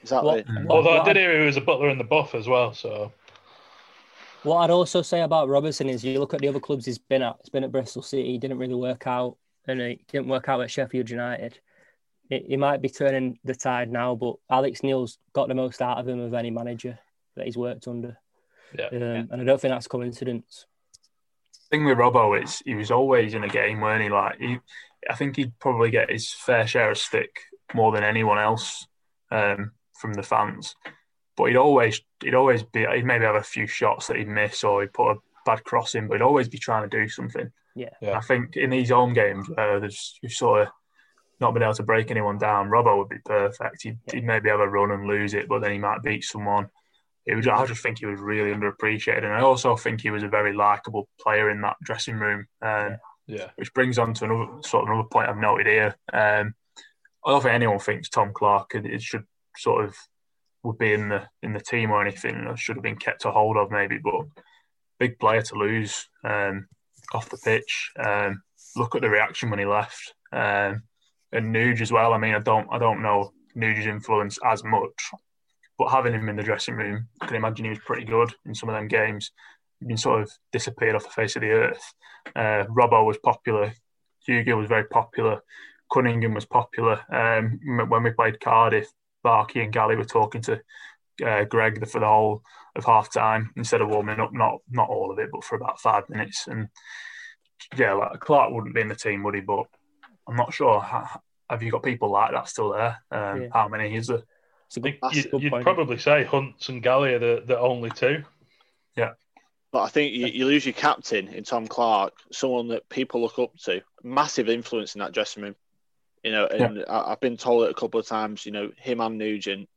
Exactly. 0.00 0.28
What, 0.42 0.46
Mm. 0.46 0.64
what- 0.66 0.76
Although 0.76 0.90
I 0.90 0.96
what 0.98 1.04
did 1.04 1.10
I'd- 1.10 1.20
hear 1.20 1.38
he 1.40 1.46
was 1.46 1.56
a 1.56 1.60
butler 1.60 1.88
in 1.90 1.98
the 1.98 2.04
buff 2.04 2.34
as 2.34 2.48
well, 2.48 2.72
so 2.72 3.12
What 4.42 4.58
I'd 4.58 4.70
also 4.70 5.02
say 5.02 5.20
about 5.20 5.48
Robertson 5.48 5.88
is 5.88 6.04
you 6.04 6.18
look 6.18 6.34
at 6.34 6.40
the 6.40 6.48
other 6.48 6.60
clubs 6.60 6.84
he's 6.86 6.98
been 6.98 7.22
at. 7.22 7.36
He's 7.42 7.50
been 7.50 7.64
at 7.64 7.72
Bristol 7.72 8.02
City. 8.02 8.32
He 8.32 8.38
didn't 8.38 8.58
really 8.58 8.74
work 8.74 9.06
out, 9.06 9.36
and 9.66 9.80
he 9.80 10.04
didn't 10.10 10.28
work 10.28 10.48
out 10.48 10.60
at 10.60 10.70
Sheffield 10.70 11.10
United. 11.10 11.60
He, 12.28 12.44
he 12.48 12.56
might 12.56 12.82
be 12.82 12.88
turning 12.88 13.38
the 13.44 13.54
tide 13.54 13.90
now, 13.90 14.14
but 14.16 14.36
Alex 14.50 14.82
Neil's 14.82 15.18
got 15.32 15.48
the 15.48 15.54
most 15.54 15.80
out 15.80 15.98
of 15.98 16.08
him 16.08 16.18
of 16.20 16.34
any 16.34 16.50
manager 16.50 16.98
that 17.36 17.46
he's 17.46 17.56
worked 17.56 17.86
under. 17.86 18.18
Yeah. 18.76 18.86
Um, 18.86 19.28
And 19.30 19.40
I 19.40 19.44
don't 19.44 19.60
think 19.60 19.72
that's 19.72 19.86
coincidence. 19.86 20.66
thing 21.70 21.84
with 21.84 21.98
Robbo 21.98 22.42
is 22.42 22.60
he 22.64 22.74
was 22.74 22.90
always 22.90 23.34
in 23.34 23.44
a 23.44 23.48
game, 23.48 23.80
weren't 23.80 24.02
he? 24.02 24.08
Like 24.08 24.38
he, 24.38 24.58
I 25.08 25.14
think 25.14 25.36
he'd 25.36 25.58
probably 25.58 25.90
get 25.90 26.10
his 26.10 26.32
fair 26.32 26.66
share 26.66 26.90
of 26.90 26.98
stick 26.98 27.40
more 27.74 27.92
than 27.92 28.02
anyone 28.02 28.38
else 28.38 28.86
um, 29.30 29.72
from 29.94 30.14
the 30.14 30.22
fans. 30.22 30.74
But 31.36 31.46
he'd 31.46 31.56
always 31.56 32.00
he'd 32.22 32.34
always 32.34 32.62
be 32.62 32.86
he'd 32.86 33.04
maybe 33.04 33.24
have 33.24 33.34
a 33.34 33.42
few 33.42 33.66
shots 33.66 34.06
that 34.06 34.16
he'd 34.16 34.28
miss 34.28 34.64
or 34.64 34.82
he'd 34.82 34.92
put 34.92 35.12
a 35.12 35.16
bad 35.46 35.64
cross 35.64 35.94
in, 35.94 36.08
but 36.08 36.14
he'd 36.14 36.22
always 36.22 36.48
be 36.48 36.58
trying 36.58 36.88
to 36.88 36.96
do 36.96 37.08
something. 37.08 37.50
Yeah. 37.74 37.90
Yeah. 38.00 38.18
I 38.18 38.20
think 38.20 38.56
in 38.56 38.70
these 38.70 38.90
home 38.90 39.14
games 39.14 39.48
where 39.48 39.80
there's 39.80 40.18
you 40.22 40.28
sort 40.28 40.62
of 40.62 40.68
not 41.40 41.54
been 41.54 41.62
able 41.62 41.74
to 41.74 41.82
break 41.82 42.10
anyone 42.10 42.38
down. 42.38 42.68
Robbo 42.68 42.98
would 42.98 43.08
be 43.08 43.18
perfect. 43.24 43.82
He'd, 43.82 43.98
he'd, 44.12 44.24
maybe 44.24 44.48
have 44.48 44.60
a 44.60 44.68
run 44.68 44.92
and 44.92 45.06
lose 45.06 45.34
it, 45.34 45.48
but 45.48 45.60
then 45.60 45.72
he 45.72 45.78
might 45.78 46.02
beat 46.02 46.24
someone. 46.24 46.68
It 47.26 47.34
would, 47.34 47.48
I 47.48 47.66
just 47.66 47.82
think 47.82 47.98
he 47.98 48.06
was 48.06 48.20
really 48.20 48.52
underappreciated, 48.52 49.24
and 49.24 49.32
I 49.32 49.40
also 49.40 49.76
think 49.76 50.00
he 50.00 50.10
was 50.10 50.22
a 50.22 50.28
very 50.28 50.52
likable 50.52 51.08
player 51.20 51.50
in 51.50 51.60
that 51.60 51.76
dressing 51.82 52.16
room. 52.16 52.46
Um, 52.60 52.96
yeah. 53.26 53.50
Which 53.56 53.72
brings 53.74 53.98
on 53.98 54.14
to 54.14 54.24
another 54.24 54.62
sort 54.62 54.84
of 54.84 54.90
another 54.90 55.08
point 55.08 55.28
I've 55.28 55.36
noted 55.36 55.66
here. 55.66 55.96
Um, 56.12 56.54
I 57.24 57.30
don't 57.30 57.42
think 57.42 57.54
anyone 57.54 57.78
thinks 57.78 58.08
Tom 58.08 58.32
Clarke 58.34 58.74
it 58.74 59.02
should 59.02 59.24
sort 59.56 59.84
of 59.84 59.94
would 60.62 60.78
be 60.78 60.92
in 60.92 61.08
the 61.08 61.26
in 61.42 61.52
the 61.52 61.60
team 61.60 61.90
or 61.90 62.00
anything. 62.00 62.46
Or 62.46 62.56
should 62.56 62.76
have 62.76 62.82
been 62.82 62.96
kept 62.96 63.24
a 63.24 63.30
hold 63.30 63.56
of 63.56 63.70
maybe, 63.70 63.98
but 63.98 64.26
big 64.98 65.18
player 65.18 65.42
to 65.42 65.54
lose 65.54 66.08
um, 66.24 66.68
off 67.12 67.28
the 67.28 67.38
pitch. 67.38 67.90
Um, 67.98 68.42
look 68.76 68.94
at 68.94 69.02
the 69.02 69.10
reaction 69.10 69.50
when 69.50 69.58
he 69.58 69.66
left, 69.66 70.14
um, 70.32 70.82
and 71.32 71.54
Nuge 71.54 71.80
as 71.80 71.92
well. 71.92 72.12
I 72.12 72.18
mean, 72.18 72.34
I 72.34 72.40
don't 72.40 72.68
I 72.70 72.78
don't 72.78 73.02
know 73.02 73.32
Nuge's 73.56 73.86
influence 73.86 74.38
as 74.44 74.64
much, 74.64 75.10
but 75.78 75.90
having 75.90 76.12
him 76.12 76.28
in 76.28 76.36
the 76.36 76.42
dressing 76.42 76.76
room, 76.76 77.08
I 77.20 77.26
can 77.26 77.36
imagine 77.36 77.64
he 77.64 77.70
was 77.70 77.80
pretty 77.80 78.04
good 78.04 78.32
in 78.46 78.54
some 78.54 78.68
of 78.68 78.74
them 78.74 78.88
games. 78.88 79.32
He'd 79.80 79.88
been 79.88 79.96
sort 79.96 80.22
of 80.22 80.30
disappeared 80.52 80.94
off 80.94 81.04
the 81.04 81.10
face 81.10 81.36
of 81.36 81.42
the 81.42 81.50
earth. 81.50 81.94
Uh, 82.36 82.64
Robbo 82.70 83.04
was 83.04 83.18
popular. 83.18 83.74
Hugo 84.24 84.56
was 84.56 84.68
very 84.68 84.84
popular. 84.84 85.40
Cunningham 85.92 86.34
was 86.34 86.46
popular. 86.46 87.00
Um, 87.12 87.58
when 87.88 88.02
we 88.04 88.10
played 88.10 88.40
Cardiff, 88.40 88.88
Barkey 89.24 89.62
and 89.62 89.72
Galley 89.72 89.96
were 89.96 90.04
talking 90.04 90.42
to 90.42 90.60
uh, 91.24 91.44
Greg 91.44 91.86
for 91.88 92.00
the 92.00 92.06
whole 92.06 92.42
of 92.74 92.84
half 92.84 93.12
time 93.12 93.50
instead 93.56 93.80
of 93.80 93.88
warming 93.88 94.20
up. 94.20 94.32
Not 94.32 94.60
not 94.70 94.88
all 94.88 95.10
of 95.10 95.18
it, 95.18 95.30
but 95.32 95.44
for 95.44 95.56
about 95.56 95.80
five 95.80 96.08
minutes. 96.08 96.46
And 96.48 96.68
yeah, 97.76 97.92
like 97.92 98.20
Clarke 98.20 98.52
wouldn't 98.52 98.74
be 98.74 98.80
in 98.80 98.88
the 98.88 98.94
team, 98.94 99.22
would 99.22 99.34
he? 99.34 99.40
But 99.40 99.66
I'm 100.28 100.36
not 100.36 100.54
sure. 100.54 100.80
Have 101.50 101.62
you 101.62 101.70
got 101.70 101.82
people 101.82 102.10
like 102.10 102.32
that 102.32 102.48
still 102.48 102.72
there? 102.72 102.98
Um, 103.10 103.42
yeah. 103.42 103.48
How 103.52 103.68
many 103.68 103.94
is 103.94 104.06
there? 104.06 104.22
You, 104.74 105.50
would 105.50 105.62
probably 105.62 105.98
say 105.98 106.24
Hunts 106.24 106.70
and 106.70 106.82
Galley 106.82 107.12
are 107.12 107.18
the, 107.18 107.42
the 107.46 107.58
only 107.58 107.90
two. 107.90 108.24
Yeah. 108.96 109.12
But 109.70 109.82
I 109.82 109.88
think 109.88 110.14
you, 110.14 110.26
you, 110.28 110.46
lose 110.46 110.64
your 110.64 110.72
captain 110.72 111.28
in 111.28 111.44
Tom 111.44 111.66
Clarke, 111.66 112.14
someone 112.30 112.68
that 112.68 112.88
people 112.88 113.20
look 113.20 113.38
up 113.38 113.54
to, 113.64 113.82
massive 114.02 114.48
influence 114.48 114.94
in 114.94 115.00
that 115.00 115.12
dressing 115.12 115.42
room. 115.42 115.56
You 116.22 116.32
know, 116.32 116.46
and 116.46 116.76
yeah. 116.76 116.84
I, 116.88 117.10
have 117.10 117.20
been 117.20 117.36
told 117.36 117.64
it 117.64 117.70
a 117.70 117.74
couple 117.74 117.98
of 117.98 118.06
times. 118.06 118.46
You 118.46 118.52
know, 118.52 118.70
him 118.76 119.00
and 119.00 119.18
Nugent 119.18 119.68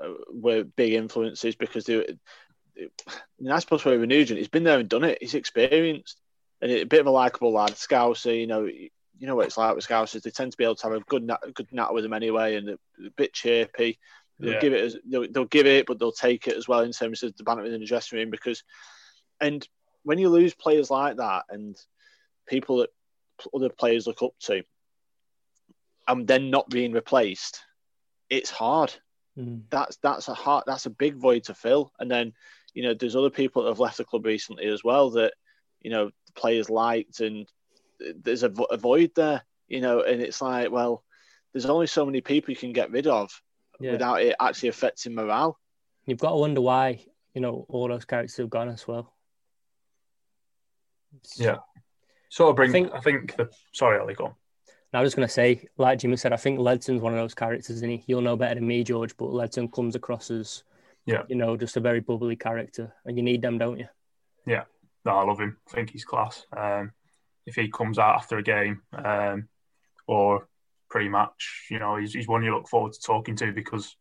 uh, 0.00 0.12
were 0.32 0.64
big 0.64 0.94
influences 0.94 1.56
because 1.56 1.84
they. 1.84 1.96
Were, 1.96 2.06
the 2.74 2.88
nice 3.38 3.64
part 3.64 3.84
with 3.84 4.00
Nugent, 4.00 4.38
he's 4.38 4.48
been 4.48 4.64
there 4.64 4.78
and 4.78 4.88
done 4.88 5.04
it. 5.04 5.18
He's 5.20 5.34
experienced, 5.34 6.18
and 6.62 6.70
a 6.70 6.84
bit 6.84 7.00
of 7.00 7.06
a 7.06 7.10
likable 7.10 7.52
lad, 7.52 7.72
Scouser. 7.72 8.38
You 8.38 8.46
know, 8.46 8.68
you 9.22 9.28
know 9.28 9.36
what 9.36 9.46
it's 9.46 9.56
like 9.56 9.76
with 9.76 9.86
Scousers. 9.86 10.22
They 10.22 10.30
tend 10.30 10.50
to 10.50 10.58
be 10.58 10.64
able 10.64 10.74
to 10.74 10.88
have 10.88 10.94
a 10.94 11.00
good 11.00 11.22
nat, 11.22 11.40
good 11.54 11.68
nat 11.72 11.92
with 11.92 12.02
them 12.02 12.12
anyway, 12.12 12.56
and 12.56 12.70
a, 12.70 12.72
a 13.06 13.10
bit 13.16 13.32
chirpy. 13.32 13.98
They'll 14.40 14.54
yeah. 14.54 14.60
give 14.60 14.72
it, 14.72 14.82
as, 14.82 14.96
they'll, 15.08 15.30
they'll, 15.30 15.44
give 15.44 15.66
it, 15.66 15.86
but 15.86 16.00
they'll 16.00 16.10
take 16.10 16.48
it 16.48 16.56
as 16.56 16.66
well 16.66 16.80
in 16.80 16.90
terms 16.90 17.22
of 17.22 17.36
the 17.36 17.44
banter 17.44 17.62
within 17.62 17.80
the 17.80 17.86
dressing 17.86 18.18
room. 18.18 18.30
Because, 18.30 18.64
and 19.40 19.66
when 20.02 20.18
you 20.18 20.28
lose 20.28 20.54
players 20.54 20.90
like 20.90 21.18
that, 21.18 21.44
and 21.50 21.76
people 22.48 22.78
that 22.78 22.90
other 23.54 23.68
players 23.68 24.08
look 24.08 24.22
up 24.22 24.32
to, 24.40 24.64
and 26.08 26.26
then 26.26 26.50
not 26.50 26.68
being 26.68 26.92
replaced, 26.92 27.60
it's 28.30 28.50
hard. 28.50 28.92
Mm. 29.38 29.62
That's 29.70 29.96
that's 30.02 30.28
a 30.28 30.34
hard 30.34 30.64
that's 30.66 30.86
a 30.86 30.90
big 30.90 31.16
void 31.16 31.44
to 31.44 31.54
fill. 31.54 31.92
And 31.98 32.10
then, 32.10 32.32
you 32.74 32.82
know, 32.82 32.94
there's 32.94 33.16
other 33.16 33.30
people 33.30 33.62
that 33.62 33.70
have 33.70 33.78
left 33.78 33.98
the 33.98 34.04
club 34.04 34.26
recently 34.26 34.66
as 34.66 34.84
well 34.84 35.10
that, 35.10 35.34
you 35.80 35.90
know, 35.90 36.06
the 36.06 36.32
players 36.34 36.68
liked 36.68 37.20
and 37.20 37.48
there's 38.22 38.42
a, 38.42 38.52
a 38.70 38.76
void 38.76 39.12
there, 39.14 39.42
you 39.68 39.80
know, 39.80 40.00
and 40.00 40.20
it's 40.20 40.42
like, 40.42 40.70
well, 40.70 41.04
there's 41.52 41.66
only 41.66 41.86
so 41.86 42.04
many 42.04 42.20
people 42.20 42.50
you 42.50 42.56
can 42.56 42.72
get 42.72 42.90
rid 42.90 43.06
of 43.06 43.30
yeah. 43.80 43.92
without 43.92 44.22
it 44.22 44.36
actually 44.40 44.70
affecting 44.70 45.14
morale. 45.14 45.58
You've 46.06 46.18
got 46.18 46.30
to 46.30 46.36
wonder 46.36 46.60
why, 46.60 47.04
you 47.34 47.40
know, 47.40 47.64
all 47.68 47.88
those 47.88 48.04
characters 48.04 48.36
have 48.38 48.50
gone 48.50 48.68
as 48.68 48.88
well. 48.88 49.14
Yeah. 51.36 51.58
Sort 52.28 52.50
of 52.50 52.56
bring, 52.56 52.70
I 52.70 52.72
think, 52.72 52.92
I 52.94 53.00
think 53.00 53.36
the, 53.36 53.50
sorry, 53.72 54.00
Ali, 54.00 54.14
go 54.14 54.24
on. 54.24 54.34
I 54.94 55.00
was 55.00 55.08
just 55.08 55.16
going 55.16 55.28
to 55.28 55.32
say, 55.32 55.68
like 55.78 55.98
Jimmy 55.98 56.16
said, 56.16 56.32
I 56.32 56.36
think 56.36 56.58
Ledson's 56.58 57.00
one 57.00 57.14
of 57.14 57.18
those 57.18 57.34
characters, 57.34 57.80
and 57.80 57.92
he? 57.92 58.04
You'll 58.06 58.20
know 58.20 58.36
better 58.36 58.56
than 58.56 58.66
me, 58.66 58.84
George, 58.84 59.16
but 59.16 59.30
Ledson 59.30 59.72
comes 59.72 59.94
across 59.94 60.30
as, 60.30 60.64
yeah, 61.06 61.22
you 61.28 61.36
know, 61.36 61.56
just 61.56 61.76
a 61.76 61.80
very 61.80 62.00
bubbly 62.00 62.36
character, 62.36 62.92
and 63.04 63.16
you 63.16 63.22
need 63.22 63.40
them, 63.40 63.58
don't 63.58 63.78
you? 63.78 63.88
Yeah, 64.46 64.64
no, 65.04 65.12
I 65.12 65.24
love 65.24 65.40
him. 65.40 65.56
I 65.68 65.74
think 65.74 65.90
he's 65.90 66.04
class. 66.04 66.44
Um, 66.54 66.92
if 67.46 67.54
he 67.54 67.68
comes 67.68 67.98
out 67.98 68.16
after 68.16 68.38
a 68.38 68.42
game 68.42 68.82
um, 68.92 69.48
or 70.06 70.46
pre-match, 70.90 71.68
you 71.70 71.78
know, 71.78 71.96
he's, 71.96 72.12
he's 72.12 72.28
one 72.28 72.44
you 72.44 72.54
look 72.54 72.68
forward 72.68 72.92
to 72.92 73.00
talking 73.00 73.34
to 73.36 73.52
because, 73.52 73.96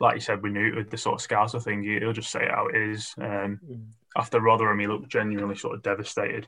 like 0.00 0.14
you 0.14 0.20
said, 0.20 0.42
we 0.42 0.50
knew 0.50 0.76
with 0.76 0.90
the 0.90 0.96
sort 0.96 1.20
of 1.20 1.28
Scouser 1.28 1.62
thing, 1.62 1.82
he'll 1.82 2.12
just 2.12 2.30
say 2.30 2.46
how 2.48 2.68
it 2.68 2.76
is. 2.76 3.14
Um, 3.18 3.58
mm. 3.68 3.84
After 4.16 4.40
Rotherham, 4.40 4.78
he 4.78 4.86
looked 4.86 5.08
genuinely 5.08 5.56
sort 5.56 5.74
of 5.74 5.82
devastated. 5.82 6.46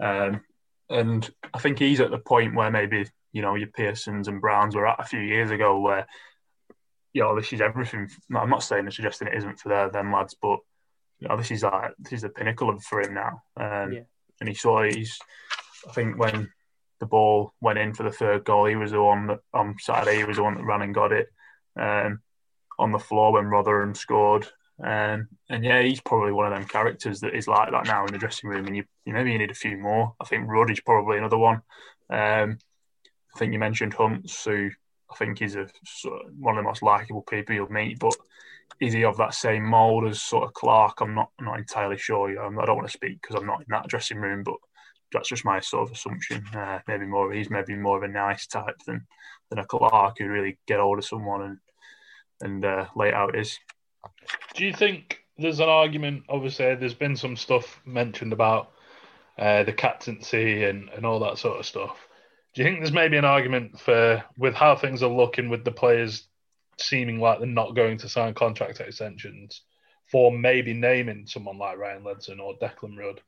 Um, 0.00 0.42
and 0.90 1.28
I 1.52 1.58
think 1.58 1.78
he's 1.78 2.00
at 2.00 2.10
the 2.10 2.18
point 2.18 2.54
where 2.54 2.70
maybe, 2.70 3.06
you 3.32 3.42
know, 3.42 3.54
your 3.54 3.68
Pearsons 3.68 4.28
and 4.28 4.40
Brownes 4.40 4.76
were 4.76 4.86
at 4.86 5.00
a 5.00 5.04
few 5.04 5.20
years 5.20 5.50
ago 5.50 5.80
where, 5.80 6.06
you 7.12 7.22
know, 7.22 7.36
this 7.36 7.52
is 7.52 7.60
everything. 7.60 8.08
I'm 8.34 8.50
not 8.50 8.62
saying 8.62 8.86
or 8.86 8.90
suggesting 8.90 9.28
it 9.28 9.34
isn't 9.34 9.60
for 9.60 9.68
their, 9.68 9.90
them 9.90 10.12
lads, 10.12 10.36
but, 10.40 10.58
you 11.20 11.28
know, 11.28 11.36
this 11.36 11.50
is 11.50 11.62
like, 11.62 11.92
this 11.98 12.12
is 12.12 12.22
the 12.22 12.28
pinnacle 12.28 12.70
of, 12.70 12.82
for 12.82 13.00
him 13.00 13.14
now. 13.14 13.42
Um, 13.56 13.92
yeah. 13.92 14.00
And 14.40 14.48
he 14.48 14.54
saw, 14.54 14.82
he's, 14.82 15.18
I 15.88 15.92
think 15.92 16.18
when 16.18 16.50
the 17.00 17.06
ball 17.06 17.54
went 17.60 17.78
in 17.78 17.94
for 17.94 18.02
the 18.02 18.10
third 18.10 18.44
goal, 18.44 18.66
he 18.66 18.76
was 18.76 18.90
the 18.90 19.02
one 19.02 19.28
that, 19.28 19.40
on 19.52 19.76
Saturday, 19.78 20.18
he 20.18 20.24
was 20.24 20.36
the 20.36 20.42
one 20.42 20.56
that 20.56 20.64
ran 20.64 20.82
and 20.82 20.94
got 20.94 21.12
it 21.12 21.28
um, 21.78 22.20
on 22.78 22.90
the 22.90 22.98
floor 22.98 23.32
when 23.32 23.46
Rotherham 23.46 23.94
scored. 23.94 24.48
Um, 24.82 25.28
and 25.48 25.64
yeah, 25.64 25.82
he's 25.82 26.00
probably 26.00 26.32
one 26.32 26.46
of 26.46 26.58
them 26.58 26.68
characters 26.68 27.20
that 27.20 27.34
is 27.34 27.46
like 27.46 27.70
that 27.70 27.86
now 27.86 28.04
in 28.06 28.12
the 28.12 28.18
dressing 28.18 28.50
room. 28.50 28.66
And 28.66 28.76
you, 28.76 28.84
you 29.04 29.12
maybe 29.12 29.32
you 29.32 29.38
need 29.38 29.50
a 29.50 29.54
few 29.54 29.76
more. 29.76 30.14
I 30.20 30.24
think 30.24 30.48
Rudd 30.48 30.70
is 30.70 30.80
probably 30.80 31.18
another 31.18 31.38
one. 31.38 31.62
Um, 32.10 32.58
I 33.34 33.38
think 33.38 33.52
you 33.52 33.58
mentioned 33.58 33.94
Hunts, 33.94 34.44
who 34.44 34.70
I 35.10 35.14
think 35.16 35.42
is 35.42 35.56
a 35.56 35.68
one 36.38 36.56
of 36.56 36.62
the 36.64 36.68
most 36.68 36.82
likable 36.82 37.22
people 37.22 37.54
you'll 37.54 37.72
meet. 37.72 37.98
But 37.98 38.14
is 38.80 38.92
he 38.92 39.04
of 39.04 39.16
that 39.18 39.34
same 39.34 39.64
mould 39.64 40.06
as 40.08 40.22
sort 40.22 40.44
of 40.44 40.54
Clarke? 40.54 41.00
I'm 41.00 41.14
not 41.14 41.30
I'm 41.38 41.46
not 41.46 41.58
entirely 41.58 41.98
sure. 41.98 42.30
I 42.30 42.66
don't 42.66 42.76
want 42.76 42.86
to 42.86 42.92
speak 42.92 43.20
because 43.20 43.36
I'm 43.36 43.46
not 43.46 43.60
in 43.60 43.66
that 43.68 43.88
dressing 43.88 44.18
room, 44.18 44.42
but 44.42 44.56
that's 45.12 45.28
just 45.28 45.44
my 45.44 45.60
sort 45.60 45.88
of 45.88 45.94
assumption. 45.94 46.44
Uh, 46.54 46.80
maybe 46.88 47.06
more 47.06 47.32
he's 47.32 47.50
maybe 47.50 47.74
more 47.76 47.96
of 47.96 48.02
a 48.02 48.08
nice 48.08 48.46
type 48.46 48.76
than 48.86 49.06
than 49.50 49.60
a 49.60 49.66
Clarke 49.66 50.16
who 50.18 50.28
really 50.28 50.58
get 50.66 50.80
hold 50.80 50.98
of 50.98 51.04
someone 51.04 51.42
and 51.42 51.58
and 52.40 52.64
uh, 52.64 52.86
lay 52.96 53.12
out 53.12 53.36
his. 53.36 53.58
Do 54.54 54.64
you 54.64 54.72
think 54.72 55.24
there's 55.38 55.60
an 55.60 55.68
argument? 55.68 56.24
Obviously, 56.28 56.74
there's 56.74 56.94
been 56.94 57.16
some 57.16 57.36
stuff 57.36 57.80
mentioned 57.84 58.32
about 58.32 58.72
uh, 59.38 59.64
the 59.64 59.72
captaincy 59.72 60.64
and, 60.64 60.88
and 60.90 61.04
all 61.04 61.20
that 61.20 61.38
sort 61.38 61.58
of 61.58 61.66
stuff. 61.66 61.96
Do 62.54 62.62
you 62.62 62.68
think 62.68 62.80
there's 62.80 62.92
maybe 62.92 63.16
an 63.16 63.24
argument 63.24 63.80
for 63.80 64.24
with 64.38 64.54
how 64.54 64.76
things 64.76 65.02
are 65.02 65.10
looking 65.10 65.48
with 65.48 65.64
the 65.64 65.72
players 65.72 66.28
seeming 66.78 67.20
like 67.20 67.38
they're 67.38 67.48
not 67.48 67.74
going 67.74 67.98
to 67.98 68.08
sign 68.08 68.34
contract 68.34 68.80
extensions 68.80 69.62
for 70.10 70.30
maybe 70.30 70.72
naming 70.72 71.26
someone 71.26 71.58
like 71.58 71.78
Ryan 71.78 72.04
Ledson 72.04 72.40
or 72.40 72.56
Declan 72.58 72.96
Rudd 72.96 73.20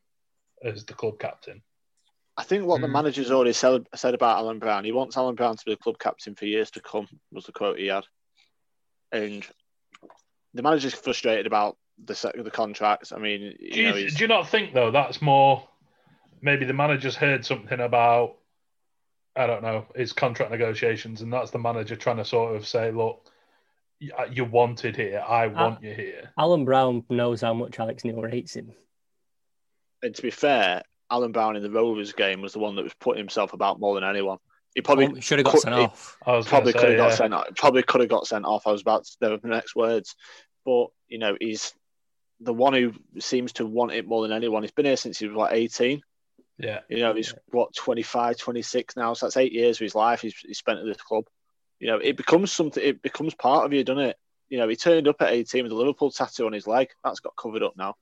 as 0.62 0.84
the 0.84 0.94
club 0.94 1.18
captain? 1.18 1.62
I 2.36 2.44
think 2.44 2.66
what 2.66 2.78
mm. 2.78 2.82
the 2.82 2.86
hmm. 2.88 2.92
manager's 2.92 3.30
already 3.30 3.54
said, 3.54 3.86
said 3.94 4.14
about 4.14 4.36
Alan 4.36 4.58
Browne, 4.58 4.84
he 4.84 4.92
wants 4.92 5.16
Alan 5.16 5.34
Browne 5.34 5.56
to 5.56 5.64
be 5.64 5.72
the 5.72 5.78
club 5.78 5.98
captain 5.98 6.34
for 6.34 6.44
years 6.44 6.70
to 6.72 6.80
come, 6.80 7.08
was 7.32 7.46
the 7.46 7.52
quote 7.52 7.78
he 7.78 7.86
had. 7.86 8.04
And 9.10 9.46
the 10.56 10.62
manager's 10.62 10.94
frustrated 10.94 11.46
about 11.46 11.76
the 12.04 12.32
the 12.42 12.50
contracts. 12.50 13.12
I 13.12 13.18
mean, 13.18 13.54
you 13.60 13.72
do, 13.72 13.80
you, 13.80 13.90
know, 13.90 14.08
do 14.08 14.16
you 14.18 14.28
not 14.28 14.48
think 14.48 14.74
though 14.74 14.90
that's 14.90 15.22
more 15.22 15.66
maybe 16.42 16.64
the 16.64 16.72
manager's 16.72 17.16
heard 17.16 17.44
something 17.44 17.80
about 17.80 18.36
I 19.34 19.46
don't 19.46 19.62
know 19.62 19.86
his 19.94 20.12
contract 20.12 20.50
negotiations, 20.50 21.20
and 21.20 21.32
that's 21.32 21.50
the 21.50 21.58
manager 21.58 21.96
trying 21.96 22.16
to 22.16 22.24
sort 22.24 22.56
of 22.56 22.66
say, 22.66 22.90
look, 22.90 23.30
uh, 24.18 24.24
you're 24.30 24.46
wanted 24.46 24.96
here. 24.96 25.22
I 25.26 25.48
want 25.48 25.82
you 25.82 25.92
here. 25.92 26.32
Alan 26.38 26.64
Browne 26.64 27.04
knows 27.10 27.42
how 27.42 27.52
much 27.52 27.78
Alex 27.78 28.04
Neil 28.04 28.22
hates 28.22 28.54
him. 28.54 28.72
And 30.02 30.14
to 30.14 30.22
be 30.22 30.30
fair, 30.30 30.82
Alan 31.10 31.32
Browne 31.32 31.56
in 31.56 31.62
the 31.62 31.70
Rovers 31.70 32.12
game 32.12 32.40
was 32.40 32.54
the 32.54 32.58
one 32.58 32.76
that 32.76 32.82
was 32.82 32.94
putting 32.94 33.20
himself 33.20 33.52
about 33.52 33.78
more 33.78 33.94
than 33.94 34.04
anyone. 34.04 34.38
He 34.76 34.82
probably 34.82 35.06
oh, 35.06 35.20
should 35.20 35.38
have 35.38 35.46
got 35.46 35.52
could, 35.52 35.62
sent 35.62 35.74
off. 35.74 36.18
Probably 36.20 36.74
could 36.74 36.90
have 36.90 36.98
got 36.98 37.14
sent 37.14 37.32
off. 37.32 37.46
Probably 37.56 37.82
could 37.82 38.02
have 38.02 38.10
got 38.10 38.26
sent 38.26 38.44
off. 38.44 38.66
I 38.66 38.72
was 38.72 38.82
about 38.82 39.06
to 39.06 39.16
the 39.20 39.48
next 39.48 39.74
words, 39.74 40.14
but 40.66 40.88
you 41.08 41.18
know 41.18 41.34
he's 41.40 41.72
the 42.40 42.52
one 42.52 42.74
who 42.74 42.92
seems 43.18 43.54
to 43.54 43.64
want 43.64 43.92
it 43.92 44.06
more 44.06 44.20
than 44.20 44.36
anyone. 44.36 44.62
He's 44.62 44.72
been 44.72 44.84
here 44.84 44.98
since 44.98 45.18
he 45.18 45.28
was 45.28 45.34
like 45.34 45.54
18. 45.54 46.02
Yeah. 46.58 46.80
You 46.90 46.98
know, 46.98 47.14
he's 47.14 47.32
what 47.52 47.74
25, 47.74 48.36
26 48.36 48.96
now. 48.96 49.14
So 49.14 49.24
that's 49.24 49.38
eight 49.38 49.52
years 49.52 49.78
of 49.78 49.84
his 49.84 49.94
life 49.94 50.20
he's, 50.20 50.34
he's 50.46 50.58
spent 50.58 50.78
at 50.78 50.84
this 50.84 51.00
club. 51.00 51.24
You 51.80 51.86
know, 51.86 51.96
it 51.96 52.18
becomes 52.18 52.52
something. 52.52 52.82
It 52.82 53.00
becomes 53.00 53.34
part 53.34 53.64
of 53.64 53.72
you, 53.72 53.82
doesn't 53.82 54.04
it? 54.04 54.16
You 54.50 54.58
know, 54.58 54.68
he 54.68 54.76
turned 54.76 55.08
up 55.08 55.16
at 55.20 55.32
18 55.32 55.62
with 55.62 55.72
a 55.72 55.74
Liverpool 55.74 56.10
tattoo 56.10 56.44
on 56.44 56.52
his 56.52 56.66
leg. 56.66 56.88
That's 57.02 57.20
got 57.20 57.34
covered 57.34 57.62
up 57.62 57.78
now. 57.78 57.94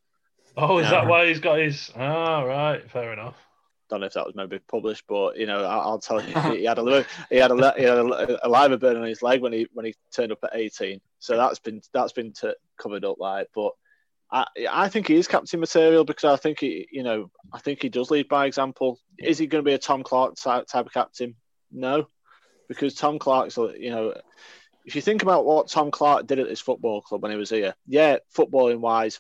Oh, 0.56 0.78
is 0.78 0.90
that 0.90 1.06
why 1.06 1.28
he's 1.28 1.38
got 1.38 1.60
his? 1.60 1.92
Ah, 1.96 2.42
oh, 2.42 2.46
right, 2.46 2.90
fair 2.90 3.12
enough. 3.12 3.36
Don't 3.90 4.00
know 4.00 4.06
if 4.06 4.14
that 4.14 4.24
was 4.24 4.34
maybe 4.34 4.58
published, 4.60 5.04
but 5.06 5.36
you 5.36 5.46
know, 5.46 5.62
I, 5.64 5.86
will 5.86 5.98
tell 5.98 6.22
you, 6.22 6.34
he 6.56 6.64
had 6.64 6.78
a 6.78 7.04
he 7.28 7.36
had 7.36 7.50
a, 7.50 7.74
he 7.76 7.84
had 7.84 7.98
a, 7.98 8.46
a 8.46 8.48
Liver 8.48 8.78
bird 8.78 8.96
on 8.96 9.04
his 9.04 9.22
leg 9.22 9.42
when 9.42 9.52
he 9.52 9.66
when 9.72 9.84
he 9.84 9.94
turned 10.10 10.32
up 10.32 10.38
at 10.42 10.56
18. 10.56 11.00
So 11.18 11.36
that's 11.36 11.58
been 11.58 11.82
that's 11.92 12.12
been 12.12 12.32
t- 12.32 12.54
covered 12.78 13.04
up, 13.04 13.18
like. 13.18 13.48
But 13.54 13.72
I 14.30 14.46
I 14.70 14.88
think 14.88 15.08
he 15.08 15.16
is 15.16 15.28
captain 15.28 15.60
material 15.60 16.04
because 16.04 16.24
I 16.24 16.36
think 16.36 16.60
he 16.60 16.88
you 16.90 17.02
know 17.02 17.30
I 17.52 17.58
think 17.58 17.82
he 17.82 17.88
does 17.88 18.10
lead 18.10 18.28
by 18.28 18.46
example. 18.46 18.98
Is 19.18 19.38
he 19.38 19.46
going 19.46 19.62
to 19.62 19.68
be 19.68 19.74
a 19.74 19.78
Tom 19.78 20.02
Clarke 20.02 20.36
type, 20.36 20.66
type 20.66 20.86
of 20.86 20.92
captain? 20.92 21.36
No, 21.70 22.08
because 22.68 22.94
Tom 22.94 23.18
Clarke's 23.18 23.56
you 23.56 23.90
know. 23.90 24.14
If 24.86 24.94
you 24.94 25.00
think 25.00 25.22
about 25.22 25.46
what 25.46 25.68
Tom 25.68 25.90
Clarke 25.90 26.26
did 26.26 26.38
at 26.38 26.46
this 26.46 26.60
football 26.60 27.00
club 27.00 27.22
when 27.22 27.30
he 27.30 27.38
was 27.38 27.48
here, 27.48 27.74
yeah, 27.86 28.18
footballing 28.36 28.80
wise, 28.80 29.18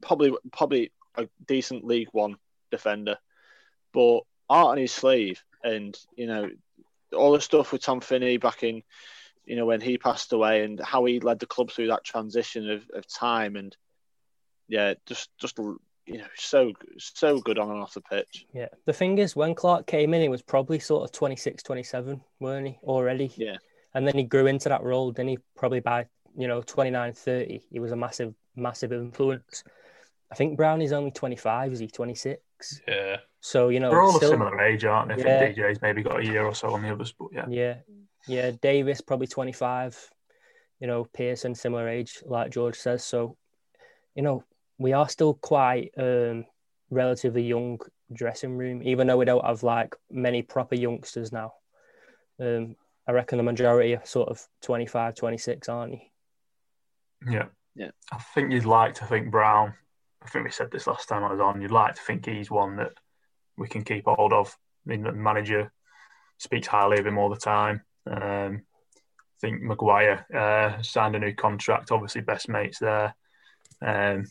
probably 0.00 0.32
probably 0.52 0.92
a 1.16 1.28
decent 1.44 1.84
League 1.84 2.08
One 2.12 2.36
defender 2.70 3.18
but 3.92 4.20
art 4.48 4.68
on 4.68 4.78
his 4.78 4.92
sleeve, 4.92 5.42
and 5.62 5.96
you 6.16 6.26
know 6.26 6.50
all 7.16 7.32
the 7.32 7.40
stuff 7.40 7.72
with 7.72 7.82
Tom 7.82 8.00
Finney 8.00 8.36
back 8.36 8.62
in, 8.62 8.82
you 9.44 9.56
know, 9.56 9.66
when 9.66 9.80
he 9.80 9.98
passed 9.98 10.32
away, 10.32 10.64
and 10.64 10.80
how 10.80 11.04
he 11.04 11.20
led 11.20 11.38
the 11.38 11.46
club 11.46 11.70
through 11.70 11.88
that 11.88 12.04
transition 12.04 12.70
of, 12.70 12.82
of 12.94 13.06
time, 13.06 13.56
and 13.56 13.76
yeah, 14.68 14.94
just 15.06 15.30
just 15.38 15.58
you 15.58 16.18
know, 16.18 16.26
so 16.36 16.72
so 16.98 17.38
good 17.38 17.58
on 17.58 17.70
and 17.70 17.80
off 17.80 17.94
the 17.94 18.00
pitch. 18.00 18.46
Yeah, 18.52 18.68
the 18.86 18.92
thing 18.92 19.18
is, 19.18 19.36
when 19.36 19.54
Clarke 19.54 19.86
came 19.86 20.14
in, 20.14 20.22
he 20.22 20.28
was 20.28 20.42
probably 20.42 20.78
sort 20.78 21.04
of 21.04 21.12
26, 21.12 21.62
27, 21.62 22.20
weren't 22.38 22.66
he 22.66 22.78
already? 22.82 23.32
Yeah, 23.36 23.56
and 23.94 24.06
then 24.06 24.14
he 24.16 24.24
grew 24.24 24.46
into 24.46 24.68
that 24.68 24.82
role. 24.82 25.12
Then 25.12 25.28
he 25.28 25.38
probably 25.56 25.80
by 25.80 26.06
you 26.36 26.48
know 26.48 26.62
29, 26.62 27.12
30, 27.12 27.62
he 27.70 27.80
was 27.80 27.92
a 27.92 27.96
massive 27.96 28.34
massive 28.56 28.92
influence. 28.92 29.64
I 30.30 30.36
think 30.36 30.56
Browne 30.56 30.82
is 30.82 30.92
only 30.92 31.10
25. 31.10 31.72
Is 31.72 31.78
he 31.80 31.88
26? 31.88 32.40
Yeah. 32.86 33.16
So 33.40 33.68
you 33.68 33.80
know, 33.80 33.90
they're 33.90 34.02
all 34.02 34.12
still, 34.12 34.30
a 34.30 34.32
similar 34.32 34.60
age, 34.60 34.84
aren't 34.84 35.08
they? 35.08 35.14
I 35.14 35.26
yeah. 35.26 35.38
think 35.40 35.56
DJ's 35.56 35.82
maybe 35.82 36.02
got 36.02 36.20
a 36.20 36.24
year 36.24 36.44
or 36.44 36.54
so 36.54 36.74
on 36.74 36.82
the 36.82 36.92
others, 36.92 37.14
but 37.18 37.28
yeah. 37.32 37.46
Yeah, 37.48 37.74
yeah. 38.26 38.50
Davies 38.60 39.00
probably 39.00 39.26
twenty 39.26 39.52
five. 39.52 39.98
You 40.80 40.86
know, 40.86 41.04
Pearson 41.04 41.54
similar 41.54 41.88
age, 41.88 42.22
like 42.24 42.50
George 42.50 42.76
says. 42.76 43.04
So, 43.04 43.36
you 44.14 44.22
know, 44.22 44.44
we 44.78 44.94
are 44.94 45.08
still 45.10 45.34
quite 45.34 45.90
um, 45.98 46.46
relatively 46.90 47.42
young 47.42 47.80
dressing 48.12 48.56
room, 48.56 48.82
even 48.82 49.06
though 49.06 49.18
we 49.18 49.26
don't 49.26 49.44
have 49.44 49.62
like 49.62 49.94
many 50.10 50.42
proper 50.42 50.74
youngsters 50.74 51.32
now. 51.32 51.52
Um, 52.40 52.76
I 53.06 53.12
reckon 53.12 53.38
the 53.38 53.44
majority 53.44 53.94
are 53.94 54.04
sort 54.06 54.28
of 54.30 54.46
25, 54.62 55.14
26, 55.14 55.68
aren't 55.68 55.92
you? 55.92 56.00
Yeah. 57.28 57.46
Yeah. 57.74 57.90
I 58.12 58.18
think 58.34 58.52
you'd 58.52 58.64
like 58.64 58.94
to 58.94 59.04
think 59.04 59.30
Browne 59.30 59.74
I 60.22 60.28
think 60.28 60.44
we 60.44 60.50
said 60.50 60.70
this 60.70 60.86
last 60.86 61.08
time 61.08 61.24
I 61.24 61.32
was 61.32 61.40
on. 61.40 61.60
You'd 61.60 61.70
like 61.70 61.94
to 61.94 62.00
think 62.02 62.26
he's 62.26 62.50
one 62.50 62.76
that 62.76 62.92
we 63.56 63.68
can 63.68 63.82
keep 63.82 64.04
hold 64.06 64.32
of. 64.32 64.56
I 64.86 64.90
mean, 64.90 65.02
the 65.02 65.12
manager 65.12 65.72
speaks 66.38 66.66
highly 66.66 66.98
of 66.98 67.06
him 67.06 67.18
all 67.18 67.30
the 67.30 67.36
time. 67.36 67.82
Um, 68.06 68.62
I 68.62 69.40
think 69.40 69.62
Maguire 69.62 70.26
uh, 70.34 70.82
signed 70.82 71.16
a 71.16 71.18
new 71.18 71.34
contract. 71.34 71.92
Obviously, 71.92 72.20
best 72.20 72.48
mates 72.48 72.78
there. 72.78 73.14
Um, 73.80 74.26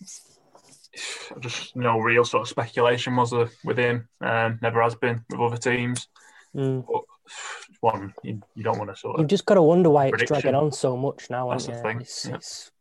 just 1.40 1.76
no 1.76 2.00
real 2.00 2.26
sort 2.26 2.42
of 2.42 2.48
speculation 2.48 3.16
was 3.16 3.32
there 3.32 3.50
with 3.64 3.78
him. 3.78 4.08
Um, 4.22 4.60
never 4.62 4.82
has 4.82 4.96
been 4.96 5.24
with 5.30 5.40
other 5.40 5.58
teams. 5.58 6.08
Mm. 6.56 6.86
But 6.88 7.02
one, 7.82 8.14
you, 8.24 8.42
you 8.56 8.64
don't 8.64 8.78
want 8.78 8.92
to 8.92 8.96
sort 8.96 9.16
of. 9.16 9.22
You've 9.22 9.30
just 9.30 9.46
got 9.46 9.56
to 9.56 9.62
wonder 9.62 9.90
why 9.90 10.10
prediction. 10.10 10.36
it's 10.36 10.44
dragging 10.44 10.60
on 10.60 10.72
so 10.72 10.96
much 10.98 11.30
now. 11.30 11.50
That's 11.50 11.66
the 11.68 11.76
thing. 11.76 12.02
It's, 12.02 12.26
yeah. 12.26 12.36
it's, 12.36 12.72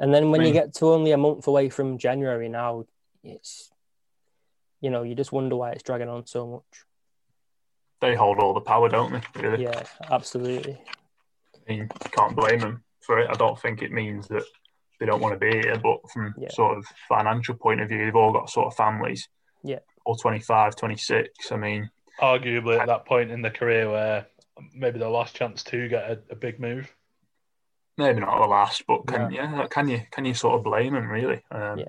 and 0.00 0.12
then 0.12 0.30
when 0.30 0.40
I 0.40 0.46
you 0.46 0.52
get 0.52 0.74
to 0.74 0.86
only 0.86 1.12
a 1.12 1.16
month 1.16 1.46
away 1.46 1.68
from 1.68 1.98
January 1.98 2.48
now, 2.48 2.86
it's 3.22 3.70
you 4.80 4.90
know 4.90 5.02
you 5.02 5.14
just 5.14 5.30
wonder 5.30 5.56
why 5.56 5.70
it's 5.72 5.82
dragging 5.82 6.08
on 6.08 6.26
so 6.26 6.46
much. 6.46 6.84
They 8.00 8.14
hold 8.14 8.38
all 8.38 8.54
the 8.54 8.60
power, 8.62 8.88
don't 8.88 9.12
they? 9.12 9.40
Really? 9.40 9.62
Yeah, 9.64 9.82
absolutely. 10.10 10.78
I 11.54 11.70
mean, 11.72 11.78
you 11.80 12.10
can't 12.10 12.34
blame 12.34 12.60
them 12.60 12.82
for 13.00 13.18
it. 13.18 13.28
I 13.30 13.34
don't 13.34 13.60
think 13.60 13.82
it 13.82 13.92
means 13.92 14.26
that 14.28 14.42
they 14.98 15.04
don't 15.06 15.20
want 15.20 15.38
to 15.38 15.38
be 15.38 15.50
here, 15.58 15.78
but 15.78 16.10
from 16.10 16.34
Yeah. 16.38 16.48
sort 16.50 16.78
of 16.78 16.86
financial 17.08 17.54
point 17.54 17.82
of 17.82 17.88
view, 17.88 18.04
they've 18.04 18.16
all 18.16 18.32
got 18.32 18.48
sort 18.48 18.68
of 18.68 18.74
families. 18.74 19.28
Yeah. 19.62 19.80
Or 20.06 20.16
25, 20.16 20.76
26. 20.76 21.52
I 21.52 21.56
mean, 21.56 21.90
Arguably 22.20 22.78
at 22.78 22.86
that 22.86 23.04
point 23.04 23.30
in 23.30 23.42
the 23.42 23.50
career 23.50 23.90
where 23.90 24.26
maybe 24.74 24.98
the 24.98 25.08
last 25.08 25.34
chance 25.34 25.62
to 25.64 25.88
get 25.88 26.10
a, 26.10 26.18
a 26.30 26.36
big 26.36 26.58
move. 26.58 26.94
Maybe 27.96 28.20
not 28.20 28.40
the 28.40 28.48
last, 28.48 28.84
but 28.86 29.06
can 29.06 29.30
yeah, 29.30 29.66
can 29.68 29.88
you 29.88 30.02
can 30.10 30.24
you 30.24 30.34
sort 30.34 30.54
of 30.54 30.64
blame 30.64 30.94
him 30.94 31.08
really? 31.08 31.42
Um, 31.50 31.78
Yeah. 31.80 31.84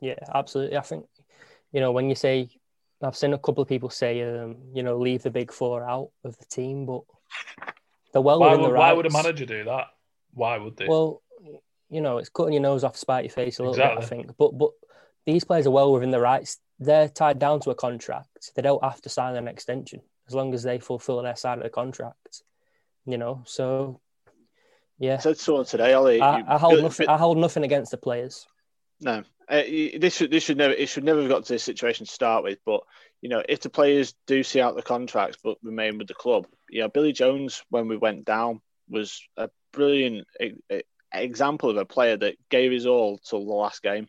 Yeah, 0.00 0.18
absolutely. 0.34 0.76
I 0.76 0.82
think 0.82 1.06
you 1.72 1.80
know 1.80 1.92
when 1.92 2.08
you 2.08 2.14
say 2.14 2.50
I've 3.02 3.16
seen 3.16 3.34
a 3.34 3.38
couple 3.38 3.62
of 3.62 3.68
people 3.68 3.90
say 3.90 4.22
um, 4.22 4.56
you 4.74 4.82
know 4.82 4.98
leave 4.98 5.22
the 5.22 5.30
big 5.30 5.52
four 5.52 5.84
out 5.84 6.10
of 6.24 6.36
the 6.38 6.44
team, 6.46 6.86
but 6.86 7.02
they're 8.12 8.22
well 8.22 8.40
Why 8.40 8.50
within 8.50 8.62
would, 8.62 8.74
the 8.74 8.78
why 8.78 8.92
would 8.92 9.06
a 9.06 9.10
manager 9.10 9.46
do 9.46 9.64
that? 9.64 9.86
Why 10.34 10.58
would 10.58 10.76
they? 10.76 10.86
Well, 10.86 11.22
you 11.88 12.00
know, 12.00 12.18
it's 12.18 12.28
cutting 12.28 12.54
your 12.54 12.62
nose 12.62 12.84
off, 12.84 12.96
spite 12.96 13.24
your 13.24 13.32
face 13.32 13.58
a 13.58 13.62
little 13.62 13.76
bit. 13.76 13.98
I 13.98 14.04
think, 14.04 14.36
but 14.36 14.56
but 14.58 14.70
these 15.24 15.44
players 15.44 15.66
are 15.66 15.70
well 15.70 15.92
within 15.92 16.10
their 16.10 16.20
rights. 16.20 16.58
They're 16.78 17.08
tied 17.08 17.38
down 17.38 17.60
to 17.60 17.70
a 17.70 17.74
contract. 17.74 18.52
They 18.54 18.62
don't 18.62 18.84
have 18.84 19.00
to 19.02 19.08
sign 19.08 19.36
an 19.36 19.48
extension 19.48 20.02
as 20.28 20.34
long 20.34 20.52
as 20.52 20.62
they 20.62 20.78
fulfil 20.78 21.22
their 21.22 21.36
side 21.36 21.58
of 21.58 21.64
the 21.64 21.70
contract. 21.70 22.42
You 23.06 23.18
know, 23.18 23.42
so 23.46 24.00
yeah, 24.98 25.14
I 25.14 25.18
said 25.18 25.36
to 25.36 25.40
someone 25.40 25.64
today, 25.66 25.92
Ollie. 25.92 26.20
I, 26.20 26.38
you- 26.38 26.44
I 26.48 26.58
hold 26.58 26.74
Bill- 26.74 26.82
nothing. 26.82 27.08
I 27.08 27.16
hold 27.16 27.38
nothing 27.38 27.64
against 27.64 27.90
the 27.90 27.96
players. 27.98 28.46
No, 29.00 29.24
uh, 29.48 29.62
this 29.98 30.16
should 30.16 30.30
this 30.30 30.42
should 30.44 30.56
never 30.56 30.72
it 30.74 30.88
should 30.88 31.04
never 31.04 31.20
have 31.20 31.28
got 31.30 31.44
to 31.44 31.52
this 31.52 31.62
situation 31.64 32.06
to 32.06 32.12
start 32.12 32.42
with. 32.44 32.58
But 32.64 32.80
you 33.22 33.28
know, 33.28 33.42
if 33.48 33.60
the 33.60 33.68
players 33.70 34.14
do 34.26 34.42
see 34.42 34.60
out 34.60 34.74
the 34.76 34.82
contracts 34.82 35.36
but 35.42 35.58
remain 35.62 35.98
with 35.98 36.08
the 36.08 36.14
club, 36.14 36.46
you 36.70 36.80
know, 36.80 36.88
Billy 36.88 37.12
Jones 37.12 37.62
when 37.70 37.88
we 37.88 37.96
went 37.96 38.24
down 38.24 38.60
was 38.88 39.20
a 39.36 39.50
brilliant 39.72 40.26
example 41.12 41.70
of 41.70 41.76
a 41.76 41.84
player 41.84 42.16
that 42.16 42.36
gave 42.50 42.72
his 42.72 42.86
all 42.86 43.18
till 43.18 43.44
the 43.44 43.52
last 43.52 43.82
game. 43.82 44.08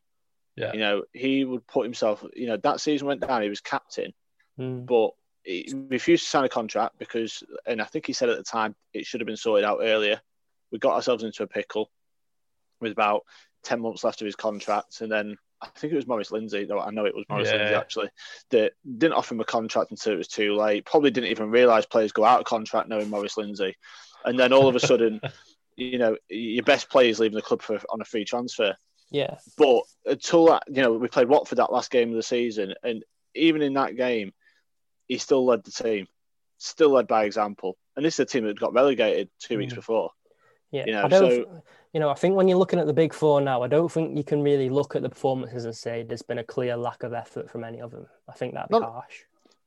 Yeah. 0.55 0.73
You 0.73 0.79
know, 0.79 1.03
he 1.13 1.45
would 1.45 1.67
put 1.67 1.83
himself. 1.85 2.23
You 2.35 2.47
know, 2.47 2.57
that 2.57 2.79
season 2.81 3.07
went 3.07 3.21
down. 3.21 3.41
He 3.41 3.49
was 3.49 3.61
captain, 3.61 4.13
Mm. 4.59 4.85
but 4.87 5.11
he 5.43 5.71
refused 5.89 6.23
to 6.23 6.29
sign 6.29 6.45
a 6.45 6.49
contract 6.49 6.97
because, 6.97 7.43
and 7.65 7.79
I 7.81 7.85
think 7.85 8.07
he 8.07 8.13
said 8.13 8.29
at 8.29 8.37
the 8.37 8.43
time 8.43 8.75
it 8.93 9.05
should 9.05 9.21
have 9.21 9.27
been 9.27 9.37
sorted 9.37 9.65
out 9.65 9.79
earlier. 9.81 10.19
We 10.71 10.79
got 10.79 10.93
ourselves 10.95 11.23
into 11.23 11.43
a 11.43 11.47
pickle 11.47 11.89
with 12.79 12.91
about 12.91 13.21
10 13.63 13.81
months 13.81 14.03
left 14.03 14.21
of 14.21 14.25
his 14.25 14.35
contract. 14.35 15.01
And 15.01 15.11
then 15.11 15.37
I 15.61 15.67
think 15.67 15.91
it 15.93 15.95
was 15.95 16.07
Maurice 16.07 16.31
Lindsay, 16.31 16.65
though 16.65 16.79
I 16.79 16.91
know 16.91 17.05
it 17.05 17.15
was 17.15 17.25
Maurice 17.29 17.47
Yeah. 17.47 17.57
Lindsay 17.57 17.73
actually, 17.75 18.09
that 18.51 18.73
didn't 18.97 19.13
offer 19.15 19.33
him 19.33 19.41
a 19.41 19.45
contract 19.45 19.91
until 19.91 20.13
it 20.13 20.17
was 20.17 20.27
too 20.27 20.55
late. 20.55 20.85
Probably 20.85 21.11
didn't 21.11 21.31
even 21.31 21.49
realise 21.49 21.85
players 21.85 22.11
go 22.11 22.23
out 22.23 22.39
of 22.39 22.45
contract 22.45 22.89
knowing 22.89 23.09
Maurice 23.09 23.37
Lindsay. 23.37 23.75
And 24.25 24.37
then 24.39 24.53
all 24.53 24.67
of 24.67 24.75
a 24.75 24.79
sudden, 24.79 25.19
you 25.75 25.97
know, 25.97 26.17
your 26.29 26.63
best 26.63 26.89
player 26.89 27.09
is 27.09 27.19
leaving 27.19 27.35
the 27.35 27.41
club 27.41 27.61
for, 27.61 27.79
on 27.89 28.01
a 28.01 28.05
free 28.05 28.25
transfer. 28.25 28.75
Yeah, 29.09 29.37
But 29.57 29.83
until 30.05 30.47
that, 30.47 30.63
you 30.67 30.81
know, 30.81 30.91
we 30.93 31.07
played 31.07 31.29
Watford 31.29 31.59
that 31.59 31.71
last 31.71 31.91
game 31.91 32.09
of 32.09 32.15
the 32.15 32.23
season, 32.23 32.73
and 32.83 33.05
even 33.33 33.61
in 33.61 33.73
that 33.75 33.95
game, 33.95 34.33
he 35.07 35.17
still 35.17 35.45
led 35.45 35.63
the 35.63 35.71
team, 35.71 36.07
still 36.57 36.89
led 36.89 37.07
by 37.07 37.23
example. 37.23 37.77
And 37.95 38.05
this 38.05 38.15
is 38.15 38.19
a 38.19 38.25
team 38.25 38.43
that 38.45 38.59
got 38.59 38.73
relegated 38.73 39.29
two 39.39 39.57
weeks 39.57 39.71
Mm. 39.71 39.77
before. 39.77 40.11
Yeah. 40.71 40.83
You 40.85 40.91
know, 40.93 41.03
I 41.03 41.07
don't. 41.07 41.31
so- 41.31 41.63
you 41.93 42.01
know, 42.01 42.09
I 42.09 42.13
think 42.15 42.35
when 42.35 42.47
you're 42.47 42.57
looking 42.59 42.79
at 42.79 42.85
the 42.85 42.93
big 42.93 43.13
four 43.13 43.41
now, 43.41 43.63
I 43.63 43.67
don't 43.67 43.91
think 43.91 44.15
you 44.17 44.23
can 44.23 44.43
really 44.43 44.69
look 44.69 44.95
at 44.95 45.01
the 45.01 45.09
performances 45.09 45.65
and 45.65 45.75
say 45.75 46.03
there's 46.03 46.21
been 46.21 46.37
a 46.37 46.43
clear 46.43 46.75
lack 46.77 47.01
of 47.03 47.13
effort 47.13 47.49
from 47.49 47.63
any 47.63 47.79
of 47.81 47.91
them. 47.91 48.05
I 48.29 48.33
think 48.33 48.53
that'd 48.53 48.69
be 48.69 48.77
No. 48.77 48.85
harsh. 48.91 49.21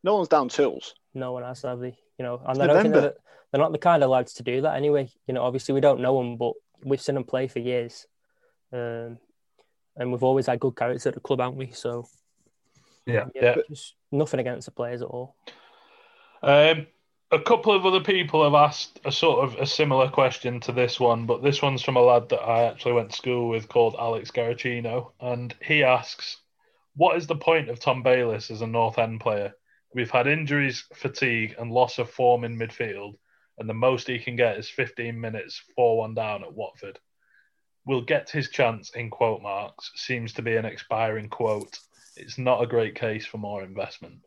No 0.05 0.17
one's 0.17 0.29
down 0.29 0.49
tools. 0.49 0.95
No 1.15 1.33
one 1.33 1.43
has, 1.43 1.63
have 1.63 1.81
they? 1.81 1.97
You 2.19 2.25
know, 2.25 2.41
and 2.47 2.63
I 2.63 2.67
don't 2.67 2.83
think 2.83 2.95
November. 2.95 3.01
they're, 3.01 3.15
they're 3.51 3.61
not 3.61 3.73
the 3.73 3.79
kind 3.79 4.05
of 4.05 4.11
lads 4.11 4.35
to 4.35 4.43
do 4.45 4.61
that 4.61 4.77
anyway. 4.77 5.09
You 5.27 5.35
know, 5.35 5.43
obviously 5.43 5.75
we 5.75 5.81
don't 5.81 6.01
know 6.03 6.19
them, 6.19 6.37
but 6.37 6.53
we've 6.85 7.01
seen 7.01 7.17
them 7.17 7.25
play 7.25 7.49
for 7.49 7.59
years, 7.59 8.07
um, 8.73 9.19
and 9.97 10.13
we've 10.13 10.23
always 10.23 10.47
had 10.47 10.61
good 10.61 10.77
characters 10.77 11.07
at 11.07 11.15
the 11.15 11.21
club, 11.21 11.41
haven't 11.41 11.57
we? 11.59 11.71
So 11.73 12.07
Yeah. 13.07 13.27
Yeah. 13.35 13.57
just 13.69 13.95
nothing 14.13 14.39
against 14.41 14.67
the 14.67 14.73
players 14.73 15.03
at 15.03 15.09
all. 15.09 15.35
Um, 16.43 16.87
a 17.33 17.39
couple 17.39 17.73
of 17.73 17.87
other 17.87 18.01
people 18.01 18.43
have 18.43 18.55
asked 18.55 18.99
a 19.05 19.13
sort 19.13 19.45
of 19.45 19.55
a 19.61 19.67
similar 19.67 20.09
question 20.09 20.59
to 20.61 20.73
this 20.73 20.99
one, 20.99 21.27
but 21.27 21.43
this 21.43 21.63
one's 21.63 21.83
from 21.83 21.97
a 21.97 22.01
lad 22.01 22.29
that 22.31 22.41
I 22.41 22.65
actually 22.65 22.95
went 22.95 23.11
to 23.11 23.17
school 23.17 23.49
with 23.49 23.69
called 23.69 23.95
Alex 23.97 24.33
Garacino, 24.33 25.13
and 25.21 25.55
he 25.63 25.85
asks, 25.85 26.39
"What 26.97 27.17
is 27.17 27.29
the 27.29 27.37
point 27.37 27.69
of 27.69 27.79
Tom 27.79 28.03
Bayliss 28.03 28.51
as 28.51 28.63
a 28.63 28.67
North 28.67 28.99
End 28.99 29.21
player? 29.21 29.55
We've 29.95 30.11
had 30.11 30.27
injuries, 30.27 30.85
fatigue, 30.95 31.55
and 31.57 31.71
loss 31.71 31.99
of 31.99 32.11
form 32.11 32.43
in 32.43 32.59
midfield, 32.59 33.17
and 33.59 33.69
the 33.69 33.75
most 33.75 34.09
he 34.09 34.19
can 34.19 34.35
get 34.35 34.59
is 34.59 34.69
15 34.69 35.21
minutes, 35.21 35.63
4-1 35.77 36.15
down 36.15 36.43
at 36.43 36.53
Watford. 36.53 36.99
We'll 37.85 38.03
get 38.03 38.29
his 38.29 38.51
chance 38.51 38.91
in 38.91 39.09
quote 39.09 39.41
marks. 39.41 39.93
Seems 39.95 40.33
to 40.35 40.43
be 40.43 40.57
an 40.57 40.65
expiring 40.65 41.29
quote. 41.29 41.79
It's 42.17 42.39
not 42.39 42.63
a 42.63 42.67
great 42.67 42.97
case 42.97 43.25
for 43.25 43.39
more 43.39 43.63
investment." 43.63 44.25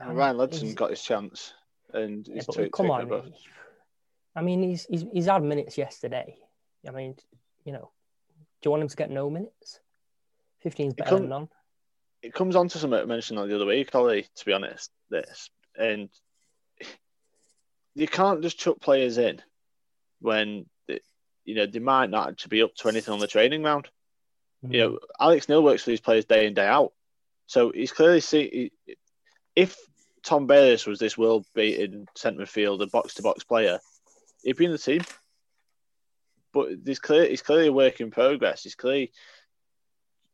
Um, 0.00 0.14
Ryan 0.16 0.36
Ledson 0.36 0.74
got 0.74 0.90
his 0.90 1.02
chance, 1.02 1.54
and 1.92 2.26
Yeah, 2.28 2.42
tweet- 2.42 2.72
come 2.72 2.90
on, 2.90 3.32
I 4.34 4.42
mean, 4.42 4.62
he's, 4.62 4.84
he's 4.84 5.04
he's 5.12 5.26
had 5.26 5.42
minutes 5.42 5.78
yesterday. 5.78 6.36
I 6.86 6.90
mean, 6.90 7.16
you 7.64 7.72
know, 7.72 7.90
do 8.60 8.66
you 8.66 8.70
want 8.70 8.82
him 8.82 8.88
to 8.88 8.96
get 8.96 9.10
no 9.10 9.30
minutes? 9.30 9.80
15's 10.64 10.94
better 10.94 11.16
than 11.16 11.28
none. 11.28 11.48
it 12.22 12.34
comes 12.34 12.56
on 12.56 12.68
to 12.68 12.78
something 12.78 12.98
I 12.98 13.04
mentioned 13.04 13.38
the 13.38 13.54
other 13.54 13.66
week, 13.66 13.94
Ollie, 13.94 14.26
to 14.36 14.44
be 14.44 14.52
honest, 14.52 14.90
this. 15.10 15.50
And 15.78 16.08
you 17.94 18.08
can't 18.08 18.42
just 18.42 18.58
chuck 18.58 18.80
players 18.80 19.16
in 19.18 19.40
when, 20.20 20.66
you 21.44 21.54
know, 21.54 21.66
they 21.66 21.78
might 21.78 22.10
not 22.10 22.28
actually 22.28 22.50
be 22.50 22.62
up 22.62 22.74
to 22.76 22.88
anything 22.88 23.14
on 23.14 23.20
the 23.20 23.26
training 23.26 23.62
ground. 23.62 23.88
Mm-hmm. 24.64 24.74
You 24.74 24.80
know, 24.80 24.98
Alex 25.20 25.48
Neil 25.48 25.62
works 25.62 25.84
for 25.84 25.90
these 25.90 26.00
players 26.00 26.24
day 26.24 26.46
in, 26.46 26.54
day 26.54 26.66
out. 26.66 26.92
So 27.46 27.70
he's 27.72 27.92
clearly 27.92 28.20
see 28.20 28.72
if 29.56 29.76
Tom 30.22 30.46
Bayliss 30.46 30.86
was 30.86 30.98
this 30.98 31.18
world 31.18 31.46
beating 31.54 32.06
centre 32.14 32.42
midfielder, 32.42 32.90
box 32.90 33.14
to 33.14 33.22
box 33.22 33.42
player, 33.42 33.80
he'd 34.42 34.56
be 34.56 34.66
in 34.66 34.72
the 34.72 34.78
team. 34.78 35.00
But 36.52 36.84
there's 36.84 36.98
clear 36.98 37.26
he's 37.26 37.42
clearly 37.42 37.68
a 37.68 37.72
work 37.72 38.00
in 38.00 38.10
progress. 38.10 38.62
He's 38.62 38.74
clearly 38.74 39.12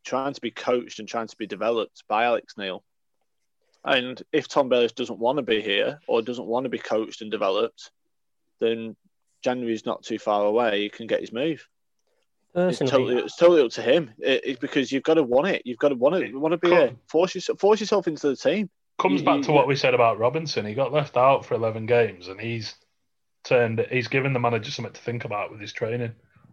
trying 0.04 0.34
to 0.34 0.40
be 0.40 0.50
coached 0.50 0.98
and 0.98 1.08
trying 1.08 1.28
to 1.28 1.36
be 1.36 1.46
developed 1.46 2.04
by 2.08 2.24
Alex 2.24 2.54
Neil. 2.58 2.82
And 3.84 4.20
if 4.32 4.48
Tom 4.48 4.68
Bayliss 4.68 4.92
doesn't 4.92 5.18
want 5.18 5.38
to 5.38 5.42
be 5.42 5.60
here 5.60 6.00
or 6.06 6.22
doesn't 6.22 6.46
want 6.46 6.64
to 6.64 6.70
be 6.70 6.78
coached 6.78 7.20
and 7.22 7.30
developed, 7.30 7.90
then 8.60 8.96
January's 9.42 9.86
not 9.86 10.04
too 10.04 10.18
far 10.18 10.44
away. 10.44 10.82
He 10.82 10.88
can 10.88 11.06
get 11.08 11.20
his 11.20 11.32
move. 11.32 11.66
It's 12.54 12.78
totally, 12.78 13.16
it's 13.16 13.36
totally 13.36 13.62
up 13.62 13.70
to 13.72 13.82
him. 13.82 14.10
It, 14.18 14.42
it's 14.44 14.60
because 14.60 14.92
you've 14.92 15.02
got 15.02 15.14
to 15.14 15.22
want 15.22 15.48
it. 15.48 15.62
You've 15.64 15.78
got 15.78 15.88
to 15.88 15.94
want 15.96 16.16
it. 16.16 16.34
Want 16.38 16.52
to 16.52 16.58
be 16.58 16.68
here. 16.68 16.96
Force 17.08 17.34
yourself, 17.34 17.58
force 17.58 17.80
yourself 17.80 18.06
into 18.06 18.28
the 18.28 18.36
team. 18.36 18.70
Comes 19.02 19.20
you, 19.20 19.26
back 19.26 19.38
you, 19.38 19.42
to 19.44 19.52
what 19.52 19.66
we 19.66 19.74
said 19.74 19.94
about 19.94 20.18
Robinson. 20.18 20.64
He 20.64 20.74
got 20.74 20.92
left 20.92 21.16
out 21.16 21.44
for 21.44 21.54
eleven 21.54 21.86
games, 21.86 22.28
and 22.28 22.40
he's 22.40 22.76
turned. 23.42 23.84
He's 23.90 24.06
given 24.06 24.32
the 24.32 24.38
manager 24.38 24.70
something 24.70 24.92
to 24.92 25.00
think 25.00 25.24
about 25.24 25.50
with 25.50 25.60
his 25.60 25.72
training. 25.72 26.12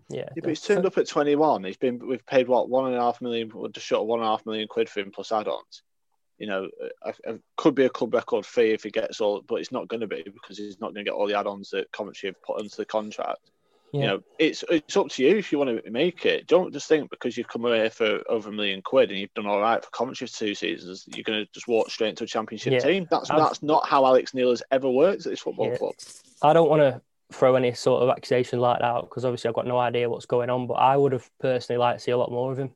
Yeah, 0.10 0.22
yeah 0.36 0.42
but 0.42 0.50
he's 0.50 0.62
turned 0.62 0.86
up 0.88 0.98
at 0.98 1.08
21. 1.08 1.64
He's 1.64 1.78
been 1.78 2.00
we've 2.06 2.26
paid 2.26 2.48
what 2.48 2.68
one 2.68 2.88
and 2.88 2.96
a 2.96 3.02
half 3.02 3.22
million, 3.22 3.52
just 3.72 3.86
short 3.86 4.02
of 4.02 4.08
one 4.08 4.20
and 4.20 4.28
a 4.28 4.32
half 4.32 4.46
million 4.46 4.68
quid 4.68 4.90
for 4.90 5.02
him 5.02 5.12
plus 5.12 5.32
add-ons. 5.32 5.84
You 6.40 6.48
know, 6.48 6.70
it 7.06 7.42
could 7.58 7.76
be 7.76 7.86
a 7.86 7.90
club 7.90 8.14
record 8.14 8.46
fee 8.46 8.72
if 8.72 8.84
he 8.84 8.92
gets 8.92 9.22
all, 9.22 9.44
but 9.48 9.56
it's 9.56 9.72
not 9.72 9.88
going 9.88 10.02
to 10.02 10.08
be 10.08 10.24
because 10.24 10.58
he's 10.58 10.80
not 10.80 10.94
going 10.94 11.06
to 11.06 11.12
get 11.12 11.14
all 11.14 11.28
the 11.28 11.38
add-ons 11.38 11.70
that 11.72 11.92
Coventry 11.92 12.30
have 12.30 12.42
put 12.42 12.62
into 12.62 12.78
the 12.78 12.86
contract. 12.86 13.52
Yeah. 13.92 14.02
You 14.02 14.08
know, 14.08 14.20
it's 14.38 14.64
it's 14.70 14.98
up 14.98 15.10
to 15.10 15.24
you 15.24 15.38
if 15.38 15.52
you 15.52 15.58
want 15.58 15.84
to 15.84 15.92
make 15.92 16.26
it. 16.26 16.48
Don't 16.48 16.72
just 16.72 16.88
think 16.88 17.10
because 17.10 17.36
you've 17.38 17.48
come 17.48 17.66
away 17.66 17.90
for 17.90 18.22
over 18.30 18.50
a 18.50 18.52
million 18.52 18.82
quid 18.82 19.10
and 19.10 19.20
you've 19.20 19.34
done 19.34 19.48
all 19.48 19.60
right 19.60 19.84
for 19.84 19.90
Coventry 19.90 20.28
for 20.28 20.38
two 20.38 20.54
seasons, 20.54 21.06
you're 21.08 21.24
going 21.24 21.44
to 21.44 21.52
just 21.54 21.68
walk 21.68 21.90
straight 21.90 22.10
into 22.10 22.24
a 22.24 22.28
championship 22.28 22.74
yeah. 22.74 22.80
team. 22.80 23.08
That's 23.10 23.32
I've, 23.32 23.40
that's 23.40 23.64
not 23.64 23.88
how 23.88 24.06
Alex 24.06 24.34
Neil 24.34 24.52
has 24.52 24.62
ever 24.72 24.90
worked 24.90 25.26
at 25.26 25.32
this 25.32 25.40
football 25.40 25.70
yeah. 25.70 25.78
club. 25.78 25.94
I 26.44 26.54
don't 26.54 26.70
want 26.70 26.82
to 26.82 27.02
throw 27.32 27.56
any 27.56 27.74
sort 27.74 28.04
of 28.04 28.10
accusation 28.10 28.60
like 28.60 28.80
that 28.80 28.86
out 28.86 29.10
because 29.10 29.26
obviously 29.26 29.50
I've 29.50 29.56
got 29.56 29.68
no 29.68 29.78
idea 29.78 30.10
what's 30.10 30.26
going 30.26 30.50
on. 30.50 30.68
But 30.68 30.76
I 30.76 30.96
would 30.96 31.14
have 31.14 31.30
personally 31.40 31.80
liked 31.80 32.00
to 32.00 32.04
see 32.04 32.12
a 32.12 32.18
lot 32.18 32.32
more 32.32 32.52
of 32.52 32.60
him. 32.60 32.72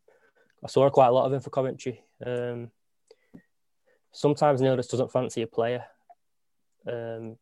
I 0.64 0.68
saw 0.68 0.90
quite 0.90 1.08
a 1.08 1.12
lot 1.12 1.26
of 1.26 1.34
him 1.34 1.42
for 1.42 1.50
Coventry. 1.50 2.04
Um, 2.26 2.72
sometimes 4.12 4.62
Neil 4.62 4.78
just 4.78 4.92
doesn't 4.92 5.12
fancy 5.12 5.44
a 5.44 5.48
player. 5.48 5.86
Um, 6.88 7.38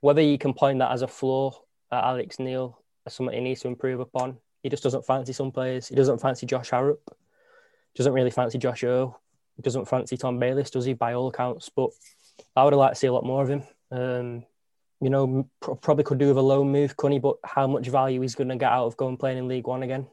whether 0.00 0.20
you 0.20 0.38
can 0.38 0.54
point 0.54 0.78
that 0.78 0.92
as 0.92 1.02
a 1.02 1.08
flaw 1.08 1.52
at 1.90 2.04
Alex 2.04 2.38
Neil 2.38 2.80
something 3.16 3.34
he 3.34 3.40
needs 3.40 3.60
to 3.62 3.68
improve 3.68 4.00
upon. 4.00 4.38
He 4.62 4.68
just 4.68 4.82
doesn't 4.82 5.06
fancy 5.06 5.32
some 5.32 5.52
players. 5.52 5.88
He 5.88 5.94
doesn't 5.94 6.20
fancy 6.20 6.46
Josh 6.46 6.70
Harrop. 6.70 7.00
Doesn't 7.94 8.12
really 8.12 8.30
fancy 8.30 8.58
Josh 8.58 8.84
Earl. 8.84 9.20
Doesn't 9.60 9.88
fancy 9.88 10.16
Tom 10.16 10.38
Bayliss, 10.38 10.70
does 10.70 10.84
he? 10.84 10.92
By 10.92 11.14
all 11.14 11.28
accounts, 11.28 11.68
but 11.68 11.90
I 12.54 12.62
would 12.62 12.72
have 12.72 12.78
liked 12.78 12.94
to 12.94 12.98
see 13.00 13.06
a 13.08 13.12
lot 13.12 13.24
more 13.24 13.42
of 13.42 13.50
him. 13.50 13.62
Um, 13.90 14.44
you 15.00 15.10
know, 15.10 15.48
probably 15.80 16.04
could 16.04 16.18
do 16.18 16.28
with 16.28 16.36
a 16.36 16.42
loan 16.42 16.70
move, 16.70 16.96
Cunny, 16.96 17.20
but 17.20 17.36
how 17.44 17.66
much 17.66 17.88
value 17.88 18.20
he's 18.20 18.36
going 18.36 18.48
to 18.48 18.56
get 18.56 18.70
out 18.70 18.86
of 18.86 18.96
going 18.96 19.16
playing 19.16 19.38
in 19.38 19.48
League 19.48 19.66
One 19.66 19.82
again? 19.82 20.06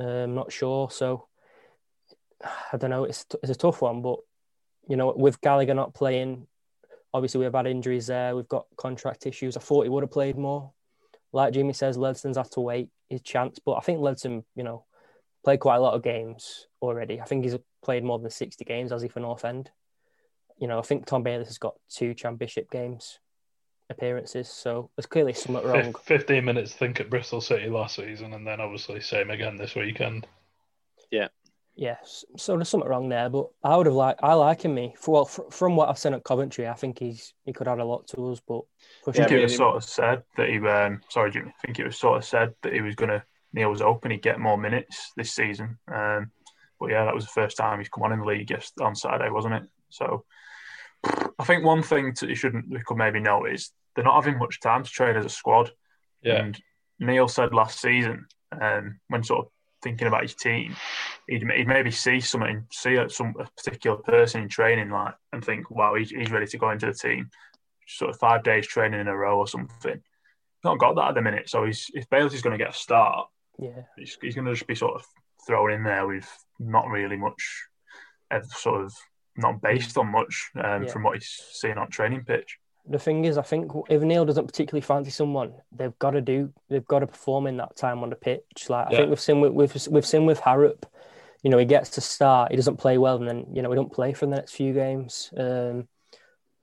I'm 0.00 0.06
um, 0.06 0.34
not 0.34 0.52
sure. 0.52 0.90
So 0.90 1.26
I 2.72 2.76
don't 2.76 2.90
know. 2.90 3.04
It's 3.04 3.26
it's 3.42 3.52
a 3.52 3.56
tough 3.56 3.82
one, 3.82 4.02
but 4.02 4.18
you 4.88 4.96
know, 4.96 5.12
with 5.16 5.40
Gallagher 5.40 5.74
not 5.74 5.94
playing, 5.94 6.46
obviously 7.14 7.40
we've 7.40 7.52
had 7.52 7.66
injuries 7.66 8.08
there. 8.08 8.34
We've 8.34 8.48
got 8.48 8.66
contract 8.76 9.26
issues. 9.26 9.56
I 9.56 9.60
thought 9.60 9.84
he 9.84 9.88
would 9.88 10.02
have 10.02 10.10
played 10.10 10.36
more 10.36 10.72
like 11.36 11.52
Jimmy 11.52 11.74
says, 11.74 11.98
Ledson's 11.98 12.38
had 12.38 12.50
to 12.52 12.60
wait 12.60 12.88
his 13.10 13.20
chance. 13.20 13.58
But 13.58 13.74
I 13.74 13.80
think 13.80 14.00
Ledson, 14.00 14.44
you 14.56 14.64
know, 14.64 14.86
played 15.44 15.60
quite 15.60 15.76
a 15.76 15.80
lot 15.80 15.94
of 15.94 16.02
games 16.02 16.66
already. 16.80 17.20
I 17.20 17.24
think 17.24 17.44
he's 17.44 17.56
played 17.84 18.02
more 18.02 18.18
than 18.18 18.30
60 18.30 18.64
games, 18.64 18.90
has 18.90 19.02
he, 19.02 19.08
for 19.08 19.20
North 19.20 19.44
End? 19.44 19.70
You 20.58 20.66
know, 20.66 20.78
I 20.78 20.82
think 20.82 21.04
Tom 21.04 21.22
Bayliss 21.22 21.48
has 21.48 21.58
got 21.58 21.74
two 21.90 22.14
championship 22.14 22.70
games 22.70 23.18
appearances. 23.90 24.48
So 24.48 24.90
there's 24.96 25.04
clearly 25.04 25.34
something 25.34 25.62
wrong. 25.62 25.94
15 26.04 26.42
minutes, 26.42 26.72
think, 26.72 27.00
at 27.00 27.10
Bristol 27.10 27.42
City 27.42 27.68
last 27.68 27.96
season, 27.96 28.32
and 28.32 28.46
then 28.46 28.60
obviously 28.60 29.02
same 29.02 29.30
again 29.30 29.56
this 29.56 29.74
weekend. 29.74 30.26
Yeah. 31.10 31.28
Yes, 31.78 32.24
so 32.38 32.56
there's 32.56 32.70
something 32.70 32.88
wrong 32.88 33.10
there, 33.10 33.28
but 33.28 33.48
I 33.62 33.76
would 33.76 33.84
have 33.84 33.94
liked. 33.94 34.20
I 34.22 34.32
like 34.32 34.62
him. 34.62 34.74
Me, 34.74 34.94
for, 34.96 35.12
well, 35.12 35.24
from 35.26 35.76
what 35.76 35.90
I've 35.90 35.98
seen 35.98 36.14
at 36.14 36.24
Coventry, 36.24 36.66
I 36.66 36.72
think 36.72 36.98
he's 36.98 37.34
he 37.44 37.52
could 37.52 37.68
add 37.68 37.80
a 37.80 37.84
lot 37.84 38.08
to 38.08 38.30
us. 38.30 38.40
But 38.40 38.62
I 39.06 39.12
think 39.12 39.30
it 39.30 39.42
was 39.42 39.56
sort 39.56 39.76
of 39.76 39.84
said 39.84 40.22
that 40.38 40.48
he. 40.48 40.56
Um, 40.66 41.02
sorry, 41.10 41.30
Jimmy. 41.30 41.50
I 41.50 41.66
think 41.66 41.78
it 41.78 41.84
was 41.84 41.98
sort 41.98 42.16
of 42.16 42.24
said 42.24 42.54
that 42.62 42.72
he 42.72 42.80
was 42.80 42.94
going 42.94 43.10
to. 43.10 43.22
Neil 43.52 43.70
was 43.70 43.82
hoping 43.82 44.10
he'd 44.10 44.22
get 44.22 44.40
more 44.40 44.56
minutes 44.56 45.12
this 45.18 45.32
season. 45.32 45.78
Um, 45.92 46.30
but 46.80 46.90
yeah, 46.90 47.04
that 47.04 47.14
was 47.14 47.24
the 47.24 47.30
first 47.30 47.58
time 47.58 47.78
he's 47.78 47.90
come 47.90 48.04
on 48.04 48.12
in 48.12 48.20
the 48.20 48.24
league 48.24 48.48
just 48.48 48.80
on 48.80 48.94
Saturday, 48.94 49.30
wasn't 49.30 49.54
it? 49.54 49.62
So 49.90 50.24
I 51.38 51.44
think 51.44 51.64
one 51.64 51.82
thing 51.82 52.14
to, 52.14 52.28
you 52.28 52.34
shouldn't 52.34 52.70
we 52.70 52.80
could 52.84 52.96
maybe 52.96 53.20
know 53.20 53.44
is 53.44 53.70
they're 53.94 54.04
not 54.04 54.22
having 54.22 54.38
much 54.38 54.60
time 54.60 54.82
to 54.82 54.90
train 54.90 55.16
as 55.16 55.24
a 55.24 55.30
squad. 55.30 55.70
Yeah. 56.22 56.36
And 56.36 56.60
Neil 56.98 57.28
said 57.28 57.52
last 57.52 57.80
season, 57.80 58.26
um, 58.60 58.98
when 59.08 59.22
sort 59.22 59.46
of 59.46 59.52
thinking 59.86 60.08
about 60.08 60.22
his 60.22 60.34
team, 60.34 60.74
he'd, 61.28 61.48
he'd 61.48 61.68
maybe 61.68 61.92
see 61.92 62.18
something, 62.18 62.66
see 62.72 62.96
a, 62.96 63.08
some 63.08 63.34
a 63.38 63.46
particular 63.56 63.96
person 63.98 64.42
in 64.42 64.48
training, 64.48 64.90
like, 64.90 65.14
and 65.32 65.44
think, 65.44 65.70
wow, 65.70 65.94
he's, 65.94 66.10
he's 66.10 66.32
ready 66.32 66.46
to 66.46 66.58
go 66.58 66.70
into 66.70 66.86
the 66.86 66.92
team. 66.92 67.30
Sort 67.86 68.10
of 68.10 68.18
five 68.18 68.42
days 68.42 68.66
training 68.66 68.98
in 68.98 69.06
a 69.06 69.16
row 69.16 69.38
or 69.38 69.46
something. 69.46 69.94
He's 69.94 70.64
not 70.64 70.80
got 70.80 70.96
that 70.96 71.10
at 71.10 71.14
the 71.14 71.22
minute, 71.22 71.48
so 71.48 71.64
he's, 71.64 71.88
if 71.94 72.10
Bayliss 72.10 72.34
is 72.34 72.42
going 72.42 72.58
to 72.58 72.64
get 72.64 72.74
a 72.74 72.76
start, 72.76 73.28
yeah, 73.60 73.82
he's, 73.96 74.18
he's 74.20 74.34
going 74.34 74.46
to 74.46 74.54
just 74.54 74.66
be 74.66 74.74
sort 74.74 74.96
of 74.96 75.04
thrown 75.46 75.72
in 75.72 75.84
there 75.84 76.06
with 76.08 76.28
not 76.58 76.88
really 76.88 77.16
much, 77.16 77.68
sort 78.48 78.84
of 78.84 78.92
not 79.36 79.62
based 79.62 79.96
on 79.96 80.10
much 80.10 80.50
um, 80.56 80.82
yeah. 80.82 80.88
from 80.88 81.04
what 81.04 81.14
he's 81.14 81.30
seen 81.52 81.78
on 81.78 81.88
training 81.90 82.24
pitch 82.24 82.58
the 82.88 82.98
thing 82.98 83.24
is, 83.24 83.36
I 83.36 83.42
think 83.42 83.72
if 83.88 84.02
Neil 84.02 84.24
doesn't 84.24 84.46
particularly 84.46 84.80
fancy 84.80 85.10
someone, 85.10 85.54
they've 85.72 85.98
got 85.98 86.12
to 86.12 86.20
do, 86.20 86.52
they've 86.68 86.86
got 86.86 87.00
to 87.00 87.06
perform 87.06 87.46
in 87.46 87.56
that 87.56 87.76
time 87.76 88.02
on 88.02 88.10
the 88.10 88.16
pitch. 88.16 88.68
Like 88.68 88.90
yeah. 88.90 88.96
I 88.96 89.00
think 89.00 89.10
we've 89.10 89.20
seen 89.20 89.40
with 89.40 89.52
we've, 89.52 89.88
we've 89.88 90.06
seen 90.06 90.26
with 90.26 90.40
Harrop, 90.40 90.86
you 91.42 91.50
know, 91.50 91.58
he 91.58 91.64
gets 91.64 91.90
to 91.90 92.00
start, 92.00 92.52
he 92.52 92.56
doesn't 92.56 92.76
play 92.76 92.98
well, 92.98 93.16
and 93.16 93.28
then 93.28 93.46
you 93.52 93.62
know 93.62 93.70
we 93.70 93.76
don't 93.76 93.92
play 93.92 94.12
for 94.12 94.26
the 94.26 94.34
next 94.34 94.52
few 94.52 94.72
games. 94.72 95.32
Um, 95.36 95.88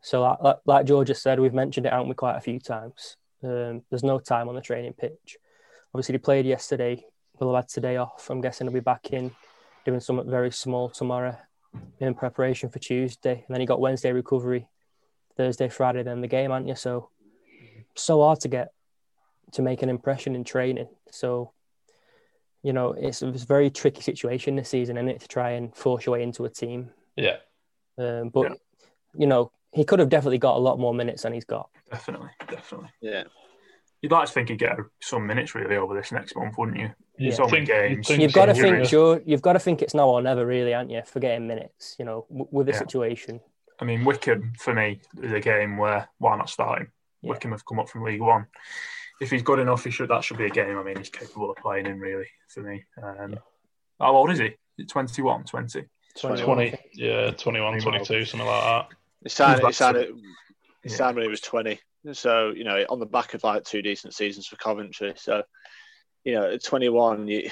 so 0.01 0.21
like, 0.21 0.57
like 0.65 0.85
George 0.85 1.07
just 1.07 1.23
said, 1.23 1.39
we've 1.39 1.53
mentioned 1.53 1.85
it, 1.85 1.93
haven't 1.93 2.09
we, 2.09 2.15
quite 2.15 2.37
a 2.37 2.41
few 2.41 2.59
times. 2.59 3.17
Um, 3.43 3.83
there's 3.89 4.03
no 4.03 4.19
time 4.19 4.49
on 4.49 4.55
the 4.55 4.61
training 4.61 4.93
pitch. 4.93 5.37
Obviously, 5.93 6.13
he 6.13 6.19
played 6.19 6.45
yesterday. 6.45 7.05
We'll 7.39 7.53
have 7.53 7.65
had 7.65 7.69
today 7.69 7.97
off. 7.97 8.29
I'm 8.29 8.41
guessing 8.41 8.67
he'll 8.67 8.73
be 8.73 8.79
back 8.79 9.11
in 9.11 9.31
doing 9.85 9.99
something 9.99 10.29
very 10.29 10.51
small 10.51 10.89
tomorrow 10.89 11.37
in 11.99 12.13
preparation 12.13 12.69
for 12.69 12.79
Tuesday, 12.79 13.43
and 13.45 13.53
then 13.53 13.59
he 13.59 13.65
got 13.65 13.79
Wednesday 13.79 14.11
recovery 14.11 14.67
Thursday, 15.37 15.69
Friday, 15.69 16.03
then 16.03 16.21
the 16.21 16.27
game, 16.27 16.51
aren't 16.51 16.67
you? 16.67 16.75
So 16.75 17.09
so 17.95 18.21
hard 18.21 18.39
to 18.41 18.47
get 18.47 18.71
to 19.53 19.61
make 19.61 19.81
an 19.81 19.89
impression 19.89 20.35
in 20.35 20.43
training. 20.43 20.87
So 21.11 21.53
you 22.63 22.71
know, 22.71 22.93
it's, 22.93 23.21
it's 23.21 23.43
a 23.43 23.45
very 23.45 23.69
tricky 23.69 24.01
situation 24.01 24.55
this 24.55 24.69
season, 24.69 24.97
isn't 24.97 25.09
it, 25.09 25.19
to 25.21 25.27
try 25.27 25.51
and 25.51 25.75
force 25.75 26.05
your 26.05 26.13
way 26.13 26.23
into 26.23 26.45
a 26.45 26.49
team. 26.49 26.91
Yeah. 27.17 27.37
Um, 27.97 28.29
but 28.29 28.51
yeah. 28.51 28.55
you 29.17 29.27
know, 29.27 29.51
he 29.73 29.83
could 29.83 29.99
have 29.99 30.09
definitely 30.09 30.37
got 30.37 30.55
a 30.55 30.59
lot 30.59 30.79
more 30.79 30.93
minutes 30.93 31.23
than 31.23 31.33
he's 31.33 31.43
got. 31.43 31.69
Definitely, 31.91 32.29
definitely. 32.49 32.89
Yeah. 33.01 33.23
You'd 34.01 34.11
like 34.11 34.27
to 34.27 34.33
think 34.33 34.49
he'd 34.49 34.59
get 34.59 34.77
some 35.01 35.27
minutes 35.27 35.55
really 35.55 35.75
over 35.75 35.93
this 35.93 36.11
next 36.11 36.35
month, 36.35 36.55
wouldn't 36.57 36.77
you? 36.77 36.89
Yeah. 37.17 37.33
So 37.33 37.47
many 37.47 37.65
games. 37.65 38.09
You've 38.09 38.33
got 38.33 38.47
to 38.47 38.53
think, 38.53 38.87
Joe. 38.87 39.21
You've 39.25 39.41
got 39.41 39.53
to 39.53 39.59
think 39.59 39.81
it's 39.81 39.93
now 39.93 40.09
or 40.09 40.21
never, 40.21 40.45
really, 40.45 40.73
aren't 40.73 40.91
you? 40.91 41.01
For 41.05 41.19
getting 41.19 41.47
minutes, 41.47 41.95
you 41.99 42.05
know, 42.05 42.25
with 42.29 42.67
the 42.67 42.73
yeah. 42.73 42.79
situation. 42.79 43.39
I 43.79 43.85
mean, 43.85 44.05
Wycombe 44.05 44.53
for 44.59 44.73
me 44.73 45.01
is 45.21 45.31
a 45.31 45.39
game 45.39 45.77
where 45.77 46.07
why 46.19 46.37
not 46.37 46.49
start 46.49 46.81
him? 46.81 46.91
Yeah. 47.21 47.31
Wycombe 47.31 47.51
have 47.51 47.65
come 47.65 47.79
up 47.79 47.89
from 47.89 48.03
League 48.03 48.21
One. 48.21 48.47
If 49.21 49.31
he's 49.31 49.43
good 49.43 49.59
enough, 49.59 49.83
he 49.83 49.91
should. 49.91 50.09
That 50.09 50.23
should 50.23 50.37
be 50.37 50.45
a 50.45 50.49
game. 50.49 50.77
I 50.77 50.83
mean, 50.83 50.97
he's 50.97 51.09
capable 51.09 51.51
of 51.51 51.57
playing 51.57 51.85
in 51.85 51.99
really 51.99 52.27
for 52.49 52.61
me. 52.61 52.83
Um, 53.01 53.33
yeah. 53.33 53.39
How 53.99 54.15
old 54.15 54.31
is 54.31 54.39
he? 54.39 54.55
21, 54.87 55.43
20? 55.43 55.85
20, 56.19 56.77
yeah, 56.93 57.31
21, 57.31 57.79
22, 57.79 58.25
something 58.25 58.47
like 58.47 58.63
that. 58.63 58.87
He 59.23 59.29
signed, 59.29 59.61
he 59.65 59.71
signed, 59.71 59.97
it, 59.97 60.11
he 60.83 60.89
signed 60.89 61.15
when 61.15 61.23
he 61.23 61.29
was 61.29 61.41
20. 61.41 61.79
So, 62.11 62.51
you 62.51 62.65
know, 62.65 62.85
on 62.89 62.99
the 62.99 63.05
back 63.05 63.33
of 63.33 63.43
like 63.43 63.63
two 63.63 63.81
decent 63.81 64.13
seasons 64.13 64.45
for 64.45 64.57
Coventry. 64.57 65.13
So, 65.15 65.43
you 66.23 66.33
know, 66.33 66.51
at 66.51 66.63
21, 66.63 67.27
you, 67.27 67.49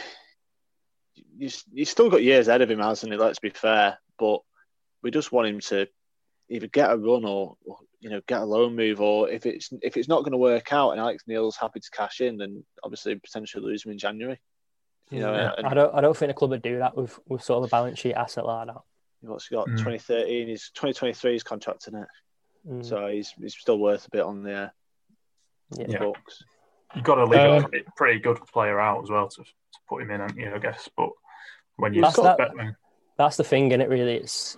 you, 1.38 1.50
you 1.72 1.86
still 1.86 2.10
got 2.10 2.24
years 2.24 2.48
ahead 2.48 2.62
of 2.62 2.70
him, 2.70 2.80
hasn't 2.80 3.12
he? 3.12 3.18
Let's 3.18 3.40
be 3.40 3.50
fair. 3.50 3.98
But 4.20 4.42
we 5.02 5.10
just 5.10 5.32
want 5.32 5.48
him 5.48 5.60
to 5.62 5.88
either 6.52 6.68
get 6.68 6.92
a 6.92 6.98
run 6.98 7.26
or, 7.26 7.56
or, 7.66 7.78
you 8.00 8.10
know 8.10 8.22
get 8.28 8.42
a 8.42 8.46
loan 8.46 8.76
move, 8.76 9.00
or 9.02 9.30
if 9.30 9.46
it's 9.46 9.70
if 9.82 9.96
it's 9.98 10.08
not 10.08 10.20
going 10.20 10.32
to 10.32 10.38
work 10.38 10.72
out 10.74 10.92
and 10.92 11.00
Alex 11.00 11.24
Neil's 11.28 11.56
happy 11.58 11.80
to 11.80 11.90
cash 11.92 12.22
in, 12.22 12.38
then 12.38 12.64
obviously 12.84 13.16
potentially 13.16 13.64
lose 13.64 13.86
him 13.86 13.92
in 13.92 13.98
January. 13.98 14.40
You 15.10 15.20
know, 15.20 15.34
yeah. 15.34 15.52
and, 15.58 15.68
I 15.68 15.74
don't 15.74 15.96
I 15.96 16.02
don't 16.02 16.16
think 16.16 16.30
the 16.30 16.34
club 16.34 16.52
would 16.52 16.62
do 16.62 16.80
that 16.80 16.96
with 16.96 17.18
with 17.28 17.44
sort 17.44 17.64
of 17.64 17.70
a 17.70 17.70
balance 17.70 18.00
sheet 18.00 18.14
asset 18.14 18.46
like 18.46 18.68
that. 18.68 18.78
What's 19.22 19.48
he 19.48 19.56
got? 19.56 19.68
Mm. 19.68 19.78
2013. 19.78 20.48
He's 20.48 20.72
2023. 20.74 21.32
He's 21.34 21.44
contracting 21.44 21.96
it, 21.96 22.08
Mm, 22.68 22.86
so 22.86 23.08
he's 23.08 23.34
he's 23.40 23.56
still 23.56 23.80
worth 23.80 24.06
a 24.08 24.10
bit 24.12 24.22
on 24.22 24.44
the 24.44 24.54
uh, 24.54 24.70
yeah. 25.78 25.86
Yeah. 25.90 26.00
books. 26.00 26.44
You've 26.96 27.04
got 27.04 27.16
to 27.16 27.26
leave 27.26 27.40
Um, 27.40 27.66
a 27.66 27.68
pretty, 27.70 27.86
pretty 27.96 28.20
good 28.20 28.38
player 28.54 28.80
out 28.80 29.04
as 29.04 29.10
well 29.10 29.30
to, 29.30 29.44
to 29.44 29.80
put 29.88 30.02
him 30.02 30.12
in, 30.12 30.20
haven't 30.20 30.38
you, 30.38 30.54
I 30.54 30.60
guess. 30.60 30.90
But 30.98 31.10
when 31.78 31.94
you 31.94 32.02
That's 32.02 32.16
got 32.18 32.38
that- 32.38 32.56
better, 32.56 32.78
That's 33.18 33.38
the 33.38 33.44
thing, 33.44 33.72
in 33.72 33.80
it 33.82 33.90
really. 33.90 34.16
It's 34.16 34.58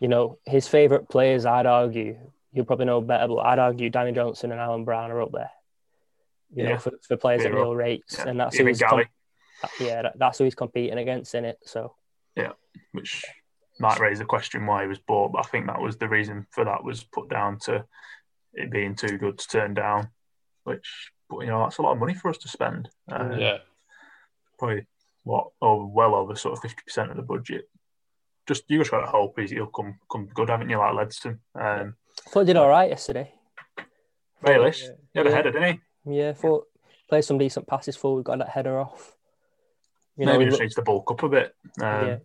you 0.00 0.08
know 0.08 0.38
his 0.46 0.68
favourite 0.68 1.08
players. 1.08 1.46
I'd 1.46 1.66
argue 1.66 2.16
you'll 2.52 2.64
probably 2.64 2.86
know 2.86 3.00
better, 3.00 3.28
but 3.28 3.38
I'd 3.38 3.58
argue 3.58 3.90
Danny 3.90 4.12
Johnson 4.12 4.50
and 4.52 4.60
Alan 4.60 4.84
Browne 4.84 5.10
are 5.10 5.22
up 5.22 5.32
there. 5.32 5.50
You 6.54 6.64
Yeah. 6.64 6.70
know, 6.70 6.78
for, 6.78 6.92
for 7.06 7.16
players 7.16 7.44
at 7.44 7.52
real 7.52 7.74
rates, 7.74 8.16
Yeah. 8.18 8.28
and 8.28 8.40
that's 8.40 8.56
who 8.56 8.62
even 8.62 8.68
he's 8.70 8.80
Galley, 8.80 9.06
com- 9.60 9.70
yeah, 9.86 10.02
that- 10.02 10.18
that's 10.18 10.38
who 10.38 10.44
he's 10.44 10.54
competing 10.54 10.98
against 10.98 11.34
in 11.34 11.44
it. 11.44 11.58
So 11.64 11.94
yeah, 12.36 12.52
which 12.92 13.24
might 13.78 13.98
raise 14.00 14.18
the 14.20 14.24
question 14.24 14.64
why 14.64 14.82
he 14.82 14.88
was 14.88 14.98
bought, 14.98 15.32
but 15.32 15.40
I 15.44 15.48
think 15.48 15.66
that 15.66 15.80
was 15.80 15.96
the 15.98 16.08
reason 16.08 16.46
for 16.50 16.64
that 16.64 16.82
was 16.84 17.04
put 17.04 17.28
down 17.28 17.58
to 17.60 17.84
it 18.54 18.70
being 18.70 18.94
too 18.94 19.18
good 19.18 19.38
to 19.38 19.48
turn 19.48 19.74
down, 19.74 20.08
which, 20.64 21.12
but 21.28 21.40
you 21.40 21.48
know, 21.48 21.62
that's 21.62 21.76
a 21.78 21.82
lot 21.82 21.92
of 21.92 21.98
money 21.98 22.14
for 22.14 22.30
us 22.30 22.38
to 22.38 22.48
spend. 22.48 22.88
Uh, 23.10 23.34
Yeah. 23.36 23.58
Probably 24.58 24.86
what, 25.24 25.48
over, 25.60 25.84
well 25.84 26.14
over 26.14 26.34
sort 26.36 26.56
of 26.56 26.62
50% 26.70 27.10
of 27.10 27.16
the 27.16 27.22
budget. 27.22 27.68
Just 28.46 28.64
you 28.68 28.78
just 28.78 28.90
got 28.90 29.00
to 29.00 29.06
hope 29.06 29.38
he's, 29.38 29.50
he'll 29.50 29.66
come 29.66 29.98
come 30.10 30.28
good, 30.34 30.48
haven't 30.48 30.70
you, 30.70 30.78
like 30.78 30.94
Ledson? 30.94 31.38
Um, 31.54 31.94
I 32.26 32.30
thought 32.30 32.40
he 32.40 32.46
did 32.46 32.56
all 32.56 32.68
right 32.68 32.88
yesterday. 32.90 33.32
Bayliss, 34.44 34.80
he 35.12 35.18
had 35.18 35.26
a 35.26 35.34
header, 35.34 35.50
didn't 35.50 35.80
he? 36.04 36.18
Yeah, 36.18 36.32
thought 36.32 36.66
played 37.08 37.22
some 37.22 37.38
decent 37.38 37.66
passes 37.66 37.96
forward, 37.96 38.24
got 38.24 38.38
that 38.38 38.48
header 38.50 38.78
off. 38.78 39.16
You 40.16 40.26
know, 40.26 40.32
Maybe 40.32 40.44
he 40.44 40.50
just 40.50 40.54
look- 40.60 40.64
needs 40.64 40.74
to 40.76 40.82
bulk 40.82 41.10
up 41.10 41.22
a 41.24 41.28
bit. 41.28 41.54
Um, 41.80 42.06
yeah, 42.06 42.18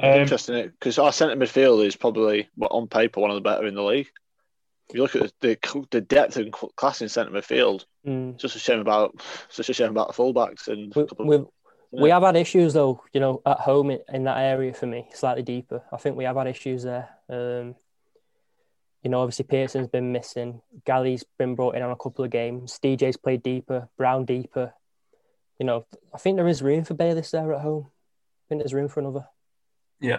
Um, 0.00 0.20
Interesting, 0.20 0.64
because 0.66 0.98
our 0.98 1.12
centre 1.12 1.36
midfield 1.36 1.84
is 1.86 1.94
probably 1.96 2.48
well, 2.56 2.70
on 2.72 2.88
paper 2.88 3.20
one 3.20 3.30
of 3.30 3.36
the 3.36 3.40
better 3.40 3.66
in 3.66 3.74
the 3.74 3.82
league. 3.84 4.08
If 4.88 4.96
you 4.96 5.02
look 5.02 5.14
at 5.14 5.32
the 5.40 5.56
the, 5.62 5.86
the 5.92 6.00
depth 6.00 6.36
and 6.36 6.52
class 6.52 7.00
in 7.02 7.08
centre 7.08 7.32
midfield, 7.32 7.84
Mm. 8.04 8.32
it's 8.34 8.42
just 8.42 8.56
a 8.56 8.58
shame 8.58 8.80
about 8.80 9.12
it's 9.46 9.56
just 9.58 9.70
a 9.70 9.74
shame 9.74 9.90
about 9.90 10.08
the 10.08 10.14
fullbacks 10.14 10.66
and 10.66 10.92
we, 10.96 11.02
a 11.02 11.06
couple 11.06 11.22
of- 11.24 11.28
we've 11.40 11.48
we 11.92 12.10
have 12.10 12.22
had 12.22 12.36
issues 12.36 12.74
though. 12.74 13.02
You 13.12 13.20
know, 13.20 13.42
at 13.46 13.58
home 13.60 13.90
in, 13.90 14.00
in 14.12 14.24
that 14.24 14.38
area 14.38 14.72
for 14.72 14.86
me, 14.86 15.08
slightly 15.14 15.42
deeper. 15.42 15.82
I 15.92 15.96
think 15.98 16.16
we 16.16 16.24
have 16.24 16.36
had 16.36 16.46
issues 16.46 16.82
there. 16.82 17.08
Um, 17.28 17.74
you 19.02 19.10
know, 19.10 19.20
obviously 19.20 19.44
Pearson's 19.44 19.88
been 19.88 20.12
missing. 20.12 20.62
Galley's 20.84 21.24
been 21.38 21.54
brought 21.54 21.74
in 21.74 21.82
on 21.82 21.90
a 21.90 21.96
couple 21.96 22.24
of 22.24 22.30
games. 22.30 22.78
DJ's 22.82 23.16
played 23.16 23.42
deeper. 23.42 23.88
Browne 23.98 24.24
deeper. 24.24 24.72
You 25.58 25.66
know, 25.66 25.86
I 26.14 26.18
think 26.18 26.36
there 26.36 26.48
is 26.48 26.62
room 26.62 26.84
for 26.84 26.94
Bayliss 26.94 27.32
there 27.32 27.52
at 27.52 27.60
home. 27.60 27.86
I 27.88 28.44
think 28.48 28.60
there's 28.62 28.74
room 28.74 28.88
for 28.88 29.00
another. 29.00 29.26
yeah. 30.00 30.18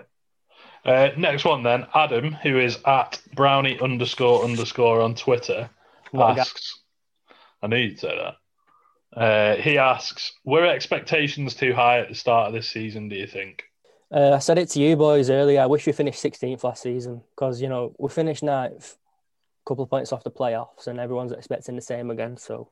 Uh, 0.85 1.11
next 1.17 1.45
one 1.45 1.63
then, 1.63 1.87
Adam, 1.95 2.33
who 2.33 2.59
is 2.59 2.77
at 2.85 3.21
brownie 3.33 3.79
underscore 3.79 4.43
underscore 4.43 5.01
on 5.01 5.15
Twitter, 5.15 5.69
What 6.11 6.37
asks. 6.37 6.77
I 7.61 7.67
knew 7.67 7.77
you'd 7.77 7.99
say 7.99 8.17
that. 8.17 8.35
Uh, 9.15 9.55
he 9.55 9.77
asks, 9.77 10.33
were 10.43 10.65
expectations 10.65 11.55
too 11.55 11.73
high 11.73 11.99
at 11.99 12.09
the 12.09 12.15
start 12.15 12.47
of 12.47 12.53
this 12.53 12.69
season? 12.69 13.09
Do 13.09 13.15
you 13.15 13.27
think? 13.27 13.63
Uh, 14.11 14.33
I 14.33 14.39
said 14.39 14.57
it 14.57 14.69
to 14.69 14.79
you 14.79 14.95
boys 14.95 15.29
earlier. 15.29 15.61
I 15.61 15.65
wish 15.65 15.85
we 15.85 15.91
finished 15.91 16.23
16th 16.23 16.63
last 16.63 16.83
season 16.83 17.21
because 17.35 17.61
you 17.61 17.69
know 17.69 17.95
we 17.97 18.09
finished 18.09 18.43
ninth, 18.43 18.97
a 19.65 19.69
couple 19.69 19.83
of 19.83 19.89
points 19.89 20.11
off 20.13 20.23
the 20.23 20.31
playoffs, 20.31 20.87
and 20.87 20.99
everyone's 20.99 21.31
expecting 21.31 21.75
the 21.75 21.81
same 21.81 22.11
again. 22.11 22.37
So, 22.37 22.69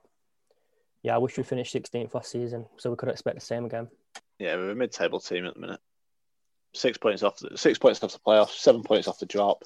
yeah, 1.04 1.16
I 1.16 1.18
wish 1.18 1.38
we 1.38 1.44
finished 1.44 1.74
16th 1.74 2.14
last 2.14 2.32
season 2.32 2.66
so 2.78 2.89
we 2.92 2.96
could 2.96 3.10
expect 3.10 3.39
the 3.39 3.46
same 3.46 3.66
again. 3.66 3.88
yeah, 4.38 4.56
we're 4.56 4.72
a 4.72 4.76
mid-table 4.76 5.20
team 5.20 5.46
at 5.46 5.56
the 5.56 5.60
minute. 5.60 5.80
Six 6.74 6.98
points 6.98 7.24
off 7.24 7.38
the 7.38 7.58
six 7.58 7.78
points 7.78 8.04
off 8.04 8.14
the 8.14 8.20
playoffs, 8.20 8.58
seven 8.58 8.84
points 8.84 9.08
off 9.08 9.20
the 9.20 9.26
drop. 9.26 9.64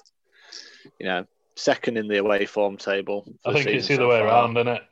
You 0.98 1.06
know, 1.06 1.26
second 1.56 1.98
in 1.98 2.08
the 2.08 2.18
away 2.18 2.46
form 2.46 2.76
table. 2.76 3.32
I 3.44 3.52
think 3.52 3.66
it's 3.66 3.88
the 3.88 3.94
other 3.94 4.02
so 4.04 4.08
way 4.08 4.18
far. 4.20 4.28
around, 4.28 4.56
isn't 4.56 4.68
it? 4.68 4.82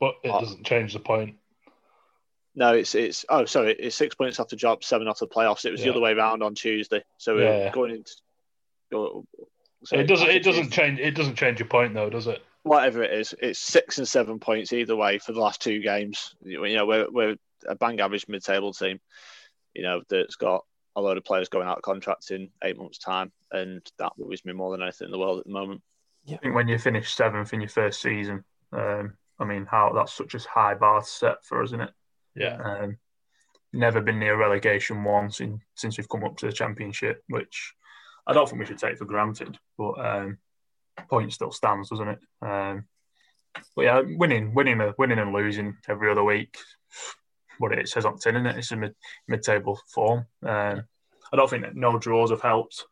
But 0.00 0.16
it 0.24 0.30
Oh. 0.30 0.40
doesn't 0.40 0.64
change 0.66 0.92
the 0.92 1.00
point. 1.00 1.36
No, 2.56 2.72
it's 2.74 2.94
it's 2.94 3.24
oh 3.28 3.44
sorry, 3.46 3.72
it's 3.78 3.96
six 3.96 4.14
points 4.14 4.38
off 4.38 4.48
the 4.48 4.56
drop, 4.56 4.84
seven 4.84 5.08
off 5.08 5.18
the 5.18 5.26
playoffs. 5.26 5.64
It 5.64 5.72
was 5.72 5.80
Yeah. 5.80 5.86
the 5.86 5.90
other 5.92 6.00
way 6.00 6.12
around 6.12 6.42
on 6.42 6.54
Tuesday. 6.54 7.02
So 7.18 7.34
we're 7.34 7.64
Yeah. 7.64 7.70
going 7.70 7.90
into 7.92 8.12
go, 8.92 9.26
it 9.92 10.06
doesn't. 10.06 10.28
It 10.28 10.42
doesn't 10.44 10.64
Tuesday. 10.64 10.76
change. 10.76 11.00
It 11.00 11.14
doesn't 11.14 11.36
change 11.36 11.58
your 11.58 11.68
point, 11.68 11.94
though, 11.94 12.10
does 12.10 12.26
it? 12.26 12.42
whatever 12.62 13.02
it 13.02 13.12
is, 13.12 13.34
it's 13.42 13.58
six 13.58 13.98
and 13.98 14.08
seven 14.08 14.40
points 14.40 14.72
either 14.72 14.96
way 14.96 15.18
for 15.18 15.32
the 15.32 15.38
last 15.40 15.60
two 15.60 15.80
games. 15.80 16.34
You 16.42 16.74
know, 16.74 16.86
we're 16.86 17.10
we're 17.10 17.36
a 17.66 17.74
bang 17.74 18.00
average 18.00 18.26
mid-table 18.26 18.72
team. 18.72 19.00
You 19.74 19.82
know, 19.82 20.02
that's 20.08 20.36
got 20.36 20.64
a 20.96 21.00
load 21.02 21.18
of 21.18 21.24
players 21.24 21.50
going 21.50 21.66
out 21.68 21.76
of 21.76 21.82
contracts 21.82 22.30
in 22.30 22.50
eight 22.62 22.78
months' 22.78 22.96
time, 22.98 23.32
and 23.50 23.82
that 23.98 24.16
worries 24.16 24.44
me 24.46 24.54
more 24.54 24.70
than 24.72 24.80
anything 24.82 25.06
in 25.06 25.10
the 25.12 25.18
world 25.18 25.40
at 25.40 25.44
the 25.44 25.52
moment. 25.52 25.82
I 26.26 26.36
think 26.36 26.54
when 26.54 26.68
you 26.68 26.78
finish 26.78 27.12
seventh 27.12 27.52
in 27.52 27.60
your 27.60 27.68
first 27.68 28.00
season, 28.00 28.44
um, 28.72 29.18
I 29.38 29.44
mean, 29.44 29.66
how 29.68 29.92
that's 29.94 30.12
such 30.12 30.34
a 30.34 30.38
high 30.48 30.74
bar 30.74 31.02
set 31.04 31.44
for 31.44 31.62
us, 31.62 31.70
isn't 31.70 31.80
it? 31.80 31.90
Yeah. 32.36 32.56
Um, 32.62 32.98
never 33.72 34.00
been 34.00 34.18
near 34.18 34.36
relegation 34.36 35.02
once 35.02 35.40
in, 35.40 35.60
since 35.74 35.98
we've 35.98 36.08
come 36.08 36.24
up 36.24 36.36
to 36.38 36.46
the 36.46 36.52
championship, 36.52 37.22
which 37.28 37.74
I 38.26 38.32
don't 38.32 38.48
think 38.48 38.60
we 38.60 38.66
should 38.66 38.78
take 38.78 38.98
for 38.98 39.04
granted. 39.04 39.58
But 39.76 39.92
um, 39.98 40.38
point 41.08 41.32
still 41.32 41.50
stands, 41.50 41.90
doesn't 41.90 42.08
it? 42.08 42.18
Um, 42.42 42.84
but 43.76 43.82
yeah, 43.82 44.02
winning, 44.04 44.54
winning, 44.54 44.80
winning 44.98 45.18
and 45.18 45.32
losing 45.32 45.76
every 45.88 46.10
other 46.10 46.24
week, 46.24 46.56
what 47.58 47.72
it 47.72 47.88
says 47.88 48.04
on 48.04 48.18
tin, 48.18 48.36
isn't 48.36 48.46
it? 48.46 48.58
It's 48.58 48.72
a 48.72 48.76
mid, 48.76 48.94
mid-table 49.28 49.80
form. 49.92 50.26
Um, 50.44 50.84
I 51.32 51.36
don't 51.36 51.50
think 51.50 51.62
that 51.62 51.76
no 51.76 51.98
draws 51.98 52.30
have 52.30 52.42
helped. 52.42 52.84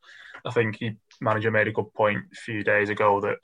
I 0.45 0.51
think 0.51 0.76
he 0.78 0.97
manager 1.20 1.51
made 1.51 1.68
a 1.68 1.72
good 1.72 1.93
point 1.95 2.24
a 2.32 2.36
few 2.36 2.64
days 2.64 2.88
ago 2.88 3.20
that 3.20 3.38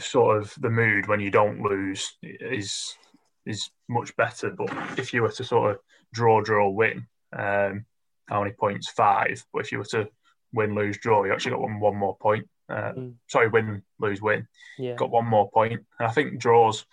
sort 0.00 0.38
of 0.38 0.54
the 0.60 0.70
mood 0.70 1.06
when 1.06 1.20
you 1.20 1.30
don't 1.30 1.60
lose 1.62 2.16
is 2.22 2.96
is 3.44 3.70
much 3.88 4.14
better. 4.16 4.50
But 4.50 4.70
if 4.98 5.12
you 5.14 5.22
were 5.22 5.30
to 5.32 5.44
sort 5.44 5.72
of 5.72 5.78
draw, 6.12 6.40
draw, 6.40 6.68
win, 6.68 7.06
um, 7.32 7.84
how 8.28 8.42
many 8.42 8.52
points? 8.52 8.90
Five. 8.90 9.44
But 9.52 9.60
if 9.64 9.72
you 9.72 9.78
were 9.78 9.84
to 9.86 10.08
win, 10.52 10.74
lose, 10.74 10.98
draw, 10.98 11.24
you 11.24 11.32
actually 11.32 11.52
got 11.52 11.60
one 11.60 11.80
one 11.80 11.96
more 11.96 12.16
point. 12.16 12.48
Uh, 12.68 12.92
Mm. 12.96 13.14
Sorry, 13.28 13.48
win, 13.48 13.82
lose, 14.00 14.20
win. 14.20 14.48
Yeah, 14.78 14.94
Got 14.94 15.10
one 15.10 15.26
more 15.26 15.48
point. 15.50 15.72
And 16.00 16.08
I 16.08 16.10
think 16.10 16.38
draws. 16.40 16.84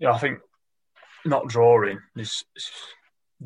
Yeah, 0.00 0.12
I 0.12 0.18
think 0.18 0.40
not 1.24 1.46
drawing 1.48 2.00
is. 2.16 2.44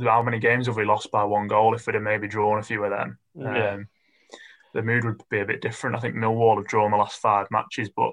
How 0.02 0.22
many 0.22 0.40
games 0.40 0.66
have 0.66 0.76
we 0.76 0.84
lost 0.84 1.12
by 1.12 1.22
one 1.22 1.46
goal? 1.46 1.74
If 1.74 1.86
we'd 1.86 1.94
have 1.94 2.02
maybe 2.02 2.26
drawn 2.26 2.58
a 2.58 2.62
few 2.64 2.82
of 2.82 2.90
them, 2.90 3.18
um, 3.74 3.88
the 4.72 4.82
mood 4.82 5.04
would 5.04 5.22
be 5.30 5.38
a 5.40 5.44
bit 5.44 5.60
different. 5.62 5.94
I 5.94 6.00
think 6.00 6.16
Millwall 6.16 6.56
have 6.56 6.66
drawn 6.66 6.90
the 6.90 6.96
last 6.96 7.20
five 7.20 7.46
matches, 7.52 7.90
but 7.94 8.10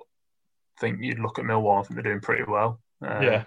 think 0.82 1.02
you'd 1.02 1.20
look 1.20 1.40
at 1.40 1.46
Millwall. 1.46 1.80
I 1.80 1.84
think 1.84 1.94
they're 1.96 2.12
doing 2.12 2.22
pretty 2.22 2.44
well. 2.44 2.80
Um, 3.02 3.24
Yeah. 3.24 3.44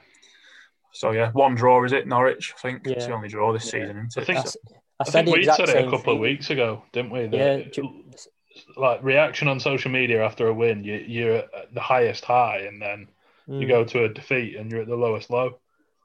So 0.92 1.10
yeah, 1.10 1.32
one 1.32 1.54
draw 1.56 1.82
is 1.84 1.92
it? 1.92 2.06
Norwich. 2.06 2.54
I 2.56 2.60
think 2.60 2.86
it's 2.86 3.06
the 3.06 3.12
only 3.12 3.28
draw 3.28 3.52
this 3.52 3.66
Yeah. 3.66 3.70
season, 3.80 3.96
isn't 4.06 4.16
I 4.16 4.22
it? 4.22 4.24
think- 4.26 4.38
I, 4.38 4.42
So- 4.42 4.46
s- 4.48 4.56
I 4.72 4.76
I 5.00 5.04
said 5.04 5.24
think 5.24 5.36
we 5.36 5.44
said 5.44 5.68
it 5.68 5.86
a 5.86 5.90
couple 5.90 6.12
of 6.14 6.20
weeks 6.20 6.50
ago, 6.50 6.84
didn't 6.92 7.10
we? 7.10 7.26
That 7.26 7.36
Yeah, 7.36 7.54
it- 7.54 8.28
like 8.76 9.02
reaction 9.02 9.48
on 9.48 9.58
social 9.58 9.90
media 9.90 10.24
after 10.24 10.46
a 10.46 10.54
win, 10.54 10.84
you, 10.84 10.94
you're 10.94 11.34
at 11.38 11.74
the 11.74 11.80
highest 11.80 12.24
high, 12.24 12.58
and 12.58 12.80
then 12.80 13.08
you 13.48 13.66
Mm. 13.66 13.68
go 13.68 13.84
to 13.84 14.04
a 14.04 14.08
defeat, 14.08 14.54
and 14.56 14.70
you're 14.70 14.82
at 14.82 14.86
the 14.86 14.94
lowest 14.96 15.28
low. 15.30 15.58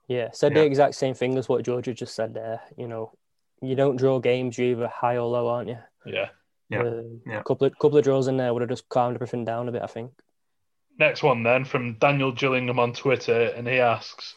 Yeah, 0.08 0.32
said 0.32 0.54
Yeah. 0.54 0.62
the 0.62 0.66
exact 0.66 0.96
same 0.96 1.14
thing 1.14 1.38
as 1.38 1.48
what 1.48 1.64
Georgia 1.64 1.94
just 1.94 2.16
said 2.16 2.34
there. 2.34 2.62
You 2.76 2.88
know, 2.88 3.12
you 3.62 3.76
don't 3.76 3.96
draw 3.98 4.18
games, 4.18 4.58
you're 4.58 4.70
either 4.72 4.88
high 4.88 5.18
or 5.18 5.28
low, 5.28 5.48
aren't 5.48 5.70
you? 5.70 5.78
Yeah. 6.08 6.30
Yeah, 6.70 6.82
Um, 6.82 7.22
yeah. 7.28 7.44
Couple 7.44 7.68
of 7.68 7.78
couple 7.78 7.98
of 8.00 8.04
draws 8.04 8.28
in 8.28 8.38
there 8.38 8.52
would 8.54 8.62
have 8.64 8.70
just 8.70 8.90
calmed 8.90 9.16
everything 9.16 9.46
down 9.46 9.70
a 9.70 9.72
bit. 9.72 9.82
I 9.84 9.88
think. 9.88 10.12
Next 11.00 11.24
one 11.24 11.44
then 11.44 11.66
from 11.66 11.94
Daniel 11.94 12.32
Gillingham 12.34 12.78
on 12.78 12.94
Twitter, 12.94 13.54
and 13.56 13.68
he 13.68 13.80
asks, 13.80 14.36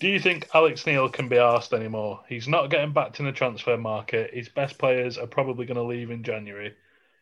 "Do 0.00 0.08
you 0.08 0.18
think 0.18 0.48
Alex 0.52 0.84
Neil 0.84 1.08
can 1.08 1.28
be 1.28 1.38
asked 1.38 1.72
anymore? 1.72 2.24
He's 2.28 2.48
not 2.48 2.70
getting 2.70 2.92
back 2.92 3.12
to 3.14 3.22
the 3.22 3.32
transfer 3.32 3.76
market. 3.76 4.34
His 4.34 4.48
best 4.48 4.78
players 4.78 5.16
are 5.16 5.28
probably 5.28 5.64
going 5.64 5.76
to 5.76 5.82
leave 5.82 6.10
in 6.10 6.24
January. 6.24 6.74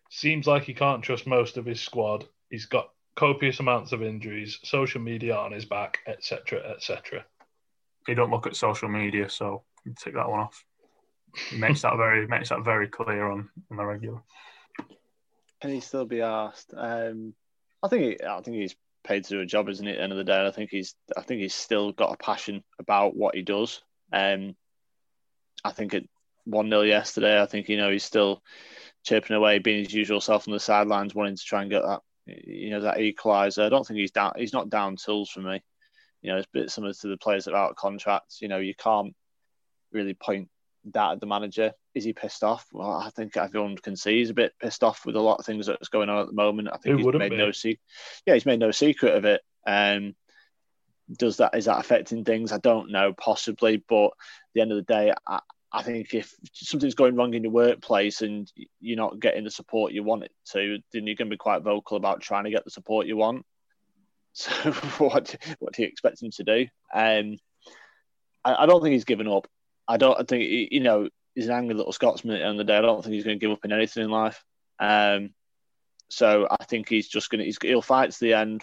Seems 0.09 0.47
like 0.47 0.65
he 0.65 0.75
can't 0.75 1.05
trust 1.05 1.27
most 1.27 1.59
of 1.59 1.67
his 1.67 1.81
squad. 1.81 2.27
He's 2.51 2.67
got 2.67 2.91
copious 3.17 3.61
amounts 3.61 3.93
of 3.93 4.03
injuries, 4.03 4.59
social 4.65 5.01
media 5.01 5.37
on 5.37 5.53
his 5.53 5.67
back, 5.67 5.99
etc., 6.07 6.61
etc." 6.75 7.25
he 8.07 8.15
don't 8.15 8.31
look 8.31 8.47
at 8.47 8.57
social 8.57 8.89
media, 8.89 9.29
so 9.29 9.63
take 9.99 10.15
that 10.15 10.29
one 10.29 10.41
off. 10.41 10.65
He 11.51 11.59
makes 11.59 11.83
that 11.83 11.97
very 11.97 12.27
makes 12.27 12.49
that 12.49 12.65
very 12.65 12.89
clear 12.89 13.31
on, 13.31 13.49
on 13.71 13.77
the 13.77 13.85
regular. 13.85 14.21
Can 15.61 15.71
he 15.71 15.81
still 15.81 16.07
be 16.07 16.23
asked? 16.23 16.73
Um, 16.77 17.35
I 17.83 17.89
think 17.89 18.03
he, 18.03 18.27
I 18.27 18.41
think 18.41 18.57
he's 18.57 18.77
paid 19.05 19.25
to 19.25 19.31
do 19.31 19.41
a 19.41 19.47
job, 19.47 19.69
isn't 19.69 19.85
he? 19.85 19.93
At 19.93 19.97
the 19.97 20.03
end 20.03 20.13
of 20.13 20.19
the 20.19 20.25
day, 20.25 20.47
I 20.47 20.51
think 20.51 20.71
he's 20.71 20.95
I 21.17 21.23
think 21.23 21.41
he's 21.41 21.55
still 21.55 21.93
got 21.93 22.13
a 22.13 22.17
passion 22.17 22.63
about 22.79 23.17
what 23.17 23.35
he 23.35 23.43
does. 23.43 23.83
Um, 24.13 24.55
I 25.65 25.73
think 25.73 25.95
at 25.95 26.05
one 26.45 26.69
0 26.69 26.83
yesterday, 26.83 27.41
I 27.41 27.47
think 27.47 27.69
you 27.69 27.77
know 27.77 27.91
he's 27.91 28.05
still 28.05 28.43
chirping 29.05 29.37
away, 29.37 29.59
being 29.59 29.85
his 29.85 29.95
usual 29.95 30.21
self 30.21 30.47
on 30.47 30.53
the 30.53 30.61
sidelines, 30.61 31.15
wanting 31.15 31.37
to 31.37 31.45
try 31.45 31.63
and 31.63 31.71
get 31.71 31.83
that 31.83 32.01
you 32.27 32.71
know 32.71 32.81
that 32.81 32.99
equaliser. 32.99 33.65
I 33.65 33.69
don't 33.69 33.87
think 33.87 33.99
he's 33.99 34.11
down. 34.11 34.33
He's 34.37 34.53
not 34.53 34.71
down 34.71 34.97
tools 34.97 35.31
for 35.31 35.41
me. 35.41 35.63
You 36.23 36.33
know, 36.33 36.39
it's 36.39 36.47
a 36.47 36.59
bit 36.59 36.71
similar 36.71 36.93
to 36.93 37.09
the 37.09 37.17
players 37.17 37.45
that 37.45 37.55
are 37.55 37.65
out 37.65 37.71
of 37.71 37.77
contracts. 37.77 38.41
You 38.43 38.49
know, 38.49 38.59
you 38.59 38.75
can't 38.75 39.15
really 39.93 40.15
point 40.15 40.49
that 40.93 41.13
at 41.13 41.21
the 41.21 41.27
manager. 41.27 41.73
Is 41.95 42.05
he 42.05 42.13
pissed 42.13 42.45
off? 42.45 42.67
Well, 42.73 42.91
I 42.91 43.11
think 43.11 43.37
everyone 43.37 43.77
can 43.77 43.97
see 43.97 44.19
he's 44.19 44.31
a 44.31 44.35
bit 44.35 44.53
pissed 44.61 44.83
off 44.83 45.05
with 45.05 45.17
a 45.17 45.21
lot 45.21 45.39
of 45.39 45.47
things 45.47 45.67
that's 45.67 45.89
going 45.89 46.09
on 46.09 46.19
at 46.19 46.27
the 46.27 46.33
moment. 46.33 46.69
I 46.73 46.79
think 46.79 47.01
Who 47.01 47.11
he's 47.11 47.19
made 47.19 47.31
be? 47.31 47.37
no 47.37 47.53
secret. 47.53 47.81
Yeah, 48.27 48.35
he's 48.35 48.47
made 48.47 48.61
no 48.61 48.71
secret 48.71 49.15
of 49.15 49.25
it. 49.25 49.43
Um, 49.67 50.15
does 51.19 51.39
that 51.39 51.57
is 51.57 51.65
that 51.65 51.81
affecting 51.81 52.25
things? 52.25 52.53
I 52.53 52.59
don't 52.59 52.93
know, 52.93 53.13
possibly, 53.13 53.83
but 53.89 54.07
at 54.07 54.13
the 54.55 54.61
end 54.61 54.73
of 54.73 54.77
the 54.77 54.83
day, 54.95 55.13
I, 55.27 55.41
I 55.73 55.83
think 55.83 56.15
if 56.15 56.35
something's 56.55 56.95
going 56.95 57.17
wrong 57.17 57.35
in 57.35 57.45
your 57.45 57.53
workplace 57.53 58.23
and 58.23 58.51
you're 58.81 58.97
not 58.97 59.21
getting 59.21 59.45
the 59.45 59.51
support 59.51 59.93
you 59.93 60.03
want 60.03 60.25
it 60.25 60.33
to, 60.53 60.79
then 60.93 61.07
you're 61.07 61.17
going 61.17 61.29
to 61.29 61.35
be 61.35 61.37
quite 61.37 61.63
vocal 61.63 61.97
about 61.97 62.21
trying 62.21 62.45
to 62.45 62.51
get 62.51 62.65
the 62.65 62.71
support 62.71 63.07
you 63.07 63.17
want. 63.17 63.45
So 64.33 64.53
what 64.99 65.35
what 65.59 65.73
do 65.73 65.83
you 65.83 65.89
expect 65.89 66.23
him 66.23 66.31
to 66.31 66.45
do? 66.45 66.67
Um, 66.95 67.39
I, 68.45 68.63
I 68.63 68.67
don't 68.67 68.81
think 68.81 68.93
he's 68.93 69.05
given 69.05 69.27
up. 69.27 69.49
I 69.91 69.97
don't 69.97 70.19
I 70.21 70.23
think 70.25 70.73
you 70.73 70.81
know 70.81 71.09
he's 71.35 71.47
an 71.47 71.53
angry 71.55 71.75
little 71.75 71.93
Scotsman 71.93 72.37
at 72.37 72.39
the 72.39 72.45
end 72.45 72.61
of 72.61 72.67
the 72.67 72.73
day. 72.73 72.79
I 72.79 72.83
don't 72.83 73.03
think 73.03 73.15
he's 73.15 73.25
going 73.25 73.39
to 73.39 73.45
give 73.45 73.53
up 73.53 73.65
in 73.65 73.73
anything 73.73 74.05
in 74.05 74.11
life. 74.11 74.43
Um, 74.79 75.31
so 76.09 76.47
I 76.51 76.65
think 76.65 76.89
he's 76.89 77.09
just 77.09 77.31
going 77.31 77.45
to 77.53 77.67
he'll 77.69 77.83
fight 77.83 78.11
to 78.13 78.21
the 78.21 78.35
end 78.35 78.63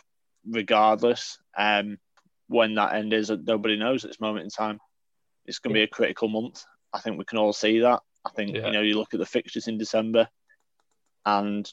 regardless. 0.49 1.37
Um, 1.57 1.97
when 2.47 2.75
that 2.75 2.93
end 2.95 3.13
is, 3.13 3.29
nobody 3.29 3.77
knows 3.77 4.03
at 4.05 4.09
this 4.11 4.21
moment 4.21 4.45
in 4.45 4.49
time. 4.49 4.79
It's 5.45 5.59
going 5.59 5.73
to 5.73 5.79
be 5.79 5.83
a 5.83 5.87
critical 5.87 6.29
month. 6.29 6.63
I 6.93 6.99
think 6.99 7.17
we 7.17 7.25
can 7.25 7.37
all 7.37 7.53
see 7.53 7.79
that. 7.79 8.01
I 8.25 8.29
think 8.31 8.55
Yeah. 8.55 8.67
you 8.67 8.71
know 8.73 8.81
you 8.81 8.97
look 8.97 9.13
at 9.13 9.19
the 9.19 9.25
fixtures 9.25 9.67
in 9.67 9.77
December, 9.77 10.27
and 11.25 11.71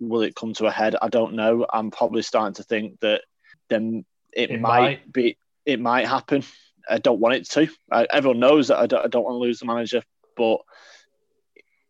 will 0.00 0.22
it 0.22 0.34
come 0.34 0.54
to 0.54 0.66
a 0.66 0.70
head? 0.70 0.96
I 1.00 1.08
don't 1.08 1.34
know. 1.34 1.66
I'm 1.72 1.90
probably 1.90 2.22
starting 2.22 2.54
to 2.54 2.62
think 2.62 3.00
that 3.00 3.22
then 3.68 4.04
it, 4.32 4.50
It 4.50 4.60
might, 4.60 4.80
might. 4.80 5.12
be 5.12 5.36
it 5.64 5.80
might 5.80 6.08
happen. 6.08 6.42
I 6.88 6.98
don't 6.98 7.20
want 7.20 7.36
it 7.36 7.50
to. 7.50 7.68
I, 7.90 8.06
everyone 8.10 8.40
knows 8.40 8.68
that 8.68 8.78
I 8.78 8.86
don't, 8.86 9.04
I 9.04 9.08
don't 9.08 9.24
want 9.24 9.34
to 9.34 9.38
lose 9.38 9.60
the 9.60 9.66
manager, 9.66 10.02
but 10.36 10.58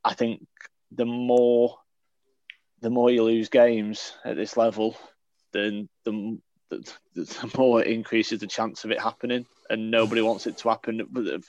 I 0.05 0.15
think 0.15 0.47
the 0.93 1.07
more 1.07 1.79
the 2.81 2.91
more 2.91 3.11
you 3.11 3.23
lose 3.23 3.49
games 3.49 4.12
at 4.25 4.37
this 4.37 4.57
level, 4.57 4.97
then 5.53 5.89
the 6.05 6.39
the, 6.69 6.95
the 7.15 7.51
more 7.57 7.81
it 7.81 7.89
increases 7.89 8.41
the 8.41 8.47
chance 8.47 8.85
of 8.85 8.91
it 8.91 9.01
happening, 9.01 9.47
and 9.71 9.91
nobody 9.91 10.21
wants 10.21 10.47
it 10.47 10.59
to 10.59 10.69
happen 10.69 11.07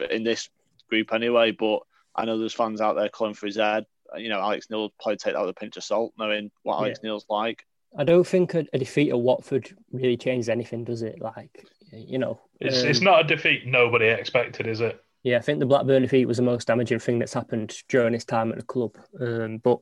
in 0.09 0.23
this 0.23 0.49
group 0.89 1.13
anyway. 1.13 1.51
But 1.51 1.79
I 2.15 2.25
know 2.25 2.37
there's 2.37 2.53
fans 2.53 2.81
out 2.81 2.95
there 2.95 3.09
calling 3.09 3.33
for 3.33 3.47
his 3.47 3.57
head. 3.57 3.85
You 4.15 4.29
know, 4.29 4.39
Alex 4.39 4.69
Neil 4.69 4.93
probably 5.01 5.17
take 5.17 5.33
that 5.33 5.41
with 5.41 5.49
a 5.49 5.59
pinch 5.59 5.77
of 5.77 5.83
salt, 5.83 6.13
knowing 6.17 6.51
what 6.63 6.77
Alex 6.77 6.99
Neil's 7.03 7.25
like. 7.29 7.65
I 7.97 8.03
don't 8.03 8.27
think 8.27 8.53
a, 8.53 8.65
a 8.73 8.77
defeat 8.77 9.09
at 9.09 9.19
Watford 9.19 9.75
really 9.91 10.17
changes 10.17 10.49
anything, 10.49 10.83
does 10.83 11.01
it? 11.01 11.21
Like, 11.21 11.65
you 11.91 12.17
know, 12.17 12.39
It's 12.59 12.81
um, 12.81 12.87
it's 12.87 13.01
not 13.01 13.21
a 13.21 13.23
defeat 13.23 13.65
nobody 13.65 14.07
expected, 14.07 14.67
is 14.67 14.81
it? 14.81 15.01
Yeah, 15.23 15.37
I 15.37 15.41
think 15.41 15.59
the 15.59 15.65
Blackburn 15.65 16.03
defeat 16.03 16.27
was 16.27 16.37
the 16.37 16.43
most 16.43 16.67
damaging 16.67 16.99
thing 16.99 17.19
that's 17.19 17.33
happened 17.33 17.75
during 17.89 18.13
his 18.13 18.25
time 18.25 18.51
at 18.51 18.57
the 18.57 18.63
club. 18.63 18.95
Um, 19.19 19.57
but 19.57 19.79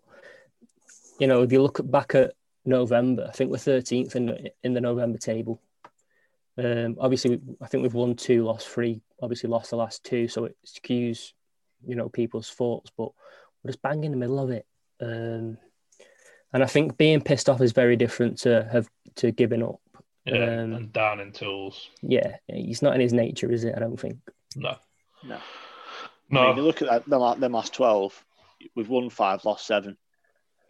you 1.19 1.27
know, 1.27 1.41
if 1.43 1.51
you 1.51 1.61
look 1.61 1.80
back 1.84 2.15
at 2.15 2.34
November, 2.65 3.27
I 3.27 3.31
think 3.31 3.51
we're 3.51 3.57
13th 3.57 4.15
in 4.15 4.25
the, 4.27 4.51
in 4.63 4.73
the 4.73 4.81
November 4.81 5.17
table. 5.17 5.61
Um, 6.57 6.97
obviously, 6.99 7.41
I 7.61 7.67
think 7.67 7.84
we've 7.84 7.93
won 7.93 8.15
two, 8.15 8.45
lost 8.45 8.69
three. 8.69 9.01
Obviously, 9.21 9.49
lost 9.49 9.71
the 9.71 9.75
last 9.75 10.03
two, 10.03 10.27
so 10.27 10.45
it 10.45 10.55
skews, 10.65 11.34
you 11.85 11.95
know, 11.95 12.09
people's 12.09 12.49
thoughts. 12.49 12.91
But 12.95 13.09
we're 13.63 13.71
just 13.71 13.81
bang 13.81 14.03
in 14.03 14.11
the 14.11 14.17
middle 14.17 14.39
of 14.39 14.49
it. 14.49 14.65
Um, 15.01 15.57
and 16.53 16.63
I 16.63 16.67
think 16.67 16.97
being 16.97 17.21
pissed 17.21 17.49
off 17.49 17.61
is 17.61 17.71
very 17.71 17.95
different 17.95 18.39
to 18.39 18.67
have 18.71 18.88
to 19.15 19.31
giving 19.31 19.63
up. 19.63 19.80
Yeah, 20.25 20.35
Um, 20.61 20.73
and 20.73 20.93
down 20.93 21.19
in 21.19 21.31
tools. 21.31 21.89
Yeah, 22.01 22.37
he's 22.47 22.81
not 22.81 22.95
in 22.95 23.01
his 23.01 23.13
nature, 23.13 23.51
is 23.51 23.63
it? 23.65 23.73
I 23.75 23.79
don't 23.79 23.99
think. 23.99 24.17
No, 24.55 24.75
No. 25.23 25.39
no. 26.29 26.41
I 26.41 26.47
mean, 26.47 26.57
you 26.57 26.63
look 26.63 26.81
at 26.81 26.89
that, 26.89 27.05
them, 27.09 27.19
la- 27.19 27.35
them 27.35 27.51
last 27.51 27.73
12, 27.73 28.23
we've 28.75 28.87
won 28.89 29.09
five, 29.09 29.43
lost 29.43 29.67
seven. 29.67 29.97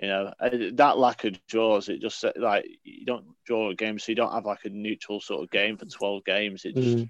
You 0.01 0.07
know, 0.07 0.33
uh, 0.39 0.49
that 0.73 0.97
lack 0.97 1.23
of 1.23 1.37
draws, 1.47 1.87
it 1.87 2.01
just 2.01 2.25
like 2.35 2.65
you 2.83 3.05
don't 3.05 3.25
draw 3.45 3.69
a 3.69 3.75
game, 3.75 3.99
so 3.99 4.11
you 4.11 4.15
don't 4.15 4.33
have 4.33 4.45
like 4.45 4.65
a 4.65 4.69
neutral 4.69 5.21
sort 5.21 5.43
of 5.43 5.51
game 5.51 5.77
for 5.77 5.85
12 5.85 6.25
games. 6.25 6.65
It 6.65 6.75
just, 6.75 6.97
Mm. 6.97 7.09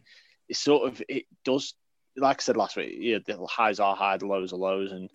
it 0.49 0.55
sort 0.57 0.91
of, 0.91 1.01
it 1.07 1.25
does, 1.45 1.73
like 2.17 2.41
I 2.41 2.43
said 2.43 2.57
last 2.57 2.75
week, 2.75 2.93
yeah, 2.99 3.19
the 3.25 3.37
highs 3.47 3.79
are 3.79 3.95
high, 3.95 4.17
the 4.17 4.27
lows 4.27 4.51
are 4.51 4.57
lows. 4.57 4.91
And, 4.91 5.09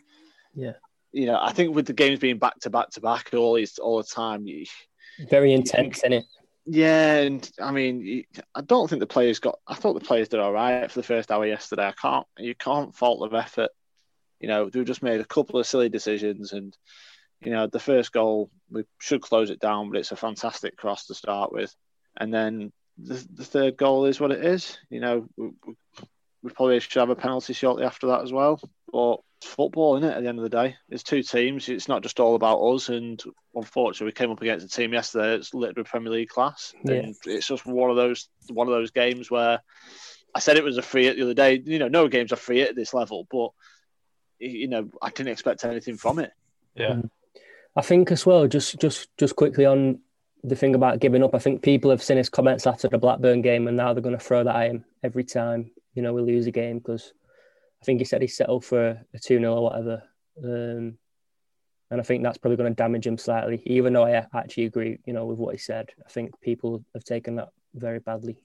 Yeah. 0.54 0.72
you 1.12 1.26
know, 1.26 1.38
I 1.40 1.52
think 1.52 1.74
with 1.76 1.86
the 1.86 1.92
games 1.92 2.20
being 2.20 2.38
back 2.38 2.58
to 2.60 2.70
back 2.70 2.88
to 2.92 3.00
back 3.02 3.34
all, 3.34 3.54
these, 3.54 3.78
all 3.78 3.98
the 3.98 4.04
time, 4.08 4.46
you, 4.46 4.64
Very 5.28 5.52
intense, 5.52 6.02
in 6.02 6.14
it? 6.14 6.24
Yeah, 6.70 7.16
and 7.16 7.50
I 7.60 7.70
mean, 7.72 8.24
I 8.54 8.60
don't 8.60 8.88
think 8.88 9.00
the 9.00 9.06
players 9.06 9.38
got. 9.38 9.58
I 9.66 9.74
thought 9.74 9.94
the 9.94 10.06
players 10.06 10.28
did 10.28 10.40
all 10.40 10.52
right 10.52 10.90
for 10.90 10.98
the 10.98 11.06
first 11.06 11.30
hour 11.30 11.46
yesterday. 11.46 11.86
I 11.86 11.92
can't. 11.92 12.26
You 12.38 12.54
can't 12.54 12.94
fault 12.94 13.30
their 13.30 13.40
effort. 13.40 13.70
You 14.38 14.48
know, 14.48 14.68
they've 14.68 14.84
just 14.84 15.02
made 15.02 15.20
a 15.20 15.24
couple 15.24 15.58
of 15.58 15.66
silly 15.66 15.88
decisions, 15.88 16.52
and 16.52 16.76
you 17.40 17.52
know, 17.52 17.66
the 17.66 17.80
first 17.80 18.12
goal 18.12 18.50
we 18.70 18.84
should 18.98 19.22
close 19.22 19.48
it 19.50 19.60
down, 19.60 19.90
but 19.90 19.98
it's 19.98 20.12
a 20.12 20.16
fantastic 20.16 20.76
cross 20.76 21.06
to 21.06 21.14
start 21.14 21.52
with, 21.52 21.74
and 22.18 22.32
then 22.34 22.70
the, 22.98 23.26
the 23.34 23.44
third 23.44 23.76
goal 23.76 24.04
is 24.04 24.20
what 24.20 24.32
it 24.32 24.44
is. 24.44 24.76
You 24.90 25.00
know, 25.00 25.28
we, 25.36 25.50
we- 25.66 25.74
probably 26.54 26.80
should 26.80 27.00
have 27.00 27.10
a 27.10 27.16
penalty 27.16 27.52
shortly 27.52 27.84
after 27.84 28.06
that 28.08 28.22
as 28.22 28.32
well. 28.32 28.60
But 28.92 29.16
football, 29.42 29.96
isn't 29.96 30.08
it? 30.08 30.14
At 30.16 30.22
the 30.22 30.28
end 30.28 30.38
of 30.38 30.42
the 30.42 30.48
day, 30.48 30.76
it's 30.88 31.02
two 31.02 31.22
teams. 31.22 31.68
It's 31.68 31.88
not 31.88 32.02
just 32.02 32.20
all 32.20 32.34
about 32.34 32.60
us. 32.60 32.88
And 32.88 33.22
unfortunately, 33.54 34.06
we 34.06 34.12
came 34.12 34.30
up 34.30 34.40
against 34.42 34.66
a 34.66 34.68
team 34.68 34.92
yesterday 34.92 35.30
that's 35.30 35.54
literally 35.54 35.88
Premier 35.88 36.12
League 36.12 36.28
class, 36.28 36.74
Yeah. 36.84 36.94
and 36.96 37.16
it's 37.24 37.46
just 37.46 37.66
one 37.66 37.90
of 37.90 37.96
those 37.96 38.28
one 38.50 38.66
of 38.66 38.72
those 38.72 38.90
games 38.90 39.30
where 39.30 39.60
I 40.34 40.40
said 40.40 40.56
it 40.56 40.64
was 40.64 40.76
a 40.78 40.82
free 40.82 41.04
hit 41.04 41.16
the 41.16 41.22
other 41.22 41.34
day. 41.34 41.62
You 41.64 41.78
know, 41.78 41.88
no 41.88 42.08
games 42.08 42.32
are 42.32 42.36
free 42.36 42.62
at 42.62 42.74
this 42.76 42.92
level, 42.94 43.26
but 43.30 43.50
you 44.38 44.68
know, 44.68 44.90
I 45.02 45.10
didn't 45.10 45.32
expect 45.32 45.64
anything 45.64 45.96
from 45.96 46.18
it. 46.18 46.32
yeah, 46.74 46.90
mm. 46.94 47.10
I 47.76 47.82
think 47.82 48.10
as 48.12 48.26
well, 48.26 48.46
just 48.46 48.78
just 48.80 49.08
just 49.18 49.36
quickly 49.36 49.64
on 49.66 50.00
the 50.44 50.56
thing 50.56 50.74
about 50.74 51.00
giving 51.00 51.22
up. 51.24 51.34
I 51.34 51.38
think 51.38 51.62
people 51.62 51.90
have 51.90 52.02
seen 52.02 52.16
his 52.16 52.28
comments 52.28 52.66
after 52.66 52.88
the 52.88 52.98
Blackburn 52.98 53.42
game, 53.42 53.66
and 53.68 53.76
now 53.76 53.92
they're 53.92 54.02
going 54.02 54.16
to 54.18 54.24
throw 54.24 54.44
that 54.44 54.54
at 54.56 54.70
him 54.70 54.84
every 55.02 55.24
time 55.24 55.70
you 55.94 56.02
know 56.02 56.12
we 56.12 56.22
lose 56.22 56.46
a 56.46 56.50
game 56.52 56.78
because 56.78 57.12
I 57.80 57.84
think 57.84 58.00
he 58.00 58.04
said 58.04 58.22
he 58.22 58.28
settled 58.28 58.64
for 58.64 59.00
a 59.14 59.18
two 59.18 59.38
0 59.38 59.54
or 59.54 59.62
whatever, 59.62 60.02
um, 60.42 60.98
and 61.90 62.00
I 62.00 62.02
think 62.02 62.22
that's 62.22 62.38
probably 62.38 62.56
going 62.56 62.70
to 62.72 62.76
damage 62.76 63.06
him 63.06 63.18
slightly. 63.18 63.62
Even 63.66 63.92
though 63.92 64.04
I 64.04 64.26
actually 64.34 64.64
agree, 64.64 64.98
you 65.06 65.12
know, 65.12 65.26
with 65.26 65.38
what 65.38 65.54
he 65.54 65.58
said, 65.58 65.90
I 66.04 66.08
think 66.10 66.40
people 66.40 66.84
have 66.94 67.04
taken 67.04 67.36
that 67.36 67.50
very 67.74 68.00
badly. 68.00 68.36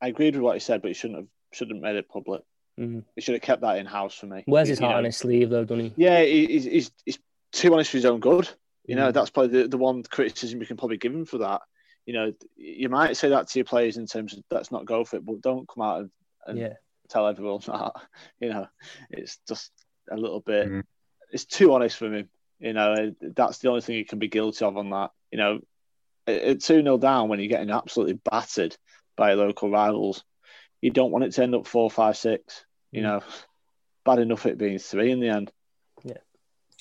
I 0.00 0.08
agreed 0.08 0.34
with 0.34 0.42
what 0.42 0.54
he 0.54 0.60
said, 0.60 0.82
but 0.82 0.88
he 0.88 0.94
shouldn't 0.94 1.20
have 1.20 1.28
shouldn't 1.52 1.76
have 1.78 1.82
made 1.82 1.96
it 1.98 2.08
public. 2.08 2.42
Mhm. 2.78 3.04
He 3.14 3.20
should 3.22 3.34
have 3.34 3.42
kept 3.42 3.62
that 3.62 3.78
in 3.78 3.86
house 3.86 4.14
for 4.14 4.26
me. 4.26 4.42
Where's 4.46 4.68
his 4.68 4.78
heart 4.80 4.92
know, 4.92 4.98
on 4.98 5.04
his 5.04 5.16
sleeve 5.16 5.48
though, 5.50 5.64
doesn't 5.64 5.84
he? 5.84 5.92
Yeah, 5.96 6.22
he's, 6.22 6.64
he's, 6.64 6.90
he's 7.04 7.18
too 7.52 7.72
honest 7.72 7.90
for 7.92 7.96
his 7.98 8.04
own 8.04 8.18
good. 8.20 8.48
You 8.84 8.96
know, 8.96 9.10
Mm. 9.10 9.14
that's 9.14 9.30
probably 9.30 9.62
the, 9.62 9.68
the 9.68 9.78
one 9.78 10.02
criticism 10.02 10.60
you 10.60 10.66
can 10.66 10.76
probably 10.76 10.96
give 10.98 11.14
him 11.14 11.24
for 11.24 11.38
that. 11.38 11.62
You 12.04 12.12
know, 12.14 12.32
you 12.56 12.88
might 12.88 13.16
say 13.16 13.28
that 13.30 13.48
to 13.48 13.58
your 13.58 13.64
players 13.64 13.96
in 13.96 14.06
terms 14.06 14.34
of 14.34 14.42
let's 14.50 14.70
not 14.72 14.84
go 14.84 15.04
for 15.04 15.16
it, 15.16 15.24
but 15.24 15.40
don't 15.40 15.66
come 15.68 15.82
out 15.84 16.00
and, 16.00 16.10
and 16.46 16.58
Yeah, 16.58 16.72
tell 17.14 17.28
everyone 17.28 17.60
that. 17.66 17.92
You 18.40 18.50
know, 18.50 18.66
it's 19.10 19.38
just 19.48 19.70
a 20.10 20.16
little 20.16 20.40
bit. 20.40 20.68
Mm. 20.68 20.82
It's 21.30 21.44
too 21.46 21.72
honest 21.72 21.96
for 21.96 22.12
him. 22.12 22.28
You 22.58 22.72
know, 22.72 23.14
that's 23.20 23.58
the 23.58 23.68
only 23.68 23.80
thing 23.80 23.96
he 23.96 24.04
can 24.04 24.18
be 24.18 24.28
guilty 24.28 24.64
of 24.64 24.76
on 24.76 24.90
that. 24.90 25.10
You 25.30 25.38
know, 25.38 25.60
at- 26.26 26.42
at 26.42 26.60
two 26.62 26.82
0 26.82 26.98
down 26.98 27.28
when 27.28 27.40
you're 27.40 27.48
getting 27.48 27.70
absolutely 27.70 28.14
battered 28.30 28.76
by 29.16 29.34
local 29.34 29.70
rivals, 29.70 30.24
you 30.80 30.90
don't 30.90 31.10
want 31.10 31.24
it 31.24 31.32
to 31.32 31.42
end 31.42 31.54
up 31.54 31.66
four, 31.66 31.90
five, 31.90 32.16
six. 32.16 32.64
You 32.92 33.00
Mm. 33.00 33.04
know, 33.04 33.20
bad 34.04 34.18
enough 34.18 34.46
it 34.46 34.58
being 34.58 34.78
three 34.78 35.10
in 35.10 35.20
the 35.20 35.28
end. 35.28 35.52
Yeah, 36.04 36.18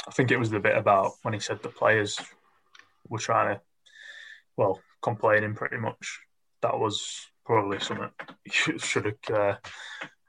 I 0.08 0.12
think 0.12 0.32
it 0.32 0.38
was 0.38 0.50
the 0.50 0.60
bit 0.60 0.78
about 0.78 1.14
when 1.22 1.34
he 1.34 1.40
said 1.40 1.62
the 1.62 1.70
players 1.70 2.20
were 3.08 3.20
trying 3.20 3.56
to, 3.56 3.62
well, 4.58 4.82
complaining 5.02 5.56
pretty 5.56 5.78
much. 5.78 6.20
That 6.62 6.80
was 6.80 7.28
probably 7.46 7.80
something 7.80 8.10
should 8.52 8.82
should 8.82 9.06
have 9.06 9.36
uh, 9.38 9.56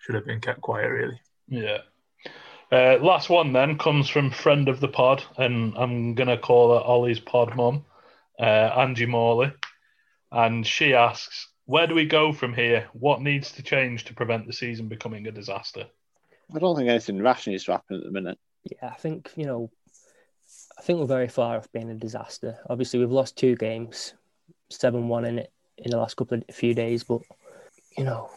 should 0.05 0.15
have 0.15 0.27
been 0.27 0.41
kept 0.41 0.61
quiet. 0.61 0.89
Really, 0.89 1.21
yeah. 1.49 1.79
Uh, 2.71 2.99
last 3.01 3.31
one 3.31 3.53
then 3.53 3.79
comes 3.79 4.09
from 4.09 4.31
friend 4.31 4.69
of 4.69 4.81
the 4.81 4.89
pod, 4.89 5.23
and 5.39 5.75
I'm 5.77 6.15
gonna 6.15 6.39
call 6.39 6.75
her 6.75 6.85
Ollie's 6.85 7.21
pod 7.21 7.55
mum, 7.57 7.85
uh, 8.39 8.43
Angie 8.43 9.07
Morley, 9.07 9.53
and 10.31 10.67
she 10.67 10.95
asks, 10.95 11.49
"Where 11.67 11.87
do 11.87 11.95
we 11.95 12.05
go 12.05 12.33
from 12.33 12.53
here? 12.53 12.89
What 12.93 13.23
needs 13.23 13.53
to 13.53 13.63
change 13.63 14.05
to 14.07 14.15
prevent 14.15 14.47
the 14.47 14.53
season 14.53 14.89
becoming 14.89 15.27
a 15.27 15.33
disaster?" 15.33 15.87
I 16.55 16.59
don't 16.59 16.77
think 16.77 16.89
anything 16.91 17.23
rash 17.23 17.47
needs 17.47 17.65
to 17.65 17.73
happen 17.73 17.97
at 17.97 18.05
the 18.05 18.11
minute. 18.11 18.39
yeah. 18.65 18.91
I 18.91 18.97
think 18.97 19.33
you 19.37 19.47
know, 19.47 19.71
I 20.79 20.83
think 20.83 20.99
we're 20.99 21.07
very 21.07 21.29
far 21.29 21.57
off 21.57 21.73
being 21.73 21.91
a 21.91 21.95
disaster. 21.95 22.59
Obviously, 22.69 22.99
we've 22.99 23.11
lost 23.11 23.39
two 23.39 23.57
games, 23.57 24.15
seven 24.69 25.09
one 25.09 25.25
in 25.25 25.39
it 25.39 25.53
in 25.79 25.91
the 25.91 25.97
last 25.97 26.17
couple 26.17 26.39
of 26.39 26.55
few 26.55 26.75
days, 26.75 27.05
but 27.05 27.21
you 27.97 28.05
know, 28.05 28.31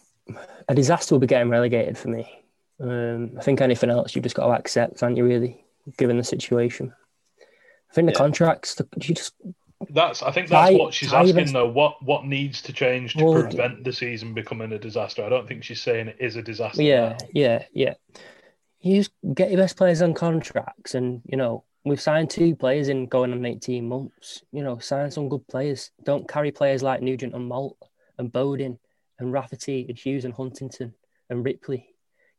a 0.67 0.75
disaster 0.75 1.15
will 1.15 1.19
be 1.19 1.27
getting 1.27 1.49
relegated 1.49 1.97
for 1.97 2.09
me. 2.09 2.43
Um, 2.79 3.31
I 3.37 3.41
think 3.41 3.61
anything 3.61 3.89
else 3.89 4.15
you've 4.15 4.23
just 4.23 4.35
got 4.35 4.47
to 4.47 4.53
accept, 4.53 5.01
aren't 5.01 5.17
you? 5.17 5.25
Really, 5.25 5.63
given 5.97 6.17
the 6.17 6.23
situation. 6.23 6.93
I 7.89 7.93
think 7.93 8.07
the 8.07 8.13
Yeah. 8.13 8.17
contracts, 8.17 8.75
the, 8.75 8.87
you 9.01 9.15
just 9.15 9.33
That's 9.89 10.21
I 10.23 10.31
think 10.31 10.49
that's 10.49 10.73
what 10.77 10.93
she's 10.93 11.13
asking 11.13 11.39
even- 11.39 11.53
though. 11.53 11.69
What 11.69 12.01
what 12.03 12.25
needs 12.25 12.61
to 12.63 12.73
change 12.73 13.13
to 13.15 13.23
Well, 13.25 13.41
prevent 13.43 13.83
the 13.83 13.93
season 13.93 14.33
becoming 14.33 14.71
a 14.73 14.79
disaster? 14.79 15.23
I 15.23 15.29
don't 15.29 15.47
think 15.47 15.63
she's 15.63 15.81
saying 15.81 16.07
it 16.07 16.17
is 16.19 16.35
a 16.35 16.41
disaster. 16.41 16.81
yeah, 16.81 17.09
now. 17.09 17.17
yeah, 17.33 17.63
yeah. 17.73 17.93
you 18.81 18.97
just 18.97 19.11
get 19.33 19.49
your 19.51 19.59
best 19.59 19.75
players 19.77 20.01
on 20.01 20.13
contracts, 20.13 20.93
and 20.95 21.21
you 21.25 21.37
know 21.37 21.63
we've 21.85 22.01
signed 22.01 22.29
two 22.29 22.55
players 22.55 22.89
in 22.89 23.05
going 23.07 23.31
on 23.31 23.45
eighteen 23.45 23.87
months. 23.87 24.43
You 24.51 24.63
know, 24.63 24.77
sign 24.79 25.09
some 25.11 25.29
good 25.29 25.47
players. 25.47 25.91
Don't 26.03 26.27
carry 26.27 26.51
players 26.51 26.83
like 26.83 27.01
Nugent 27.01 27.33
and 27.33 27.47
Moult 27.47 27.77
and 28.17 28.31
Bodin 28.31 28.77
and 29.19 29.31
Rafferty 29.31 29.85
and 29.87 29.97
Hughes 29.97 30.25
and 30.25 30.33
Huntington 30.33 30.93
and 31.29 31.45
Ripley. 31.45 31.87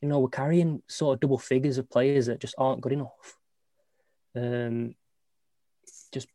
You 0.01 0.09
know, 0.09 0.21
we're 0.21 0.29
carrying 0.29 0.83
sort 0.87 1.15
of 1.15 1.21
double 1.21 1.39
figures 1.39 1.79
of 1.79 1.91
players 1.91 2.27
that 2.27 2.41
just 2.41 2.55
aren't 2.59 2.81
good 2.81 2.93
enough. 2.93 3.37
Um, 4.37 4.95
just 6.13 6.29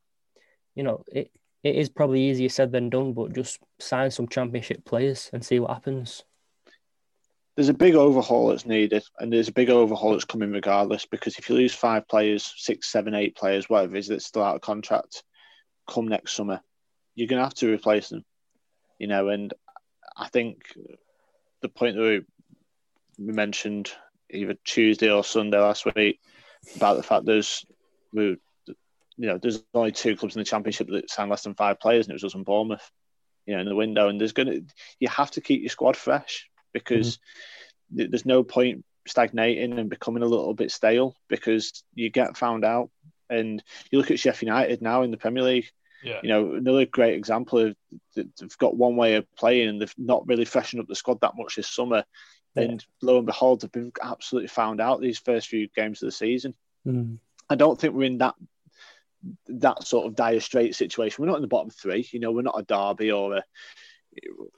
you 0.75 0.83
know, 0.83 1.03
it 1.11 1.31
it 1.63 1.75
is 1.75 1.89
probably 1.89 2.29
easier 2.29 2.49
said 2.49 2.71
than 2.71 2.89
done, 2.89 3.13
but 3.13 3.33
just 3.33 3.59
sign 3.79 4.11
some 4.11 4.27
championship 4.27 4.83
players 4.83 5.29
and 5.31 5.43
see 5.43 5.59
what 5.59 5.71
happens. 5.71 6.23
There's 7.55 7.69
a 7.69 7.73
big 7.73 7.95
overhaul 7.95 8.47
that's 8.47 8.65
needed, 8.65 9.03
and 9.19 9.31
there's 9.31 9.47
a 9.47 9.53
big 9.53 9.69
overhaul 9.69 10.11
that's 10.11 10.25
coming 10.25 10.51
regardless. 10.51 11.05
Because 11.05 11.37
if 11.37 11.47
you 11.47 11.55
lose 11.55 11.73
five 11.73 12.07
players, 12.07 12.53
six, 12.57 12.91
seven, 12.91 13.13
eight 13.13 13.37
players, 13.37 13.69
whatever 13.69 13.95
it 13.95 13.99
is 13.99 14.07
that's 14.07 14.25
still 14.25 14.43
out 14.43 14.55
of 14.55 14.61
contract, 14.61 15.23
come 15.87 16.07
next 16.07 16.33
summer, 16.33 16.61
you're 17.15 17.27
going 17.27 17.39
to 17.39 17.45
have 17.45 17.53
to 17.55 17.71
replace 17.71 18.09
them. 18.09 18.25
You 18.99 19.07
know, 19.07 19.29
and 19.29 19.53
I 20.15 20.27
think 20.29 20.63
the 21.61 21.69
point 21.69 21.95
that 21.95 22.01
we, 22.01 23.25
we 23.25 23.33
mentioned 23.33 23.91
either 24.29 24.55
Tuesday 24.63 25.09
or 25.09 25.23
Sunday 25.23 25.59
last 25.59 25.85
week 25.95 26.19
about 26.75 26.97
the 26.97 27.03
fact 27.03 27.25
there's 27.25 27.65
we 28.13 28.37
you 29.17 29.27
know, 29.27 29.37
there's 29.37 29.63
only 29.73 29.91
two 29.91 30.15
clubs 30.15 30.35
in 30.35 30.39
the 30.39 30.45
championship 30.45 30.87
that 30.87 31.09
signed 31.09 31.29
less 31.29 31.43
than 31.43 31.53
five 31.53 31.79
players, 31.79 32.05
and 32.05 32.11
it 32.11 32.15
was 32.15 32.23
us 32.23 32.35
and 32.35 32.45
Bournemouth, 32.45 32.89
you 33.45 33.53
know, 33.53 33.61
in 33.61 33.67
the 33.67 33.75
window. 33.75 34.09
And 34.09 34.19
there's 34.19 34.33
gonna, 34.33 34.59
you 34.99 35.07
have 35.07 35.31
to 35.31 35.41
keep 35.41 35.61
your 35.61 35.69
squad 35.69 35.95
fresh 35.95 36.49
because 36.73 37.17
mm-hmm. 37.93 38.09
there's 38.09 38.25
no 38.25 38.43
point 38.43 38.85
stagnating 39.07 39.77
and 39.77 39.89
becoming 39.89 40.23
a 40.23 40.27
little 40.27 40.53
bit 40.53 40.71
stale 40.71 41.15
because 41.29 41.83
you 41.93 42.09
get 42.09 42.37
found 42.37 42.65
out. 42.65 42.89
And 43.29 43.63
you 43.89 43.97
look 43.97 44.11
at 44.11 44.19
Sheffield 44.19 44.47
United 44.47 44.81
now 44.81 45.01
in 45.03 45.11
the 45.11 45.17
Premier 45.17 45.43
League. 45.43 45.69
Yeah. 46.03 46.19
You 46.21 46.29
know, 46.29 46.53
another 46.55 46.85
great 46.85 47.15
example 47.15 47.59
of 47.59 47.75
they've 48.15 48.57
got 48.57 48.75
one 48.75 48.95
way 48.95 49.15
of 49.15 49.25
playing 49.35 49.69
and 49.69 49.81
they've 49.81 49.93
not 49.97 50.27
really 50.27 50.45
freshened 50.45 50.81
up 50.81 50.87
the 50.87 50.95
squad 50.95 51.21
that 51.21 51.37
much 51.37 51.55
this 51.55 51.69
summer. 51.69 52.03
Yeah. 52.55 52.63
And 52.63 52.85
lo 53.01 53.17
and 53.17 53.25
behold, 53.25 53.61
they've 53.61 53.71
been 53.71 53.91
absolutely 54.01 54.49
found 54.49 54.81
out 54.81 55.01
these 55.01 55.17
first 55.17 55.47
few 55.47 55.67
games 55.75 56.01
of 56.03 56.07
the 56.07 56.11
season. 56.11 56.53
Mm. 56.85 57.17
I 57.49 57.55
don't 57.55 57.79
think 57.79 57.93
we're 57.93 58.03
in 58.03 58.19
that 58.19 58.35
that 59.47 59.87
sort 59.87 60.07
of 60.07 60.15
dire 60.15 60.39
straight 60.39 60.75
situation. 60.75 61.21
We're 61.21 61.29
not 61.29 61.37
in 61.37 61.41
the 61.43 61.47
bottom 61.47 61.69
three. 61.69 62.07
You 62.11 62.19
know, 62.19 62.31
we're 62.31 62.41
not 62.41 62.59
a 62.59 62.63
Derby 62.63 63.11
or 63.11 63.37
a. 63.37 63.43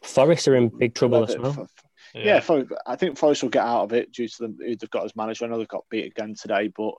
Forest 0.03 0.47
are 0.47 0.55
in 0.55 0.69
big 0.69 0.95
trouble 0.95 1.23
as 1.23 1.37
well. 1.37 1.67
Yeah, 2.13 2.41
yeah 2.49 2.63
I 2.85 2.95
think 2.95 3.17
Forest 3.17 3.43
will 3.43 3.49
get 3.49 3.63
out 3.63 3.83
of 3.83 3.93
it 3.93 4.11
due 4.11 4.27
to 4.27 4.37
them 4.39 4.57
who 4.59 4.75
they've 4.75 4.89
got 4.89 5.05
as 5.05 5.15
manager. 5.15 5.45
I 5.45 5.47
know 5.47 5.57
they've 5.57 5.67
got 5.67 5.85
beat 5.89 6.05
again 6.05 6.35
today, 6.35 6.67
but 6.75 6.93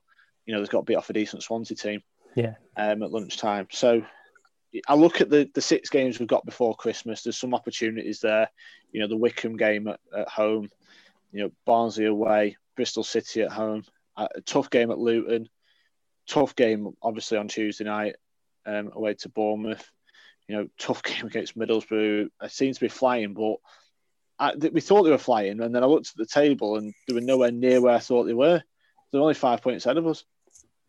you 0.47 0.55
know 0.55 0.61
they've 0.61 0.71
got 0.71 0.87
beat 0.87 0.97
off 0.97 1.11
a 1.11 1.13
decent 1.13 1.43
Swansea 1.43 1.77
team. 1.77 2.03
Yeah. 2.35 2.55
Um, 2.77 3.03
at 3.03 3.11
lunchtime, 3.11 3.69
so 3.71 4.03
I 4.89 4.95
look 4.95 5.21
at 5.21 5.31
the 5.31 5.49
the 5.55 5.61
six 5.61 5.91
games 5.91 6.19
we've 6.19 6.29
got 6.29 6.47
before 6.47 6.75
Christmas. 6.75 7.23
There's 7.23 7.39
some 7.39 7.55
opportunities 7.55 8.21
there. 8.21 8.49
You 8.93 9.01
know, 9.01 9.09
the 9.09 9.17
Wycombe 9.17 9.57
game 9.57 9.89
at, 9.89 10.01
at 10.17 10.29
home. 10.29 10.71
You 11.33 11.45
know, 11.45 11.51
Barnsley 11.65 12.07
away, 12.07 12.57
Bristol 12.77 13.05
City 13.05 13.43
at 13.43 13.53
home. 13.53 13.85
A 14.17 14.41
tough 14.41 14.71
game 14.71 14.91
at 14.91 14.99
Luton 14.99 15.49
tough 16.27 16.55
game, 16.57 16.93
obviously 17.03 17.39
on 17.39 17.49
Tuesday 17.49 17.85
night 17.85 18.17
um, 18.67 18.91
away 18.95 19.15
to 19.15 19.29
Bournemouth. 19.29 19.91
You 20.49 20.57
know, 20.57 20.69
tough 20.79 21.03
game 21.03 21.27
against 21.27 21.59
Middlesbrough. 21.59 22.29
It 22.43 22.51
seems 22.51 22.77
to 22.77 22.85
be 22.85 22.89
flying, 22.89 23.35
but 23.35 23.57
I, 24.39 24.55
we 24.55 24.81
thought 24.81 25.05
they 25.05 25.11
were 25.11 25.19
flying, 25.19 25.61
and 25.61 25.75
then 25.75 25.83
I 25.83 25.87
looked 25.87 26.11
at 26.11 26.17
the 26.17 26.27
table 26.27 26.77
and 26.77 26.93
they 27.09 27.15
were 27.15 27.21
nowhere 27.21 27.53
near 27.53 27.81
where 27.81 27.95
I 27.95 28.01
thought 28.01 28.25
they 28.25 28.35
were. 28.35 28.63
They're 29.11 29.21
only 29.21 29.35
five 29.35 29.63
points 29.63 29.87
ahead 29.87 29.97
of 29.97 30.07
us. 30.07 30.25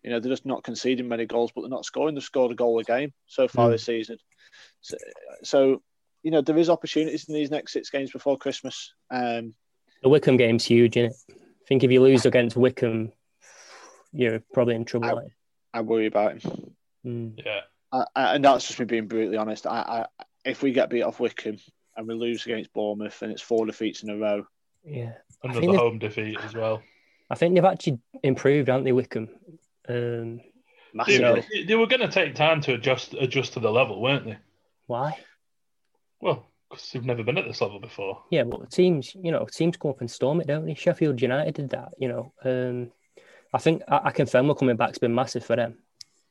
You 0.04 0.12
know, 0.12 0.20
they're 0.20 0.32
just 0.32 0.46
not 0.46 0.64
conceding 0.64 1.08
many 1.08 1.26
goals, 1.26 1.52
but 1.54 1.62
they're 1.62 1.70
not 1.70 1.86
scoring. 1.86 2.16
They've 2.16 2.24
scored 2.24 2.52
a 2.52 2.56
goal 2.56 2.80
a 2.80 2.84
game 2.84 3.14
so 3.26 3.48
far 3.48 3.68
mm. 3.68 3.72
this 3.72 3.84
season. 3.84 4.18
So, 4.82 4.98
so, 5.44 5.82
you 6.24 6.32
know, 6.32 6.42
there 6.42 6.58
is 6.58 6.70
opportunities 6.70 7.28
in 7.28 7.34
these 7.34 7.52
next 7.52 7.74
six 7.74 7.90
games 7.90 8.12
before 8.12 8.38
Christmas. 8.38 8.94
Um, 9.12 9.54
the 10.04 10.10
Wycombe 10.10 10.38
game's 10.38 10.66
huge, 10.66 10.98
isn't 10.98 11.12
it? 11.12 11.36
I 11.36 11.66
think 11.68 11.84
if 11.84 11.92
you 11.92 12.02
lose 12.02 12.26
against 12.26 12.56
Wycombe, 12.56 13.12
you're 14.14 14.42
probably 14.54 14.76
in 14.76 14.86
trouble. 14.86 15.22
I, 15.74 15.80
I 15.80 15.82
worry 15.82 16.06
about 16.06 16.42
him. 16.42 16.76
Mm. 17.06 17.46
Yeah, 17.46 17.62
I, 17.92 18.06
I, 18.16 18.36
and 18.36 18.46
that's 18.46 18.68
just 18.68 18.80
me 18.80 18.86
being 18.86 19.08
brutally 19.08 19.38
honest. 19.38 19.68
I, 19.68 20.06
if 20.46 20.62
we 20.62 20.72
get 20.72 20.90
beat 20.90 21.04
off 21.04 21.20
Wycombe 21.20 21.60
and 21.96 22.08
we 22.08 22.14
lose 22.14 22.46
against 22.46 22.74
Bournemouth 22.74 23.22
and 23.22 23.32
it's 23.32 23.42
four 23.42 23.66
defeats 23.66 24.04
in 24.04 24.10
a 24.10 24.18
row, 24.18 24.46
yeah, 24.86 25.14
another 25.44 25.78
home 25.78 26.00
defeat 26.00 26.38
as 26.44 26.54
well. 26.54 26.82
I 27.30 27.36
think 27.36 27.56
they've 27.56 27.66
actually 27.66 28.00
improved, 28.24 28.70
haven't 28.70 28.86
they, 28.86 28.94
Wycombe? 28.94 29.30
Um, 29.90 30.42
they, 31.06 31.64
they, 31.68 31.76
were 31.76 31.88
going 31.88 32.02
to 32.02 32.08
take 32.08 32.36
time 32.36 32.62
to 32.62 32.74
adjust 32.74 33.14
adjust 33.14 33.54
to 33.54 33.60
the 33.60 33.72
level, 33.72 34.02
weren't 34.02 34.26
they? 34.26 34.38
Why? 34.88 35.18
Well, 36.22 36.48
because 36.70 36.92
they've 36.92 37.06
never 37.06 37.24
been 37.24 37.38
at 37.38 37.46
this 37.46 37.62
level 37.62 37.80
before. 37.80 38.24
Yeah, 38.32 38.44
but 38.44 38.72
teams, 38.72 39.16
you 39.16 39.32
know, 39.32 39.46
teams 39.46 39.78
come 39.78 39.92
up 39.92 40.02
and 40.02 40.10
storm 40.10 40.42
it, 40.42 40.48
don't 40.48 40.66
they? 40.66 40.74
Sheffield 40.74 41.22
United 41.22 41.54
did 41.54 41.70
that, 41.72 41.90
you 41.98 42.08
know. 42.08 42.34
Um, 42.44 42.92
I 43.54 43.60
think 43.60 43.84
I, 43.88 44.02
I 44.06 44.12
confirm 44.12 44.48
we're 44.48 44.56
coming 44.56 44.76
back's 44.76 44.98
been 44.98 45.16
massive 45.16 45.46
for 45.46 45.56
them. 45.56 45.78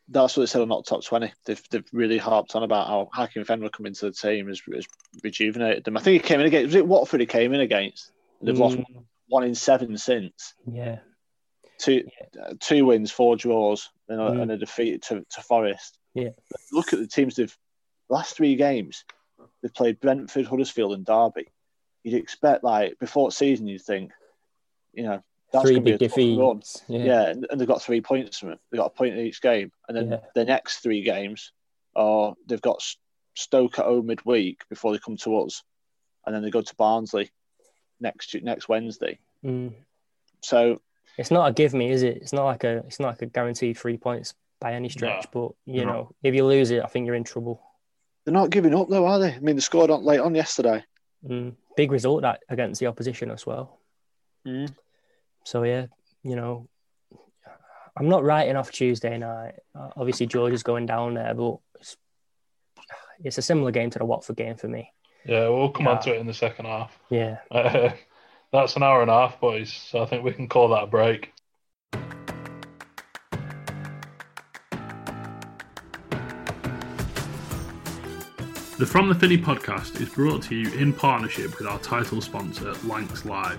That's 0.08 0.36
what 0.36 0.42
they 0.42 0.46
said 0.46 0.62
on 0.62 0.68
not 0.68 0.86
top 0.86 1.04
twenty. 1.04 1.32
They've 1.44 1.62
they've 1.70 1.88
really 1.92 2.18
harped 2.18 2.54
on 2.54 2.62
about 2.62 2.86
how 2.86 3.08
Akinfenwa 3.14 3.72
coming 3.72 3.94
to 3.94 4.06
the 4.06 4.12
team 4.12 4.48
has, 4.48 4.62
has 4.72 4.86
rejuvenated 5.22 5.84
them. 5.84 5.96
I 5.96 6.00
think 6.00 6.22
he 6.22 6.28
came 6.28 6.40
in 6.40 6.46
against 6.46 6.66
was 6.66 6.74
it 6.76 6.86
Watford 6.86 7.20
he 7.20 7.26
came 7.26 7.52
in 7.52 7.60
against. 7.60 8.12
They've 8.42 8.54
mm. 8.54 8.58
lost 8.58 8.78
one 9.28 9.44
in 9.44 9.54
seven 9.54 9.96
since. 9.98 10.54
Yeah. 10.70 10.98
Two 11.78 12.04
yeah. 12.34 12.42
Uh, 12.42 12.54
two 12.58 12.86
wins, 12.86 13.10
four 13.10 13.36
draws, 13.36 13.90
and, 14.08 14.18
mm. 14.18 14.42
and 14.42 14.50
a 14.50 14.56
defeat 14.56 15.02
to, 15.02 15.24
to 15.30 15.42
Forest. 15.42 15.98
Yeah. 16.14 16.30
But 16.50 16.60
look 16.72 16.92
at 16.92 16.98
the 16.98 17.06
teams 17.06 17.36
they've 17.36 17.56
last 18.08 18.36
three 18.36 18.56
games. 18.56 19.04
They've 19.62 19.74
played 19.74 20.00
Brentford, 20.00 20.46
Huddersfield, 20.46 20.92
and 20.92 21.04
Derby. 21.04 21.48
You'd 22.02 22.20
expect 22.20 22.64
like 22.64 22.98
before 22.98 23.30
season, 23.32 23.66
you'd 23.66 23.82
think, 23.82 24.12
you 24.92 25.04
know, 25.04 25.22
that's 25.52 25.64
three 25.64 25.80
big 25.80 25.98
defeats. 25.98 26.82
Yeah. 26.88 27.04
yeah. 27.04 27.34
and 27.50 27.60
they've 27.60 27.68
got 27.68 27.82
three 27.82 28.00
points 28.00 28.38
from 28.38 28.50
it. 28.50 28.58
They've 28.70 28.78
got 28.78 28.92
a 28.92 28.96
point 28.96 29.14
in 29.14 29.26
each 29.26 29.42
game, 29.42 29.72
and 29.88 29.96
then 29.96 30.10
yeah. 30.10 30.20
the 30.34 30.44
next 30.44 30.78
three 30.78 31.02
games 31.02 31.52
are 31.94 32.34
they've 32.46 32.60
got 32.60 32.82
Stoke 33.34 33.78
at 33.78 33.84
home 33.84 34.06
midweek 34.06 34.62
before 34.68 34.92
they 34.92 34.98
come 34.98 35.16
to 35.18 35.38
us, 35.40 35.62
and 36.24 36.34
then 36.34 36.42
they 36.42 36.50
go 36.50 36.62
to 36.62 36.74
Barnsley 36.76 37.30
next 38.00 38.34
next 38.42 38.68
Wednesday. 38.68 39.18
Mm. 39.44 39.72
So 40.42 40.80
it's 41.18 41.30
not 41.30 41.48
a 41.48 41.52
give 41.52 41.74
me, 41.74 41.90
is 41.90 42.02
it? 42.02 42.18
It's 42.18 42.32
not 42.32 42.44
like 42.44 42.64
a 42.64 42.78
it's 42.86 43.00
not 43.00 43.08
like 43.08 43.22
a 43.22 43.26
guaranteed 43.26 43.78
three 43.78 43.96
points 43.96 44.34
by 44.60 44.74
any 44.74 44.88
stretch. 44.88 45.26
No. 45.34 45.54
But 45.66 45.72
you 45.72 45.84
no. 45.84 45.92
know, 45.92 46.10
if 46.22 46.34
you 46.34 46.44
lose 46.44 46.70
it, 46.70 46.82
I 46.82 46.86
think 46.86 47.06
you're 47.06 47.14
in 47.14 47.24
trouble. 47.24 47.62
They're 48.24 48.34
not 48.34 48.50
giving 48.50 48.74
up 48.74 48.88
though, 48.88 49.06
are 49.06 49.18
they? 49.18 49.32
I 49.34 49.38
mean, 49.38 49.56
they 49.56 49.60
scored 49.60 49.90
on 49.90 50.04
late 50.04 50.20
on 50.20 50.34
yesterday. 50.34 50.84
Mm. 51.26 51.54
Big 51.76 51.92
result 51.92 52.22
that 52.22 52.40
against 52.48 52.80
the 52.80 52.86
opposition 52.86 53.30
as 53.30 53.46
well. 53.46 53.78
Mm. 54.46 54.74
So 55.44 55.62
yeah, 55.62 55.86
you 56.22 56.36
know, 56.36 56.68
I'm 57.96 58.08
not 58.08 58.24
writing 58.24 58.56
off 58.56 58.70
Tuesday 58.70 59.16
night. 59.16 59.54
Obviously, 59.74 60.26
George 60.26 60.52
is 60.52 60.62
going 60.62 60.86
down 60.86 61.14
there, 61.14 61.34
but 61.34 61.58
it's, 61.80 61.96
it's 63.24 63.38
a 63.38 63.42
similar 63.42 63.70
game 63.70 63.90
to 63.90 63.98
the 63.98 64.04
Watford 64.04 64.36
game 64.36 64.56
for 64.56 64.68
me. 64.68 64.92
Yeah, 65.24 65.48
we'll 65.48 65.70
come 65.70 65.86
yeah. 65.86 65.92
on 65.92 66.02
to 66.02 66.14
it 66.14 66.20
in 66.20 66.26
the 66.26 66.34
second 66.34 66.66
half. 66.66 66.98
Yeah. 67.10 67.38
That's 68.56 68.74
an 68.74 68.82
hour 68.82 69.02
and 69.02 69.10
a 69.10 69.12
half, 69.12 69.38
boys. 69.38 69.70
So 69.70 70.02
I 70.02 70.06
think 70.06 70.24
we 70.24 70.32
can 70.32 70.48
call 70.48 70.68
that 70.68 70.84
a 70.84 70.86
break. 70.86 71.34
The 78.78 78.86
From 78.86 79.10
the 79.10 79.14
Finney 79.14 79.36
podcast 79.36 80.00
is 80.00 80.08
brought 80.08 80.42
to 80.44 80.54
you 80.54 80.72
in 80.72 80.94
partnership 80.94 81.58
with 81.58 81.68
our 81.68 81.78
title 81.80 82.22
sponsor, 82.22 82.72
Lancs 82.84 83.26
Live. 83.26 83.58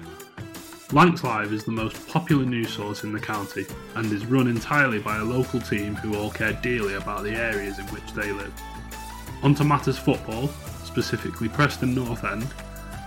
Lancs 0.92 1.24
Live 1.24 1.54
is 1.54 1.64
the 1.64 1.72
most 1.72 2.08
popular 2.08 2.44
news 2.44 2.72
source 2.72 3.04
in 3.04 3.12
the 3.12 3.20
county 3.20 3.68
and 3.94 4.12
is 4.12 4.26
run 4.26 4.48
entirely 4.48 4.98
by 4.98 5.18
a 5.18 5.24
local 5.24 5.62
team 5.62 5.94
who 5.94 6.18
all 6.18 6.32
care 6.32 6.54
dearly 6.54 6.96
about 6.96 7.22
the 7.22 7.36
areas 7.36 7.78
in 7.78 7.86
which 7.90 8.14
they 8.14 8.32
live. 8.32 8.52
On 9.44 9.54
to 9.54 9.64
matters 9.64 10.00
football, 10.00 10.48
specifically 10.84 11.50
Preston 11.50 11.94
North 11.94 12.24
End, 12.24 12.52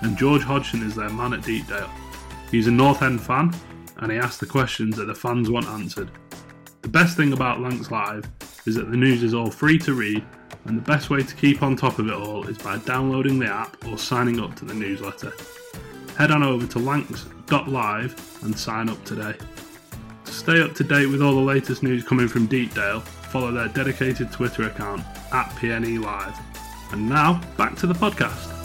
and 0.02 0.16
George 0.16 0.42
Hodgson 0.42 0.82
is 0.82 0.94
their 0.94 1.10
man 1.10 1.32
at 1.32 1.42
Deepdale. 1.42 1.90
He's 2.50 2.66
a 2.66 2.70
North 2.70 3.02
End 3.02 3.20
fan 3.20 3.54
and 3.98 4.10
he 4.10 4.18
asks 4.18 4.38
the 4.38 4.46
questions 4.46 4.96
that 4.96 5.06
the 5.06 5.14
fans 5.14 5.50
want 5.50 5.66
answered. 5.66 6.10
The 6.82 6.88
best 6.88 7.16
thing 7.16 7.32
about 7.32 7.60
Lancs 7.60 7.90
Live 7.90 8.28
is 8.66 8.74
that 8.74 8.90
the 8.90 8.96
news 8.96 9.22
is 9.22 9.34
all 9.34 9.50
free 9.50 9.78
to 9.78 9.94
read 9.94 10.24
and 10.64 10.76
the 10.76 10.82
best 10.82 11.10
way 11.10 11.22
to 11.22 11.34
keep 11.34 11.62
on 11.62 11.76
top 11.76 11.98
of 11.98 12.08
it 12.08 12.14
all 12.14 12.46
is 12.46 12.58
by 12.58 12.78
downloading 12.78 13.38
the 13.38 13.46
app 13.46 13.76
or 13.86 13.98
signing 13.98 14.40
up 14.40 14.54
to 14.56 14.64
the 14.64 14.74
newsletter. 14.74 15.32
Head 16.16 16.30
on 16.30 16.42
over 16.42 16.66
to 16.66 16.78
Lancs 16.78 17.26
Live 17.66 18.38
and 18.42 18.56
sign 18.56 18.88
up 18.88 19.02
today. 19.04 19.34
To 20.24 20.32
stay 20.32 20.62
up 20.62 20.74
to 20.76 20.84
date 20.84 21.06
with 21.06 21.20
all 21.20 21.34
the 21.34 21.40
latest 21.40 21.82
news 21.82 22.04
coming 22.04 22.28
from 22.28 22.46
Deepdale, 22.46 23.00
follow 23.00 23.50
their 23.50 23.68
dedicated 23.68 24.30
Twitter 24.30 24.64
account 24.64 25.02
at 25.32 25.48
PNE 25.56 26.00
Live. 26.02 26.38
And 26.92 27.08
now, 27.08 27.40
back 27.56 27.74
to 27.76 27.86
the 27.86 27.94
podcast. 27.94 28.59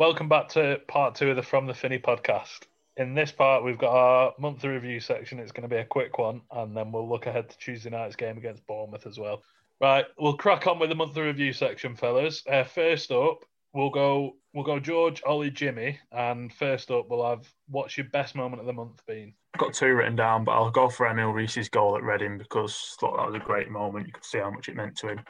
Welcome 0.00 0.30
back 0.30 0.48
to 0.52 0.80
part 0.88 1.14
two 1.14 1.28
of 1.28 1.36
the 1.36 1.42
From 1.42 1.66
the 1.66 1.74
Finney 1.74 1.98
podcast. 1.98 2.60
In 2.96 3.12
this 3.12 3.32
part, 3.32 3.62
we've 3.62 3.76
got 3.76 3.92
our 3.92 4.32
monthly 4.38 4.70
review 4.70 4.98
section. 4.98 5.38
It's 5.38 5.52
going 5.52 5.68
to 5.68 5.74
be 5.74 5.78
a 5.78 5.84
quick 5.84 6.16
one, 6.16 6.40
and 6.52 6.74
then 6.74 6.90
we'll 6.90 7.06
look 7.06 7.26
ahead 7.26 7.50
to 7.50 7.58
Tuesday 7.58 7.90
night's 7.90 8.16
game 8.16 8.38
against 8.38 8.66
Bournemouth 8.66 9.06
as 9.06 9.18
well. 9.18 9.42
Right, 9.78 10.06
we'll 10.18 10.38
crack 10.38 10.66
on 10.66 10.78
with 10.78 10.88
the 10.88 10.94
monthly 10.94 11.20
review 11.20 11.52
section, 11.52 11.96
fellas. 11.96 12.42
Uh, 12.50 12.64
first 12.64 13.12
up, 13.12 13.44
we'll 13.74 13.90
go 13.90 14.36
we'll 14.54 14.64
go 14.64 14.80
George, 14.80 15.22
Ollie, 15.26 15.50
Jimmy, 15.50 15.98
and 16.12 16.50
first 16.50 16.90
up 16.90 17.10
we'll 17.10 17.28
have 17.28 17.46
what's 17.68 17.98
your 17.98 18.06
best 18.06 18.34
moment 18.34 18.60
of 18.60 18.66
the 18.66 18.72
month 18.72 19.04
been? 19.06 19.34
I've 19.52 19.60
got 19.60 19.74
two 19.74 19.94
written 19.94 20.16
down, 20.16 20.44
but 20.44 20.52
I'll 20.52 20.70
go 20.70 20.88
for 20.88 21.08
Emil 21.08 21.34
Riis's 21.34 21.68
goal 21.68 21.94
at 21.94 22.02
Reading 22.02 22.38
because 22.38 22.96
I 22.96 23.00
thought 23.02 23.18
that 23.18 23.26
was 23.26 23.36
a 23.36 23.44
great 23.44 23.68
moment. 23.68 24.06
You 24.06 24.14
could 24.14 24.24
see 24.24 24.38
how 24.38 24.50
much 24.50 24.70
it 24.70 24.76
meant 24.76 24.96
to 24.96 25.08
him. 25.08 25.20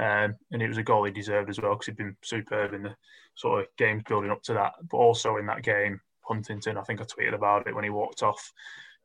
Um, 0.00 0.34
and 0.50 0.62
it 0.62 0.68
was 0.68 0.78
a 0.78 0.82
goal 0.82 1.04
he 1.04 1.10
deserved 1.10 1.50
as 1.50 1.60
well 1.60 1.72
because 1.72 1.86
he'd 1.86 1.96
been 1.98 2.16
superb 2.22 2.72
in 2.72 2.84
the 2.84 2.96
sort 3.34 3.60
of 3.60 3.66
games 3.76 4.02
building 4.08 4.30
up 4.30 4.42
to 4.44 4.54
that. 4.54 4.72
But 4.90 4.96
also 4.96 5.36
in 5.36 5.44
that 5.46 5.62
game, 5.62 6.00
Huntington, 6.22 6.78
I 6.78 6.82
think 6.82 7.02
I 7.02 7.04
tweeted 7.04 7.34
about 7.34 7.66
it 7.66 7.74
when 7.74 7.84
he 7.84 7.90
walked 7.90 8.22
off, 8.22 8.52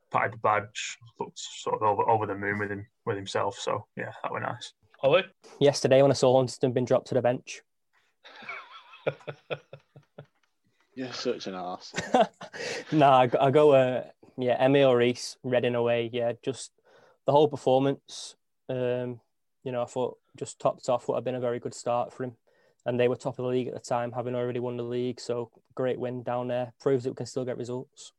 patted 0.10 0.34
the 0.34 0.38
badge, 0.38 0.98
looked 1.20 1.38
sort 1.38 1.76
of 1.76 1.82
over, 1.82 2.10
over 2.10 2.26
the 2.26 2.36
moon 2.36 2.60
with 2.60 2.72
him 2.72 2.88
with 3.06 3.18
himself. 3.18 3.60
So 3.60 3.86
yeah, 3.98 4.14
that 4.24 4.32
was 4.32 4.42
nice. 4.42 4.72
Ollie? 5.04 5.26
Yesterday 5.60 6.02
when 6.02 6.12
I 6.12 6.16
saw 6.16 6.38
Huntington 6.38 6.72
been 6.72 6.86
dropped 6.86 7.08
to 7.08 7.16
the 7.16 7.22
bench. 7.22 7.62
You're 10.96 11.12
such 11.12 11.48
an 11.48 11.56
ass. 11.56 11.94
nah, 12.94 13.20
I, 13.20 13.28
go- 13.28 13.40
I 13.40 13.52
go. 13.52 13.72
Uh, 13.72 14.04
yeah, 14.38 14.64
Emil 14.66 14.92
Riis, 14.92 15.36
Reading 15.44 15.76
away. 15.76 16.10
Yeah, 16.14 16.32
just 16.42 16.72
the 17.26 17.34
whole 17.34 17.50
performance. 17.50 18.36
Um, 18.70 19.20
you 19.66 19.74
know, 19.74 19.82
I 19.82 19.86
thought 19.86 20.18
just 20.36 20.60
topped 20.60 20.90
off 20.90 21.07
what 21.07 21.16
had 21.16 21.24
been 21.24 21.36
a 21.36 21.40
very 21.40 21.60
good 21.60 21.74
start 21.74 22.14
for 22.14 22.24
him. 22.24 22.36
And 22.86 22.99
they 22.99 23.07
were 23.07 23.16
top 23.16 23.40
of 23.40 23.44
the 23.44 23.49
league 23.49 23.68
at 23.68 23.74
the 23.74 23.80
time, 23.80 24.12
having 24.12 24.36
already 24.36 24.60
won 24.60 24.78
the 24.78 24.84
league. 24.84 25.20
So 25.20 25.49
great 25.74 25.99
win 25.99 26.22
down 26.24 26.48
there. 26.48 26.74
Proves 26.80 27.03
that 27.03 27.12
we 27.12 27.16
can 27.16 27.26
still 27.26 27.45
get 27.45 27.57
results. 27.57 28.14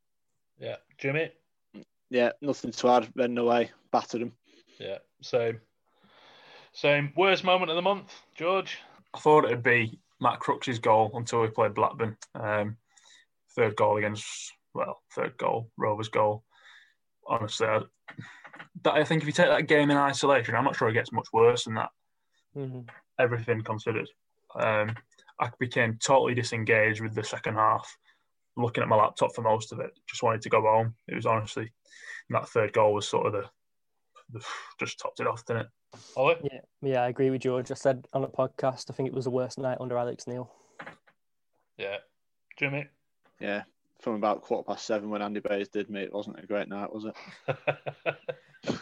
Yeah, 0.58 0.76
Jimmy? 0.98 1.30
Yeah, 2.10 2.32
nothing 2.40 2.72
to 2.72 2.88
add. 2.88 3.08
Reading 3.14 3.38
away, 3.38 3.70
battered 3.92 4.22
him. 4.22 4.32
Yeah, 4.78 4.98
same. 5.22 5.60
Same. 6.72 7.12
Worst 7.16 7.44
moment 7.44 7.70
of 7.70 7.76
the 7.76 7.82
month, 7.82 8.12
George? 8.34 8.78
I 9.14 9.18
thought 9.18 9.44
it'd 9.44 9.62
be 9.62 9.98
Matt 10.20 10.40
Crooks' 10.40 10.78
goal 10.78 11.10
until 11.14 11.42
we 11.42 11.48
played 11.48 11.74
Blackburn. 11.74 12.16
Um, 12.34 12.76
third 13.54 13.76
goal 13.76 13.96
against, 13.96 14.52
well, 14.74 15.00
third 15.14 15.36
goal, 15.38 15.70
Rovers' 15.76 16.08
goal. 16.08 16.44
Honestly, 17.26 17.66
I, 17.66 17.80
that, 18.82 18.94
I 18.94 19.04
think 19.04 19.22
if 19.22 19.26
you 19.26 19.32
take 19.32 19.48
that 19.48 19.68
game 19.68 19.90
in 19.90 19.96
isolation, 19.96 20.54
I'm 20.54 20.64
not 20.64 20.76
sure 20.76 20.88
it 20.88 20.94
gets 20.94 21.12
much 21.12 21.28
worse 21.32 21.64
than 21.64 21.74
that. 21.74 21.90
Mm-hmm. 22.56 22.80
Everything 23.18 23.62
considered. 23.62 24.08
Um, 24.58 24.94
I 25.38 25.50
became 25.58 25.98
totally 26.02 26.34
disengaged 26.34 27.00
with 27.00 27.14
the 27.14 27.24
second 27.24 27.54
half, 27.54 27.96
looking 28.56 28.82
at 28.82 28.88
my 28.88 28.96
laptop 28.96 29.34
for 29.34 29.42
most 29.42 29.72
of 29.72 29.80
it. 29.80 29.90
Just 30.08 30.22
wanted 30.22 30.42
to 30.42 30.48
go 30.48 30.62
home. 30.62 30.94
It 31.08 31.14
was 31.14 31.26
honestly, 31.26 31.72
that 32.30 32.48
third 32.48 32.72
goal 32.72 32.94
was 32.94 33.06
sort 33.08 33.26
of 33.26 33.32
the, 33.32 33.44
the 34.32 34.44
just 34.80 34.98
topped 34.98 35.20
it 35.20 35.26
off, 35.26 35.44
didn't 35.44 35.62
it? 35.62 35.68
Ollie? 36.16 36.36
Yeah, 36.42 36.60
yeah, 36.82 37.02
I 37.02 37.08
agree 37.08 37.30
with 37.30 37.42
George. 37.42 37.70
I 37.70 37.74
said 37.74 38.06
on 38.12 38.24
a 38.24 38.28
podcast, 38.28 38.90
I 38.90 38.94
think 38.94 39.08
it 39.08 39.14
was 39.14 39.24
the 39.24 39.30
worst 39.30 39.58
night 39.58 39.78
under 39.80 39.98
Alex 39.98 40.26
Neil. 40.26 40.50
Yeah. 41.76 41.98
Jimmy? 42.56 42.86
Yeah, 43.38 43.64
from 44.00 44.14
about 44.14 44.42
quarter 44.42 44.66
past 44.66 44.86
seven 44.86 45.10
when 45.10 45.22
Andy 45.22 45.40
Bays 45.40 45.68
did 45.68 45.90
me, 45.90 46.02
it 46.02 46.12
wasn't 46.12 46.38
a 46.42 46.46
great 46.46 46.68
night, 46.68 46.92
was 46.92 47.04
it? 47.04 47.14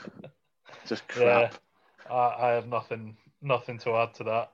Just 0.87 1.07
crap. 1.09 1.55
Yeah, 2.07 2.13
I, 2.13 2.47
I 2.47 2.51
have 2.51 2.69
nothing 2.69 3.17
nothing 3.45 3.79
to 3.81 3.95
add 3.97 4.15
to 4.15 4.25
that. 4.25 4.51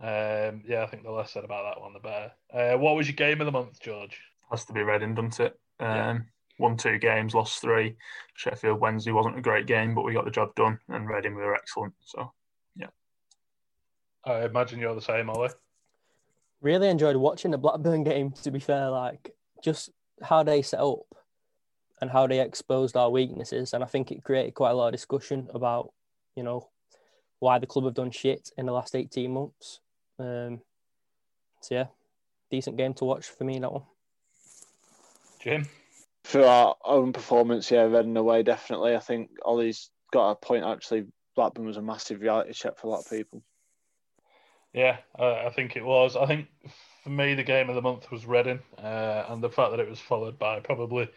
Um, 0.00 0.62
yeah, 0.66 0.84
I 0.84 0.86
think 0.86 1.02
the 1.02 1.10
less 1.10 1.32
said 1.32 1.44
about 1.44 1.64
that 1.64 1.80
one, 1.80 1.92
the 1.92 1.98
better. 1.98 2.32
Uh, 2.52 2.78
what 2.78 2.94
was 2.94 3.08
your 3.08 3.16
game 3.16 3.40
of 3.40 3.46
the 3.46 3.52
month, 3.52 3.80
George? 3.80 4.20
Has 4.50 4.64
to 4.66 4.72
be 4.72 4.82
Reading, 4.82 5.14
doesn't 5.14 5.40
it? 5.40 5.58
Um, 5.80 5.86
Yeah. 5.88 6.18
Won 6.60 6.76
two 6.76 6.98
games, 6.98 7.34
lost 7.34 7.60
three. 7.60 7.96
Sheffield 8.34 8.80
Wednesday 8.80 9.12
wasn't 9.12 9.38
a 9.38 9.42
great 9.42 9.66
game, 9.66 9.94
but 9.94 10.04
we 10.04 10.12
got 10.12 10.24
the 10.24 10.30
job 10.30 10.54
done, 10.56 10.80
and 10.88 11.08
Reading 11.08 11.36
we 11.36 11.42
were 11.42 11.54
excellent. 11.54 11.94
So 12.04 12.32
yeah. 12.74 12.88
I 14.24 14.44
imagine 14.44 14.80
you're 14.80 14.94
the 14.96 15.00
same, 15.00 15.30
Ollie. 15.30 15.50
Really 16.60 16.88
enjoyed 16.88 17.14
watching 17.14 17.52
the 17.52 17.58
Blackburn 17.58 18.02
game, 18.02 18.32
to 18.42 18.50
be 18.50 18.58
fair. 18.58 18.90
Like, 18.90 19.34
just 19.62 19.90
how 20.20 20.42
they 20.42 20.62
set 20.62 20.80
up 20.80 21.06
and 22.00 22.10
how 22.10 22.26
they 22.26 22.40
exposed 22.40 22.96
our 22.96 23.10
weaknesses. 23.10 23.72
And 23.72 23.84
I 23.84 23.86
think 23.86 24.10
it 24.10 24.24
created 24.24 24.54
quite 24.54 24.70
a 24.70 24.74
lot 24.74 24.88
of 24.88 24.92
discussion 24.92 25.48
about, 25.54 25.92
you 26.34 26.42
know, 26.42 26.68
why 27.40 27.58
the 27.58 27.66
club 27.66 27.84
have 27.84 27.94
done 27.94 28.10
shit 28.10 28.50
in 28.56 28.66
the 28.66 28.72
last 28.72 28.94
18 28.94 29.32
months. 29.32 29.80
Um, 30.18 30.60
so, 31.60 31.74
yeah, 31.74 31.86
decent 32.50 32.76
game 32.76 32.94
to 32.94 33.04
watch 33.04 33.26
for 33.26 33.44
me, 33.44 33.58
that 33.58 33.72
one. 33.72 33.82
Jim? 35.40 35.68
For 36.24 36.44
our 36.44 36.76
own 36.84 37.12
performance, 37.12 37.70
yeah, 37.70 37.82
Reading 37.82 38.16
away, 38.16 38.42
definitely. 38.42 38.94
I 38.94 39.00
think 39.00 39.30
Ollie's 39.44 39.90
got 40.12 40.30
a 40.30 40.34
point, 40.34 40.64
actually. 40.64 41.06
Blackburn 41.36 41.66
was 41.66 41.76
a 41.76 41.82
massive 41.82 42.20
reality 42.20 42.52
check 42.52 42.78
for 42.78 42.88
a 42.88 42.90
lot 42.90 43.00
of 43.00 43.10
people. 43.10 43.42
Yeah, 44.74 44.98
uh, 45.18 45.46
I 45.46 45.50
think 45.50 45.76
it 45.76 45.84
was. 45.84 46.16
I 46.16 46.26
think 46.26 46.48
for 47.02 47.10
me, 47.10 47.34
the 47.34 47.44
game 47.44 47.68
of 47.68 47.74
the 47.74 47.82
month 47.82 48.10
was 48.10 48.26
Reading, 48.26 48.60
uh, 48.76 49.24
and 49.28 49.42
the 49.42 49.48
fact 49.48 49.70
that 49.70 49.80
it 49.80 49.88
was 49.88 50.00
followed 50.00 50.38
by 50.38 50.60
probably 50.60 51.08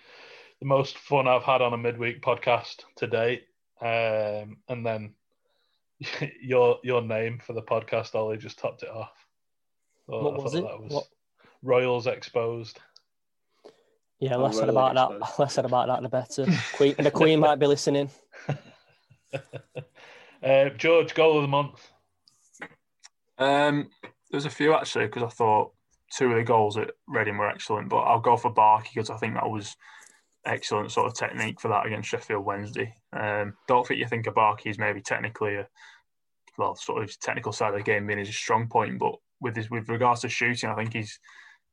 the 0.59 0.65
most 0.67 0.97
fun 0.97 1.27
I've 1.27 1.43
had 1.43 1.61
on 1.61 1.73
a 1.73 1.77
midweek 1.77 2.21
podcast 2.21 2.83
to 2.97 3.07
date. 3.07 3.43
Um, 3.81 4.57
and 4.69 4.85
then 4.85 5.15
your 6.41 6.77
your 6.83 7.01
name 7.01 7.39
for 7.45 7.53
the 7.53 7.61
podcast, 7.61 8.15
Ollie, 8.15 8.37
just 8.37 8.59
topped 8.59 8.83
it 8.83 8.89
off. 8.89 9.11
Thought- 10.07 10.23
What 10.23 10.39
I 10.39 10.43
was 10.43 10.55
it? 10.55 10.63
That 10.63 10.81
was 10.81 10.91
What- 10.93 11.07
Royals 11.63 12.07
exposed. 12.07 12.79
Yeah, 14.19 14.35
Oh, 14.35 14.43
less 14.43 14.55
said 14.55 14.67
really 14.67 14.71
about 14.71 14.95
that. 15.19 15.39
Less 15.39 15.53
said 15.53 15.65
about 15.65 15.87
that, 15.87 16.01
the 16.03 16.09
better. 16.09 16.45
Queen, 16.73 16.95
the 16.97 17.09
Queen 17.11 17.39
might 17.39 17.57
be 17.59 17.67
listening. 17.67 18.09
Uh, 20.43 20.69
George, 20.69 21.13
goal 21.13 21.37
of 21.37 21.43
the 21.43 21.47
month. 21.47 21.91
um, 23.37 23.89
there's 24.31 24.45
a 24.45 24.49
few 24.49 24.73
actually 24.73 25.05
because 25.05 25.21
I 25.21 25.27
thought 25.29 25.71
two 26.17 26.31
of 26.31 26.35
the 26.37 26.43
goals 26.43 26.77
at 26.77 26.91
Reading 27.07 27.37
were 27.37 27.47
excellent, 27.47 27.89
but 27.89 27.97
I'll 27.99 28.19
go 28.19 28.37
for 28.37 28.51
Barkey 28.51 28.89
because 28.95 29.11
I 29.11 29.17
think 29.17 29.35
that 29.35 29.47
was 29.49 29.75
excellent 30.45 30.91
sort 30.91 31.05
of 31.05 31.13
technique 31.13 31.61
for 31.61 31.67
that 31.67 31.85
against 31.85 32.09
Sheffield 32.09 32.43
Wednesday. 32.43 32.95
Um, 33.13 33.53
don't 33.67 33.85
think 33.85 33.99
you 33.99 34.07
think 34.07 34.25
of 34.25 34.33
Barkey 34.33 34.71
as 34.71 34.79
maybe 34.79 34.99
technically 35.01 35.55
a 35.57 35.67
well, 36.61 36.75
sort 36.75 37.03
of 37.03 37.19
technical 37.19 37.51
side 37.51 37.73
of 37.73 37.79
the 37.79 37.83
game 37.83 38.07
being 38.07 38.19
his 38.19 38.35
strong 38.35 38.67
point, 38.67 38.99
but 38.99 39.15
with 39.39 39.55
his 39.55 39.69
with 39.69 39.89
regards 39.89 40.21
to 40.21 40.29
shooting, 40.29 40.69
I 40.69 40.75
think 40.75 40.93
he's 40.93 41.19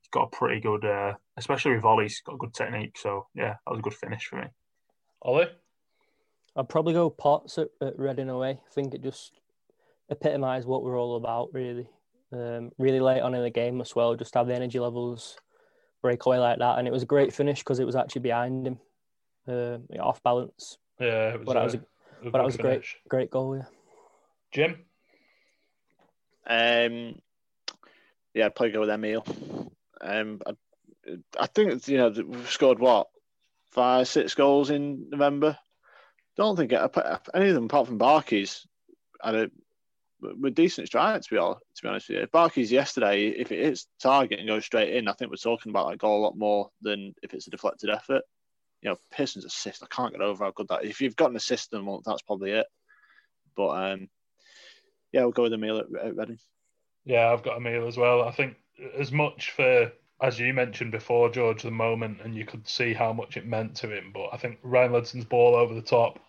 he's 0.01 0.09
got 0.11 0.23
a 0.23 0.35
pretty 0.35 0.59
good, 0.59 0.83
uh, 0.83 1.13
especially 1.37 1.73
with 1.73 1.83
volleys, 1.83 2.13
he's 2.13 2.21
got 2.21 2.39
good 2.39 2.53
technique. 2.53 2.97
So 2.97 3.27
yeah, 3.35 3.55
that 3.65 3.71
was 3.71 3.79
a 3.79 3.83
good 3.83 3.93
finish 3.93 4.25
for 4.25 4.37
me. 4.37 4.47
Ollie? 5.21 5.49
I'd 6.55 6.69
probably 6.69 6.93
go 6.93 7.09
Potts 7.09 7.57
at, 7.57 7.69
at 7.81 7.97
Reading 7.97 8.29
away. 8.29 8.51
I 8.51 8.73
think 8.73 8.93
it 8.93 9.03
just 9.03 9.39
epitomised 10.09 10.67
what 10.67 10.83
we're 10.83 10.99
all 10.99 11.15
about, 11.15 11.53
really. 11.53 11.87
Um, 12.31 12.71
really 12.77 12.99
late 12.99 13.21
on 13.21 13.33
in 13.33 13.43
the 13.43 13.49
game 13.49 13.81
as 13.81 13.95
well, 13.95 14.15
just 14.15 14.33
have 14.35 14.47
the 14.47 14.55
energy 14.55 14.79
levels 14.79 15.37
break 16.01 16.25
away 16.25 16.39
like 16.39 16.59
that. 16.59 16.79
And 16.79 16.87
it 16.87 16.91
was 16.91 17.03
a 17.03 17.07
great 17.07 17.33
finish 17.33 17.59
because 17.59 17.79
it 17.79 17.85
was 17.85 17.95
actually 17.95 18.21
behind 18.21 18.67
him, 18.67 18.79
uh, 19.47 19.77
off 19.99 20.21
balance. 20.23 20.77
Yeah, 20.99 21.33
it 21.33 21.39
was, 21.39 21.45
But 21.45 21.53
that 21.53 21.63
was 21.63 21.73
a, 21.75 21.77
a, 21.77 22.27
a 22.27 22.31
but 22.31 22.37
that 22.39 22.45
was 22.45 22.55
a 22.55 22.61
great, 22.61 22.83
great 23.07 23.31
goal, 23.31 23.55
yeah. 23.55 23.65
Jim? 24.51 24.85
Um, 26.47 27.19
yeah, 28.33 28.45
I'd 28.45 28.55
probably 28.55 28.71
go 28.71 28.81
with 28.81 28.89
Emil. 28.89 29.23
Um, 30.01 30.41
I, 30.45 30.53
I 31.39 31.45
think 31.47 31.87
you 31.87 31.97
know 31.97 32.09
we've 32.09 32.49
scored 32.49 32.79
what 32.79 33.07
five, 33.71 34.07
six 34.07 34.33
goals 34.33 34.69
in 34.69 35.09
November. 35.09 35.57
Don't 36.35 36.55
think 36.55 36.71
it, 36.71 36.95
any 37.33 37.49
of 37.49 37.55
them 37.55 37.65
apart 37.65 37.87
from 37.87 37.97
Barkey's 37.97 38.65
had 39.21 39.35
a 39.35 39.51
with 40.21 40.55
decent 40.55 40.87
strikes. 40.87 41.27
To 41.27 41.35
be 41.35 41.37
honest, 41.37 41.61
to 41.75 41.83
be 41.83 41.89
honest 41.89 42.09
with 42.09 42.17
you, 42.19 42.27
Barkey's 42.27 42.71
yesterday, 42.71 43.27
if 43.27 43.51
it 43.51 43.63
hits 43.63 43.87
target 44.01 44.39
and 44.39 44.47
goes 44.47 44.65
straight 44.65 44.95
in, 44.95 45.07
I 45.07 45.13
think 45.13 45.31
we're 45.31 45.37
talking 45.37 45.69
about 45.69 45.89
that 45.89 45.99
goal 45.99 46.19
a 46.19 46.25
lot 46.25 46.37
more 46.37 46.69
than 46.81 47.13
if 47.21 47.33
it's 47.33 47.47
a 47.47 47.51
deflected 47.51 47.89
effort. 47.89 48.23
You 48.81 48.89
know, 48.89 48.97
Pearson's 49.11 49.45
assist, 49.45 49.83
I 49.83 49.87
can't 49.93 50.13
get 50.13 50.21
over 50.21 50.45
how 50.45 50.51
good 50.51 50.69
that. 50.69 50.83
Is. 50.83 50.91
If 50.91 51.01
you've 51.01 51.15
got 51.15 51.31
an 51.31 51.35
assist 51.35 51.73
a 51.73 51.81
month, 51.81 52.03
that's 52.05 52.21
probably 52.21 52.51
it. 52.51 52.67
But 53.55 53.91
um, 53.91 54.07
yeah, 55.11 55.21
we'll 55.21 55.31
go 55.31 55.43
with 55.43 55.53
Emil 55.53 55.79
at, 55.79 55.85
at 56.05 56.15
Reading. 56.15 56.39
Yeah, 57.05 57.31
I've 57.31 57.43
got 57.43 57.57
Emil 57.57 57.87
as 57.87 57.97
well. 57.97 58.23
I 58.23 58.31
think 58.31 58.55
as 58.97 59.11
much 59.11 59.51
for 59.51 59.91
as 60.21 60.39
you 60.39 60.53
mentioned 60.53 60.91
before, 60.91 61.29
George, 61.29 61.63
the 61.63 61.71
moment, 61.71 62.19
and 62.23 62.35
you 62.35 62.45
could 62.45 62.67
see 62.67 62.93
how 62.93 63.13
much 63.13 63.37
it 63.37 63.47
meant 63.47 63.75
to 63.75 63.95
him. 63.95 64.11
But 64.13 64.29
I 64.33 64.37
think 64.37 64.59
Ryan 64.63 64.91
Ledson's 64.91 65.25
ball 65.25 65.55
over 65.55 65.73
the 65.73 65.81
top, 65.81 66.19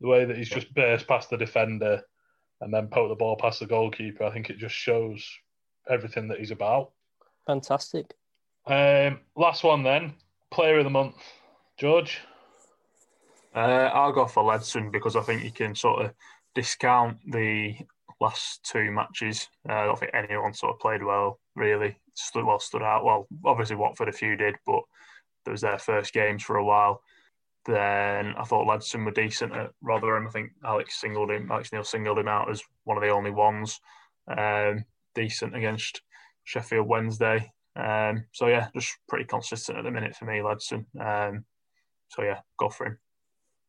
the 0.00 0.08
way 0.08 0.24
that 0.24 0.36
he's 0.36 0.50
just 0.50 0.72
burst 0.74 1.08
past 1.08 1.30
the 1.30 1.38
defender 1.38 2.02
and 2.60 2.72
then 2.72 2.88
poked 2.88 3.08
the 3.08 3.14
ball 3.14 3.36
past 3.36 3.60
the 3.60 3.66
goalkeeper, 3.66 4.24
I 4.24 4.30
think 4.30 4.50
it 4.50 4.58
just 4.58 4.74
shows 4.74 5.26
everything 5.88 6.28
that 6.28 6.38
he's 6.38 6.50
about. 6.50 6.92
Fantastic. 7.46 8.14
Um, 8.66 9.20
last 9.34 9.64
one 9.64 9.82
then, 9.82 10.14
player 10.50 10.78
of 10.78 10.84
the 10.84 10.90
month, 10.90 11.16
George. 11.78 12.20
Uh, 13.54 13.90
I'll 13.94 14.12
go 14.12 14.26
for 14.26 14.42
Ledson 14.42 14.90
because 14.90 15.16
I 15.16 15.22
think 15.22 15.42
you 15.42 15.52
can 15.52 15.74
sort 15.74 16.04
of 16.04 16.12
discount 16.54 17.16
the 17.30 17.76
last 18.20 18.62
two 18.64 18.90
matches. 18.90 19.48
Uh, 19.68 19.74
I 19.74 19.84
don't 19.86 19.98
think 19.98 20.12
anyone 20.14 20.54
sort 20.54 20.74
of 20.74 20.80
played 20.80 21.02
well, 21.02 21.38
really. 21.54 21.96
Stood 22.14 22.44
well, 22.44 22.58
stood 22.58 22.82
out. 22.82 23.04
Well, 23.04 23.26
obviously 23.44 23.76
Watford 23.76 24.08
a 24.08 24.12
few 24.12 24.36
did, 24.36 24.56
but 24.66 24.80
it 25.46 25.50
was 25.50 25.60
their 25.60 25.78
first 25.78 26.12
games 26.12 26.42
for 26.42 26.56
a 26.56 26.64
while. 26.64 27.02
Then 27.66 28.34
I 28.36 28.44
thought 28.44 28.66
Ledson 28.66 29.04
were 29.04 29.10
decent 29.10 29.54
at 29.54 29.70
Rotherham. 29.82 30.26
I 30.26 30.30
think 30.30 30.52
Alex 30.64 31.00
singled 31.00 31.30
him, 31.30 31.50
Alex 31.50 31.72
Neil 31.72 31.84
singled 31.84 32.18
him 32.18 32.28
out 32.28 32.50
as 32.50 32.62
one 32.84 32.96
of 32.96 33.02
the 33.02 33.10
only 33.10 33.30
ones. 33.30 33.80
Um, 34.26 34.84
decent 35.14 35.54
against 35.54 36.02
Sheffield 36.44 36.88
Wednesday. 36.88 37.52
Um, 37.76 38.24
so 38.32 38.48
yeah, 38.48 38.68
just 38.74 38.96
pretty 39.08 39.24
consistent 39.24 39.78
at 39.78 39.84
the 39.84 39.90
minute 39.90 40.16
for 40.16 40.24
me, 40.24 40.40
Ledson. 40.40 40.86
Um, 40.98 41.44
so 42.08 42.22
yeah, 42.22 42.40
go 42.58 42.68
for 42.68 42.86
him. 42.86 42.98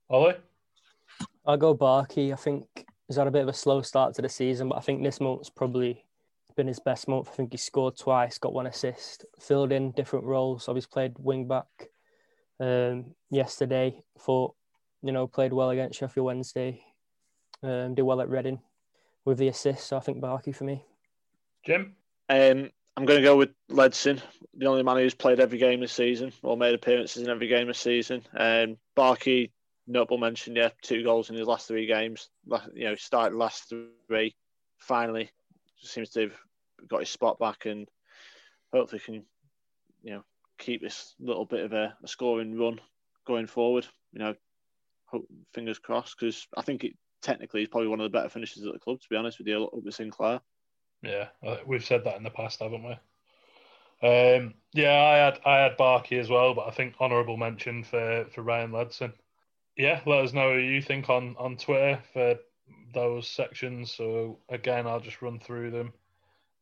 Ollie? 0.09 0.35
I'll 1.45 1.57
go 1.57 1.75
Barkey. 1.75 2.31
I 2.33 2.35
think 2.35 2.65
he's 3.09 3.17
had 3.17 3.27
a 3.27 3.31
bit 3.31 3.41
of 3.41 3.49
a 3.49 3.53
slow 3.53 3.81
start 3.81 4.13
to 4.15 4.21
the 4.21 4.29
season, 4.29 4.69
but 4.69 4.77
I 4.77 4.81
think 4.81 5.03
this 5.03 5.19
month's 5.19 5.49
probably 5.49 6.05
been 6.55 6.67
his 6.67 6.79
best 6.79 7.07
month. 7.07 7.27
I 7.31 7.35
think 7.35 7.51
he 7.51 7.57
scored 7.57 7.97
twice, 7.97 8.37
got 8.37 8.53
one 8.53 8.67
assist, 8.67 9.25
filled 9.39 9.71
in 9.71 9.91
different 9.91 10.25
roles. 10.25 10.69
Obviously 10.69 10.91
played 10.91 11.13
wing 11.17 11.47
back 11.47 11.67
um, 12.59 13.15
yesterday. 13.31 14.03
Thought 14.19 14.55
you 15.01 15.11
know 15.11 15.25
played 15.25 15.53
well 15.53 15.71
against 15.71 15.99
Sheffield 15.99 16.25
Wednesday. 16.25 16.83
Um, 17.63 17.95
did 17.95 18.03
well 18.03 18.21
at 18.21 18.29
Reading 18.29 18.59
with 19.25 19.37
the 19.37 19.47
assist. 19.47 19.87
So 19.87 19.97
I 19.97 20.01
think 20.01 20.21
Barkey 20.21 20.55
for 20.55 20.65
me. 20.65 20.85
Jim? 21.65 21.95
Um, 22.29 22.69
I'm 22.95 23.05
going 23.05 23.19
to 23.19 23.25
go 23.25 23.37
with 23.37 23.49
Ledson, 23.71 24.21
the 24.53 24.65
only 24.65 24.83
man 24.83 24.97
who's 24.97 25.13
played 25.15 25.39
every 25.39 25.57
game 25.57 25.79
this 25.79 25.93
season 25.93 26.33
or 26.43 26.57
made 26.57 26.75
appearances 26.75 27.23
in 27.23 27.29
every 27.29 27.47
game 27.47 27.67
this 27.67 27.79
season. 27.79 28.21
Um, 28.37 28.77
Barkey, 28.97 29.51
notable 29.89 30.17
mention, 30.17 30.55
yeah, 30.55 30.69
two 30.81 31.03
goals 31.03 31.29
in 31.29 31.35
his 31.35 31.47
last 31.47 31.67
three 31.67 31.87
games. 31.87 32.29
You 32.73 32.85
know, 32.85 32.95
started 32.95 33.35
last 33.35 33.73
three. 34.07 34.35
Finally, 34.77 35.29
seems 35.81 36.09
to 36.11 36.21
have 36.21 36.33
got 36.87 37.01
his 37.01 37.09
spot 37.09 37.39
back 37.39 37.65
and 37.65 37.89
hopefully 38.71 39.01
can, 39.03 39.25
you 40.03 40.13
know, 40.13 40.23
keep 40.57 40.81
this 40.81 41.15
little 41.19 41.45
bit 41.45 41.65
of 41.65 41.73
a, 41.73 41.95
a 42.03 42.07
scoring 42.07 42.57
run 42.57 42.79
going 43.27 43.47
forward. 43.47 43.85
You 44.13 44.19
know, 44.19 44.35
hope, 45.05 45.27
fingers 45.53 45.79
crossed 45.79 46.15
because 46.17 46.47
I 46.55 46.61
think 46.61 46.83
it 46.83 46.93
technically 47.21 47.63
is 47.63 47.67
probably 47.67 47.89
one 47.89 47.99
of 47.99 48.09
the 48.09 48.17
better 48.17 48.29
finishes 48.29 48.65
at 48.65 48.71
the 48.71 48.79
club. 48.79 49.01
To 49.01 49.09
be 49.09 49.17
honest 49.17 49.39
with 49.39 49.47
you, 49.47 49.69
with 49.73 49.93
Sinclair. 49.93 50.39
Yeah, 51.01 51.27
we've 51.65 51.85
said 51.85 52.03
that 52.03 52.17
in 52.17 52.23
the 52.23 52.29
past, 52.29 52.59
haven't 52.59 52.83
we? 52.83 52.91
Um, 54.01 54.53
yeah, 54.73 54.93
I 54.93 55.17
had 55.17 55.39
I 55.45 55.57
had 55.57 55.77
Barkey 55.77 56.19
as 56.19 56.29
well, 56.29 56.53
but 56.53 56.67
I 56.67 56.71
think 56.71 56.95
honourable 57.01 57.37
mention 57.37 57.83
for, 57.83 58.25
for 58.31 58.43
Ryan 58.43 58.71
Ledson. 58.71 59.13
Yeah, 59.79 60.01
let 60.05 60.25
us 60.25 60.33
know 60.33 60.49
what 60.49 60.57
you 60.57 60.81
think 60.81 61.09
on, 61.09 61.37
on 61.39 61.55
Twitter 61.55 62.01
for 62.11 62.35
those 62.93 63.29
sections. 63.29 63.93
So 63.93 64.39
again, 64.49 64.85
I'll 64.85 64.99
just 64.99 65.21
run 65.21 65.39
through 65.39 65.71
them. 65.71 65.93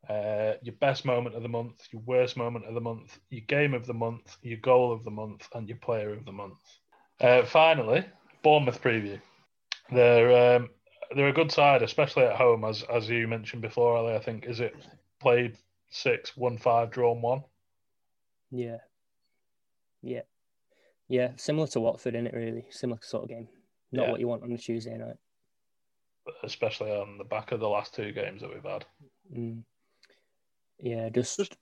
Uh, 0.07 0.53
your 0.61 0.75
best 0.75 1.03
moment 1.03 1.35
of 1.35 1.41
the 1.41 1.49
month, 1.49 1.87
your 1.91 2.03
worst 2.05 2.37
moment 2.37 2.65
of 2.65 2.75
the 2.75 2.79
month, 2.79 3.17
your 3.31 3.43
game 3.47 3.73
of 3.73 3.87
the 3.87 3.93
month, 3.93 4.37
your 4.43 4.59
goal 4.59 4.91
of 4.91 5.03
the 5.03 5.09
month, 5.09 5.49
and 5.55 5.67
your 5.67 5.79
player 5.79 6.13
of 6.13 6.25
the 6.25 6.31
month. 6.31 6.59
Uh, 7.19 7.43
finally, 7.43 8.05
Bournemouth 8.43 8.83
preview. 8.83 9.19
They're 9.91 10.55
um, 10.57 10.69
they're 11.15 11.29
a 11.29 11.33
good 11.33 11.51
side, 11.51 11.81
especially 11.81 12.25
at 12.25 12.35
home, 12.35 12.63
as 12.65 12.83
as 12.83 13.09
you 13.09 13.27
mentioned 13.27 13.63
before, 13.63 13.97
Ali. 13.97 14.13
I 14.13 14.19
think 14.19 14.45
is 14.45 14.59
it 14.59 14.75
played 15.19 15.57
six, 15.89 16.37
won 16.37 16.59
five, 16.59 16.91
drawn 16.91 17.23
one. 17.23 17.41
Yeah, 18.51 18.77
yeah, 20.03 20.21
yeah. 21.07 21.31
Similar 21.35 21.67
to 21.67 21.79
Watford, 21.79 22.15
in 22.15 22.27
it 22.27 22.33
really 22.33 22.65
similar 22.69 22.99
sort 23.01 23.23
of 23.23 23.29
game. 23.29 23.47
Not 23.91 24.05
yeah. 24.05 24.11
what 24.11 24.19
you 24.19 24.27
want 24.27 24.43
on 24.43 24.51
a 24.51 24.57
Tuesday 24.57 24.97
night, 24.97 25.15
especially 26.43 26.91
on 26.91 27.17
the 27.17 27.23
back 27.23 27.51
of 27.51 27.59
the 27.59 27.69
last 27.69 27.93
two 27.93 28.11
games 28.11 28.41
that 28.41 28.53
we've 28.53 28.63
had. 28.63 28.85
Mm. 29.35 29.63
Yeah, 30.79 31.09
just 31.09 31.55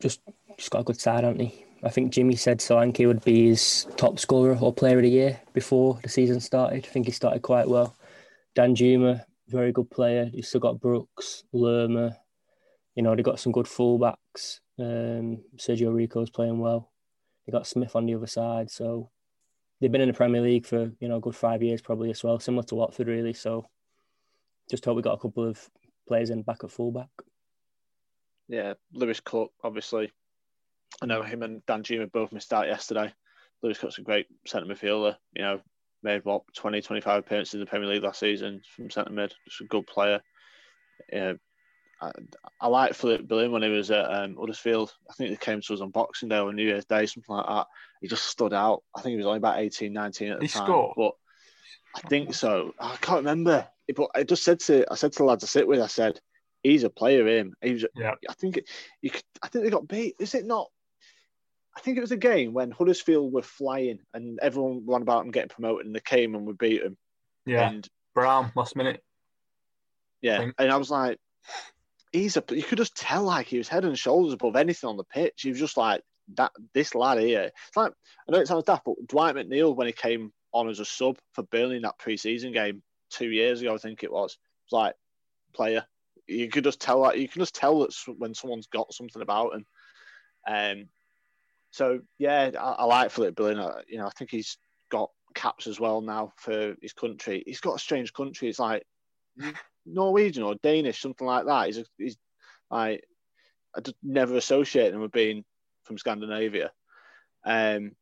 just 0.00 0.20
just 0.56 0.70
got 0.70 0.80
a 0.80 0.84
good 0.84 1.00
side, 1.00 1.24
haven't 1.24 1.40
he? 1.40 1.64
I 1.82 1.90
think 1.90 2.12
Jimmy 2.12 2.34
said 2.34 2.58
Solanke 2.58 3.06
would 3.06 3.24
be 3.24 3.48
his 3.48 3.86
top 3.96 4.18
scorer 4.18 4.58
or 4.60 4.72
player 4.72 4.96
of 4.96 5.02
the 5.02 5.10
year 5.10 5.40
before 5.52 6.00
the 6.02 6.08
season 6.08 6.40
started. 6.40 6.84
I 6.84 6.88
think 6.88 7.06
he 7.06 7.12
started 7.12 7.42
quite 7.42 7.68
well. 7.68 7.94
Danjuma, 8.56 9.24
very 9.48 9.70
good 9.70 9.90
player. 9.90 10.28
You've 10.32 10.46
still 10.46 10.60
got 10.60 10.80
Brooks, 10.80 11.44
Lerma. 11.52 12.16
You 12.96 13.02
know, 13.02 13.14
they 13.14 13.22
got 13.22 13.38
some 13.38 13.52
good 13.52 13.66
fullbacks. 13.66 14.58
Um, 14.78 15.44
Sergio 15.56 15.94
Rico's 15.94 16.30
playing 16.30 16.58
well. 16.58 16.90
They 17.48 17.52
got 17.52 17.66
Smith 17.66 17.96
on 17.96 18.04
the 18.04 18.14
other 18.14 18.26
side. 18.26 18.70
So 18.70 19.08
they've 19.80 19.90
been 19.90 20.02
in 20.02 20.08
the 20.08 20.14
Premier 20.14 20.42
League 20.42 20.66
for, 20.66 20.92
you 21.00 21.08
know, 21.08 21.16
a 21.16 21.20
good 21.20 21.34
five 21.34 21.62
years 21.62 21.80
probably 21.80 22.10
as 22.10 22.22
well, 22.22 22.38
similar 22.38 22.62
to 22.64 22.74
Watford, 22.74 23.08
really. 23.08 23.32
So 23.32 23.66
just 24.68 24.84
hope 24.84 24.96
we 24.96 25.02
got 25.02 25.14
a 25.14 25.18
couple 25.18 25.48
of 25.48 25.58
players 26.06 26.28
in 26.28 26.42
back 26.42 26.62
at 26.62 26.70
fullback. 26.70 27.08
Yeah, 28.48 28.74
Lewis 28.92 29.20
Cook, 29.20 29.52
obviously. 29.64 30.12
I 31.00 31.06
know 31.06 31.22
him 31.22 31.42
and 31.42 31.64
Danjuma 31.64 32.12
both 32.12 32.32
missed 32.32 32.52
out 32.52 32.66
yesterday. 32.66 33.14
Lewis 33.62 33.78
Cook's 33.78 33.96
a 33.96 34.02
great 34.02 34.26
centre 34.46 34.66
midfielder. 34.66 35.16
You 35.34 35.42
know, 35.42 35.60
made 36.02 36.26
what 36.26 36.42
20, 36.54 36.82
25 36.82 37.20
appearances 37.20 37.54
in 37.54 37.60
the 37.60 37.66
Premier 37.66 37.88
League 37.88 38.02
last 38.02 38.20
season 38.20 38.60
from 38.76 38.90
centre 38.90 39.10
mid. 39.10 39.32
Just 39.46 39.62
a 39.62 39.64
good 39.64 39.86
player. 39.86 40.20
Yeah, 41.10 41.32
I, 42.00 42.12
I 42.60 42.68
like 42.68 42.94
Philip 42.94 43.26
Billing 43.26 43.50
when 43.50 43.62
he 43.62 43.68
was 43.68 43.90
at 43.90 44.10
um, 44.12 44.36
Huddersfield. 44.36 44.92
I 45.10 45.14
think 45.14 45.30
he 45.30 45.36
came 45.36 45.60
to 45.60 45.74
us 45.74 45.80
on 45.80 45.90
Boxing 45.90 46.28
Day 46.28 46.38
or 46.38 46.52
New 46.52 46.64
Year's 46.64 46.84
Day, 46.84 47.06
something 47.06 47.34
like 47.34 47.46
that. 47.46 47.66
He 48.00 48.08
just 48.08 48.26
stood 48.26 48.52
out. 48.52 48.82
I 48.96 49.00
think 49.00 49.12
he 49.12 49.16
was 49.16 49.26
only 49.26 49.38
about 49.38 49.58
18, 49.58 49.92
19 49.92 50.28
at 50.28 50.38
the 50.38 50.46
he 50.46 50.50
time. 50.50 50.66
Scored? 50.66 50.94
But 50.96 51.12
I 51.96 52.08
think 52.08 52.34
so. 52.34 52.72
I 52.78 52.96
can't 52.96 53.18
remember. 53.18 53.66
But 53.94 54.10
I 54.14 54.22
just 54.22 54.44
said 54.44 54.60
to 54.60 54.84
I 54.90 54.94
said 54.94 55.12
to 55.12 55.18
the 55.18 55.24
lads 55.24 55.44
I 55.44 55.46
sit 55.46 55.66
with, 55.66 55.80
I 55.80 55.86
said, 55.86 56.20
he's 56.62 56.84
a 56.84 56.90
player. 56.90 57.26
Him. 57.26 57.54
He 57.62 57.72
was. 57.72 57.86
Yeah. 57.96 58.14
I 58.28 58.34
think. 58.34 58.60
You 59.02 59.10
could, 59.10 59.22
I 59.42 59.48
think 59.48 59.64
they 59.64 59.70
got 59.70 59.88
beat. 59.88 60.16
Is 60.18 60.34
it 60.34 60.46
not? 60.46 60.68
I 61.76 61.80
think 61.80 61.96
it 61.96 62.02
was 62.02 62.12
a 62.12 62.16
game 62.16 62.52
when 62.52 62.72
Huddersfield 62.72 63.32
were 63.32 63.42
flying 63.42 64.00
and 64.12 64.40
everyone 64.42 64.82
ran 64.84 65.02
about 65.02 65.22
them 65.22 65.30
getting 65.30 65.48
promoted, 65.48 65.86
and 65.86 65.94
they 65.94 66.00
came 66.00 66.34
and 66.34 66.46
we 66.46 66.52
beat 66.52 66.82
them. 66.82 66.96
Yeah. 67.46 67.68
And 67.68 67.88
Browne 68.14 68.52
last 68.56 68.76
minute. 68.76 69.02
yeah, 70.20 70.38
think. 70.38 70.54
and 70.58 70.72
I 70.72 70.76
was 70.76 70.90
like, 70.90 71.18
he's 72.12 72.36
a. 72.36 72.44
You 72.50 72.62
could 72.62 72.78
just 72.78 72.96
tell 72.96 73.22
like 73.22 73.46
he 73.46 73.58
was 73.58 73.68
head 73.68 73.84
and 73.84 73.98
shoulders 73.98 74.32
above 74.32 74.56
anything 74.56 74.88
on 74.88 74.96
the 74.96 75.04
pitch. 75.04 75.42
He 75.42 75.50
was 75.50 75.58
just 75.58 75.76
like 75.76 76.02
that. 76.34 76.52
This 76.74 76.94
lad 76.94 77.18
here. 77.18 77.50
It's 77.68 77.76
like 77.76 77.92
I 78.28 78.32
know 78.32 78.38
it 78.38 78.48
sounds 78.48 78.64
daft, 78.64 78.84
but 78.84 79.06
Dwight 79.06 79.34
McNeil 79.34 79.74
when 79.74 79.86
he 79.86 79.92
came 79.92 80.32
on 80.52 80.68
as 80.68 80.80
a 80.80 80.84
sub 80.84 81.18
for 81.32 81.42
Burnley 81.44 81.76
in 81.76 81.82
that 81.82 81.98
pre-season 81.98 82.52
game 82.52 82.82
two 83.10 83.30
years 83.30 83.60
ago, 83.60 83.74
I 83.74 83.78
think 83.78 84.02
it 84.02 84.12
was. 84.12 84.38
Like 84.70 84.94
player. 85.54 85.84
You 86.26 86.48
could 86.48 86.64
just 86.64 86.80
tell 86.80 87.02
that 87.04 87.18
you 87.18 87.28
can 87.28 87.40
just 87.40 87.54
tell 87.54 87.80
that 87.80 87.94
when 88.18 88.34
someone's 88.34 88.66
got 88.66 88.92
something 88.92 89.22
about 89.22 89.54
him. 89.54 89.66
Um, 90.46 90.88
so 91.70 92.00
yeah, 92.18 92.50
I, 92.58 92.70
I 92.70 92.84
like 92.84 93.10
Philip 93.10 93.34
Billing. 93.34 93.56
You 93.88 93.98
know, 93.98 94.06
I 94.06 94.10
think 94.10 94.30
he's 94.30 94.58
got 94.90 95.10
caps 95.34 95.66
as 95.66 95.80
well 95.80 96.00
now 96.00 96.32
for 96.36 96.74
his 96.82 96.92
country. 96.92 97.42
He's 97.46 97.60
got 97.60 97.76
a 97.76 97.78
strange 97.78 98.12
country. 98.12 98.48
It's 98.48 98.58
like 98.58 98.84
Norwegian 99.92 100.42
or 100.42 100.54
Danish, 100.56 101.00
something 101.00 101.26
like 101.26 101.46
that. 101.46 101.66
He's 101.66 101.78
a, 101.78 101.84
he's 101.96 102.16
like 102.70 103.04
I 103.76 103.80
just 103.80 103.96
never 104.02 104.36
associate 104.36 104.92
him 104.92 105.00
with 105.00 105.12
being 105.12 105.44
from 105.84 105.98
Scandinavia. 105.98 106.70
Um, 107.44 107.92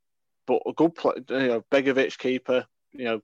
but 0.46 0.62
a 0.66 0.72
good 0.72 0.94
play, 0.94 1.14
you 1.28 1.38
know, 1.38 1.64
Begovic 1.70 2.18
keeper. 2.18 2.66
You 2.92 3.04
know, 3.04 3.20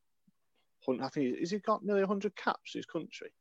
I 1.01 1.09
think 1.09 1.39
has 1.39 1.51
he 1.51 1.59
got 1.59 1.84
nearly 1.84 2.02
100 2.02 2.34
caps 2.36 2.74
his 2.74 2.86
country? 2.86 3.32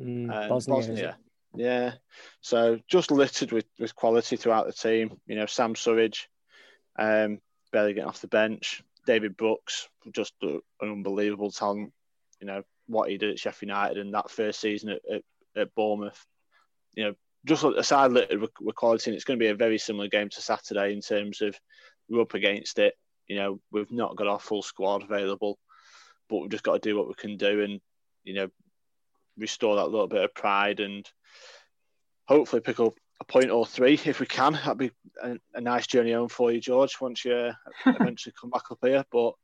Mm, 0.00 0.32
Um, 0.32 0.48
Bosnia, 0.48 0.76
Bosnia. 0.76 1.18
Yeah. 1.54 1.92
So 2.40 2.78
just 2.88 3.10
littered 3.10 3.52
with, 3.52 3.66
with 3.78 3.94
quality 3.94 4.36
throughout 4.36 4.66
the 4.66 4.72
team. 4.72 5.20
You 5.26 5.36
know, 5.36 5.46
Sam 5.46 5.74
Surridge, 5.74 6.26
um, 6.98 7.40
barely 7.72 7.94
getting 7.94 8.08
off 8.08 8.20
the 8.20 8.28
bench. 8.28 8.82
David 9.06 9.36
Brooks, 9.36 9.88
just 10.12 10.34
an 10.42 10.60
unbelievable 10.82 11.50
talent. 11.50 11.92
You 12.40 12.46
know, 12.46 12.62
what 12.88 13.10
he 13.10 13.18
did 13.18 13.30
at 13.30 13.38
Sheffield 13.38 13.68
United 13.68 13.98
in 13.98 14.10
that 14.12 14.30
first 14.30 14.60
season 14.60 14.90
at, 14.90 15.00
at, 15.12 15.22
at 15.56 15.74
Bournemouth. 15.74 16.24
You 16.94 17.04
know, 17.04 17.14
just 17.46 17.64
a 17.64 17.82
side 17.82 18.12
littered 18.12 18.40
with, 18.40 18.50
with 18.60 18.74
quality. 18.74 19.10
And 19.10 19.16
it's 19.16 19.24
going 19.24 19.38
to 19.38 19.44
be 19.44 19.50
a 19.50 19.54
very 19.54 19.78
similar 19.78 20.08
game 20.08 20.28
to 20.30 20.40
Saturday 20.40 20.92
in 20.92 21.00
terms 21.00 21.40
of 21.40 21.58
we're 22.08 22.22
up 22.22 22.34
against 22.34 22.78
it. 22.78 22.94
You 23.26 23.36
know, 23.36 23.60
we've 23.70 23.92
not 23.92 24.16
got 24.16 24.26
our 24.26 24.40
full 24.40 24.62
squad 24.62 25.02
available, 25.02 25.58
but 26.28 26.38
we've 26.38 26.50
just 26.50 26.64
got 26.64 26.82
to 26.82 26.88
do 26.88 26.96
what 26.96 27.08
we 27.08 27.14
can 27.14 27.36
do 27.36 27.62
and, 27.62 27.80
you 28.24 28.34
know, 28.34 28.48
restore 29.36 29.76
that 29.76 29.90
little 29.90 30.08
bit 30.08 30.24
of 30.24 30.34
pride 30.34 30.80
and 30.80 31.08
hopefully 32.26 32.60
pick 32.60 32.80
up 32.80 32.94
a 33.20 33.24
point 33.24 33.50
or 33.50 33.66
three 33.66 34.00
if 34.04 34.20
we 34.20 34.26
can. 34.26 34.54
That'd 34.54 34.78
be 34.78 34.90
a, 35.22 35.36
a 35.54 35.60
nice 35.60 35.86
journey 35.86 36.12
home 36.12 36.28
for 36.28 36.50
you, 36.50 36.60
George, 36.60 36.96
once 37.00 37.24
you 37.24 37.52
eventually 37.86 38.34
come 38.40 38.50
back 38.50 38.70
up 38.70 38.78
here. 38.82 39.04
But 39.10 39.34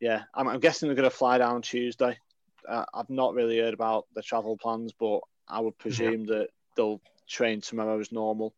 yeah, 0.00 0.22
I'm, 0.34 0.48
I'm 0.48 0.60
guessing 0.60 0.88
they're 0.88 0.96
going 0.96 1.08
to 1.08 1.16
fly 1.16 1.38
down 1.38 1.62
Tuesday. 1.62 2.18
Uh, 2.68 2.84
I've 2.94 3.10
not 3.10 3.34
really 3.34 3.58
heard 3.58 3.74
about 3.74 4.06
the 4.14 4.22
travel 4.22 4.56
plans, 4.56 4.92
but 4.98 5.20
I 5.48 5.60
would 5.60 5.78
presume 5.78 6.26
that 6.26 6.48
they'll 6.76 7.00
train 7.28 7.60
tomorrow 7.60 7.98
as 7.98 8.12
normal. 8.12 8.54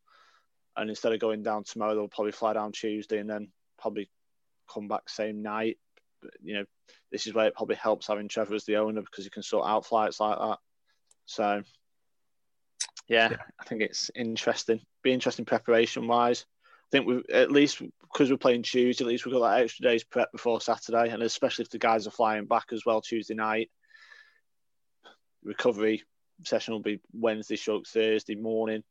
And 0.76 0.90
instead 0.90 1.12
of 1.12 1.20
going 1.20 1.42
down 1.42 1.64
tomorrow, 1.64 1.94
they'll 1.94 2.08
probably 2.08 2.32
fly 2.32 2.52
down 2.52 2.72
Tuesday 2.72 3.18
and 3.18 3.30
then 3.30 3.48
probably 3.78 4.10
come 4.72 4.88
back 4.88 5.08
same 5.08 5.42
night. 5.42 5.78
But, 6.20 6.32
you 6.42 6.54
know, 6.54 6.64
this 7.12 7.26
is 7.26 7.34
where 7.34 7.46
it 7.46 7.54
probably 7.54 7.76
helps 7.76 8.08
having 8.08 8.28
Trevor 8.28 8.54
as 8.54 8.64
the 8.64 8.76
owner 8.76 9.00
because 9.00 9.24
he 9.24 9.30
can 9.30 9.42
sort 9.42 9.68
out 9.68 9.86
flights 9.86 10.20
like 10.20 10.38
that. 10.38 10.58
So, 11.26 11.62
yeah, 13.08 13.28
Yeah. 13.30 13.36
I 13.60 13.64
think 13.64 13.82
it's 13.82 14.10
interesting. 14.14 14.80
Be 15.02 15.12
interesting 15.12 15.44
preparation 15.44 16.06
wise. 16.06 16.44
I 16.86 16.90
think 16.90 17.06
we 17.06 17.22
at 17.32 17.50
least 17.50 17.82
because 18.02 18.30
we're 18.30 18.36
playing 18.36 18.62
Tuesday, 18.62 19.04
at 19.04 19.08
least 19.08 19.24
we've 19.24 19.34
got 19.34 19.50
that 19.50 19.62
extra 19.62 19.84
day's 19.84 20.04
prep 20.04 20.30
before 20.32 20.60
Saturday, 20.60 21.10
and 21.10 21.22
especially 21.22 21.64
if 21.64 21.70
the 21.70 21.78
guys 21.78 22.06
are 22.06 22.12
flying 22.12 22.46
back 22.46 22.66
as 22.72 22.84
well 22.84 23.00
Tuesday 23.00 23.34
night. 23.34 23.70
Recovery 25.44 26.02
session 26.42 26.72
will 26.72 26.80
be 26.80 27.00
Wednesday, 27.12 27.56
stroke 27.56 27.86
Thursday 27.86 28.34
morning. 28.34 28.82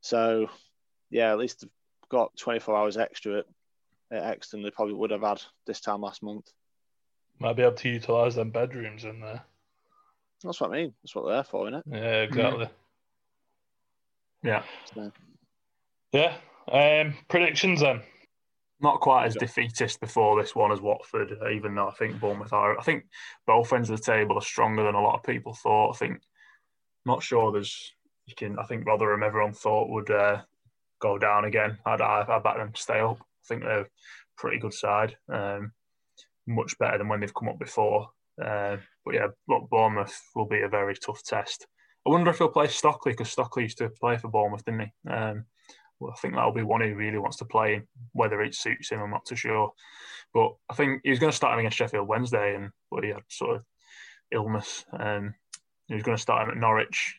So, 0.00 0.48
yeah, 1.10 1.32
at 1.32 1.38
least 1.38 1.60
they've 1.60 1.70
got 2.10 2.36
24 2.36 2.76
hours 2.76 2.96
extra 2.96 3.38
at, 3.38 3.46
at 4.10 4.24
Exton 4.24 4.62
they 4.62 4.70
probably 4.70 4.94
would 4.94 5.10
have 5.10 5.22
had 5.22 5.42
this 5.66 5.80
time 5.80 6.02
last 6.02 6.22
month. 6.22 6.50
Might 7.38 7.56
be 7.56 7.62
able 7.62 7.76
to 7.76 7.88
utilise 7.88 8.34
them 8.34 8.50
bedrooms 8.50 9.04
in 9.04 9.20
there. 9.20 9.42
That's 10.42 10.60
what 10.60 10.70
I 10.70 10.74
mean. 10.74 10.94
That's 11.02 11.14
what 11.14 11.26
they're 11.26 11.42
for, 11.42 11.68
isn't 11.68 11.80
it? 11.80 11.84
Yeah, 11.90 12.22
exactly. 12.22 12.68
Yeah, 14.42 14.62
So, 14.94 15.10
Yeah. 16.12 16.36
Um, 16.70 17.14
predictions 17.28 17.80
then. 17.80 18.02
Not 18.80 19.00
quite 19.00 19.26
as 19.26 19.34
defeatist 19.34 20.00
before 20.00 20.40
this 20.40 20.54
one 20.54 20.72
as 20.72 20.80
Watford, 20.80 21.36
even 21.52 21.74
though 21.74 21.88
I 21.88 21.92
think 21.92 22.20
Bournemouth 22.20 22.52
are. 22.52 22.78
I 22.78 22.82
think 22.82 23.04
both 23.46 23.72
ends 23.72 23.90
of 23.90 23.98
the 23.98 24.04
table 24.04 24.36
are 24.36 24.42
stronger 24.42 24.84
than 24.84 24.94
a 24.94 25.00
lot 25.00 25.14
of 25.14 25.22
people 25.22 25.54
thought. 25.54 25.94
I 25.94 25.96
think, 25.96 26.20
not 27.06 27.22
sure 27.22 27.52
there's, 27.52 27.92
you 28.26 28.34
can, 28.34 28.58
I 28.58 28.64
think 28.64 28.86
Rotherham, 28.86 29.22
everyone 29.22 29.52
thought 29.52 29.90
would 29.90 30.10
uh, 30.10 30.42
go 31.00 31.18
down 31.18 31.44
again. 31.44 31.78
I'd, 31.86 32.00
I'd, 32.00 32.28
I'd 32.28 32.42
back 32.42 32.56
them 32.56 32.72
to 32.72 32.80
stay 32.80 33.00
up. 33.00 33.18
I 33.20 33.46
think 33.46 33.62
they're 33.62 33.80
a 33.80 33.86
pretty 34.36 34.58
good 34.58 34.74
side, 34.74 35.16
um, 35.28 35.72
much 36.46 36.76
better 36.78 36.98
than 36.98 37.08
when 37.08 37.20
they've 37.20 37.34
come 37.34 37.48
up 37.48 37.58
before. 37.58 38.08
Uh, 38.42 38.78
but 39.04 39.14
yeah, 39.14 39.28
look, 39.48 39.70
Bournemouth 39.70 40.20
will 40.34 40.46
be 40.46 40.62
a 40.62 40.68
very 40.68 40.94
tough 40.94 41.22
test. 41.22 41.66
I 42.06 42.10
wonder 42.10 42.30
if 42.30 42.38
he'll 42.38 42.48
play 42.48 42.66
Stockley 42.66 43.12
because 43.12 43.30
Stockley 43.30 43.62
used 43.62 43.78
to 43.78 43.88
play 43.88 44.18
for 44.18 44.28
Bournemouth, 44.28 44.64
didn't 44.64 44.80
he? 44.80 45.10
Um, 45.10 45.44
well, 46.00 46.12
I 46.12 46.20
think 46.20 46.34
that'll 46.34 46.52
be 46.52 46.62
one 46.62 46.82
he 46.82 46.90
really 46.90 47.18
wants 47.18 47.36
to 47.38 47.44
play. 47.44 47.82
Whether 48.12 48.42
it 48.42 48.54
suits 48.54 48.90
him, 48.90 49.00
I'm 49.00 49.10
not 49.10 49.26
too 49.26 49.36
sure. 49.36 49.72
But 50.32 50.54
I 50.68 50.74
think 50.74 51.00
he 51.04 51.10
was 51.10 51.18
going 51.18 51.30
to 51.30 51.36
start 51.36 51.54
him 51.54 51.60
against 51.60 51.78
Sheffield 51.78 52.08
Wednesday, 52.08 52.56
and 52.56 52.70
but 52.90 53.04
he 53.04 53.10
had 53.10 53.22
sort 53.28 53.56
of 53.56 53.62
illness. 54.32 54.84
Um, 54.98 55.34
he 55.88 55.94
was 55.94 56.02
going 56.02 56.16
to 56.16 56.22
start 56.22 56.44
him 56.44 56.50
at 56.50 56.56
Norwich. 56.56 57.16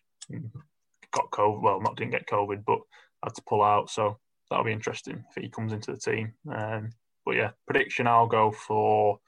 Got 1.11 1.31
COVID. 1.31 1.61
Well, 1.61 1.81
not 1.81 1.95
didn't 1.95 2.11
get 2.11 2.27
COVID, 2.27 2.63
but 2.65 2.79
had 3.23 3.35
to 3.35 3.43
pull 3.47 3.63
out. 3.63 3.89
So 3.89 4.17
that'll 4.49 4.65
be 4.65 4.73
interesting 4.73 5.23
if 5.29 5.41
he 5.41 5.49
comes 5.49 5.71
into 5.71 5.91
the 5.91 5.97
team. 5.97 6.33
Um, 6.53 6.91
but 7.25 7.35
yeah, 7.35 7.51
prediction 7.65 8.07
I'll 8.07 8.27
go 8.27 8.51
for 8.51 9.19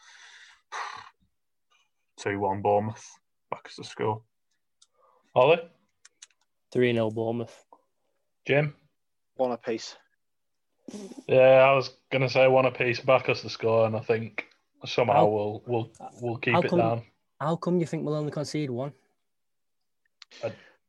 two 2.20 2.40
one 2.40 2.62
Bournemouth. 2.62 3.06
Back 3.50 3.66
as 3.70 3.76
the 3.78 3.84
score. 3.86 4.22
Ollie, 5.34 5.62
3 6.74 6.94
0 6.94 7.12
Bournemouth. 7.12 7.64
Jim. 8.46 8.74
One 9.38 9.52
apiece. 9.52 9.96
Yeah, 11.28 11.38
I 11.68 11.74
was 11.74 11.92
gonna 12.12 12.30
say 12.30 12.48
one 12.48 12.66
apiece, 12.66 13.00
back 13.00 13.30
us 13.30 13.42
the 13.42 13.50
score, 13.50 13.86
and 13.88 13.96
I 13.96 14.00
think 14.00 14.48
somehow 14.86 15.14
How- 15.14 15.26
we'll 15.28 15.64
we'll 15.68 15.92
we'll 16.22 16.38
keep 16.38 16.54
how 16.54 16.62
it 16.62 16.70
come- 16.70 16.80
down. 16.80 17.04
How 17.40 17.56
come 17.56 17.80
you 17.80 17.86
think 17.86 18.04
we'll 18.04 18.16
only 18.16 18.32
concede 18.32 18.70
one? 18.72 18.94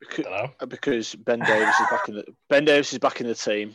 Because, 0.01 0.25
don't 0.25 0.31
know. 0.61 0.67
because 0.67 1.15
Ben 1.15 1.41
Davies 1.41 1.69
is 1.69 1.87
back 1.91 2.09
in 2.09 2.15
the 2.15 2.25
Ben 2.49 2.65
Davies 2.65 2.93
is 2.93 2.99
back 2.99 3.21
in 3.21 3.27
the 3.27 3.35
team. 3.35 3.75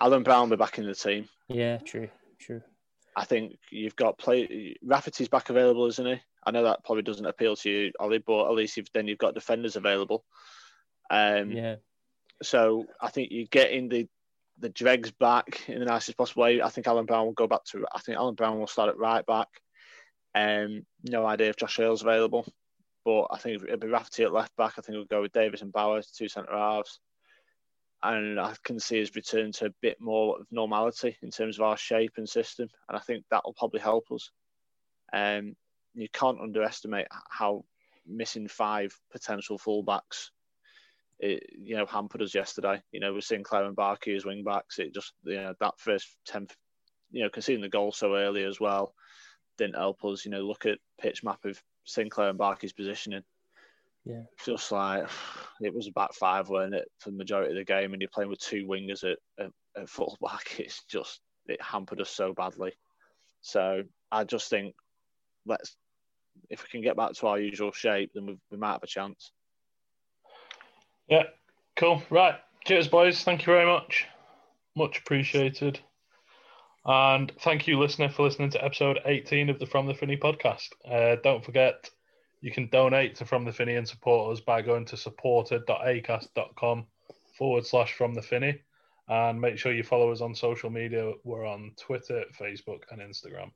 Alan 0.00 0.22
Browne 0.22 0.50
will 0.50 0.56
be 0.56 0.60
back 0.60 0.78
in 0.78 0.86
the 0.86 0.94
team. 0.94 1.28
Yeah, 1.48 1.78
true, 1.78 2.08
true. 2.38 2.60
I 3.16 3.24
think 3.24 3.58
you've 3.70 3.96
got 3.96 4.18
play. 4.18 4.76
Rafferty's 4.82 5.28
back 5.28 5.48
available, 5.48 5.86
isn't 5.86 6.04
he? 6.06 6.20
I 6.44 6.50
know 6.50 6.64
that 6.64 6.84
probably 6.84 7.02
doesn't 7.02 7.24
appeal 7.26 7.56
to 7.56 7.70
you, 7.70 7.92
Ollie, 7.98 8.18
but 8.18 8.46
at 8.48 8.54
least 8.54 8.76
you've, 8.76 8.90
then 8.92 9.06
you've 9.08 9.18
got 9.18 9.34
defenders 9.34 9.76
available. 9.76 10.24
Um, 11.10 11.50
Yeah, 11.52 11.76
So 12.42 12.86
I 13.00 13.10
think 13.10 13.30
you're 13.30 13.46
getting 13.50 13.88
the 13.88 14.08
the 14.60 14.68
dregs 14.68 15.10
back 15.12 15.68
in 15.68 15.78
the 15.78 15.84
nicest 15.84 16.18
possible 16.18 16.42
way. 16.42 16.60
I 16.60 16.68
think 16.68 16.86
Alan 16.86 17.06
Browne 17.06 17.26
will 17.26 17.32
go 17.32 17.46
back 17.46 17.64
to. 17.66 17.86
I 17.94 18.00
think 18.00 18.18
Alan 18.18 18.34
Browne 18.34 18.58
will 18.58 18.66
start 18.66 18.88
at 18.88 18.98
right 18.98 19.24
back. 19.24 19.48
Um, 20.34 20.84
no 21.04 21.24
idea 21.26 21.50
if 21.50 21.56
Josh 21.56 21.78
Earl's 21.78 22.02
available, 22.02 22.46
but 23.04 23.26
I 23.30 23.38
think 23.38 23.62
it'll 23.62 23.78
be 23.78 23.88
Rafferty 23.88 24.24
at 24.24 24.32
left 24.32 24.56
back. 24.56 24.74
I 24.76 24.82
think 24.82 24.96
we'll 24.96 25.04
go 25.04 25.22
with 25.22 25.32
Davies 25.32 25.62
and 25.62 25.72
Bowers, 25.72 26.10
two 26.10 26.28
centre 26.28 26.56
halves. 26.56 27.00
And 28.02 28.38
I 28.38 28.54
can 28.62 28.78
see 28.78 28.98
his 28.98 29.16
return 29.16 29.50
to 29.52 29.66
a 29.66 29.74
bit 29.80 30.00
more 30.00 30.38
of 30.40 30.46
normality 30.52 31.16
in 31.22 31.30
terms 31.30 31.58
of 31.58 31.64
our 31.64 31.76
shape 31.76 32.12
and 32.16 32.28
system, 32.28 32.68
and 32.88 32.96
I 32.96 33.00
think 33.00 33.24
that 33.30 33.44
will 33.44 33.54
probably 33.54 33.80
help 33.80 34.12
us. 34.12 34.30
Um, 35.12 35.56
you 35.94 36.08
can't 36.12 36.40
underestimate 36.40 37.08
how 37.28 37.64
missing 38.06 38.46
five 38.46 38.96
potential 39.10 39.58
fullbacks 39.58 40.30
it 41.20 41.44
you 41.58 41.76
know 41.76 41.86
hampered 41.86 42.22
us 42.22 42.34
yesterday. 42.34 42.80
You 42.92 43.00
know, 43.00 43.14
with 43.14 43.24
Sinclair 43.24 43.64
and 43.64 43.76
Barkey 43.76 44.16
as 44.16 44.24
wing 44.24 44.44
backs, 44.44 44.78
it 44.78 44.94
just 44.94 45.12
you 45.24 45.36
know 45.36 45.54
that 45.60 45.78
first 45.78 46.16
ten, 46.26 46.46
you 47.10 47.22
know, 47.22 47.30
conceding 47.30 47.62
the 47.62 47.68
goal 47.68 47.92
so 47.92 48.14
early 48.14 48.44
as 48.44 48.60
well 48.60 48.94
didn't 49.56 49.76
help 49.76 50.04
us. 50.04 50.24
You 50.24 50.30
know, 50.30 50.42
look 50.42 50.66
at 50.66 50.78
pitch 51.00 51.24
map 51.24 51.44
of 51.44 51.60
Sinclair 51.84 52.30
and 52.30 52.38
Barkey's 52.38 52.72
positioning. 52.72 53.24
Yeah. 54.04 54.22
just 54.42 54.72
like 54.72 55.06
it 55.60 55.74
was 55.74 55.88
a 55.88 55.92
back 55.92 56.14
five, 56.14 56.48
weren't 56.48 56.74
it, 56.74 56.88
for 56.98 57.10
the 57.10 57.16
majority 57.16 57.50
of 57.50 57.56
the 57.56 57.64
game, 57.64 57.92
and 57.92 58.00
you're 58.00 58.10
playing 58.12 58.30
with 58.30 58.40
two 58.40 58.66
wingers 58.66 59.04
at 59.04 59.18
at, 59.38 59.50
at 59.76 59.88
full 59.88 60.16
back. 60.20 60.54
It's 60.58 60.82
just 60.84 61.20
it 61.46 61.60
hampered 61.60 62.00
us 62.00 62.10
so 62.10 62.32
badly. 62.32 62.72
So 63.40 63.82
I 64.10 64.24
just 64.24 64.48
think 64.48 64.74
let's 65.46 65.76
if 66.50 66.62
we 66.62 66.68
can 66.68 66.82
get 66.82 66.96
back 66.96 67.12
to 67.14 67.26
our 67.26 67.38
usual 67.38 67.72
shape, 67.72 68.12
then 68.14 68.26
we, 68.26 68.38
we 68.50 68.56
might 68.56 68.72
have 68.72 68.82
a 68.82 68.86
chance. 68.86 69.32
Yeah, 71.08 71.24
cool. 71.76 72.02
Right. 72.10 72.34
Cheers, 72.66 72.88
boys. 72.88 73.22
Thank 73.22 73.46
you 73.46 73.52
very 73.52 73.66
much. 73.66 74.06
Much 74.76 74.98
appreciated. 74.98 75.80
And 76.84 77.32
thank 77.40 77.66
you, 77.66 77.78
listener, 77.78 78.08
for 78.08 78.24
listening 78.24 78.50
to 78.50 78.64
episode 78.64 78.98
18 79.04 79.50
of 79.50 79.58
the 79.58 79.66
From 79.66 79.86
the 79.86 79.94
Finney 79.94 80.16
podcast. 80.16 80.68
Uh, 80.90 81.16
don't 81.22 81.44
forget, 81.44 81.90
you 82.40 82.52
can 82.52 82.68
donate 82.68 83.16
to 83.16 83.24
From 83.24 83.44
the 83.44 83.52
Finney 83.52 83.76
and 83.76 83.88
support 83.88 84.32
us 84.32 84.40
by 84.40 84.62
going 84.62 84.84
to 84.86 84.96
supporter.acast.com 84.96 86.86
forward 87.36 87.66
slash 87.66 87.94
From 87.94 88.14
the 88.14 88.22
Finney. 88.22 88.60
And 89.08 89.40
make 89.40 89.56
sure 89.56 89.72
you 89.72 89.82
follow 89.82 90.12
us 90.12 90.20
on 90.20 90.34
social 90.34 90.68
media. 90.68 91.12
We're 91.24 91.46
on 91.46 91.72
Twitter, 91.78 92.24
Facebook, 92.38 92.82
and 92.90 93.00
Instagram. 93.00 93.50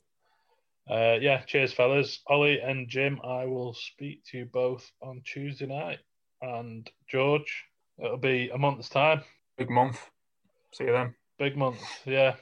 Uh, 0.90 1.18
yeah, 1.20 1.42
cheers, 1.42 1.72
fellas. 1.72 2.20
Ollie 2.26 2.60
and 2.60 2.88
Jim, 2.88 3.20
I 3.22 3.44
will 3.44 3.74
speak 3.74 4.24
to 4.30 4.38
you 4.38 4.44
both 4.46 4.90
on 5.02 5.20
Tuesday 5.24 5.66
night. 5.66 5.98
And 6.42 6.90
George, 7.08 7.64
it'll 7.98 8.16
be 8.18 8.50
a 8.50 8.58
month's 8.58 8.88
time. 8.88 9.22
Big 9.56 9.70
month. 9.70 9.98
See 10.72 10.84
you 10.84 10.92
then. 10.92 11.14
Big 11.38 11.56
month, 11.56 11.80
yeah. 12.04 12.34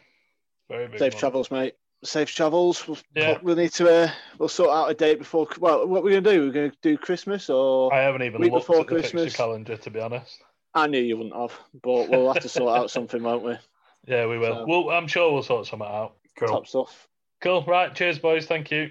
Very 0.69 0.89
big. 0.89 0.99
Safe 0.99 1.13
month. 1.13 1.21
travels, 1.21 1.51
mate. 1.51 1.75
Safe 2.03 2.29
travels. 2.35 2.89
We'll, 2.89 2.99
Yeah. 3.15 3.39
we'll 3.43 3.57
need 3.57 3.73
to. 3.73 3.91
Uh, 4.05 4.11
we'll 4.39 4.49
sort 4.49 4.71
out 4.71 4.91
a 4.91 4.95
date 4.95 5.19
before. 5.19 5.47
Well, 5.59 5.87
what 5.87 6.03
we're 6.03 6.19
gonna 6.21 6.35
do? 6.35 6.47
We're 6.47 6.53
gonna 6.53 6.73
do 6.81 6.97
Christmas, 6.97 7.51
or 7.51 7.93
I 7.93 8.01
haven't 8.01 8.23
even 8.23 8.41
Week 8.41 8.53
looked 8.53 8.67
before 8.67 8.81
at 8.81 8.87
the 8.87 8.95
Christmas. 8.95 9.25
fixture 9.25 9.37
calendar, 9.37 9.77
to 9.77 9.91
be 9.91 10.01
honest. 10.01 10.43
I 10.75 10.87
knew 10.87 11.01
you 11.01 11.17
wouldn't 11.19 11.35
have, 11.37 11.53
but 11.83 12.09
we'll 12.09 12.33
have 12.33 12.43
to 12.43 12.49
sort 12.49 12.75
out 12.79 12.91
something, 12.91 13.23
won't 13.23 13.43
we? 13.45 13.55
Yeah, 14.07 14.27
we 14.27 14.39
will. 14.39 14.55
So- 14.55 14.67
Well, 14.67 14.91
I'm 14.97 15.07
sure 15.07 15.31
we'll 15.31 15.43
sort 15.43 15.67
something 15.67 15.87
out. 15.87 16.15
Cool. 16.39 16.49
Top 16.49 16.67
stuff. 16.67 17.07
Cool. 17.43 17.63
Right. 17.65 17.95
Cheers, 17.95 18.19
boys. 18.19 18.47
Thank 18.47 18.71
you. 18.71 18.91